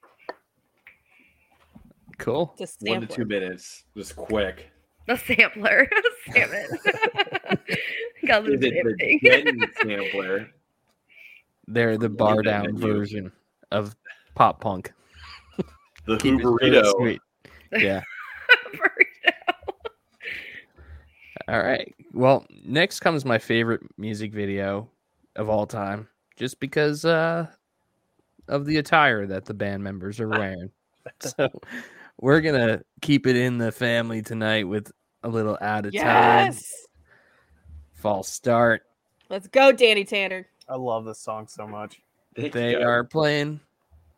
Cool. 2.18 2.54
Just 2.58 2.82
One 2.82 3.02
to 3.02 3.08
sampler. 3.08 3.16
two 3.16 3.26
minutes. 3.26 3.84
Just 3.96 4.16
quick. 4.16 4.72
The 5.08 5.18
sampler. 5.18 5.88
Damn 6.34 6.50
it. 6.52 6.70
Got 8.28 8.46
the 8.46 8.54
Is 8.54 8.60
it 8.64 9.60
the 9.60 9.68
sampler? 9.82 10.50
They're 11.68 11.98
the 11.98 12.10
Bardown 12.10 12.78
version 12.78 13.32
of 13.72 13.96
pop 14.36 14.60
punk. 14.62 14.92
The 16.06 16.18
Keep 16.18 16.36
it 16.36 16.42
Hooverito. 16.44 16.92
sweet. 16.98 17.22
Yeah. 17.74 18.02
All 21.50 21.60
right. 21.62 21.94
Well, 22.14 22.46
next 22.66 23.00
comes 23.00 23.24
my 23.24 23.38
favorite 23.38 23.82
music 23.98 24.34
video 24.34 24.90
of 25.36 25.50
all 25.50 25.66
time, 25.66 26.08
just 26.36 26.60
because 26.60 27.06
uh, 27.06 27.48
of 28.50 28.66
the 28.66 28.78
attire 28.78 29.26
that 29.28 29.46
the 29.46 29.54
band 29.54 29.84
members 29.84 30.20
are 30.20 30.28
wearing. 30.28 30.70
so 31.20 31.50
we're 32.18 32.42
gonna 32.42 32.82
keep 33.02 33.28
it 33.28 33.36
in 33.36 33.58
the 33.58 33.72
family 33.72 34.22
tonight 34.22 34.68
with 34.68 34.92
a 35.24 35.30
little 35.30 35.58
out 35.62 35.86
of 35.86 35.94
time. 35.94 36.04
Yes. 36.06 36.74
False 37.94 38.30
start. 38.30 38.84
Let's 39.30 39.48
go, 39.48 39.72
Danny 39.72 40.04
Tanner. 40.06 40.48
I 40.70 40.76
love 40.76 41.06
this 41.06 41.20
song 41.20 41.48
so 41.48 41.68
much. 41.68 42.00
Thank 42.36 42.54
They 42.54 42.72
you, 42.72 42.80
are 42.88 43.04
playing 43.04 43.60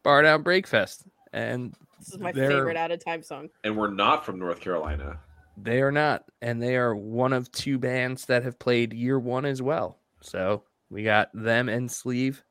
Bardown 0.03 0.43
BreakFest, 0.43 1.05
and 1.33 1.73
This 1.99 2.13
is 2.13 2.19
my 2.19 2.31
They're- 2.31 2.49
favorite 2.49 2.77
out 2.77 2.91
of 2.91 3.03
time 3.03 3.23
song. 3.23 3.49
And 3.63 3.77
we're 3.77 3.91
not 3.91 4.25
from 4.25 4.39
North 4.39 4.59
Carolina. 4.59 5.19
They 5.57 5.81
are 5.81 5.91
not, 5.91 6.23
and 6.41 6.61
they 6.61 6.77
are 6.77 6.95
one 6.95 7.33
of 7.33 7.51
two 7.51 7.77
bands 7.77 8.25
that 8.27 8.43
have 8.43 8.57
played 8.59 8.93
year 8.93 9.19
one 9.19 9.45
as 9.45 9.61
well. 9.61 9.99
So 10.21 10.63
we 10.89 11.03
got 11.03 11.29
them 11.33 11.67
and 11.69 11.91
Sleeve 11.91 12.43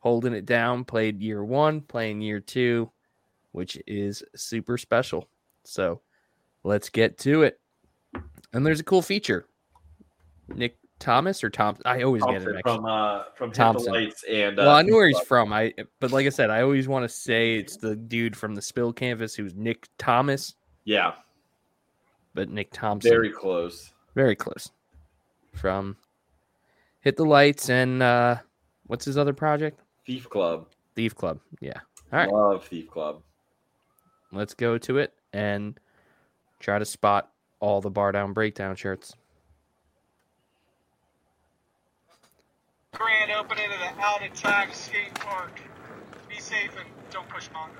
holding 0.00 0.32
it 0.32 0.46
down, 0.46 0.84
played 0.84 1.20
year 1.22 1.44
one, 1.44 1.80
playing 1.82 2.20
year 2.20 2.40
two, 2.40 2.90
which 3.52 3.78
is 3.86 4.22
super 4.34 4.76
special. 4.78 5.28
So 5.64 6.00
let's 6.64 6.88
get 6.88 7.18
to 7.18 7.42
it. 7.42 7.60
And 8.52 8.64
there's 8.66 8.80
a 8.80 8.84
cool 8.84 9.02
feature. 9.02 9.46
Nick 10.48 10.76
Thomas 10.98 11.42
or 11.44 11.50
Tom? 11.50 11.76
I 11.84 12.02
always 12.02 12.22
get 12.24 12.42
it 12.42 12.56
from 12.62 12.84
uh 12.84 13.22
from 13.36 13.52
Thompson. 13.52 13.92
Lights 13.92 14.24
and 14.24 14.58
uh, 14.58 14.62
well, 14.62 14.76
I 14.76 14.82
know 14.82 14.94
where 14.96 15.08
he's 15.08 15.20
from. 15.20 15.52
I 15.52 15.72
but 16.00 16.10
like 16.12 16.26
I 16.26 16.30
said, 16.30 16.50
I 16.50 16.62
always 16.62 16.88
want 16.88 17.04
to 17.04 17.08
say 17.08 17.54
it's 17.56 17.76
the 17.76 17.94
dude 17.96 18.36
from 18.36 18.54
the 18.54 18.62
Spill 18.62 18.92
Canvas 18.92 19.34
who's 19.34 19.54
Nick 19.54 19.88
Thomas, 19.98 20.54
Yeah, 20.84 21.12
but 22.34 22.48
Nick 22.50 22.70
Thompson. 22.72 23.10
very 23.10 23.30
close. 23.30 23.92
very 24.14 24.34
close 24.36 24.70
from 25.54 25.96
hit 27.00 27.16
the 27.16 27.24
lights 27.24 27.70
and 27.70 28.02
uh 28.02 28.36
what's 28.86 29.04
his 29.04 29.16
other 29.18 29.32
project 29.32 29.80
Thief 30.06 30.28
Club. 30.30 30.66
thief 30.94 31.14
club 31.14 31.38
yeah 31.60 31.78
all 32.12 32.18
right 32.18 32.28
Love 32.30 32.64
Thief 32.64 32.88
Club. 32.90 33.22
Let's 34.32 34.54
go 34.54 34.78
to 34.78 34.98
it 34.98 35.14
and 35.32 35.78
try 36.58 36.78
to 36.78 36.84
spot 36.84 37.30
all 37.58 37.80
the 37.80 37.90
Bardown 37.90 38.32
Breakdown 38.34 38.76
shirts 38.76 39.14
grand 43.00 43.32
opening 43.32 43.64
of 43.72 43.78
the 43.78 44.02
Out 44.02 44.26
of 44.26 44.34
Time 44.34 44.68
Skate 44.72 45.14
Park. 45.14 45.58
Be 46.28 46.38
safe 46.38 46.70
and 46.78 46.86
don't 47.10 47.28
push 47.28 47.48
Mongo. 47.48 47.70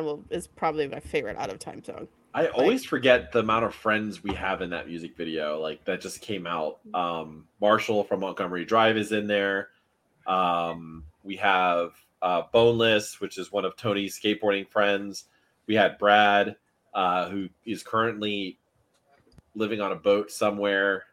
Will 0.00 0.24
is 0.30 0.46
probably 0.46 0.86
my 0.88 1.00
favorite 1.00 1.36
out 1.36 1.50
of 1.50 1.58
time 1.58 1.82
song. 1.82 2.08
I 2.34 2.48
always 2.48 2.84
forget 2.84 3.32
the 3.32 3.38
amount 3.38 3.64
of 3.64 3.74
friends 3.74 4.22
we 4.22 4.34
have 4.34 4.60
in 4.60 4.68
that 4.70 4.86
music 4.86 5.16
video, 5.16 5.58
like 5.58 5.82
that 5.86 6.02
just 6.02 6.20
came 6.20 6.46
out. 6.46 6.80
Um, 6.92 7.48
Marshall 7.62 8.04
from 8.04 8.20
Montgomery 8.20 8.66
Drive 8.66 8.98
is 8.98 9.12
in 9.12 9.26
there. 9.26 9.70
Um, 10.26 11.04
we 11.24 11.36
have 11.36 11.92
uh, 12.20 12.42
Boneless, 12.52 13.20
which 13.20 13.38
is 13.38 13.50
one 13.50 13.64
of 13.64 13.74
Tony's 13.76 14.20
skateboarding 14.20 14.68
friends. 14.68 15.24
We 15.66 15.76
had 15.76 15.96
Brad, 15.96 16.56
uh, 16.92 17.30
who 17.30 17.48
is 17.64 17.82
currently 17.82 18.58
living 19.54 19.80
on 19.80 19.92
a 19.92 19.96
boat 19.96 20.30
somewhere. 20.30 21.04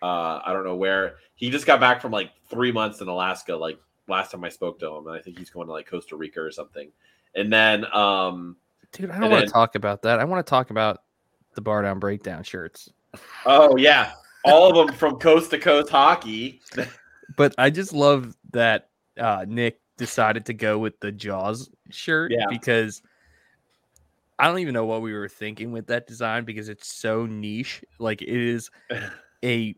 Uh, 0.00 0.40
I 0.44 0.52
don't 0.54 0.64
know 0.64 0.76
where. 0.76 1.16
He 1.34 1.50
just 1.50 1.66
got 1.66 1.80
back 1.80 2.00
from 2.00 2.12
like 2.12 2.30
three 2.48 2.72
months 2.72 3.00
in 3.00 3.08
Alaska, 3.08 3.54
like 3.54 3.78
last 4.08 4.30
time 4.32 4.42
I 4.42 4.48
spoke 4.48 4.78
to 4.80 4.86
him, 4.86 5.06
and 5.06 5.16
I 5.16 5.20
think 5.20 5.38
he's 5.38 5.50
going 5.50 5.66
to 5.66 5.72
like 5.72 5.88
Costa 5.88 6.16
Rica 6.16 6.40
or 6.40 6.50
something. 6.50 6.90
And 7.34 7.52
then, 7.52 7.84
um, 7.94 8.56
Dude, 8.92 9.10
I 9.10 9.18
don't 9.18 9.30
want 9.30 9.46
to 9.46 9.52
talk 9.52 9.74
about 9.74 10.02
that. 10.02 10.18
I 10.18 10.24
want 10.24 10.44
to 10.46 10.50
talk 10.50 10.70
about 10.70 11.02
the 11.54 11.62
Bardown 11.62 11.98
Breakdown 11.98 12.42
shirts. 12.42 12.90
Oh 13.46 13.76
yeah, 13.76 14.12
all 14.44 14.68
of 14.68 14.86
them 14.86 14.96
from 14.96 15.18
coast 15.18 15.50
to 15.50 15.58
coast 15.58 15.90
hockey. 15.90 16.60
But 17.36 17.54
I 17.56 17.70
just 17.70 17.94
love 17.94 18.36
that 18.52 18.90
uh, 19.18 19.46
Nick 19.48 19.80
decided 19.96 20.44
to 20.46 20.52
go 20.52 20.78
with 20.78 21.00
the 21.00 21.10
Jaws 21.10 21.70
shirt 21.90 22.30
Yeah. 22.30 22.44
because 22.50 23.00
I 24.38 24.48
don't 24.48 24.58
even 24.58 24.74
know 24.74 24.84
what 24.84 25.00
we 25.00 25.14
were 25.14 25.28
thinking 25.28 25.72
with 25.72 25.86
that 25.86 26.06
design 26.06 26.44
because 26.44 26.68
it's 26.68 26.92
so 26.92 27.24
niche. 27.24 27.82
Like 27.98 28.20
it 28.20 28.28
is 28.28 28.70
a 29.44 29.74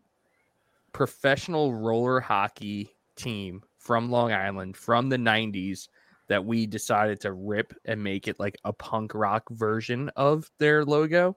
professional 0.93 1.75
roller 1.75 2.19
hockey 2.19 2.91
team 3.15 3.63
from 3.79 4.11
Long 4.11 4.33
Island 4.33 4.77
from 4.77 5.09
the 5.09 5.19
90s 5.19 5.89
that 6.29 6.45
we 6.45 6.67
decided 6.67 7.21
to 7.21 7.33
rip 7.33 7.75
and 7.85 8.03
make 8.03 8.29
it 8.29 8.41
like 8.41 8.57
a 8.65 8.73
punk 8.73 9.15
rock 9.15 9.49
version 9.51 10.11
of 10.17 10.51
their 10.59 10.85
logo. 10.85 11.37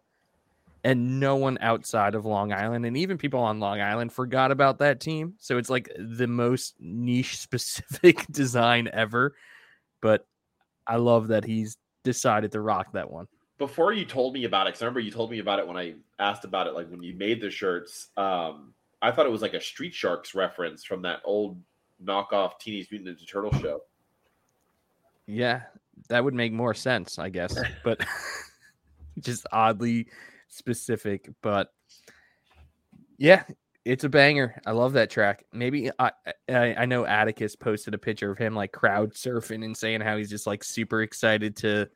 And 0.83 1.19
no 1.19 1.35
one 1.35 1.57
outside 1.59 2.15
of 2.15 2.25
Long 2.25 2.53
Island 2.53 2.85
and 2.85 2.95
even 2.95 3.17
people 3.17 3.41
on 3.41 3.59
Long 3.59 3.81
Island 3.81 4.13
forgot 4.13 4.51
about 4.51 4.79
that 4.79 5.01
team. 5.01 5.33
So 5.39 5.57
it's 5.57 5.69
like 5.69 5.91
the 5.97 6.27
most 6.27 6.75
niche 6.79 7.37
specific 7.39 8.25
design 8.31 8.87
ever. 8.93 9.35
But 10.01 10.25
I 10.85 10.97
love 10.97 11.29
that 11.29 11.43
he's 11.43 11.77
decided 12.03 12.53
to 12.53 12.61
rock 12.61 12.93
that 12.93 13.11
one. 13.11 13.27
Before 13.57 13.91
you 13.91 14.05
told 14.05 14.33
me 14.33 14.45
about 14.45 14.67
it, 14.67 14.69
because 14.69 14.83
I 14.83 14.85
remember 14.85 14.99
you 15.01 15.11
told 15.11 15.31
me 15.31 15.39
about 15.39 15.59
it 15.59 15.67
when 15.67 15.77
I 15.77 15.95
asked 16.19 16.45
about 16.45 16.67
it, 16.67 16.73
like 16.73 16.89
when 16.89 17.01
you 17.01 17.15
made 17.15 17.41
the 17.41 17.49
shirts. 17.49 18.09
Um, 18.15 18.73
I 19.01 19.11
thought 19.11 19.25
it 19.25 19.31
was 19.31 19.41
like 19.41 19.55
a 19.55 19.61
Street 19.61 19.93
Sharks 19.93 20.33
reference 20.33 20.83
from 20.83 21.01
that 21.01 21.19
old 21.25 21.59
knockoff 22.03 22.59
Teenage 22.59 22.89
Mutant 22.91 23.17
Ninja 23.17 23.27
Turtle 23.27 23.51
show. 23.59 23.81
Yeah, 25.27 25.63
that 26.09 26.23
would 26.23 26.33
make 26.33 26.53
more 26.53 26.73
sense, 26.73 27.19
I 27.19 27.29
guess. 27.29 27.57
But 27.83 28.03
just 29.19 29.45
oddly 29.51 30.07
specific. 30.47 31.29
But 31.41 31.69
yeah, 33.17 33.43
it's 33.85 34.03
a 34.03 34.09
banger. 34.09 34.61
I 34.65 34.71
love 34.71 34.93
that 34.93 35.09
track. 35.09 35.45
Maybe 35.51 35.91
I, 35.99 36.11
I 36.49 36.75
I 36.75 36.85
know 36.85 37.05
Atticus 37.05 37.55
posted 37.55 37.93
a 37.93 37.97
picture 37.97 38.31
of 38.31 38.37
him 38.37 38.55
like 38.55 38.71
crowd 38.71 39.13
surfing 39.13 39.63
and 39.63 39.75
saying 39.75 40.01
how 40.01 40.17
he's 40.17 40.29
just 40.29 40.47
like 40.47 40.63
super 40.63 41.01
excited 41.01 41.55
to 41.57 41.89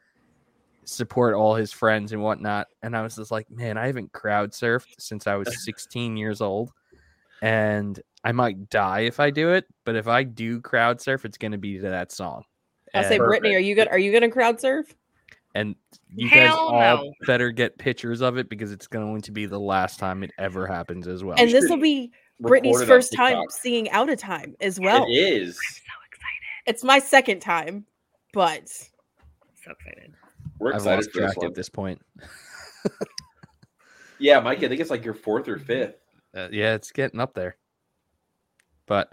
support 0.84 1.36
all 1.36 1.56
his 1.56 1.72
friends 1.72 2.12
and 2.12 2.22
whatnot. 2.22 2.68
And 2.82 2.96
I 2.96 3.02
was 3.02 3.16
just 3.16 3.32
like, 3.32 3.50
man, 3.52 3.78
I 3.78 3.88
haven't 3.88 4.12
crowd 4.14 4.52
surfed 4.52 4.96
since 5.00 5.28
I 5.28 5.36
was 5.36 5.64
16 5.66 6.18
years 6.18 6.42
old. 6.42 6.72
And 7.42 8.00
I 8.24 8.32
might 8.34 8.70
die 8.70 9.02
if 9.02 9.20
I 9.20 9.32
do 9.32 9.50
it, 9.54 9.66
but 9.84 9.96
if 9.96 10.08
I 10.08 10.24
do 10.24 10.62
crowd 10.62 11.02
surf, 11.02 11.26
it's 11.26 11.38
gonna 11.38 11.58
be 11.58 11.78
to 11.78 11.90
that 11.90 12.12
song. 12.12 12.44
I 12.94 13.04
say, 13.04 13.16
And- 13.18 13.26
Brittany, 13.26 13.56
are 13.56 13.60
you 13.60 13.76
good? 13.76 13.88
Are 13.88 13.98
you 14.00 14.12
gonna 14.12 14.30
crowd 14.30 14.60
surf? 14.60 14.94
and 15.54 15.76
you 16.16 16.30
guys 16.30 16.48
Hell 16.48 16.60
all 16.60 16.80
no. 16.80 17.14
better 17.28 17.52
get 17.52 17.78
pictures 17.78 18.22
of 18.22 18.38
it 18.38 18.48
because 18.48 18.72
it's 18.72 18.88
going 18.88 19.22
to 19.22 19.34
be 19.34 19.46
the 19.46 19.60
last 19.60 20.00
time 20.00 20.24
it 20.24 20.32
ever 20.38 20.66
happens 20.66 21.10
as 21.10 21.26
well. 21.26 21.36
and 21.38 21.52
this 21.52 21.70
will 21.70 21.76
be 21.76 22.10
Brittany's 22.40 22.76
record 22.80 22.90
it 22.90 22.92
on 22.94 22.98
first 22.98 23.14
time 23.14 23.44
seeing 23.50 23.90
Out 23.90 24.10
of 24.10 24.18
Time 24.18 24.56
as 24.62 24.80
well. 24.80 25.04
It 25.10 25.12
is. 25.12 25.50
I'm 25.50 25.74
so 25.74 25.92
excited. 26.10 26.68
It's 26.68 26.84
my 26.86 27.00
second 27.00 27.42
time, 27.42 27.86
but 28.32 28.70
so 28.70 29.72
excited. 29.72 30.14
We're 30.58 30.70
I've 30.70 30.76
excited 30.78 30.96
lost 30.96 31.12
for 31.12 31.20
this 31.20 31.34
track 31.34 31.46
at 31.50 31.54
this 31.54 31.68
point. 31.70 32.02
Yeah, 34.20 34.40
Mike, 34.40 34.60
I 34.60 34.68
think 34.68 34.80
it's 34.80 34.92
like 34.92 35.04
your 35.04 35.16
fourth 35.16 35.48
or 35.48 35.58
fifth. 35.58 35.96
Uh, 36.36 36.48
yeah, 36.52 36.76
it's 36.76 36.92
getting 36.92 37.20
up 37.20 37.34
there. 37.34 37.58
But 38.86 39.12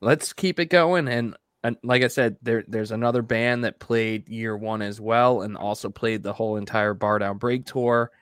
let's 0.00 0.32
keep 0.32 0.58
it 0.58 0.70
going. 0.70 1.08
And, 1.08 1.36
and 1.66 1.76
like 1.82 2.04
I 2.04 2.08
said, 2.08 2.36
there 2.42 2.62
there's 2.68 2.92
another 2.92 3.22
band 3.22 3.64
that 3.64 3.80
played 3.80 4.28
year 4.28 4.56
one 4.56 4.82
as 4.82 5.00
well, 5.00 5.42
and 5.42 5.56
also 5.56 5.90
played 5.90 6.22
the 6.22 6.32
whole 6.32 6.56
entire 6.56 6.94
Bar 6.94 7.18
Down 7.18 7.38
Break 7.38 7.66
tour, 7.66 8.12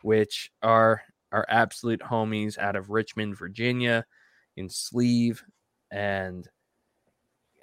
which 0.00 0.50
are 0.62 1.02
our 1.30 1.44
absolute 1.50 2.00
homies 2.00 2.56
out 2.56 2.76
of 2.76 2.88
Richmond, 2.88 3.36
Virginia, 3.36 4.06
in 4.56 4.70
Sleeve, 4.70 5.44
and 5.90 6.48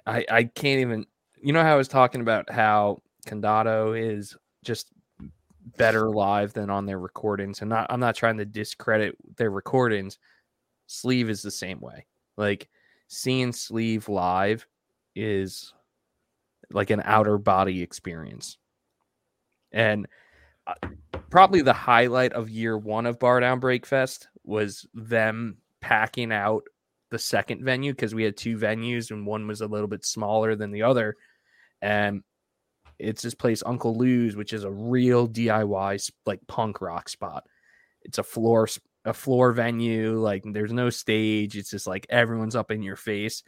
I 0.06 0.24
I 0.30 0.44
can't 0.44 0.80
even. 0.80 1.06
You 1.42 1.52
know 1.52 1.64
how 1.64 1.74
I 1.74 1.76
was 1.76 1.88
talking 1.88 2.20
about 2.20 2.48
how 2.48 3.02
Condado 3.26 3.98
is 4.00 4.36
just 4.62 4.92
better 5.76 6.08
live 6.08 6.52
than 6.52 6.70
on 6.70 6.86
their 6.86 7.00
recordings, 7.00 7.62
and 7.62 7.68
not 7.68 7.88
I'm 7.90 7.98
not 7.98 8.14
trying 8.14 8.36
to 8.38 8.44
discredit 8.44 9.16
their 9.36 9.50
recordings. 9.50 10.18
Sleeve 10.86 11.28
is 11.28 11.42
the 11.42 11.50
same 11.50 11.80
way. 11.80 12.06
Like 12.36 12.68
seeing 13.08 13.52
Sleeve 13.52 14.08
live 14.08 14.68
is 15.14 15.72
like 16.70 16.90
an 16.90 17.02
outer 17.04 17.38
body 17.38 17.82
experience. 17.82 18.58
And 19.72 20.06
uh, 20.66 20.74
probably 21.30 21.62
the 21.62 21.72
highlight 21.72 22.32
of 22.32 22.50
year 22.50 22.76
one 22.76 23.06
of 23.06 23.18
Bardown 23.18 23.60
BreakFest 23.60 24.26
was 24.44 24.86
them 24.94 25.56
packing 25.80 26.32
out 26.32 26.64
the 27.10 27.18
second 27.18 27.62
venue 27.64 27.92
because 27.92 28.14
we 28.14 28.24
had 28.24 28.36
two 28.36 28.56
venues 28.56 29.10
and 29.10 29.26
one 29.26 29.46
was 29.46 29.60
a 29.60 29.66
little 29.66 29.88
bit 29.88 30.04
smaller 30.04 30.54
than 30.56 30.70
the 30.70 30.82
other. 30.82 31.16
And 31.80 32.22
it's 32.98 33.22
this 33.22 33.34
place, 33.34 33.62
Uncle 33.66 33.96
Lou's, 33.96 34.36
which 34.36 34.52
is 34.52 34.64
a 34.64 34.70
real 34.70 35.28
DIY 35.28 36.10
like 36.24 36.46
punk 36.46 36.80
rock 36.80 37.08
spot. 37.08 37.44
It's 38.02 38.18
a 38.18 38.22
floor 38.22 38.68
a 39.04 39.12
floor 39.12 39.52
venue, 39.52 40.18
like 40.18 40.44
there's 40.46 40.72
no 40.72 40.90
stage. 40.90 41.56
It's 41.56 41.70
just 41.70 41.86
like 41.86 42.06
everyone's 42.08 42.56
up 42.56 42.70
in 42.70 42.82
your 42.82 42.96
face. 42.96 43.42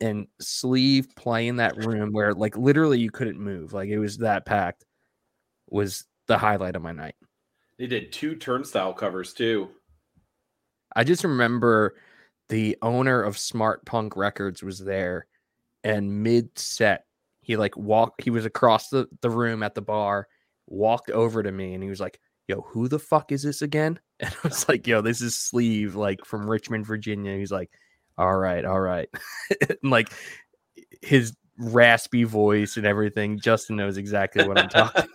And 0.00 0.28
sleeve 0.40 1.08
playing 1.16 1.56
that 1.56 1.76
room 1.84 2.12
where 2.12 2.32
like 2.32 2.56
literally 2.56 3.00
you 3.00 3.10
couldn't 3.10 3.40
move, 3.40 3.72
like 3.72 3.88
it 3.88 3.98
was 3.98 4.18
that 4.18 4.46
packed, 4.46 4.84
was 5.68 6.04
the 6.28 6.38
highlight 6.38 6.76
of 6.76 6.82
my 6.82 6.92
night. 6.92 7.16
They 7.78 7.86
did 7.86 8.12
two 8.12 8.36
turnstile 8.36 8.92
covers 8.92 9.32
too. 9.32 9.70
I 10.94 11.04
just 11.04 11.24
remember 11.24 11.96
the 12.48 12.76
owner 12.82 13.22
of 13.22 13.38
Smart 13.38 13.84
Punk 13.86 14.16
Records 14.16 14.62
was 14.62 14.78
there, 14.78 15.26
and 15.84 16.22
mid 16.22 16.56
set, 16.58 17.04
he 17.40 17.56
like 17.56 17.76
walked. 17.76 18.22
He 18.22 18.30
was 18.30 18.44
across 18.44 18.88
the 18.88 19.08
the 19.20 19.30
room 19.30 19.62
at 19.62 19.74
the 19.74 19.82
bar, 19.82 20.28
walked 20.66 21.10
over 21.10 21.42
to 21.42 21.52
me, 21.52 21.74
and 21.74 21.82
he 21.82 21.88
was 21.88 22.00
like, 22.00 22.20
"Yo, 22.46 22.62
who 22.62 22.88
the 22.88 22.98
fuck 22.98 23.32
is 23.32 23.42
this 23.42 23.62
again?" 23.62 23.98
And 24.20 24.34
I 24.44 24.48
was 24.48 24.68
like, 24.68 24.86
"Yo, 24.86 25.00
this 25.00 25.20
is 25.20 25.36
Sleeve, 25.36 25.94
like 25.94 26.24
from 26.24 26.50
Richmond, 26.50 26.86
Virginia." 26.86 27.36
He's 27.36 27.52
like, 27.52 27.70
"All 28.18 28.36
right, 28.36 28.64
all 28.64 28.80
right," 28.80 29.08
like 29.82 30.10
his 31.02 31.34
raspy 31.58 32.24
voice 32.24 32.76
and 32.76 32.86
everything. 32.86 33.38
Justin 33.40 33.76
knows 33.76 33.96
exactly 33.96 34.46
what 34.46 34.58
I'm 34.58 34.68
talking. 34.68 35.04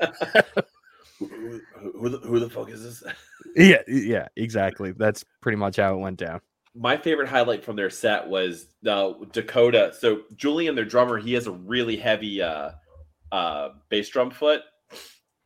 Who, 1.20 1.62
who, 2.00 2.10
the, 2.10 2.18
who 2.18 2.40
the 2.40 2.50
fuck 2.50 2.70
is 2.70 2.84
this? 2.84 3.04
yeah, 3.56 3.82
yeah, 3.88 4.28
exactly. 4.36 4.92
That's 4.92 5.24
pretty 5.42 5.56
much 5.58 5.78
how 5.78 5.94
it 5.94 6.00
went 6.00 6.18
down. 6.18 6.42
my 6.76 6.98
favorite 6.98 7.30
highlight 7.30 7.64
from 7.64 7.76
their 7.76 7.90
set 7.90 8.28
was 8.28 8.68
uh, 8.88 9.14
Dakota. 9.32 9.94
So 9.98 10.24
Julian, 10.36 10.76
their 10.76 10.86
drummer, 10.86 11.18
he 11.18 11.34
has 11.34 11.48
a 11.48 11.52
really 11.52 11.96
heavy 11.96 12.42
uh, 12.42 12.72
uh, 13.32 13.70
bass 13.90 14.10
drum 14.10 14.32
foot. 14.32 14.62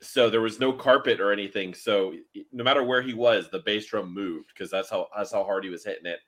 So 0.02 0.30
there 0.30 0.42
was 0.42 0.60
no 0.60 0.72
carpet 0.74 1.20
or 1.20 1.32
anything. 1.32 1.74
So 1.74 2.14
no 2.52 2.64
matter 2.64 2.84
where 2.84 3.02
he 3.02 3.14
was, 3.14 3.50
the 3.50 3.60
bass 3.60 3.86
drum 3.88 4.14
moved 4.14 4.50
because 4.54 4.72
that's 4.72 4.90
how 4.90 5.08
that's 5.16 5.34
how 5.34 5.44
hard 5.44 5.64
he 5.64 5.70
was 5.70 5.84
hitting 5.84 6.06
it. 6.06 6.20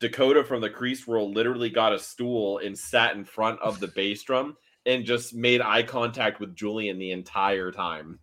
Dakota 0.00 0.44
from 0.44 0.60
the 0.60 0.70
Crease 0.70 1.06
World 1.06 1.34
literally 1.34 1.70
got 1.70 1.92
a 1.92 1.98
stool 1.98 2.58
and 2.58 2.78
sat 2.78 3.16
in 3.16 3.24
front 3.24 3.60
of 3.60 3.80
the 3.80 3.88
bass 3.88 4.22
drum 4.22 4.56
and 4.84 5.04
just 5.04 5.34
made 5.34 5.60
eye 5.60 5.82
contact 5.82 6.38
with 6.38 6.54
Julian 6.54 6.98
the 6.98 7.12
entire 7.12 7.72
time. 7.72 8.18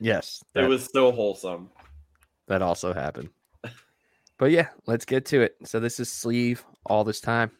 Yes, 0.00 0.42
It 0.54 0.66
was 0.68 0.88
so 0.92 1.12
wholesome. 1.12 1.70
that 2.48 2.60
also 2.60 2.92
happened. 2.92 3.30
But 4.38 4.50
yeah, 4.50 4.68
let's 4.86 5.04
get 5.04 5.24
to 5.26 5.42
it. 5.42 5.54
So 5.64 5.78
this 5.78 6.00
is 6.00 6.10
sleeve 6.10 6.64
all 6.86 7.04
this 7.04 7.20
time. 7.20 7.52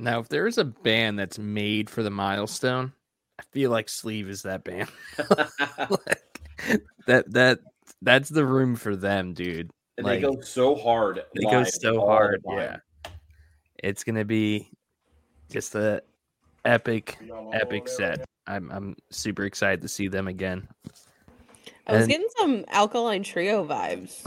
Now, 0.00 0.18
if 0.20 0.28
there 0.28 0.46
is 0.46 0.56
a 0.58 0.64
band 0.64 1.18
that's 1.18 1.38
made 1.38 1.90
for 1.90 2.02
the 2.02 2.10
milestone, 2.10 2.92
I 3.38 3.42
feel 3.52 3.70
like 3.70 3.88
Sleeve 3.88 4.28
is 4.30 4.42
that 4.42 4.64
band. 4.64 4.88
Like, 5.88 6.82
that 7.06 7.32
that 7.32 7.58
that's 8.02 8.28
the 8.28 8.44
room 8.44 8.76
for 8.76 8.94
them, 8.96 9.32
dude. 9.32 9.70
and 9.96 10.06
Like, 10.06 10.20
they 10.20 10.26
go 10.26 10.40
so 10.42 10.74
hard. 10.74 11.22
They 11.34 11.42
go 11.44 11.64
so 11.64 12.04
hard. 12.06 12.42
time. 12.46 12.58
Yeah. 12.58 12.76
It's 13.82 14.04
gonna 14.04 14.26
be 14.26 14.70
just 15.50 15.74
a 15.74 16.02
epic, 16.66 17.16
epic 17.54 17.88
set. 17.88 18.24
I'm 18.46 18.70
I'm 18.70 18.96
super 19.10 19.44
excited 19.44 19.80
to 19.82 19.88
see 19.88 20.08
them 20.08 20.28
again. 20.28 20.68
I 21.86 21.92
was 21.92 22.02
And- 22.02 22.10
getting 22.10 22.28
some 22.38 22.64
Alkaline 22.68 23.22
Trio 23.22 23.66
vibes. 23.66 24.26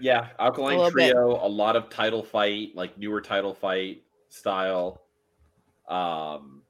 Yeah, 0.00 0.28
A 0.38 0.42
Alkaline 0.42 0.78
bit. 0.94 1.12
Trio, 1.12 1.38
a 1.44 1.46
lot 1.48 1.76
of 1.76 1.88
title 1.90 2.22
fight, 2.24 2.74
like 2.74 2.98
newer 2.98 3.20
title 3.20 3.54
fight 3.54 4.02
style. 4.30 5.02
Um, 5.88 6.62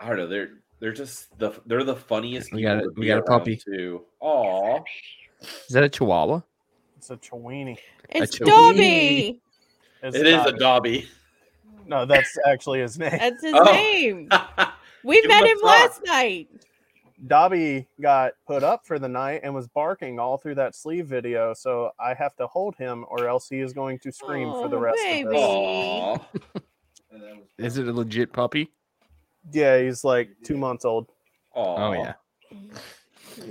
I 0.00 0.08
don't 0.08 0.16
know. 0.16 0.26
They're 0.28 0.50
they're 0.80 0.92
just 0.92 1.36
the 1.38 1.52
they're 1.66 1.84
the 1.84 1.96
funniest. 1.96 2.52
We 2.52 2.62
got 2.62 2.78
people 2.78 2.90
a- 2.96 3.00
we 3.00 3.06
got 3.06 3.18
a 3.18 3.22
puppy. 3.22 3.56
too. 3.56 4.02
Aw, 4.20 4.80
Is 5.42 5.68
that 5.70 5.82
a 5.84 5.88
Chihuahua? 5.88 6.40
It's 6.96 7.10
a 7.10 7.16
Chiweenie. 7.16 7.78
It's 8.08 8.38
Chiweenie. 8.38 8.46
Dobby. 8.46 9.40
It's 10.02 10.16
it 10.16 10.26
is 10.26 10.44
a 10.46 10.52
Dobby. 10.52 10.58
Dobby. 10.58 11.08
No, 11.86 12.04
that's 12.06 12.36
actually 12.46 12.80
his 12.80 12.98
name. 12.98 13.10
That's 13.18 13.42
his 13.42 13.54
Oh. 13.54 13.64
name. 13.72 14.28
We 15.04 15.22
met 15.28 15.46
him 15.46 15.56
a 15.62 15.66
last 15.66 16.02
night. 16.04 16.48
Dobby 17.28 17.86
got 18.00 18.32
put 18.48 18.62
up 18.64 18.84
for 18.84 18.98
the 18.98 19.08
night 19.08 19.40
and 19.44 19.54
was 19.54 19.68
barking 19.68 20.18
all 20.18 20.36
through 20.38 20.56
that 20.56 20.74
sleeve 20.74 21.06
video, 21.06 21.54
so 21.54 21.92
I 22.00 22.14
have 22.14 22.34
to 22.36 22.48
hold 22.48 22.74
him 22.76 23.04
or 23.08 23.28
else 23.28 23.48
he 23.48 23.60
is 23.60 23.72
going 23.72 24.00
to 24.00 24.10
scream 24.12 24.50
for 24.52 24.68
the 24.68 24.76
Oh, 24.76 24.80
rest 24.80 24.98
of 24.98 25.04
baby. 25.04 25.28
this. 26.52 26.62
Aw. 27.14 27.18
Is 27.58 27.78
it 27.78 27.88
a 27.88 27.92
legit 27.92 28.32
puppy? 28.32 28.70
Yeah, 29.52 29.80
he's 29.80 30.04
like 30.04 30.30
two 30.44 30.56
months 30.56 30.84
old. 30.84 31.08
Aw. 31.54 31.88
Oh 31.88 31.92
yeah. 31.92 32.14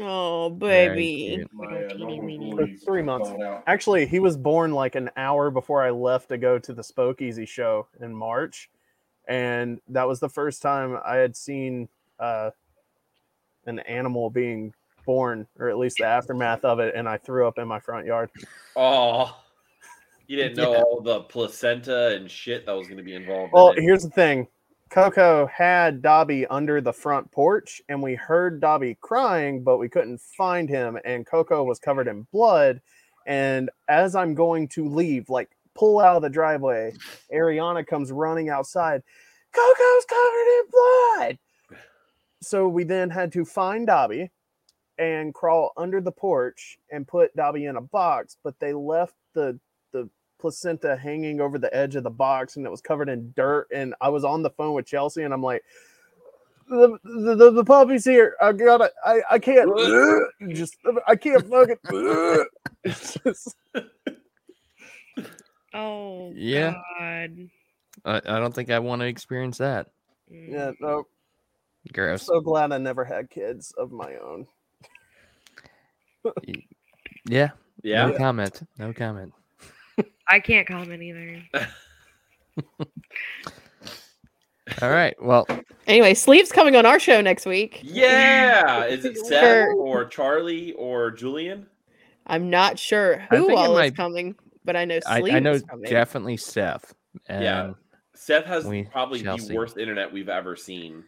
Oh, 0.01 0.49
baby. 0.49 1.35
cute. 1.35 1.53
My, 1.53 1.83
uh, 1.83 2.55
For 2.55 2.67
three 2.85 3.01
months. 3.01 3.29
Actually, 3.67 4.05
he 4.05 4.19
was 4.19 4.35
born 4.35 4.71
like 4.73 4.95
an 4.95 5.09
hour 5.15 5.49
before 5.49 5.83
I 5.83 5.91
left 5.91 6.29
to 6.29 6.37
go 6.37 6.59
to 6.59 6.73
the 6.73 6.81
Spokeasy 6.81 7.47
show 7.47 7.87
in 8.01 8.13
March, 8.13 8.69
and 9.27 9.79
that 9.89 10.07
was 10.07 10.19
the 10.19 10.29
first 10.29 10.61
time 10.61 10.97
I 11.05 11.15
had 11.15 11.35
seen 11.35 11.87
uh, 12.19 12.51
an 13.65 13.79
animal 13.79 14.29
being 14.29 14.73
born, 15.05 15.47
or 15.57 15.69
at 15.69 15.77
least 15.77 15.97
the 15.99 16.05
aftermath 16.05 16.65
of 16.65 16.79
it, 16.79 16.93
and 16.95 17.07
I 17.07 17.17
threw 17.17 17.47
up 17.47 17.57
in 17.57 17.67
my 17.67 17.79
front 17.79 18.05
yard. 18.05 18.29
Aw. 18.75 19.43
You 20.27 20.35
didn't 20.35 20.57
know 20.57 20.73
Yeah. 20.73 20.81
all 20.81 21.01
the 21.01 21.21
placenta 21.21 22.15
and 22.15 22.29
shit 22.29 22.65
that 22.65 22.73
was 22.73 22.87
going 22.87 22.97
to 22.97 23.03
be 23.03 23.15
involved. 23.15 23.53
Well, 23.53 23.71
in 23.71 23.83
here's 23.83 24.03
the 24.03 24.09
thing. 24.09 24.47
Coco 24.89 25.47
had 25.47 26.01
Dobby 26.01 26.45
under 26.47 26.79
the 26.79 26.93
front 26.93 27.29
porch, 27.31 27.81
and 27.89 28.01
we 28.01 28.15
heard 28.15 28.61
Dobby 28.61 28.97
crying, 29.01 29.63
but 29.63 29.77
we 29.77 29.89
couldn't 29.89 30.21
find 30.21 30.69
him. 30.69 30.97
And 31.03 31.25
Coco 31.25 31.63
was 31.63 31.79
covered 31.79 32.07
in 32.07 32.27
blood. 32.31 32.81
And 33.25 33.69
as 33.89 34.15
I'm 34.15 34.33
going 34.33 34.69
to 34.69 34.87
leave, 34.87 35.29
like 35.29 35.49
pull 35.73 35.99
out 35.99 36.17
of 36.17 36.21
the 36.21 36.29
driveway, 36.29 36.93
Ariana 37.33 37.85
comes 37.85 38.11
running 38.11 38.49
outside. 38.49 39.03
Coco's 39.51 40.05
covered 40.05 40.59
in 40.59 40.63
blood. 40.71 41.39
So 42.41 42.67
we 42.67 42.83
then 42.83 43.09
had 43.09 43.31
to 43.33 43.43
find 43.43 43.87
Dobby 43.87 44.29
and 44.97 45.33
crawl 45.33 45.73
under 45.77 45.99
the 45.99 46.11
porch 46.11 46.77
and 46.91 47.07
put 47.07 47.35
Dobby 47.35 47.65
in 47.65 47.75
a 47.75 47.81
box, 47.81 48.37
but 48.43 48.59
they 48.59 48.73
left 48.73 49.15
the 49.33 49.59
the 49.59 49.59
placenta 50.39 50.95
hanging 50.95 51.41
over 51.41 51.57
the 51.57 51.73
edge 51.75 51.95
of 51.95 52.03
the 52.03 52.09
box 52.09 52.55
and 52.57 52.65
it 52.65 52.69
was 52.69 52.81
covered 52.81 53.09
in 53.09 53.33
dirt. 53.35 53.67
And 53.73 53.95
I 54.01 54.09
was 54.09 54.23
on 54.23 54.43
the 54.43 54.49
phone 54.51 54.73
with 54.73 54.85
Chelsea 54.85 55.23
and 55.23 55.33
I'm 55.33 55.41
like, 55.43 55.63
the, 56.69 56.97
the, 57.03 57.35
the, 57.35 57.51
the 57.51 57.63
puppy's 57.63 58.05
here. 58.05 58.35
I 58.41 58.51
gotta, 58.51 58.91
I, 59.05 59.21
I 59.31 59.39
can't, 59.39 59.69
just, 60.49 60.77
I 61.07 61.15
can't 61.15 61.47
fucking, 61.49 61.77
it's 62.83 63.17
just, 63.25 63.55
Oh 65.73 66.31
Yeah. 66.35 66.73
God. 66.99 67.49
I, 68.05 68.17
I 68.17 68.39
don't 68.39 68.53
think 68.53 68.69
I 68.71 68.79
want 68.79 69.01
to 69.01 69.07
experience 69.07 69.57
that. 69.59 69.87
Yeah, 70.29 70.71
no, 70.79 70.99
I'm 70.99 71.03
Gross. 71.93 72.25
so 72.25 72.41
glad 72.41 72.71
I 72.71 72.77
never 72.77 73.05
had 73.05 73.29
kids 73.29 73.73
of 73.77 73.91
my 73.91 74.15
own. 74.15 74.47
Yeah. 77.25 77.49
yeah. 77.83 78.07
No 78.07 78.17
comment. 78.17 78.61
No 78.77 78.93
comment. 78.93 79.33
I 80.29 80.39
can't 80.39 80.67
comment 80.67 81.01
either. 81.03 81.41
All 84.81 84.89
right. 84.89 85.15
Well, 85.21 85.47
Anyway, 85.87 86.13
Sleeve's 86.13 86.51
coming 86.51 86.75
on 86.75 86.85
our 86.85 86.99
show 86.99 87.21
next 87.21 87.45
week. 87.45 87.79
Yeah. 87.81 88.83
Is 88.85 89.05
it 89.05 89.17
Seth 89.25 89.41
Sure. 89.43 89.73
or 89.73 90.03
Charlie 90.05 90.73
or 90.73 91.11
Julian? 91.11 91.65
I'm 92.27 92.49
not 92.49 92.77
sure 92.77 93.19
who 93.29 93.47
think 93.47 93.51
it 93.51 93.57
all 93.57 93.77
is 93.77 93.91
coming, 93.91 94.35
but 94.65 94.75
I 94.75 94.83
know 94.83 94.99
I, 95.07 95.21
I 95.21 95.39
know 95.39 95.53
is 95.53 95.63
coming. 95.63 95.89
definitely 95.89 96.35
Seth. 96.35 96.93
And 97.27 97.41
Yeah. 97.41 97.71
Seth 98.15 98.43
has 98.45 98.65
We 98.65 98.83
probably 98.83 99.23
shall 99.23 99.37
the 99.37 99.43
see. 99.43 99.53
worst 99.55 99.77
internet 99.77 100.11
we've 100.11 100.27
ever 100.27 100.57
seen. 100.57 101.05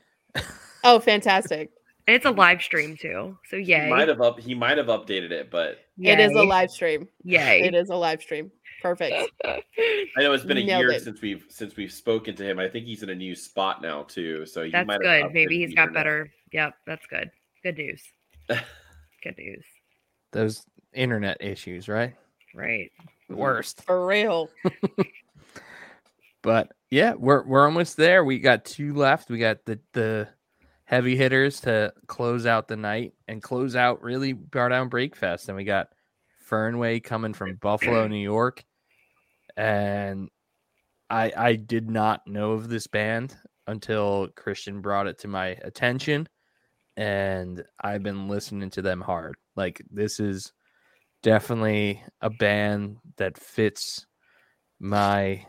Oh, 0.85 1.01
fantastic. 1.01 1.71
And 2.07 2.15
it's 2.15 2.25
a 2.25 2.31
live 2.31 2.61
stream 2.61 2.95
too. 2.95 3.37
So 3.49 3.57
yeah. 3.57 3.83
He 3.83 3.89
might 3.89 4.07
have 4.07 4.21
up. 4.21 4.39
He 4.39 4.55
might 4.55 4.77
have 4.77 4.87
updated 4.87 5.31
it, 5.31 5.51
but 5.51 5.79
It 5.99 6.21
is 6.21 6.31
a 6.31 6.43
live 6.43 6.71
stream. 6.71 7.09
Yay. 7.25 7.63
It 7.63 7.75
is 7.75 7.89
a 7.89 7.95
live 7.95 8.21
stream. 8.21 8.49
Perfect. 8.81 9.31
I 9.45 9.61
know 10.17 10.33
it's 10.33 10.43
been 10.45 10.57
a 10.57 10.63
Nailed 10.63 10.81
year 10.81 10.91
it. 10.91 11.03
since 11.03 11.21
we've 11.21 11.45
since 11.49 11.75
we've 11.75 11.91
spoken 11.91 12.35
to 12.35 12.43
him. 12.43 12.59
I 12.59 12.67
think 12.69 12.85
he's 12.85 13.03
in 13.03 13.09
a 13.09 13.15
new 13.15 13.35
spot 13.35 13.81
now 13.81 14.03
too. 14.03 14.45
So 14.45 14.63
he 14.63 14.71
That's 14.71 14.87
might 14.87 15.03
have 15.05 15.23
good. 15.23 15.33
Maybe 15.33 15.59
he's 15.59 15.73
got 15.75 15.89
internet. 15.89 15.93
better. 15.93 16.31
Yep, 16.53 16.73
that's 16.87 17.05
good. 17.07 17.29
Good 17.63 17.77
news. 17.77 18.01
Good 19.21 19.37
news. 19.37 19.65
those 20.31 20.65
internet 20.93 21.37
issues, 21.41 21.89
right? 21.89 22.15
Right. 22.55 22.89
Worst. 23.29 23.83
For 23.83 24.05
real. 24.07 24.49
But 26.41 26.71
yeah, 26.89 27.13
we're 27.15 27.43
we're 27.43 27.65
almost 27.65 27.97
there. 27.97 28.23
We 28.23 28.39
got 28.39 28.63
two 28.65 28.93
left. 28.93 29.29
We 29.29 29.39
got 29.39 29.65
the 29.65 29.79
the 29.93 30.29
heavy 30.85 31.15
hitters 31.15 31.59
to 31.61 31.93
close 32.07 32.45
out 32.45 32.67
the 32.67 32.77
night 32.77 33.13
and 33.27 33.43
close 33.43 33.75
out 33.75 34.01
really 34.01 34.33
Bardown 34.33 34.89
BreakFest. 34.89 35.49
And 35.49 35.57
we 35.57 35.65
got 35.65 35.89
Fernway 36.49 37.03
coming 37.03 37.33
from 37.33 37.55
Buffalo, 37.55 38.07
New 38.07 38.15
York. 38.15 38.63
And 39.59 40.29
I 41.09 41.33
I 41.35 41.55
did 41.57 41.89
not 41.89 42.25
know 42.25 42.53
of 42.53 42.69
this 42.69 42.87
band 42.87 43.35
until 43.67 44.29
Christian 44.35 44.81
brought 44.81 45.07
it 45.07 45.19
to 45.19 45.27
my 45.27 45.47
attention. 45.63 46.29
And 46.95 47.63
I've 47.81 48.01
been 48.01 48.29
listening 48.29 48.69
to 48.71 48.81
them 48.81 49.01
hard. 49.01 49.35
Like 49.57 49.81
this 49.91 50.21
is 50.21 50.53
definitely 51.23 52.01
a 52.21 52.29
band 52.29 52.97
that 53.17 53.37
fits 53.37 54.05
my 54.79 55.45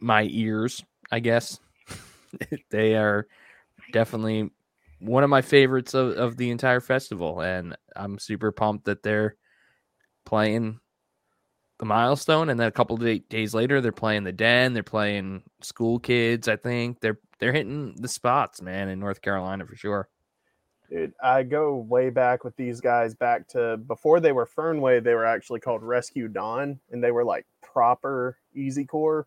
my 0.00 0.26
ears, 0.30 0.82
I 1.12 1.20
guess. 1.20 1.60
they 2.70 2.96
are 2.96 3.26
definitely 3.92 4.50
one 4.98 5.24
of 5.24 5.30
my 5.30 5.42
favorites 5.42 5.92
of, 5.92 6.16
of 6.16 6.38
the 6.38 6.50
entire 6.50 6.80
festival. 6.80 7.42
And 7.42 7.76
I'm 7.94 8.18
super 8.18 8.50
pumped 8.50 8.86
that 8.86 9.02
they're 9.02 9.36
playing 10.24 10.80
the 11.78 11.84
milestone. 11.84 12.48
And 12.48 12.58
then 12.58 12.68
a 12.68 12.72
couple 12.72 12.96
of 12.96 13.02
day- 13.02 13.18
days 13.18 13.54
later, 13.54 13.80
they're 13.80 13.92
playing 13.92 14.24
the 14.24 14.32
den. 14.32 14.74
They're 14.74 14.82
playing 14.82 15.42
school 15.60 15.98
kids, 15.98 16.48
I 16.48 16.56
think. 16.56 17.00
They're 17.00 17.18
they're 17.38 17.52
hitting 17.52 17.94
the 17.96 18.08
spots, 18.08 18.62
man, 18.62 18.88
in 18.88 18.98
North 18.98 19.20
Carolina 19.20 19.66
for 19.66 19.76
sure. 19.76 20.08
Dude, 20.88 21.12
I 21.22 21.42
go 21.42 21.74
way 21.76 22.10
back 22.10 22.44
with 22.44 22.56
these 22.56 22.80
guys 22.80 23.14
back 23.14 23.48
to 23.48 23.76
before 23.76 24.20
they 24.20 24.32
were 24.32 24.46
Fernway, 24.46 25.02
they 25.02 25.14
were 25.14 25.26
actually 25.26 25.60
called 25.60 25.82
Rescue 25.82 26.28
Dawn 26.28 26.78
and 26.90 27.02
they 27.02 27.10
were 27.10 27.24
like 27.24 27.44
proper 27.60 28.38
easy 28.54 28.84
core. 28.84 29.26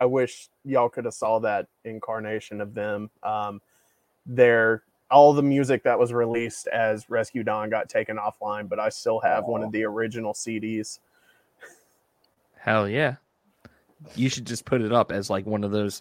I 0.00 0.06
wish 0.06 0.48
y'all 0.64 0.88
could 0.88 1.04
have 1.04 1.14
saw 1.14 1.40
that 1.40 1.66
incarnation 1.84 2.60
of 2.60 2.74
them. 2.74 3.10
Um 3.22 3.60
their 4.24 4.84
all 5.10 5.32
the 5.32 5.42
music 5.42 5.82
that 5.82 5.98
was 5.98 6.12
released 6.12 6.66
as 6.68 7.10
Rescue 7.10 7.42
Dawn 7.42 7.70
got 7.70 7.88
taken 7.88 8.16
offline, 8.16 8.68
but 8.68 8.80
I 8.80 8.88
still 8.88 9.20
have 9.20 9.44
one 9.44 9.62
of 9.62 9.70
the 9.70 9.84
original 9.84 10.32
CDs. 10.32 10.98
Hell 12.64 12.88
yeah. 12.88 13.16
You 14.16 14.30
should 14.30 14.46
just 14.46 14.64
put 14.64 14.80
it 14.80 14.90
up 14.90 15.12
as 15.12 15.28
like 15.28 15.44
one 15.44 15.64
of 15.64 15.70
those 15.70 16.00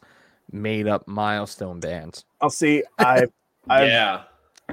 made 0.49 0.87
up 0.87 1.05
milestone 1.09 1.81
bands. 1.81 2.23
I'll 2.39 2.49
see. 2.49 2.83
I 2.99 3.27
I've, 3.67 3.87
Yeah. 3.87 4.23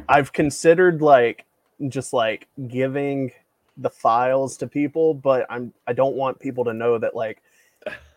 I've 0.09 0.33
considered 0.33 1.03
like 1.03 1.45
just 1.89 2.13
like 2.13 2.47
giving 2.69 3.33
the 3.77 3.91
files 3.91 4.57
to 4.59 4.69
people, 4.69 5.15
but 5.15 5.47
I'm 5.51 5.73
I 5.89 5.93
don't 5.93 6.15
want 6.15 6.39
people 6.39 6.65
to 6.67 6.73
know 6.73 6.97
that 6.99 7.17
like 7.17 7.43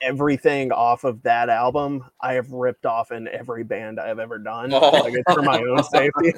everything 0.02 0.72
off 0.72 1.04
of 1.04 1.24
that 1.24 1.50
album 1.50 2.04
I 2.22 2.34
have 2.34 2.52
ripped 2.52 2.86
off 2.86 3.12
in 3.12 3.28
every 3.30 3.64
band 3.64 4.00
I've 4.00 4.20
ever 4.20 4.38
done. 4.38 4.72
Oh. 4.72 4.90
Like 4.92 5.14
it's 5.16 5.34
for 5.34 5.42
my 5.42 5.60
own 5.64 5.84
safety. 5.84 6.34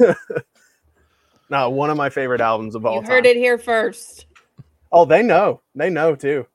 no, 1.50 1.70
one 1.70 1.90
of 1.90 1.96
my 1.96 2.08
favorite 2.08 2.40
albums 2.40 2.76
of 2.76 2.86
all 2.86 2.96
You 2.96 3.00
time. 3.02 3.10
heard 3.10 3.26
it 3.26 3.36
here 3.36 3.58
first. 3.58 4.26
Oh, 4.92 5.04
they 5.04 5.22
know. 5.24 5.60
They 5.74 5.90
know 5.90 6.14
too. 6.14 6.46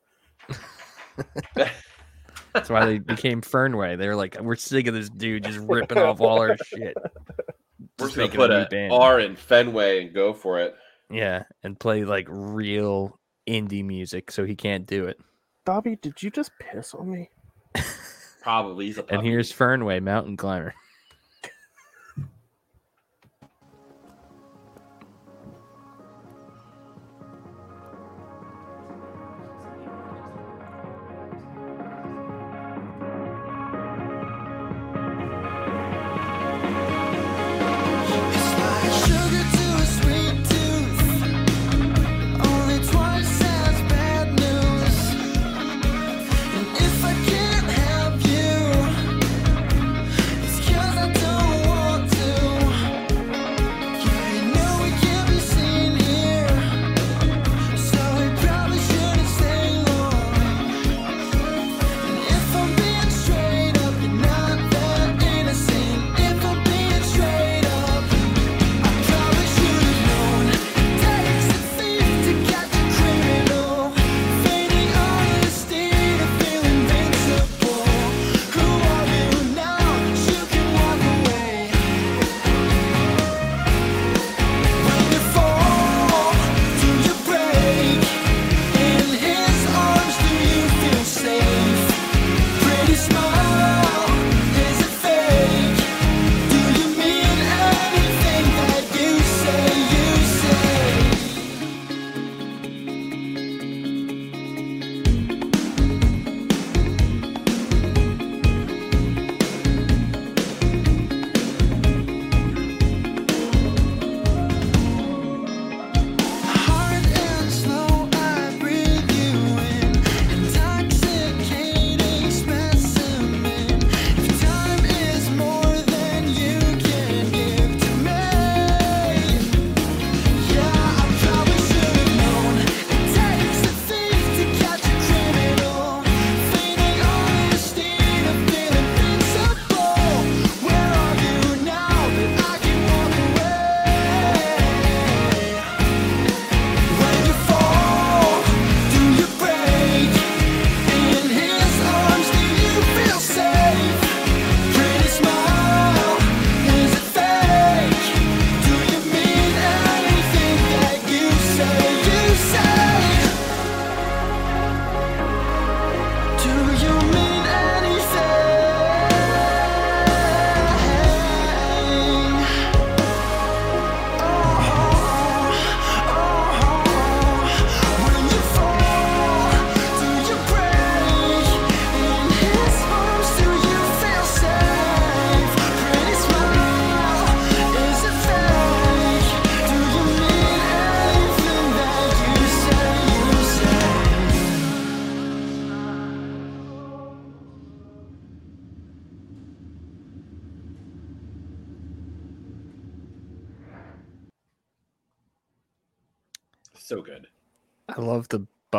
That's 2.54 2.70
why 2.70 2.86
they 2.86 3.00
became 3.00 3.42
Fernway. 3.42 3.98
They 3.98 4.08
were 4.08 4.16
like, 4.16 4.40
we're 4.40 4.56
sick 4.56 4.88
of 4.88 4.94
this 4.94 5.10
dude 5.10 5.44
just 5.44 5.60
ripping 5.60 5.98
off 5.98 6.22
all 6.22 6.40
our 6.40 6.58
shit. 6.58 6.96
We're 8.00 8.08
Just 8.08 8.16
just 8.16 8.34
gonna 8.34 8.48
put 8.48 8.52
a 8.52 8.54
new 8.56 8.62
an 8.62 8.68
band. 8.70 8.94
R 8.94 9.20
in 9.20 9.36
Fenway 9.36 10.04
and 10.04 10.14
go 10.16 10.34
for 10.34 10.60
it. 10.60 10.76
Yeah, 11.12 11.44
and 11.62 11.80
play 11.80 12.06
like 12.06 12.26
real 12.28 13.20
indie 13.48 13.86
music, 13.86 14.32
so 14.32 14.46
he 14.46 14.56
can't 14.56 14.88
do 14.88 15.06
it. 15.06 15.20
Dobby, 15.64 15.98
did 15.98 16.22
you 16.24 16.32
just 16.32 16.52
piss 16.60 16.96
on 16.96 17.12
me? 17.12 17.30
Probably 18.42 18.88
he's 18.88 18.98
a 18.98 19.06
And 19.10 19.24
here's 19.24 19.54
Fernway, 19.54 20.02
mountain 20.02 20.38
climber. 20.38 20.74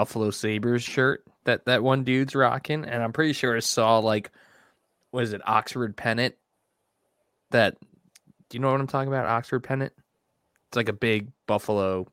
Buffalo 0.04 0.30
Sabres 0.30 0.82
shirt 0.82 1.24
that 1.44 1.64
that 1.64 1.82
one 1.82 2.04
dude's 2.04 2.34
rocking, 2.34 2.84
and 2.84 3.02
I'm 3.02 3.12
pretty 3.12 3.32
sure 3.32 3.56
I 3.56 3.60
saw 3.60 3.98
like, 3.98 4.30
was 5.12 5.32
it, 5.32 5.40
Oxford 5.46 5.96
pennant? 5.96 6.34
That, 7.50 7.78
do 7.80 8.56
you 8.56 8.60
know 8.60 8.70
what 8.70 8.80
I'm 8.80 8.86
talking 8.86 9.08
about? 9.08 9.26
Oxford 9.26 9.60
pennant. 9.60 9.92
It's 10.68 10.76
like 10.76 10.88
a 10.90 10.94
big 10.94 11.30
buffalo, 11.46 12.06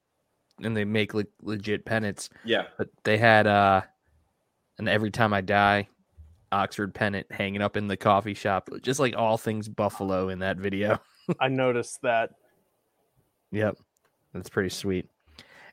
and 0.62 0.78
they 0.78 0.86
make 0.86 1.14
le- 1.14 1.26
legit 1.42 1.84
pennants. 1.84 2.30
Yeah. 2.46 2.66
But 2.78 2.90
they 3.04 3.18
had 3.18 3.46
uh, 3.46 3.82
and 4.78 4.88
every 4.88 5.12
time 5.12 5.34
I 5.34 5.42
die, 5.42 5.90
Oxford 6.52 6.94
pennant 6.94 7.32
hanging 7.32 7.62
up 7.62 7.76
in 7.76 7.88
the 7.88 7.98
coffee 7.98 8.34
shop, 8.34 8.70
just 8.82 9.00
like 9.00 9.16
all 9.16 9.38
things 9.38 9.68
buffalo 9.68 10.30
in 10.30 10.40
that 10.40 10.58
video. 10.58 11.00
I 11.40 11.50
noticed 11.50 12.02
that. 12.04 12.32
Yep. 13.52 13.78
That's 14.34 14.50
pretty 14.50 14.70
sweet. 14.70 15.08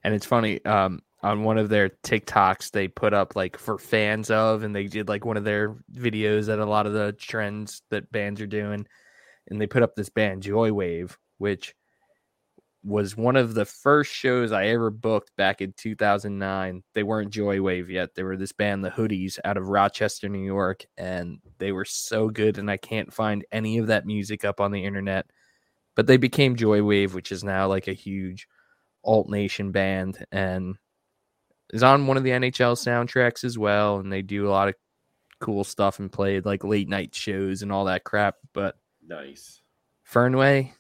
And 0.05 0.15
it's 0.15 0.27
funny, 0.27 0.65
um, 0.65 1.01
on 1.23 1.43
one 1.43 1.59
of 1.59 1.69
their 1.69 1.91
TikToks, 2.05 2.71
they 2.71 2.89
put 2.89 3.13
up 3.13 3.35
like 3.35 3.57
for 3.57 3.79
fans 3.79 4.31
of, 4.31 4.63
and 4.63 4.75
they 4.75 4.87
did 4.87 5.09
like 5.09 5.25
one 5.25 5.37
of 5.37 5.45
their 5.45 5.77
videos 5.93 6.47
that 6.47 6.59
a 6.59 6.65
lot 6.65 6.87
of 6.87 6.93
the 6.93 7.13
trends 7.13 7.83
that 7.91 8.11
bands 8.13 8.41
are 8.41 8.47
doing. 8.47 8.87
And 9.49 9.61
they 9.61 9.67
put 9.67 9.83
up 9.83 9.95
this 9.95 10.11
band, 10.11 10.43
Joywave, 10.43 11.17
which 11.39 11.75
was 12.85 13.17
one 13.17 13.37
of 13.37 13.55
the 13.55 13.65
first 13.65 14.13
shows 14.13 14.53
I 14.53 14.67
ever 14.67 14.91
booked 14.91 15.35
back 15.37 15.61
in 15.61 15.73
2009. 15.77 16.83
They 16.95 17.03
weren't 17.03 17.33
Joywave 17.33 17.89
yet. 17.89 18.15
They 18.15 18.23
were 18.23 18.37
this 18.37 18.53
band, 18.53 18.85
the 18.85 18.91
Hoodies, 18.91 19.39
out 19.45 19.57
of 19.57 19.69
Rochester, 19.69 20.29
New 20.29 20.45
York. 20.45 20.85
And 20.97 21.39
they 21.59 21.73
were 21.73 21.85
so 21.85 22.29
good. 22.29 22.59
And 22.59 22.71
I 22.71 22.77
can't 22.77 23.13
find 23.13 23.45
any 23.51 23.79
of 23.79 23.89
that 23.89 24.07
music 24.07 24.45
up 24.45 24.61
on 24.61 24.71
the 24.71 24.85
internet 24.85 25.27
but 25.99 26.07
they 26.07 26.17
became 26.17 26.55
Joywave, 26.55 27.13
which 27.13 27.33
is 27.33 27.43
now 27.43 27.67
like 27.67 27.89
a 27.89 27.93
huge 27.93 28.47
alt 29.03 29.29
nation 29.29 29.73
band 29.73 30.25
and 30.31 30.77
is 31.73 31.83
on 31.83 32.07
one 32.07 32.17
of 32.17 32.25
the 32.25 32.31
NHL 32.31 32.75
soundtracks 32.77 33.45
as 33.45 33.59
well. 33.59 33.99
And 33.99 34.13
they 34.13 34.23
do 34.23 34.49
a 34.49 34.51
lot 34.51 34.69
of 34.69 34.75
cool 35.41 35.65
stuff 35.65 35.99
and 35.99 36.11
played 36.11 36.45
like 36.45 36.65
late 36.65 36.89
night 36.89 37.15
shows 37.15 37.63
and 37.63 37.71
all 37.73 37.85
that 37.87 38.05
crap. 38.05 38.37
But 38.53 38.77
Nice. 39.07 39.63
Fernway, 40.11 40.73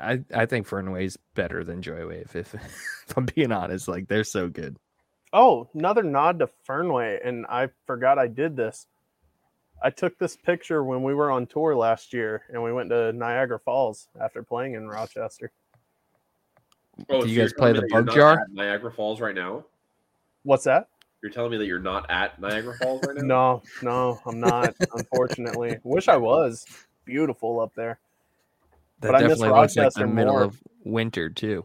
I 0.00 0.20
I 0.34 0.46
think 0.46 0.66
Fernway's 0.68 1.16
better 1.34 1.64
than 1.64 1.82
Joywave. 1.82 2.34
If, 2.34 2.54
if 3.08 3.16
I'm 3.16 3.26
being 3.26 3.52
honest, 3.52 3.88
like 3.88 4.08
they're 4.08 4.24
so 4.24 4.48
good. 4.48 4.76
Oh, 5.32 5.68
another 5.74 6.02
nod 6.02 6.38
to 6.38 6.48
Fernway, 6.68 7.18
and 7.26 7.44
I 7.46 7.68
forgot 7.86 8.18
I 8.18 8.28
did 8.28 8.56
this. 8.56 8.86
I 9.82 9.90
took 9.90 10.16
this 10.18 10.36
picture 10.36 10.84
when 10.84 11.02
we 11.02 11.12
were 11.12 11.30
on 11.30 11.46
tour 11.46 11.74
last 11.76 12.12
year, 12.12 12.44
and 12.50 12.62
we 12.62 12.72
went 12.72 12.88
to 12.90 13.12
Niagara 13.12 13.58
Falls 13.58 14.08
after 14.20 14.42
playing 14.42 14.74
in 14.74 14.86
Rochester. 14.88 15.50
Oh, 17.10 17.22
Do 17.22 17.28
you 17.28 17.34
you're 17.34 17.44
guys 17.46 17.52
play 17.54 17.72
the 17.72 17.80
that 17.80 17.90
Bug 17.90 18.14
Jar? 18.14 18.40
at 18.40 18.52
Niagara 18.52 18.92
Falls 18.92 19.20
right 19.20 19.34
now. 19.34 19.64
What's 20.44 20.64
that? 20.64 20.88
You're 21.22 21.32
telling 21.32 21.50
me 21.50 21.56
that 21.58 21.66
you're 21.66 21.78
not 21.80 22.10
at 22.10 22.38
Niagara 22.40 22.74
Falls 22.76 23.02
right 23.06 23.16
now? 23.16 23.22
No, 23.26 23.62
no, 23.82 24.20
I'm 24.26 24.40
not. 24.40 24.74
unfortunately, 24.94 25.78
wish 25.84 26.08
I 26.08 26.16
was. 26.16 26.66
Beautiful 27.06 27.60
up 27.60 27.72
there. 27.74 27.98
That 29.00 29.12
But 29.12 29.14
I 29.16 29.20
miss 29.26 29.38
definitely 29.38 29.60
looks 29.60 29.76
like 29.76 29.92
the 29.94 30.06
middle 30.06 30.32
more. 30.34 30.42
of 30.44 30.62
winter 30.84 31.28
too. 31.30 31.64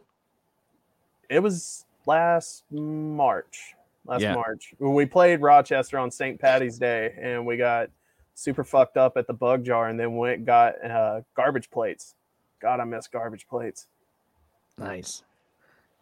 It 1.30 1.40
was 1.42 1.86
last 2.06 2.64
March. 2.72 3.76
Last 4.06 4.22
Yeah. 4.22 4.34
March. 4.34 4.74
When 4.80 4.94
we 4.96 5.06
played 5.06 5.42
Rochester 5.42 5.98
on 6.00 6.10
St. 6.10 6.40
Patty's 6.40 6.78
Day 6.80 7.14
and 7.22 7.46
we 7.46 7.56
got 7.58 7.90
super 8.36 8.64
fucked 8.64 8.98
up 8.98 9.18
at 9.18 9.28
the 9.28 9.34
bug 9.34 9.64
jar 9.66 9.88
and 9.90 10.00
then 10.00 10.16
went 10.16 10.46
got 10.46 10.84
uh, 10.84 11.22
garbage 11.36 11.70
plates. 11.70 12.16
God, 12.62 12.80
I 12.80 12.86
miss 12.86 13.08
garbage 13.08 13.48
plates. 13.48 13.88
Nice. 14.78 15.24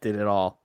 Did 0.02 0.16
it 0.16 0.28
all. 0.28 0.60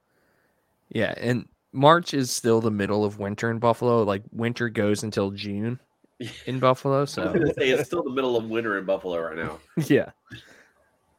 Yeah, 0.91 1.15
and 1.17 1.49
March 1.73 2.15
is 2.15 2.31
still 2.31 2.61
the 2.61 2.71
middle 2.71 3.05
of 3.05 3.19
winter 3.19 3.51
in 3.51 3.59
Buffalo. 3.59 4.03
Like 4.03 4.23
winter 4.33 4.69
goes 4.69 5.03
until 5.03 5.31
June 5.31 5.79
in 6.47 6.59
Buffalo. 6.59 6.99
I 6.99 7.01
was 7.01 7.11
So 7.11 7.33
gonna 7.33 7.53
say 7.55 7.71
it's 7.71 7.87
still 7.87 8.03
the 8.03 8.11
middle 8.11 8.37
of 8.37 8.49
winter 8.51 8.79
in 8.79 8.85
Buffalo 8.85 9.19
right 9.21 9.37
now. 9.37 9.59
yeah. 9.87 10.11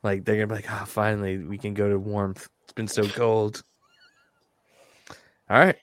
Like 0.04 0.26
they're 0.26 0.36
gonna 0.36 0.48
be 0.48 0.56
like, 0.56 0.68
oh, 0.72 0.86
finally 0.86 1.38
we 1.40 1.58
can 1.58 1.74
go 1.74 1.90
to 1.90 1.98
warmth. 1.98 2.48
It's 2.64 2.74
been 2.74 2.88
so 2.88 3.08
cold. 3.08 3.64
All 5.50 5.60
right. 5.60 5.76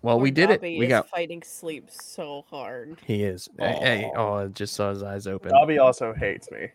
Well, 0.00 0.20
we 0.20 0.30
Poor 0.30 0.46
did 0.46 0.50
it. 0.50 0.60
We 0.62 0.84
is 0.84 0.88
got. 0.88 1.08
fighting 1.08 1.42
sleep 1.42 1.90
so 1.90 2.44
hard. 2.48 2.98
He 3.04 3.24
is. 3.24 3.48
Hey, 3.58 3.78
Hey, 3.80 4.10
oh, 4.16 4.34
I 4.34 4.46
just 4.46 4.74
saw 4.74 4.90
his 4.90 5.02
eyes 5.02 5.26
open. 5.26 5.50
Dobby 5.50 5.78
also 5.78 6.14
hates 6.14 6.48
me. 6.52 6.68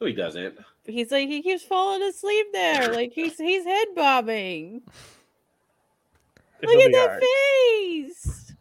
No, 0.00 0.06
he 0.06 0.12
doesn't. 0.12 0.54
He's 0.84 1.10
like 1.10 1.28
he 1.28 1.42
keeps 1.42 1.64
falling 1.64 2.02
asleep 2.02 2.46
there, 2.52 2.92
like 2.92 3.12
he's 3.12 3.36
he's 3.36 3.64
head 3.64 3.88
bobbing. 3.96 4.82
Look 6.62 6.70
He'll 6.70 6.86
at 6.86 6.92
that 6.92 7.08
alright. 7.08 7.22
face. 7.22 8.54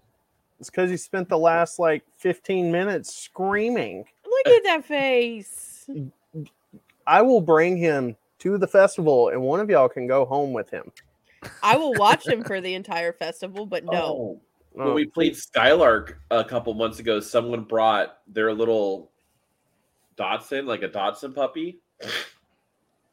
It's 0.59 0.69
because 0.69 0.89
he 0.89 0.97
spent 0.97 1.29
the 1.29 1.37
last 1.37 1.79
like 1.79 2.03
15 2.17 2.71
minutes 2.71 3.15
screaming. 3.15 4.05
Look 4.25 4.47
at 4.47 4.63
that 4.63 4.85
face. 4.85 5.89
I 7.07 7.21
will 7.21 7.41
bring 7.41 7.77
him 7.77 8.15
to 8.39 8.57
the 8.57 8.67
festival 8.67 9.29
and 9.29 9.41
one 9.41 9.59
of 9.59 9.69
y'all 9.69 9.89
can 9.89 10.07
go 10.07 10.25
home 10.25 10.53
with 10.53 10.69
him. 10.69 10.91
I 11.63 11.77
will 11.77 11.93
watch 11.93 12.27
him 12.27 12.43
for 12.43 12.61
the 12.61 12.75
entire 12.75 13.13
festival, 13.13 13.65
but 13.65 13.83
no. 13.85 13.91
Oh, 13.91 14.41
Oh, 14.77 14.85
when 14.85 14.93
we 14.93 15.05
played 15.05 15.35
Skylark 15.35 16.17
a 16.31 16.45
couple 16.45 16.73
months 16.73 16.99
ago, 16.99 17.19
someone 17.19 17.63
brought 17.63 18.19
their 18.27 18.53
little 18.53 19.11
Dotson, 20.17 20.65
like 20.65 20.81
a 20.81 20.87
Dotson 20.87 21.35
puppy, 21.35 21.79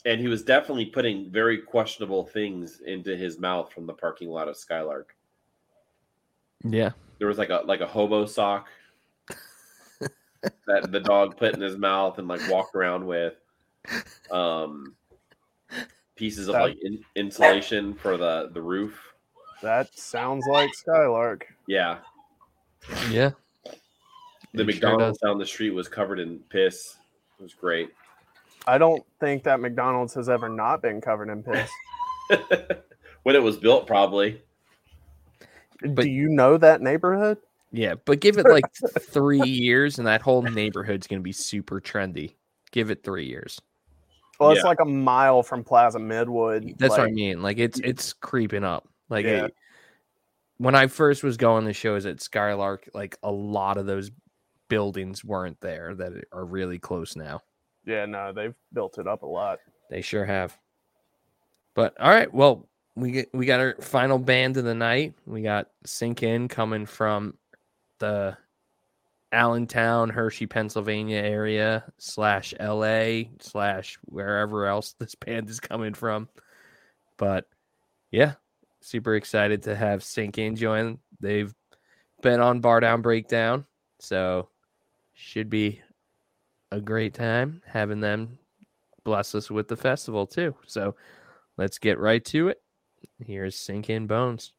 and 0.05 0.21
he 0.21 0.29
was 0.29 0.43
definitely 0.43 0.87
putting 0.87 1.31
very 1.31 1.59
questionable 1.59 2.25
things 2.25 2.81
into 2.87 3.17
his 3.17 3.39
mouth 3.39 3.73
from 3.73 3.87
the 3.87 3.93
parking 3.93 4.29
lot 4.29 4.49
of 4.49 4.57
Skylark. 4.57 5.15
Yeah. 6.65 6.91
There 7.19 7.29
was 7.29 7.39
like 7.39 7.51
a 7.51 7.63
like 7.65 7.81
a 7.81 7.87
hobo 7.87 8.27
sock 8.27 8.69
that 10.67 10.93
the 10.93 11.01
dog 11.01 11.37
put 11.37 11.55
in 11.55 11.61
his 11.61 11.77
mouth 11.77 12.19
and 12.19 12.29
like 12.29 12.41
walked 12.49 12.75
around 12.75 13.07
with. 13.07 13.35
Um, 14.31 14.95
pieces 16.15 16.49
of 16.49 16.55
That- 16.55 16.63
like 16.63 16.79
in, 16.83 17.03
insulation 17.17 17.95
for 17.95 18.17
the 18.17 18.51
the 18.53 18.61
roof. 18.63 19.01
that 19.63 19.93
sounds 19.99 20.47
like 20.47 20.75
Skylark. 20.75 21.47
Yeah, 21.67 21.99
Yeah. 23.11 23.31
the 24.53 24.61
It 24.63 24.67
McDonald's 24.67 25.19
does. 25.19 25.29
down 25.29 25.39
the 25.39 25.47
street 25.47 25.71
was 25.71 25.89
covered 25.89 26.21
in 26.21 26.39
piss. 26.51 26.97
It 27.39 27.43
was 27.43 27.55
great. 27.55 27.91
I 28.69 28.79
don't 28.79 29.03
think 29.21 29.45
that 29.45 29.61
McDonald's 29.61 30.15
has 30.15 30.29
ever 30.29 30.49
not 30.49 30.83
been 30.83 31.01
covered 31.01 31.31
in 31.31 31.43
piss. 31.43 31.71
when 33.23 33.35
it 33.35 33.43
was 33.43 33.57
built, 33.57 33.87
probably. 33.87 34.43
But- 35.81 36.03
Do 36.05 36.11
you 36.11 36.29
know 36.29 36.57
that 36.59 36.81
neighborhood? 36.83 37.39
Yeah, 37.71 37.95
but 38.05 38.21
give 38.21 38.39
it 38.39 38.47
like 38.47 38.65
three 39.01 39.43
years, 39.47 39.99
and 39.99 40.07
that 40.07 40.23
whole 40.23 40.43
neighborhood's 40.43 41.07
gonna 41.07 41.21
be 41.23 41.33
super 41.33 41.81
trendy. 41.81 42.35
Give 42.71 42.91
it 42.91 43.03
three 43.05 43.27
years. 43.27 43.61
Well, 44.41 44.51
it's 44.53 44.63
Yeah. 44.63 44.69
like 44.69 44.81
a 44.81 44.85
mile 44.87 45.43
from 45.43 45.65
Plaza 45.65 45.99
Midwood. 45.99 46.79
That's 46.79 46.93
what 46.97 47.01
I 47.09 47.11
mean. 47.11 47.43
Like 47.43 47.59
it's 47.59 47.79
it's 47.81 48.13
creeping 48.13 48.65
up. 48.65 48.89
Like 49.11 49.25
Yeah. 49.27 49.47
it- 49.47 49.55
when 50.59 50.75
I 50.75 50.87
first 50.89 51.23
was 51.23 51.37
going 51.37 51.67
to 51.67 51.73
shows 51.73 52.05
at 52.07 52.21
Skylark, 52.21 52.89
like 52.95 53.17
a 53.23 53.31
lot 53.31 53.77
of 53.77 53.87
those 53.87 54.11
buildings 54.69 55.25
weren't 55.25 55.61
there 55.61 55.95
that 55.95 56.13
are 56.33 56.45
really 56.45 56.79
close 56.79 57.15
now. 57.17 57.43
Yeah, 57.89 58.05
no, 58.05 58.35
they've 58.35 58.55
built 58.75 58.99
it 58.99 59.09
up 59.09 59.23
a 59.23 59.27
lot. 59.27 59.61
They 59.89 60.03
sure 60.03 60.27
have. 60.27 60.57
But 61.75 61.99
all 61.99 62.11
right, 62.11 62.33
well, 62.33 62.69
we 62.95 63.13
get 63.13 63.31
we 63.33 63.47
got 63.47 63.61
our 63.61 63.77
final 63.81 64.19
band 64.19 64.59
of 64.59 64.65
the 64.65 64.75
night. 64.75 65.15
We 65.25 65.41
got 65.41 65.71
Sink 65.87 66.23
In 66.23 66.49
coming 66.49 66.85
from 66.85 67.39
the 67.99 68.37
Allentown, 69.33 70.11
Hershey, 70.11 70.47
Pennsylvania 70.47 71.17
area 71.17 71.85
slash 71.97 72.53
LA 72.61 73.23
slash 73.41 73.99
wherever 74.05 74.67
else 74.67 74.93
this 74.99 75.15
band 75.15 75.49
is 75.49 75.59
coming 75.59 75.95
from. 75.95 76.29
But 77.17 77.49
yeah, 78.11 78.35
super 78.83 79.15
excited 79.15 79.63
to 79.63 79.75
have 79.75 80.05
Sink 80.05 80.37
In 80.37 80.57
join. 80.57 80.99
They've 81.21 81.55
been 82.21 82.41
on 82.41 82.61
Bardown 82.61 83.01
Breakdown, 83.01 83.65
so 83.99 84.51
should 85.15 85.49
be 85.49 85.81
a 86.71 86.81
great 86.81 87.15
time 87.15 87.63
having 87.67 88.01
them 88.01 88.39
bless 89.05 89.35
us 89.35 89.51
with 89.51 89.69
the 89.69 89.77
festival 89.77 90.27
too. 90.27 90.55
So 90.67 90.95
let's 91.57 91.79
get 91.79 91.99
right 91.99 92.25
to 92.27 92.49
it. 92.49 92.61
Here's 93.25 93.57
Sink 93.57 93.91
In 93.91 94.07
Bones. 94.07 94.53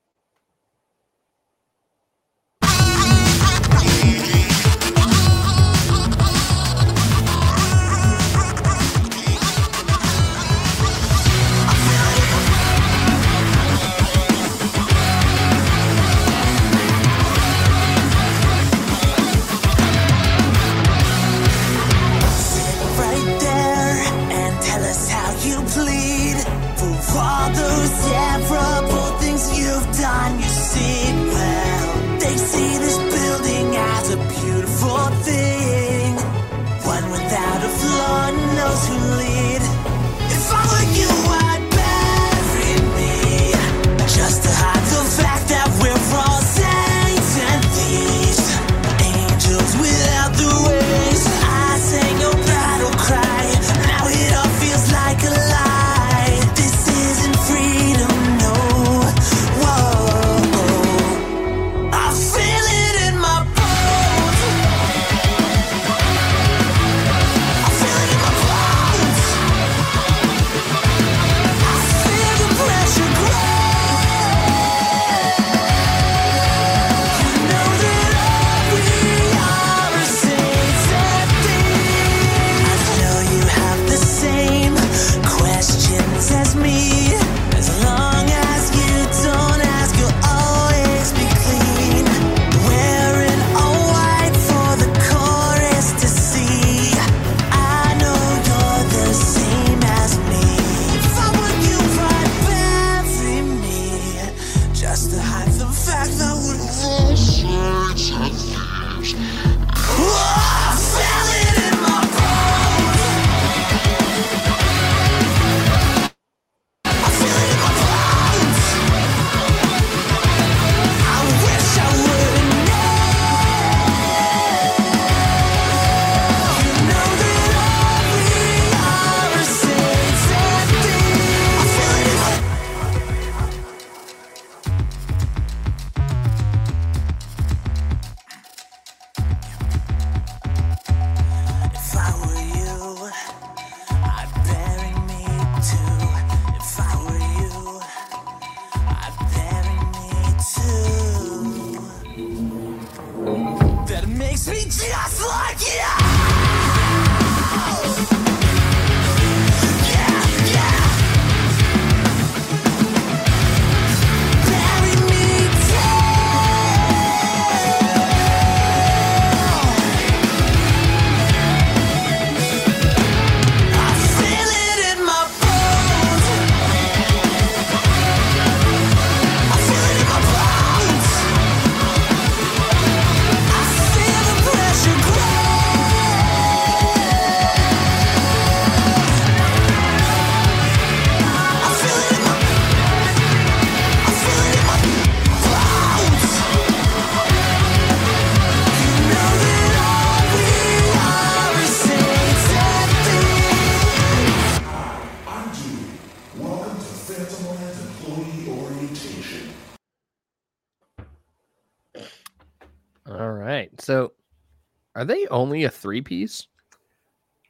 Are 214.99 215.05
they 215.05 215.25
only 215.27 215.63
a 215.63 215.69
three 215.69 216.01
piece? 216.01 216.47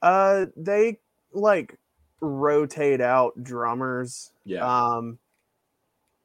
Uh, 0.03 0.45
they 0.55 0.99
like 1.33 1.75
rotate 2.21 3.01
out 3.01 3.41
drummers. 3.41 4.31
Yeah. 4.45 4.65
Um, 4.65 5.17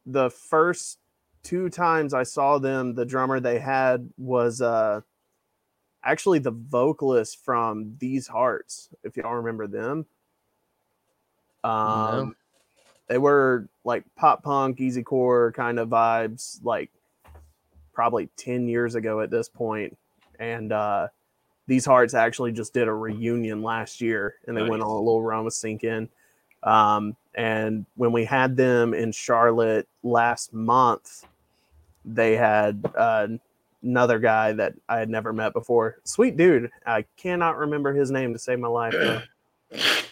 the 0.05 0.29
first 0.29 0.99
two 1.43 1.71
times 1.71 2.13
I 2.13 2.25
saw 2.25 2.59
them, 2.59 2.95
the 2.95 3.07
drummer 3.07 3.41
they 3.41 3.59
had 3.59 4.11
was 4.19 4.61
uh 4.61 5.01
actually 6.05 6.41
the 6.41 6.51
vocalist 6.51 7.43
from 7.43 7.97
These 7.99 8.27
Hearts, 8.27 8.91
if 9.03 9.17
y'all 9.17 9.35
remember 9.35 9.67
them. 9.67 10.05
Um, 11.65 12.37
they 13.09 13.17
were 13.17 13.71
like 13.83 14.05
pop 14.15 14.43
punk, 14.43 14.79
easy 14.79 15.03
core 15.03 15.53
kind 15.53 15.79
of 15.79 15.89
vibes, 15.89 16.63
like 16.63 16.91
probably 17.95 18.29
10 18.37 18.69
years 18.69 18.95
ago 18.95 19.21
at 19.21 19.31
this 19.31 19.49
point. 19.49 19.97
And 20.39 20.73
uh 20.73 21.09
these 21.67 21.85
hearts 21.85 22.15
actually 22.15 22.53
just 22.53 22.75
did 22.75 22.89
a 22.89 22.93
reunion 22.93 23.63
last 23.63 24.01
year 24.01 24.37
and 24.47 24.57
they 24.57 24.63
went 24.63 24.83
on 24.83 24.89
a 24.89 24.99
little 24.99 25.23
run 25.23 25.45
with 25.45 25.55
sink 25.55 25.85
in 25.85 26.09
um, 26.63 27.17
and 27.35 27.85
when 27.97 28.13
we 28.13 28.25
had 28.25 28.57
them 28.57 28.95
in 28.95 29.13
charlotte 29.13 29.89
last 30.03 30.53
month 30.53 31.25
they 32.05 32.37
had 32.37 32.85
uh, 32.97 33.27
another 33.83 34.19
guy 34.19 34.53
that 34.53 34.75
i 34.89 34.99
had 34.99 35.09
never 35.09 35.33
met 35.33 35.53
before 35.53 35.99
sweet 36.05 36.37
dude 36.37 36.71
i 36.87 37.05
cannot 37.17 37.57
remember 37.57 37.93
his 37.93 38.11
name 38.11 38.33
to 38.33 38.39
save 38.39 38.59
my 38.59 38.69
life. 38.69 38.95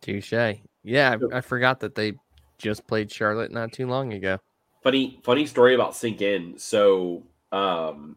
Touche. 0.00 0.58
Yeah, 0.82 1.16
I, 1.32 1.38
I 1.38 1.40
forgot 1.40 1.80
that 1.80 1.94
they 1.94 2.12
just 2.58 2.86
played 2.86 3.10
Charlotte 3.10 3.50
not 3.50 3.72
too 3.72 3.86
long 3.86 4.12
ago. 4.12 4.38
Funny, 4.82 5.18
funny 5.22 5.46
story 5.46 5.74
about 5.74 5.96
Sink 5.96 6.20
In. 6.20 6.58
So, 6.58 7.22
um, 7.52 8.16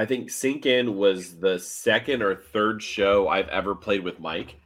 I 0.00 0.06
think 0.06 0.30
Sink 0.30 0.64
In 0.64 0.96
was 0.96 1.38
the 1.40 1.58
second 1.58 2.22
or 2.22 2.34
third 2.34 2.82
show 2.82 3.28
I've 3.28 3.48
ever 3.48 3.74
played 3.74 4.02
with 4.02 4.18
Mike, 4.18 4.56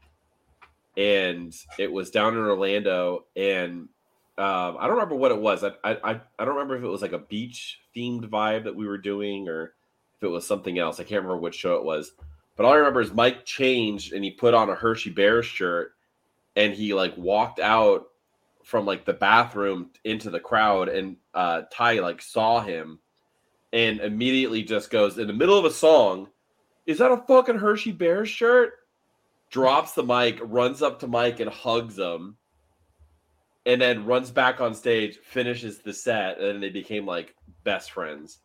and 0.97 1.52
it 1.77 1.90
was 1.90 2.12
down 2.12 2.35
in 2.35 2.39
Orlando. 2.39 3.24
And 3.35 3.89
um, 4.39 4.77
I 4.78 4.82
don't 4.82 4.93
remember 4.93 5.16
what 5.16 5.32
it 5.32 5.40
was. 5.40 5.65
I, 5.65 5.73
I 5.82 6.20
I 6.39 6.44
don't 6.44 6.55
remember 6.55 6.77
if 6.77 6.85
it 6.85 6.89
was 6.89 7.02
like 7.02 7.15
a 7.15 7.19
beach 7.19 7.81
themed 7.97 8.31
vibe 8.31 8.62
that 8.62 8.77
we 8.77 8.86
were 8.86 8.97
doing, 8.97 9.48
or 9.48 9.74
if 10.19 10.23
it 10.23 10.28
was 10.28 10.47
something 10.47 10.78
else. 10.78 11.01
I 11.01 11.02
can't 11.02 11.24
remember 11.24 11.39
which 11.39 11.56
show 11.56 11.74
it 11.74 11.85
was. 11.85 12.12
But 12.55 12.65
all 12.65 12.73
I 12.73 12.77
remember 12.77 13.01
is 13.01 13.12
Mike 13.12 13.44
changed 13.44 14.12
and 14.12 14.23
he 14.23 14.31
put 14.31 14.55
on 14.55 14.70
a 14.70 14.77
Hershey 14.77 15.11
Bears 15.11 15.47
shirt, 15.47 15.94
and 16.55 16.73
he 16.73 16.94
like 16.94 17.16
walked 17.16 17.59
out 17.59 18.05
from 18.62 18.86
like 18.86 19.05
the 19.05 19.12
bathroom 19.12 19.90
into 20.05 20.31
the 20.31 20.39
crowd 20.39 20.89
and 20.89 21.16
uh 21.35 21.62
Ty 21.73 21.98
like 21.98 22.23
saw 22.23 22.61
him 22.61 23.01
and 23.75 23.99
immediately 24.01 24.63
just 24.63 24.89
goes 24.89 25.19
in 25.19 25.27
the 25.27 25.33
middle 25.33 25.59
of 25.59 25.65
a 25.65 25.71
song, 25.71 26.29
is 26.87 26.99
that 26.99 27.11
a 27.11 27.17
fucking 27.27 27.59
Hershey 27.59 27.91
Bears 27.93 28.29
shirt? 28.29 28.75
Drops 29.51 29.93
the 29.93 30.03
mic, 30.05 30.39
runs 30.43 30.81
up 30.81 31.01
to 31.01 31.09
Mike 31.09 31.41
and 31.41 31.51
hugs 31.51 31.99
him, 31.99 32.37
and 33.67 33.81
then 33.81 34.07
runs 34.07 34.31
back 34.31 34.61
on 34.61 34.75
stage, 34.75 35.19
finishes 35.25 35.81
the 35.81 35.93
set, 35.93 36.39
and 36.41 36.63
they 36.63 36.71
became 36.71 37.05
like 37.05 37.35
best 37.65 37.91
friends. 37.91 38.39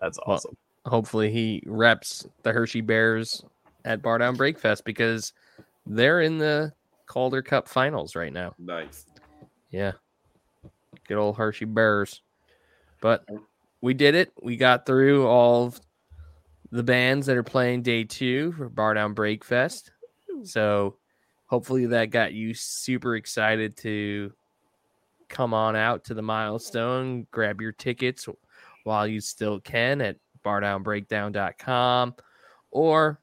That's 0.00 0.18
Well, 0.26 0.36
awesome. 0.36 0.56
hopefully, 0.86 1.30
he 1.30 1.62
reps 1.66 2.26
the 2.42 2.52
Hershey 2.52 2.80
Bears 2.80 3.44
at 3.84 4.00
Bardown 4.02 4.36
BreakFest 4.36 4.84
because 4.84 5.32
they're 5.86 6.22
in 6.22 6.38
the 6.38 6.72
Calder 7.06 7.42
Cup 7.42 7.68
finals 7.68 8.16
right 8.16 8.32
now. 8.32 8.54
Nice. 8.58 9.04
Yeah. 9.70 9.92
Good 11.08 11.18
old 11.18 11.36
Hershey 11.36 11.66
Bears. 11.66 12.22
But 13.02 13.26
we 13.82 13.92
did 13.92 14.14
it. 14.14 14.32
We 14.42 14.56
got 14.56 14.86
through 14.86 15.26
all 15.26 15.66
of 15.66 15.80
the 16.70 16.82
bands 16.82 17.26
that 17.26 17.36
are 17.36 17.42
playing 17.42 17.82
day 17.82 18.04
two 18.04 18.52
for 18.52 18.70
Bardown 18.70 19.14
BreakFest. 19.14 19.90
So 20.44 20.96
hopefully 21.46 21.84
that 21.86 22.06
got 22.06 22.32
you 22.32 22.54
super 22.54 23.16
excited 23.16 23.76
to 23.78 24.32
come 25.28 25.52
on 25.52 25.76
out 25.76 26.04
to 26.04 26.14
the 26.14 26.22
milestone, 26.22 27.26
grab 27.30 27.60
your 27.60 27.72
tickets 27.72 28.26
while 28.84 29.06
you 29.06 29.20
still 29.20 29.60
can 29.60 30.00
at 30.00 30.16
bardownbreakdown.com 30.44 32.14
or 32.70 33.20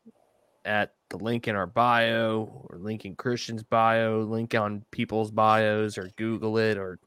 at 0.66 0.94
the 1.10 1.18
link 1.18 1.48
in 1.48 1.56
our 1.56 1.68
bio 1.68 2.66
or 2.70 2.78
link 2.78 3.06
in 3.06 3.16
Christian's 3.16 3.64
bio, 3.64 4.22
link 4.22 4.54
on 4.56 4.84
people's 4.92 5.32
bios 5.32 5.98
or 5.98 6.10
Google 6.18 6.58
it 6.58 6.78
or 6.78 7.00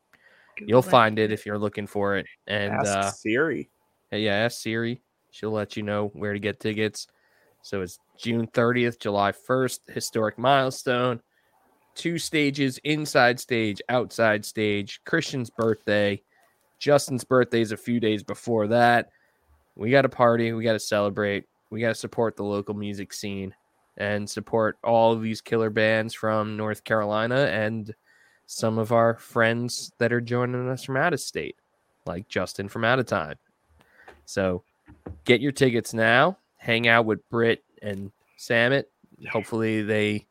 you'll 0.58 0.82
find 0.82 1.18
it 1.18 1.32
if 1.32 1.46
you're 1.46 1.58
looking 1.58 1.86
for 1.86 2.16
it. 2.16 2.26
And 2.46 2.72
Ask 2.72 2.86
uh 2.86 3.10
Siri. 3.10 3.70
yeah, 4.10 4.34
ask 4.34 4.60
Siri. 4.60 5.00
She'll 5.30 5.50
let 5.50 5.76
you 5.76 5.82
know 5.82 6.08
where 6.14 6.32
to 6.32 6.38
get 6.38 6.60
tickets. 6.60 7.06
So 7.62 7.80
it's 7.80 7.98
June 8.18 8.46
30th, 8.48 8.98
July 9.00 9.32
1st, 9.32 9.80
historic 9.92 10.38
milestone. 10.38 11.20
Two 11.94 12.18
stages, 12.18 12.78
inside 12.84 13.38
stage, 13.38 13.80
outside 13.88 14.44
stage. 14.44 15.00
Christian's 15.04 15.50
birthday. 15.50 16.22
Justin's 16.78 17.24
birthday 17.24 17.60
is 17.60 17.72
a 17.72 17.76
few 17.76 18.00
days 18.00 18.22
before 18.22 18.66
that. 18.68 19.10
We 19.76 19.90
got 19.90 20.02
to 20.02 20.08
party. 20.08 20.52
We 20.52 20.64
got 20.64 20.72
to 20.72 20.80
celebrate. 20.80 21.44
We 21.70 21.80
got 21.80 21.88
to 21.88 21.94
support 21.94 22.36
the 22.36 22.44
local 22.44 22.74
music 22.74 23.12
scene 23.12 23.54
and 23.96 24.28
support 24.28 24.78
all 24.82 25.12
of 25.12 25.22
these 25.22 25.40
killer 25.40 25.70
bands 25.70 26.14
from 26.14 26.56
North 26.56 26.82
Carolina 26.84 27.46
and 27.52 27.94
some 28.46 28.78
of 28.78 28.92
our 28.92 29.14
friends 29.16 29.92
that 29.98 30.12
are 30.12 30.20
joining 30.20 30.68
us 30.68 30.84
from 30.84 30.96
out 30.96 31.12
of 31.12 31.20
state, 31.20 31.56
like 32.06 32.28
Justin 32.28 32.68
from 32.68 32.84
out 32.84 32.98
of 32.98 33.06
time. 33.06 33.36
So 34.24 34.62
get 35.24 35.40
your 35.40 35.52
tickets 35.52 35.94
now. 35.94 36.38
Hang 36.58 36.86
out 36.88 37.06
with 37.06 37.28
Britt 37.28 37.64
and 37.82 38.12
Samet. 38.38 38.84
Hopefully 39.30 39.82
they 39.82 40.26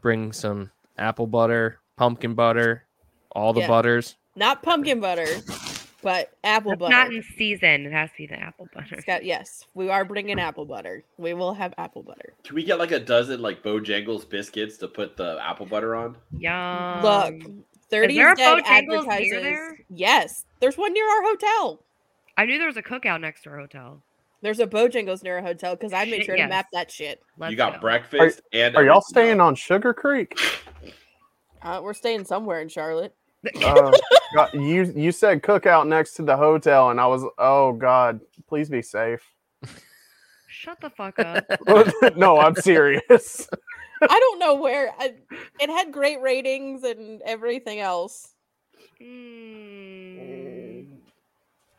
bring 0.00 0.32
some 0.32 0.70
apple 0.98 1.26
butter, 1.26 1.78
pumpkin 1.96 2.34
butter, 2.34 2.84
all 3.32 3.52
the 3.52 3.60
Yeah. 3.60 3.68
butters. 3.68 4.16
Not 4.34 4.62
pumpkin 4.62 5.00
butter, 5.00 5.26
but 6.02 6.30
apple 6.44 6.72
It's 6.72 6.80
butter. 6.80 6.92
not 6.92 7.12
in 7.12 7.22
season. 7.36 7.86
It 7.86 7.92
has 7.92 8.10
to 8.10 8.16
be 8.18 8.26
the 8.26 8.38
apple 8.40 8.68
butter. 8.74 8.94
It's 8.96 9.04
got 9.04 9.24
yes, 9.24 9.64
we 9.74 9.88
are 9.88 10.04
bringing 10.04 10.38
apple 10.38 10.64
butter. 10.64 11.02
We 11.18 11.34
will 11.34 11.54
have 11.54 11.74
apple 11.78 12.02
butter. 12.02 12.32
Can 12.44 12.54
we 12.54 12.64
get 12.64 12.78
like 12.78 12.92
a 12.92 13.00
dozen 13.00 13.40
like 13.42 13.62
Bojangles 13.62 14.28
biscuits 14.28 14.76
to 14.78 14.88
put 14.88 15.16
the 15.16 15.38
apple 15.42 15.66
butter 15.66 15.94
on? 15.96 16.16
Yum. 16.38 17.02
Look, 17.02 17.42
thirty 17.90 18.14
there 18.16 18.32
a 18.32 18.36
Dead 18.36 18.62
Bojangles 18.64 19.20
near 19.20 19.40
there? 19.40 19.78
Yes, 19.90 20.44
there's 20.60 20.76
one 20.76 20.92
near 20.92 21.08
our 21.08 21.22
hotel. 21.22 21.82
I 22.36 22.44
knew 22.44 22.58
there 22.58 22.66
was 22.68 22.76
a 22.76 22.82
cookout 22.82 23.20
next 23.20 23.42
to 23.44 23.50
our 23.50 23.58
hotel. 23.58 24.02
There's 24.42 24.60
a 24.60 24.66
Bojangles 24.66 25.22
near 25.24 25.36
our 25.38 25.42
hotel 25.42 25.74
because 25.74 25.94
I 25.94 26.04
made 26.04 26.16
Shit, 26.18 26.26
sure 26.26 26.34
to 26.36 26.42
yes. 26.42 26.50
map 26.50 26.66
that 26.74 26.90
shit. 26.90 27.22
Let's 27.38 27.50
you 27.50 27.56
got 27.56 27.74
go. 27.74 27.80
breakfast 27.80 28.42
and 28.52 28.76
Are 28.76 28.84
y'all 28.84 28.96
everything 28.98 29.02
staying 29.08 29.40
else. 29.40 29.46
on 29.48 29.54
Sugar 29.56 29.94
Creek? 29.94 30.38
Uh, 31.62 31.80
we're 31.82 31.94
staying 31.94 32.24
somewhere 32.24 32.60
in 32.60 32.68
Charlotte. 32.68 33.12
Uh, 33.64 33.92
God, 34.34 34.54
you 34.54 34.92
you 34.96 35.12
said 35.12 35.42
cookout 35.42 35.86
next 35.86 36.14
to 36.14 36.22
the 36.22 36.36
hotel, 36.36 36.90
and 36.90 37.00
I 37.00 37.06
was 37.06 37.24
oh 37.38 37.72
God, 37.72 38.20
please 38.48 38.68
be 38.68 38.82
safe. 38.82 39.22
Shut 40.48 40.80
the 40.80 40.90
fuck 40.90 41.18
up. 41.18 41.44
no, 42.16 42.38
I'm 42.38 42.54
serious. 42.54 43.48
I 44.02 44.18
don't 44.20 44.38
know 44.38 44.54
where. 44.54 44.92
I, 44.98 45.14
it 45.60 45.70
had 45.70 45.92
great 45.92 46.20
ratings 46.20 46.84
and 46.84 47.20
everything 47.22 47.80
else. 47.80 48.32
Mm. 49.00 50.86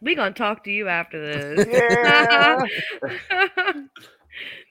We 0.01 0.15
gonna 0.15 0.31
talk 0.33 0.63
to 0.65 0.71
you 0.71 0.87
after 0.87 1.19
this. 1.19 1.67
Yeah. 1.67 2.65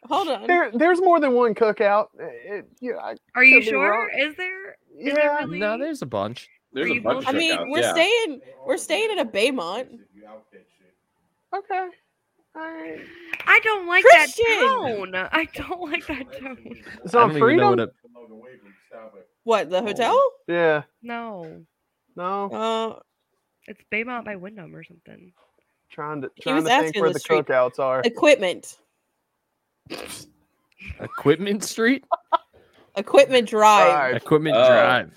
Hold 0.05 0.28
on. 0.28 0.47
There, 0.47 0.70
there's 0.73 1.01
more 1.01 1.18
than 1.18 1.32
one 1.32 1.55
cookout. 1.55 2.09
It, 2.18 2.68
yeah, 2.81 3.14
Are 3.35 3.44
you 3.44 3.60
sure? 3.62 4.09
Is 4.16 4.36
there? 4.36 4.77
Is 4.98 5.14
there 5.14 5.24
Yeah. 5.24 5.39
really? 5.39 5.59
No, 5.59 5.78
there's 5.78 6.02
a 6.02 6.06
bunch. 6.06 6.48
There's 6.77 6.90
Are 6.90 6.94
a 6.94 6.98
bunch 6.98 7.27
of 7.27 7.35
I 7.35 7.39
mean, 7.39 7.57
checkouts, 7.57 7.70
we're 7.70 7.81
yeah. 7.81 7.93
staying 7.93 8.40
we're 8.66 8.77
staying 8.77 9.19
at 9.19 9.27
a 9.27 9.31
Baymont. 9.31 9.98
Okay. 11.57 11.89
Alright. 12.55 13.01
I 13.47 13.61
don't 13.65 13.86
like 13.86 14.05
Christian! 14.05 14.44
that 14.47 14.66
tone. 14.66 15.15
I 15.15 15.48
don't 15.55 15.81
like 15.90 16.07
that 16.07 16.39
tone. 16.39 16.82
It's 17.03 17.15
on 17.15 17.31
don't 17.31 17.39
even 17.39 17.39
know 17.39 17.39
freedom. 17.47 17.69
what 17.70 17.81
a 17.81 17.90
What, 19.44 19.70
the 19.70 19.81
hotel? 19.82 20.20
Yeah. 20.48 20.82
No, 21.03 21.62
No. 22.15 22.51
Uh 22.53 23.01
it's 23.69 23.81
Baymont 23.90 24.27
by 24.27 24.36
Wyndham 24.36 24.77
or 24.77 24.85
something. 24.85 25.32
Trying 25.90 26.20
to 26.20 26.31
trying 26.43 26.62
to 26.62 26.69
think 26.69 26.97
where 26.97 27.09
the 27.11 27.15
the 27.15 27.20
cookouts 27.20 27.78
are. 27.78 28.03
equipment. 28.05 28.77
Equipment 31.01 31.65
Street, 31.65 32.05
Equipment 32.97 33.48
drive. 33.48 33.90
Drive. 33.93 34.16
Equipment 34.16 34.57
Oh. 34.59 34.66
Drive. 34.69 35.11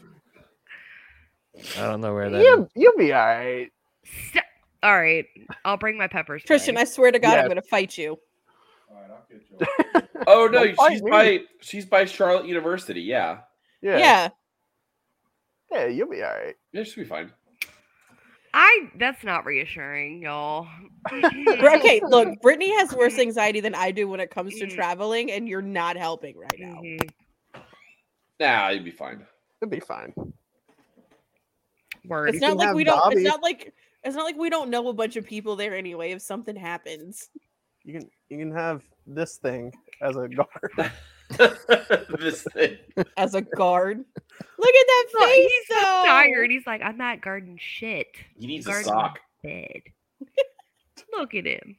I 1.77 1.81
don't 1.87 2.01
know 2.01 2.13
where 2.13 2.29
that 2.29 2.41
You 2.41 2.67
you'll 2.75 2.97
be 2.97 3.13
all 3.13 3.25
right. 3.25 3.71
St- 4.31 4.43
All 4.81 4.95
right, 4.99 5.25
I'll 5.65 5.77
bring 5.77 5.97
my 5.97 6.07
peppers. 6.07 6.41
Tristan, 6.43 6.77
I 6.77 6.85
swear 6.85 7.11
to 7.11 7.19
God, 7.19 7.31
Yes. 7.33 7.41
I'm 7.43 7.47
gonna 7.49 7.61
fight 7.61 7.97
you. 7.97 8.17
Oh 10.27 10.47
no, 10.51 10.65
Don't 10.65 10.75
fight 10.75 10.91
she's 10.91 11.01
me. 11.03 11.11
by 11.11 11.39
she's 11.61 11.85
by 11.85 12.05
Charlotte 12.05 12.45
University. 12.45 13.01
Yeah, 13.01 13.39
Yeah. 13.81 13.97
Yeah. 13.97 14.29
Yeah, 15.71 15.85
you'll 15.87 16.09
be 16.09 16.21
all 16.23 16.29
right. 16.33 16.55
yeah, 16.73 16.83
she'll 16.83 17.03
be 17.03 17.09
fine. 17.09 17.31
I 18.53 18.89
that's 18.97 19.23
not 19.23 19.45
reassuring, 19.45 20.21
y'all. 20.23 20.67
okay, 21.13 22.01
look, 22.03 22.41
Brittany 22.41 22.75
has 22.77 22.93
worse 22.93 23.17
anxiety 23.19 23.59
than 23.61 23.75
I 23.75 23.91
do 23.91 24.07
when 24.07 24.19
it 24.19 24.29
comes 24.31 24.57
to 24.59 24.65
Mm. 24.65 24.73
traveling, 24.75 25.31
and 25.31 25.47
you're 25.47 25.61
not 25.61 25.95
helping 25.97 26.37
right 26.37 26.59
now. 26.59 26.81
Mhm. 26.81 27.09
Nah, 28.39 28.69
you'll 28.69 28.83
be 28.83 28.91
fine. 28.91 29.25
It'll 29.61 29.69
be 29.71 29.79
fine. 29.79 30.13
Word. 32.05 32.29
It's 32.29 32.41
not 32.41 32.57
like 32.57 32.67
have 32.67 32.75
we 32.75 32.83
don't. 32.83 33.13
It's 33.13 33.21
not 33.23 33.41
like 33.41 33.73
it's 34.03 34.15
not 34.15 34.23
like 34.23 34.37
we 34.37 34.49
don't 34.49 34.69
know 34.69 34.87
a 34.89 34.93
bunch 34.93 35.15
of 35.15 35.25
people 35.25 35.55
there 35.55 35.75
anyway. 35.75 36.11
If 36.11 36.21
something 36.21 36.55
happens, 36.55 37.29
You 37.83 37.99
can 37.99 38.09
you 38.29 38.37
can 38.37 38.51
have 38.51 38.83
this 39.07 39.37
thing 39.37 39.73
as 40.01 40.15
a 40.15 40.27
guard. 40.27 40.91
this 42.19 42.43
thing. 42.53 42.77
as 43.17 43.35
a 43.35 43.41
guard, 43.41 43.97
look 43.99 44.75
at 44.75 44.87
that 44.87 45.05
Look, 45.13 45.23
face. 45.29 45.51
he's 45.51 45.67
so 45.67 45.75
though. 45.83 46.03
tired. 46.05 46.49
He's 46.51 46.65
like, 46.65 46.81
I'm 46.81 46.97
not 46.97 47.21
guarding 47.21 47.57
shit. 47.61 48.07
He 48.39 48.47
needs 48.47 48.67
a 48.67 48.83
sock. 48.83 49.19
Bed. 49.43 49.81
Look 51.13 51.33
at 51.33 51.45
him. 51.45 51.75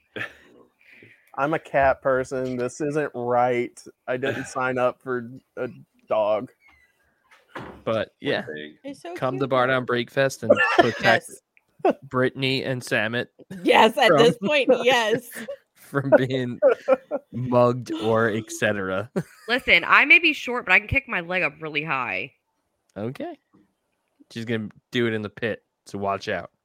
I'm 1.37 1.55
a 1.55 1.59
cat 1.59 2.03
person. 2.03 2.57
This 2.57 2.81
isn't 2.81 3.11
right. 3.15 3.79
I 4.09 4.17
didn't 4.17 4.47
sign 4.47 4.79
up 4.79 5.01
for 5.03 5.31
a 5.57 5.69
dog. 6.09 6.51
But 7.85 8.11
yeah, 8.21 8.45
so 8.95 9.15
come 9.15 9.35
to 9.39 9.41
cute. 9.41 9.51
Bardown 9.51 9.87
BreakFest 9.87 10.43
and 10.43 10.53
protect 10.79 11.27
Yes, 11.85 11.95
Brittany 12.05 12.63
and 12.65 12.83
Samet 12.83 13.27
yes. 13.63 13.97
At 13.97 14.09
From- 14.09 14.19
this 14.19 14.37
point, 14.39 14.69
yes. 14.83 15.29
from 15.75 16.13
being 16.17 16.61
mugged 17.33 17.91
or 17.93 18.29
etc. 18.31 19.11
Listen, 19.49 19.85
I 19.87 20.05
may 20.05 20.19
be 20.19 20.33
short, 20.33 20.65
but 20.67 20.73
I 20.73 20.79
can 20.79 20.89
kick 20.89 21.09
my 21.09 21.21
leg 21.21 21.43
up 21.43 21.55
really 21.61 21.83
high. 21.83 22.33
Okay. 22.97 23.39
She's 24.31 24.45
gonna 24.45 24.69
do 24.93 25.07
it 25.07 25.15
in 25.15 25.23
the 25.23 25.29
pit, 25.31 25.65
so 25.87 25.99
watch 25.99 26.29
out. 26.29 26.51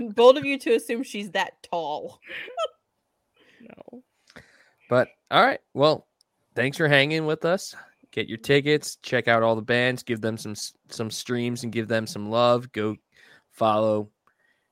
No. 0.00 0.10
Bold 0.16 0.36
of 0.36 0.44
you 0.44 0.58
to 0.58 0.74
assume 0.74 1.04
she's 1.04 1.30
that 1.30 1.62
tall. 1.62 2.18
no. 3.60 4.02
But 4.88 5.08
all 5.30 5.44
right, 5.44 5.60
well, 5.72 6.08
thanks 6.56 6.76
for 6.76 6.88
hanging 6.88 7.26
with 7.26 7.44
us. 7.44 7.76
Get 8.12 8.28
your 8.28 8.38
tickets, 8.38 8.96
check 9.02 9.28
out 9.28 9.42
all 9.42 9.54
the 9.54 9.62
bands, 9.62 10.02
give 10.02 10.20
them 10.20 10.36
some 10.36 10.54
some 10.88 11.10
streams, 11.10 11.62
and 11.62 11.72
give 11.72 11.86
them 11.86 12.06
some 12.06 12.28
love. 12.28 12.72
Go 12.72 12.96
follow 13.52 14.10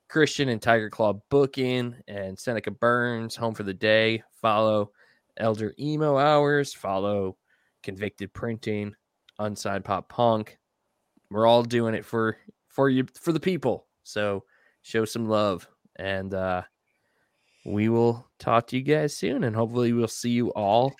Christian 0.08 0.48
and 0.48 0.60
Tiger 0.60 0.90
Claw 0.90 1.14
Booking 1.30 1.94
and 2.08 2.38
Seneca 2.38 2.70
Burns 2.70 3.36
Home 3.36 3.54
for 3.54 3.62
the 3.62 3.74
Day. 3.74 4.22
Follow 4.40 4.90
Elder 5.36 5.72
Emo 5.78 6.18
Hours. 6.18 6.74
Follow 6.74 7.36
Convicted 7.82 8.32
Printing, 8.32 8.94
Unsigned 9.38 9.84
Pop 9.84 10.08
Punk. 10.08 10.58
We're 11.30 11.46
all 11.46 11.62
doing 11.62 11.94
it 11.94 12.04
for 12.04 12.38
for 12.68 12.88
you 12.88 13.06
for 13.20 13.32
the 13.32 13.40
people. 13.40 13.86
So 14.02 14.44
show 14.82 15.04
some 15.04 15.28
love 15.28 15.68
and 15.96 16.32
uh 16.34 16.62
we 17.66 17.88
will 17.88 18.26
talk 18.38 18.66
to 18.68 18.76
you 18.76 18.82
guys 18.82 19.16
soon 19.16 19.44
and 19.44 19.54
hopefully 19.54 19.92
we'll 19.92 20.08
see 20.08 20.30
you 20.30 20.48
all 20.50 20.94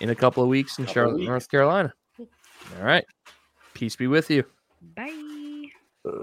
in 0.00 0.10
a 0.10 0.14
couple 0.14 0.42
of 0.42 0.48
weeks 0.48 0.78
in 0.78 0.84
Couple 0.84 0.94
Charlotte, 0.94 1.16
weeks. 1.16 1.28
North 1.28 1.50
Carolina. 1.50 1.92
All 2.18 2.82
right. 2.82 3.04
Peace 3.74 3.96
be 3.96 4.06
with 4.06 4.30
you. 4.30 4.44
Bye. 4.96 5.64
Uh, 6.08 6.22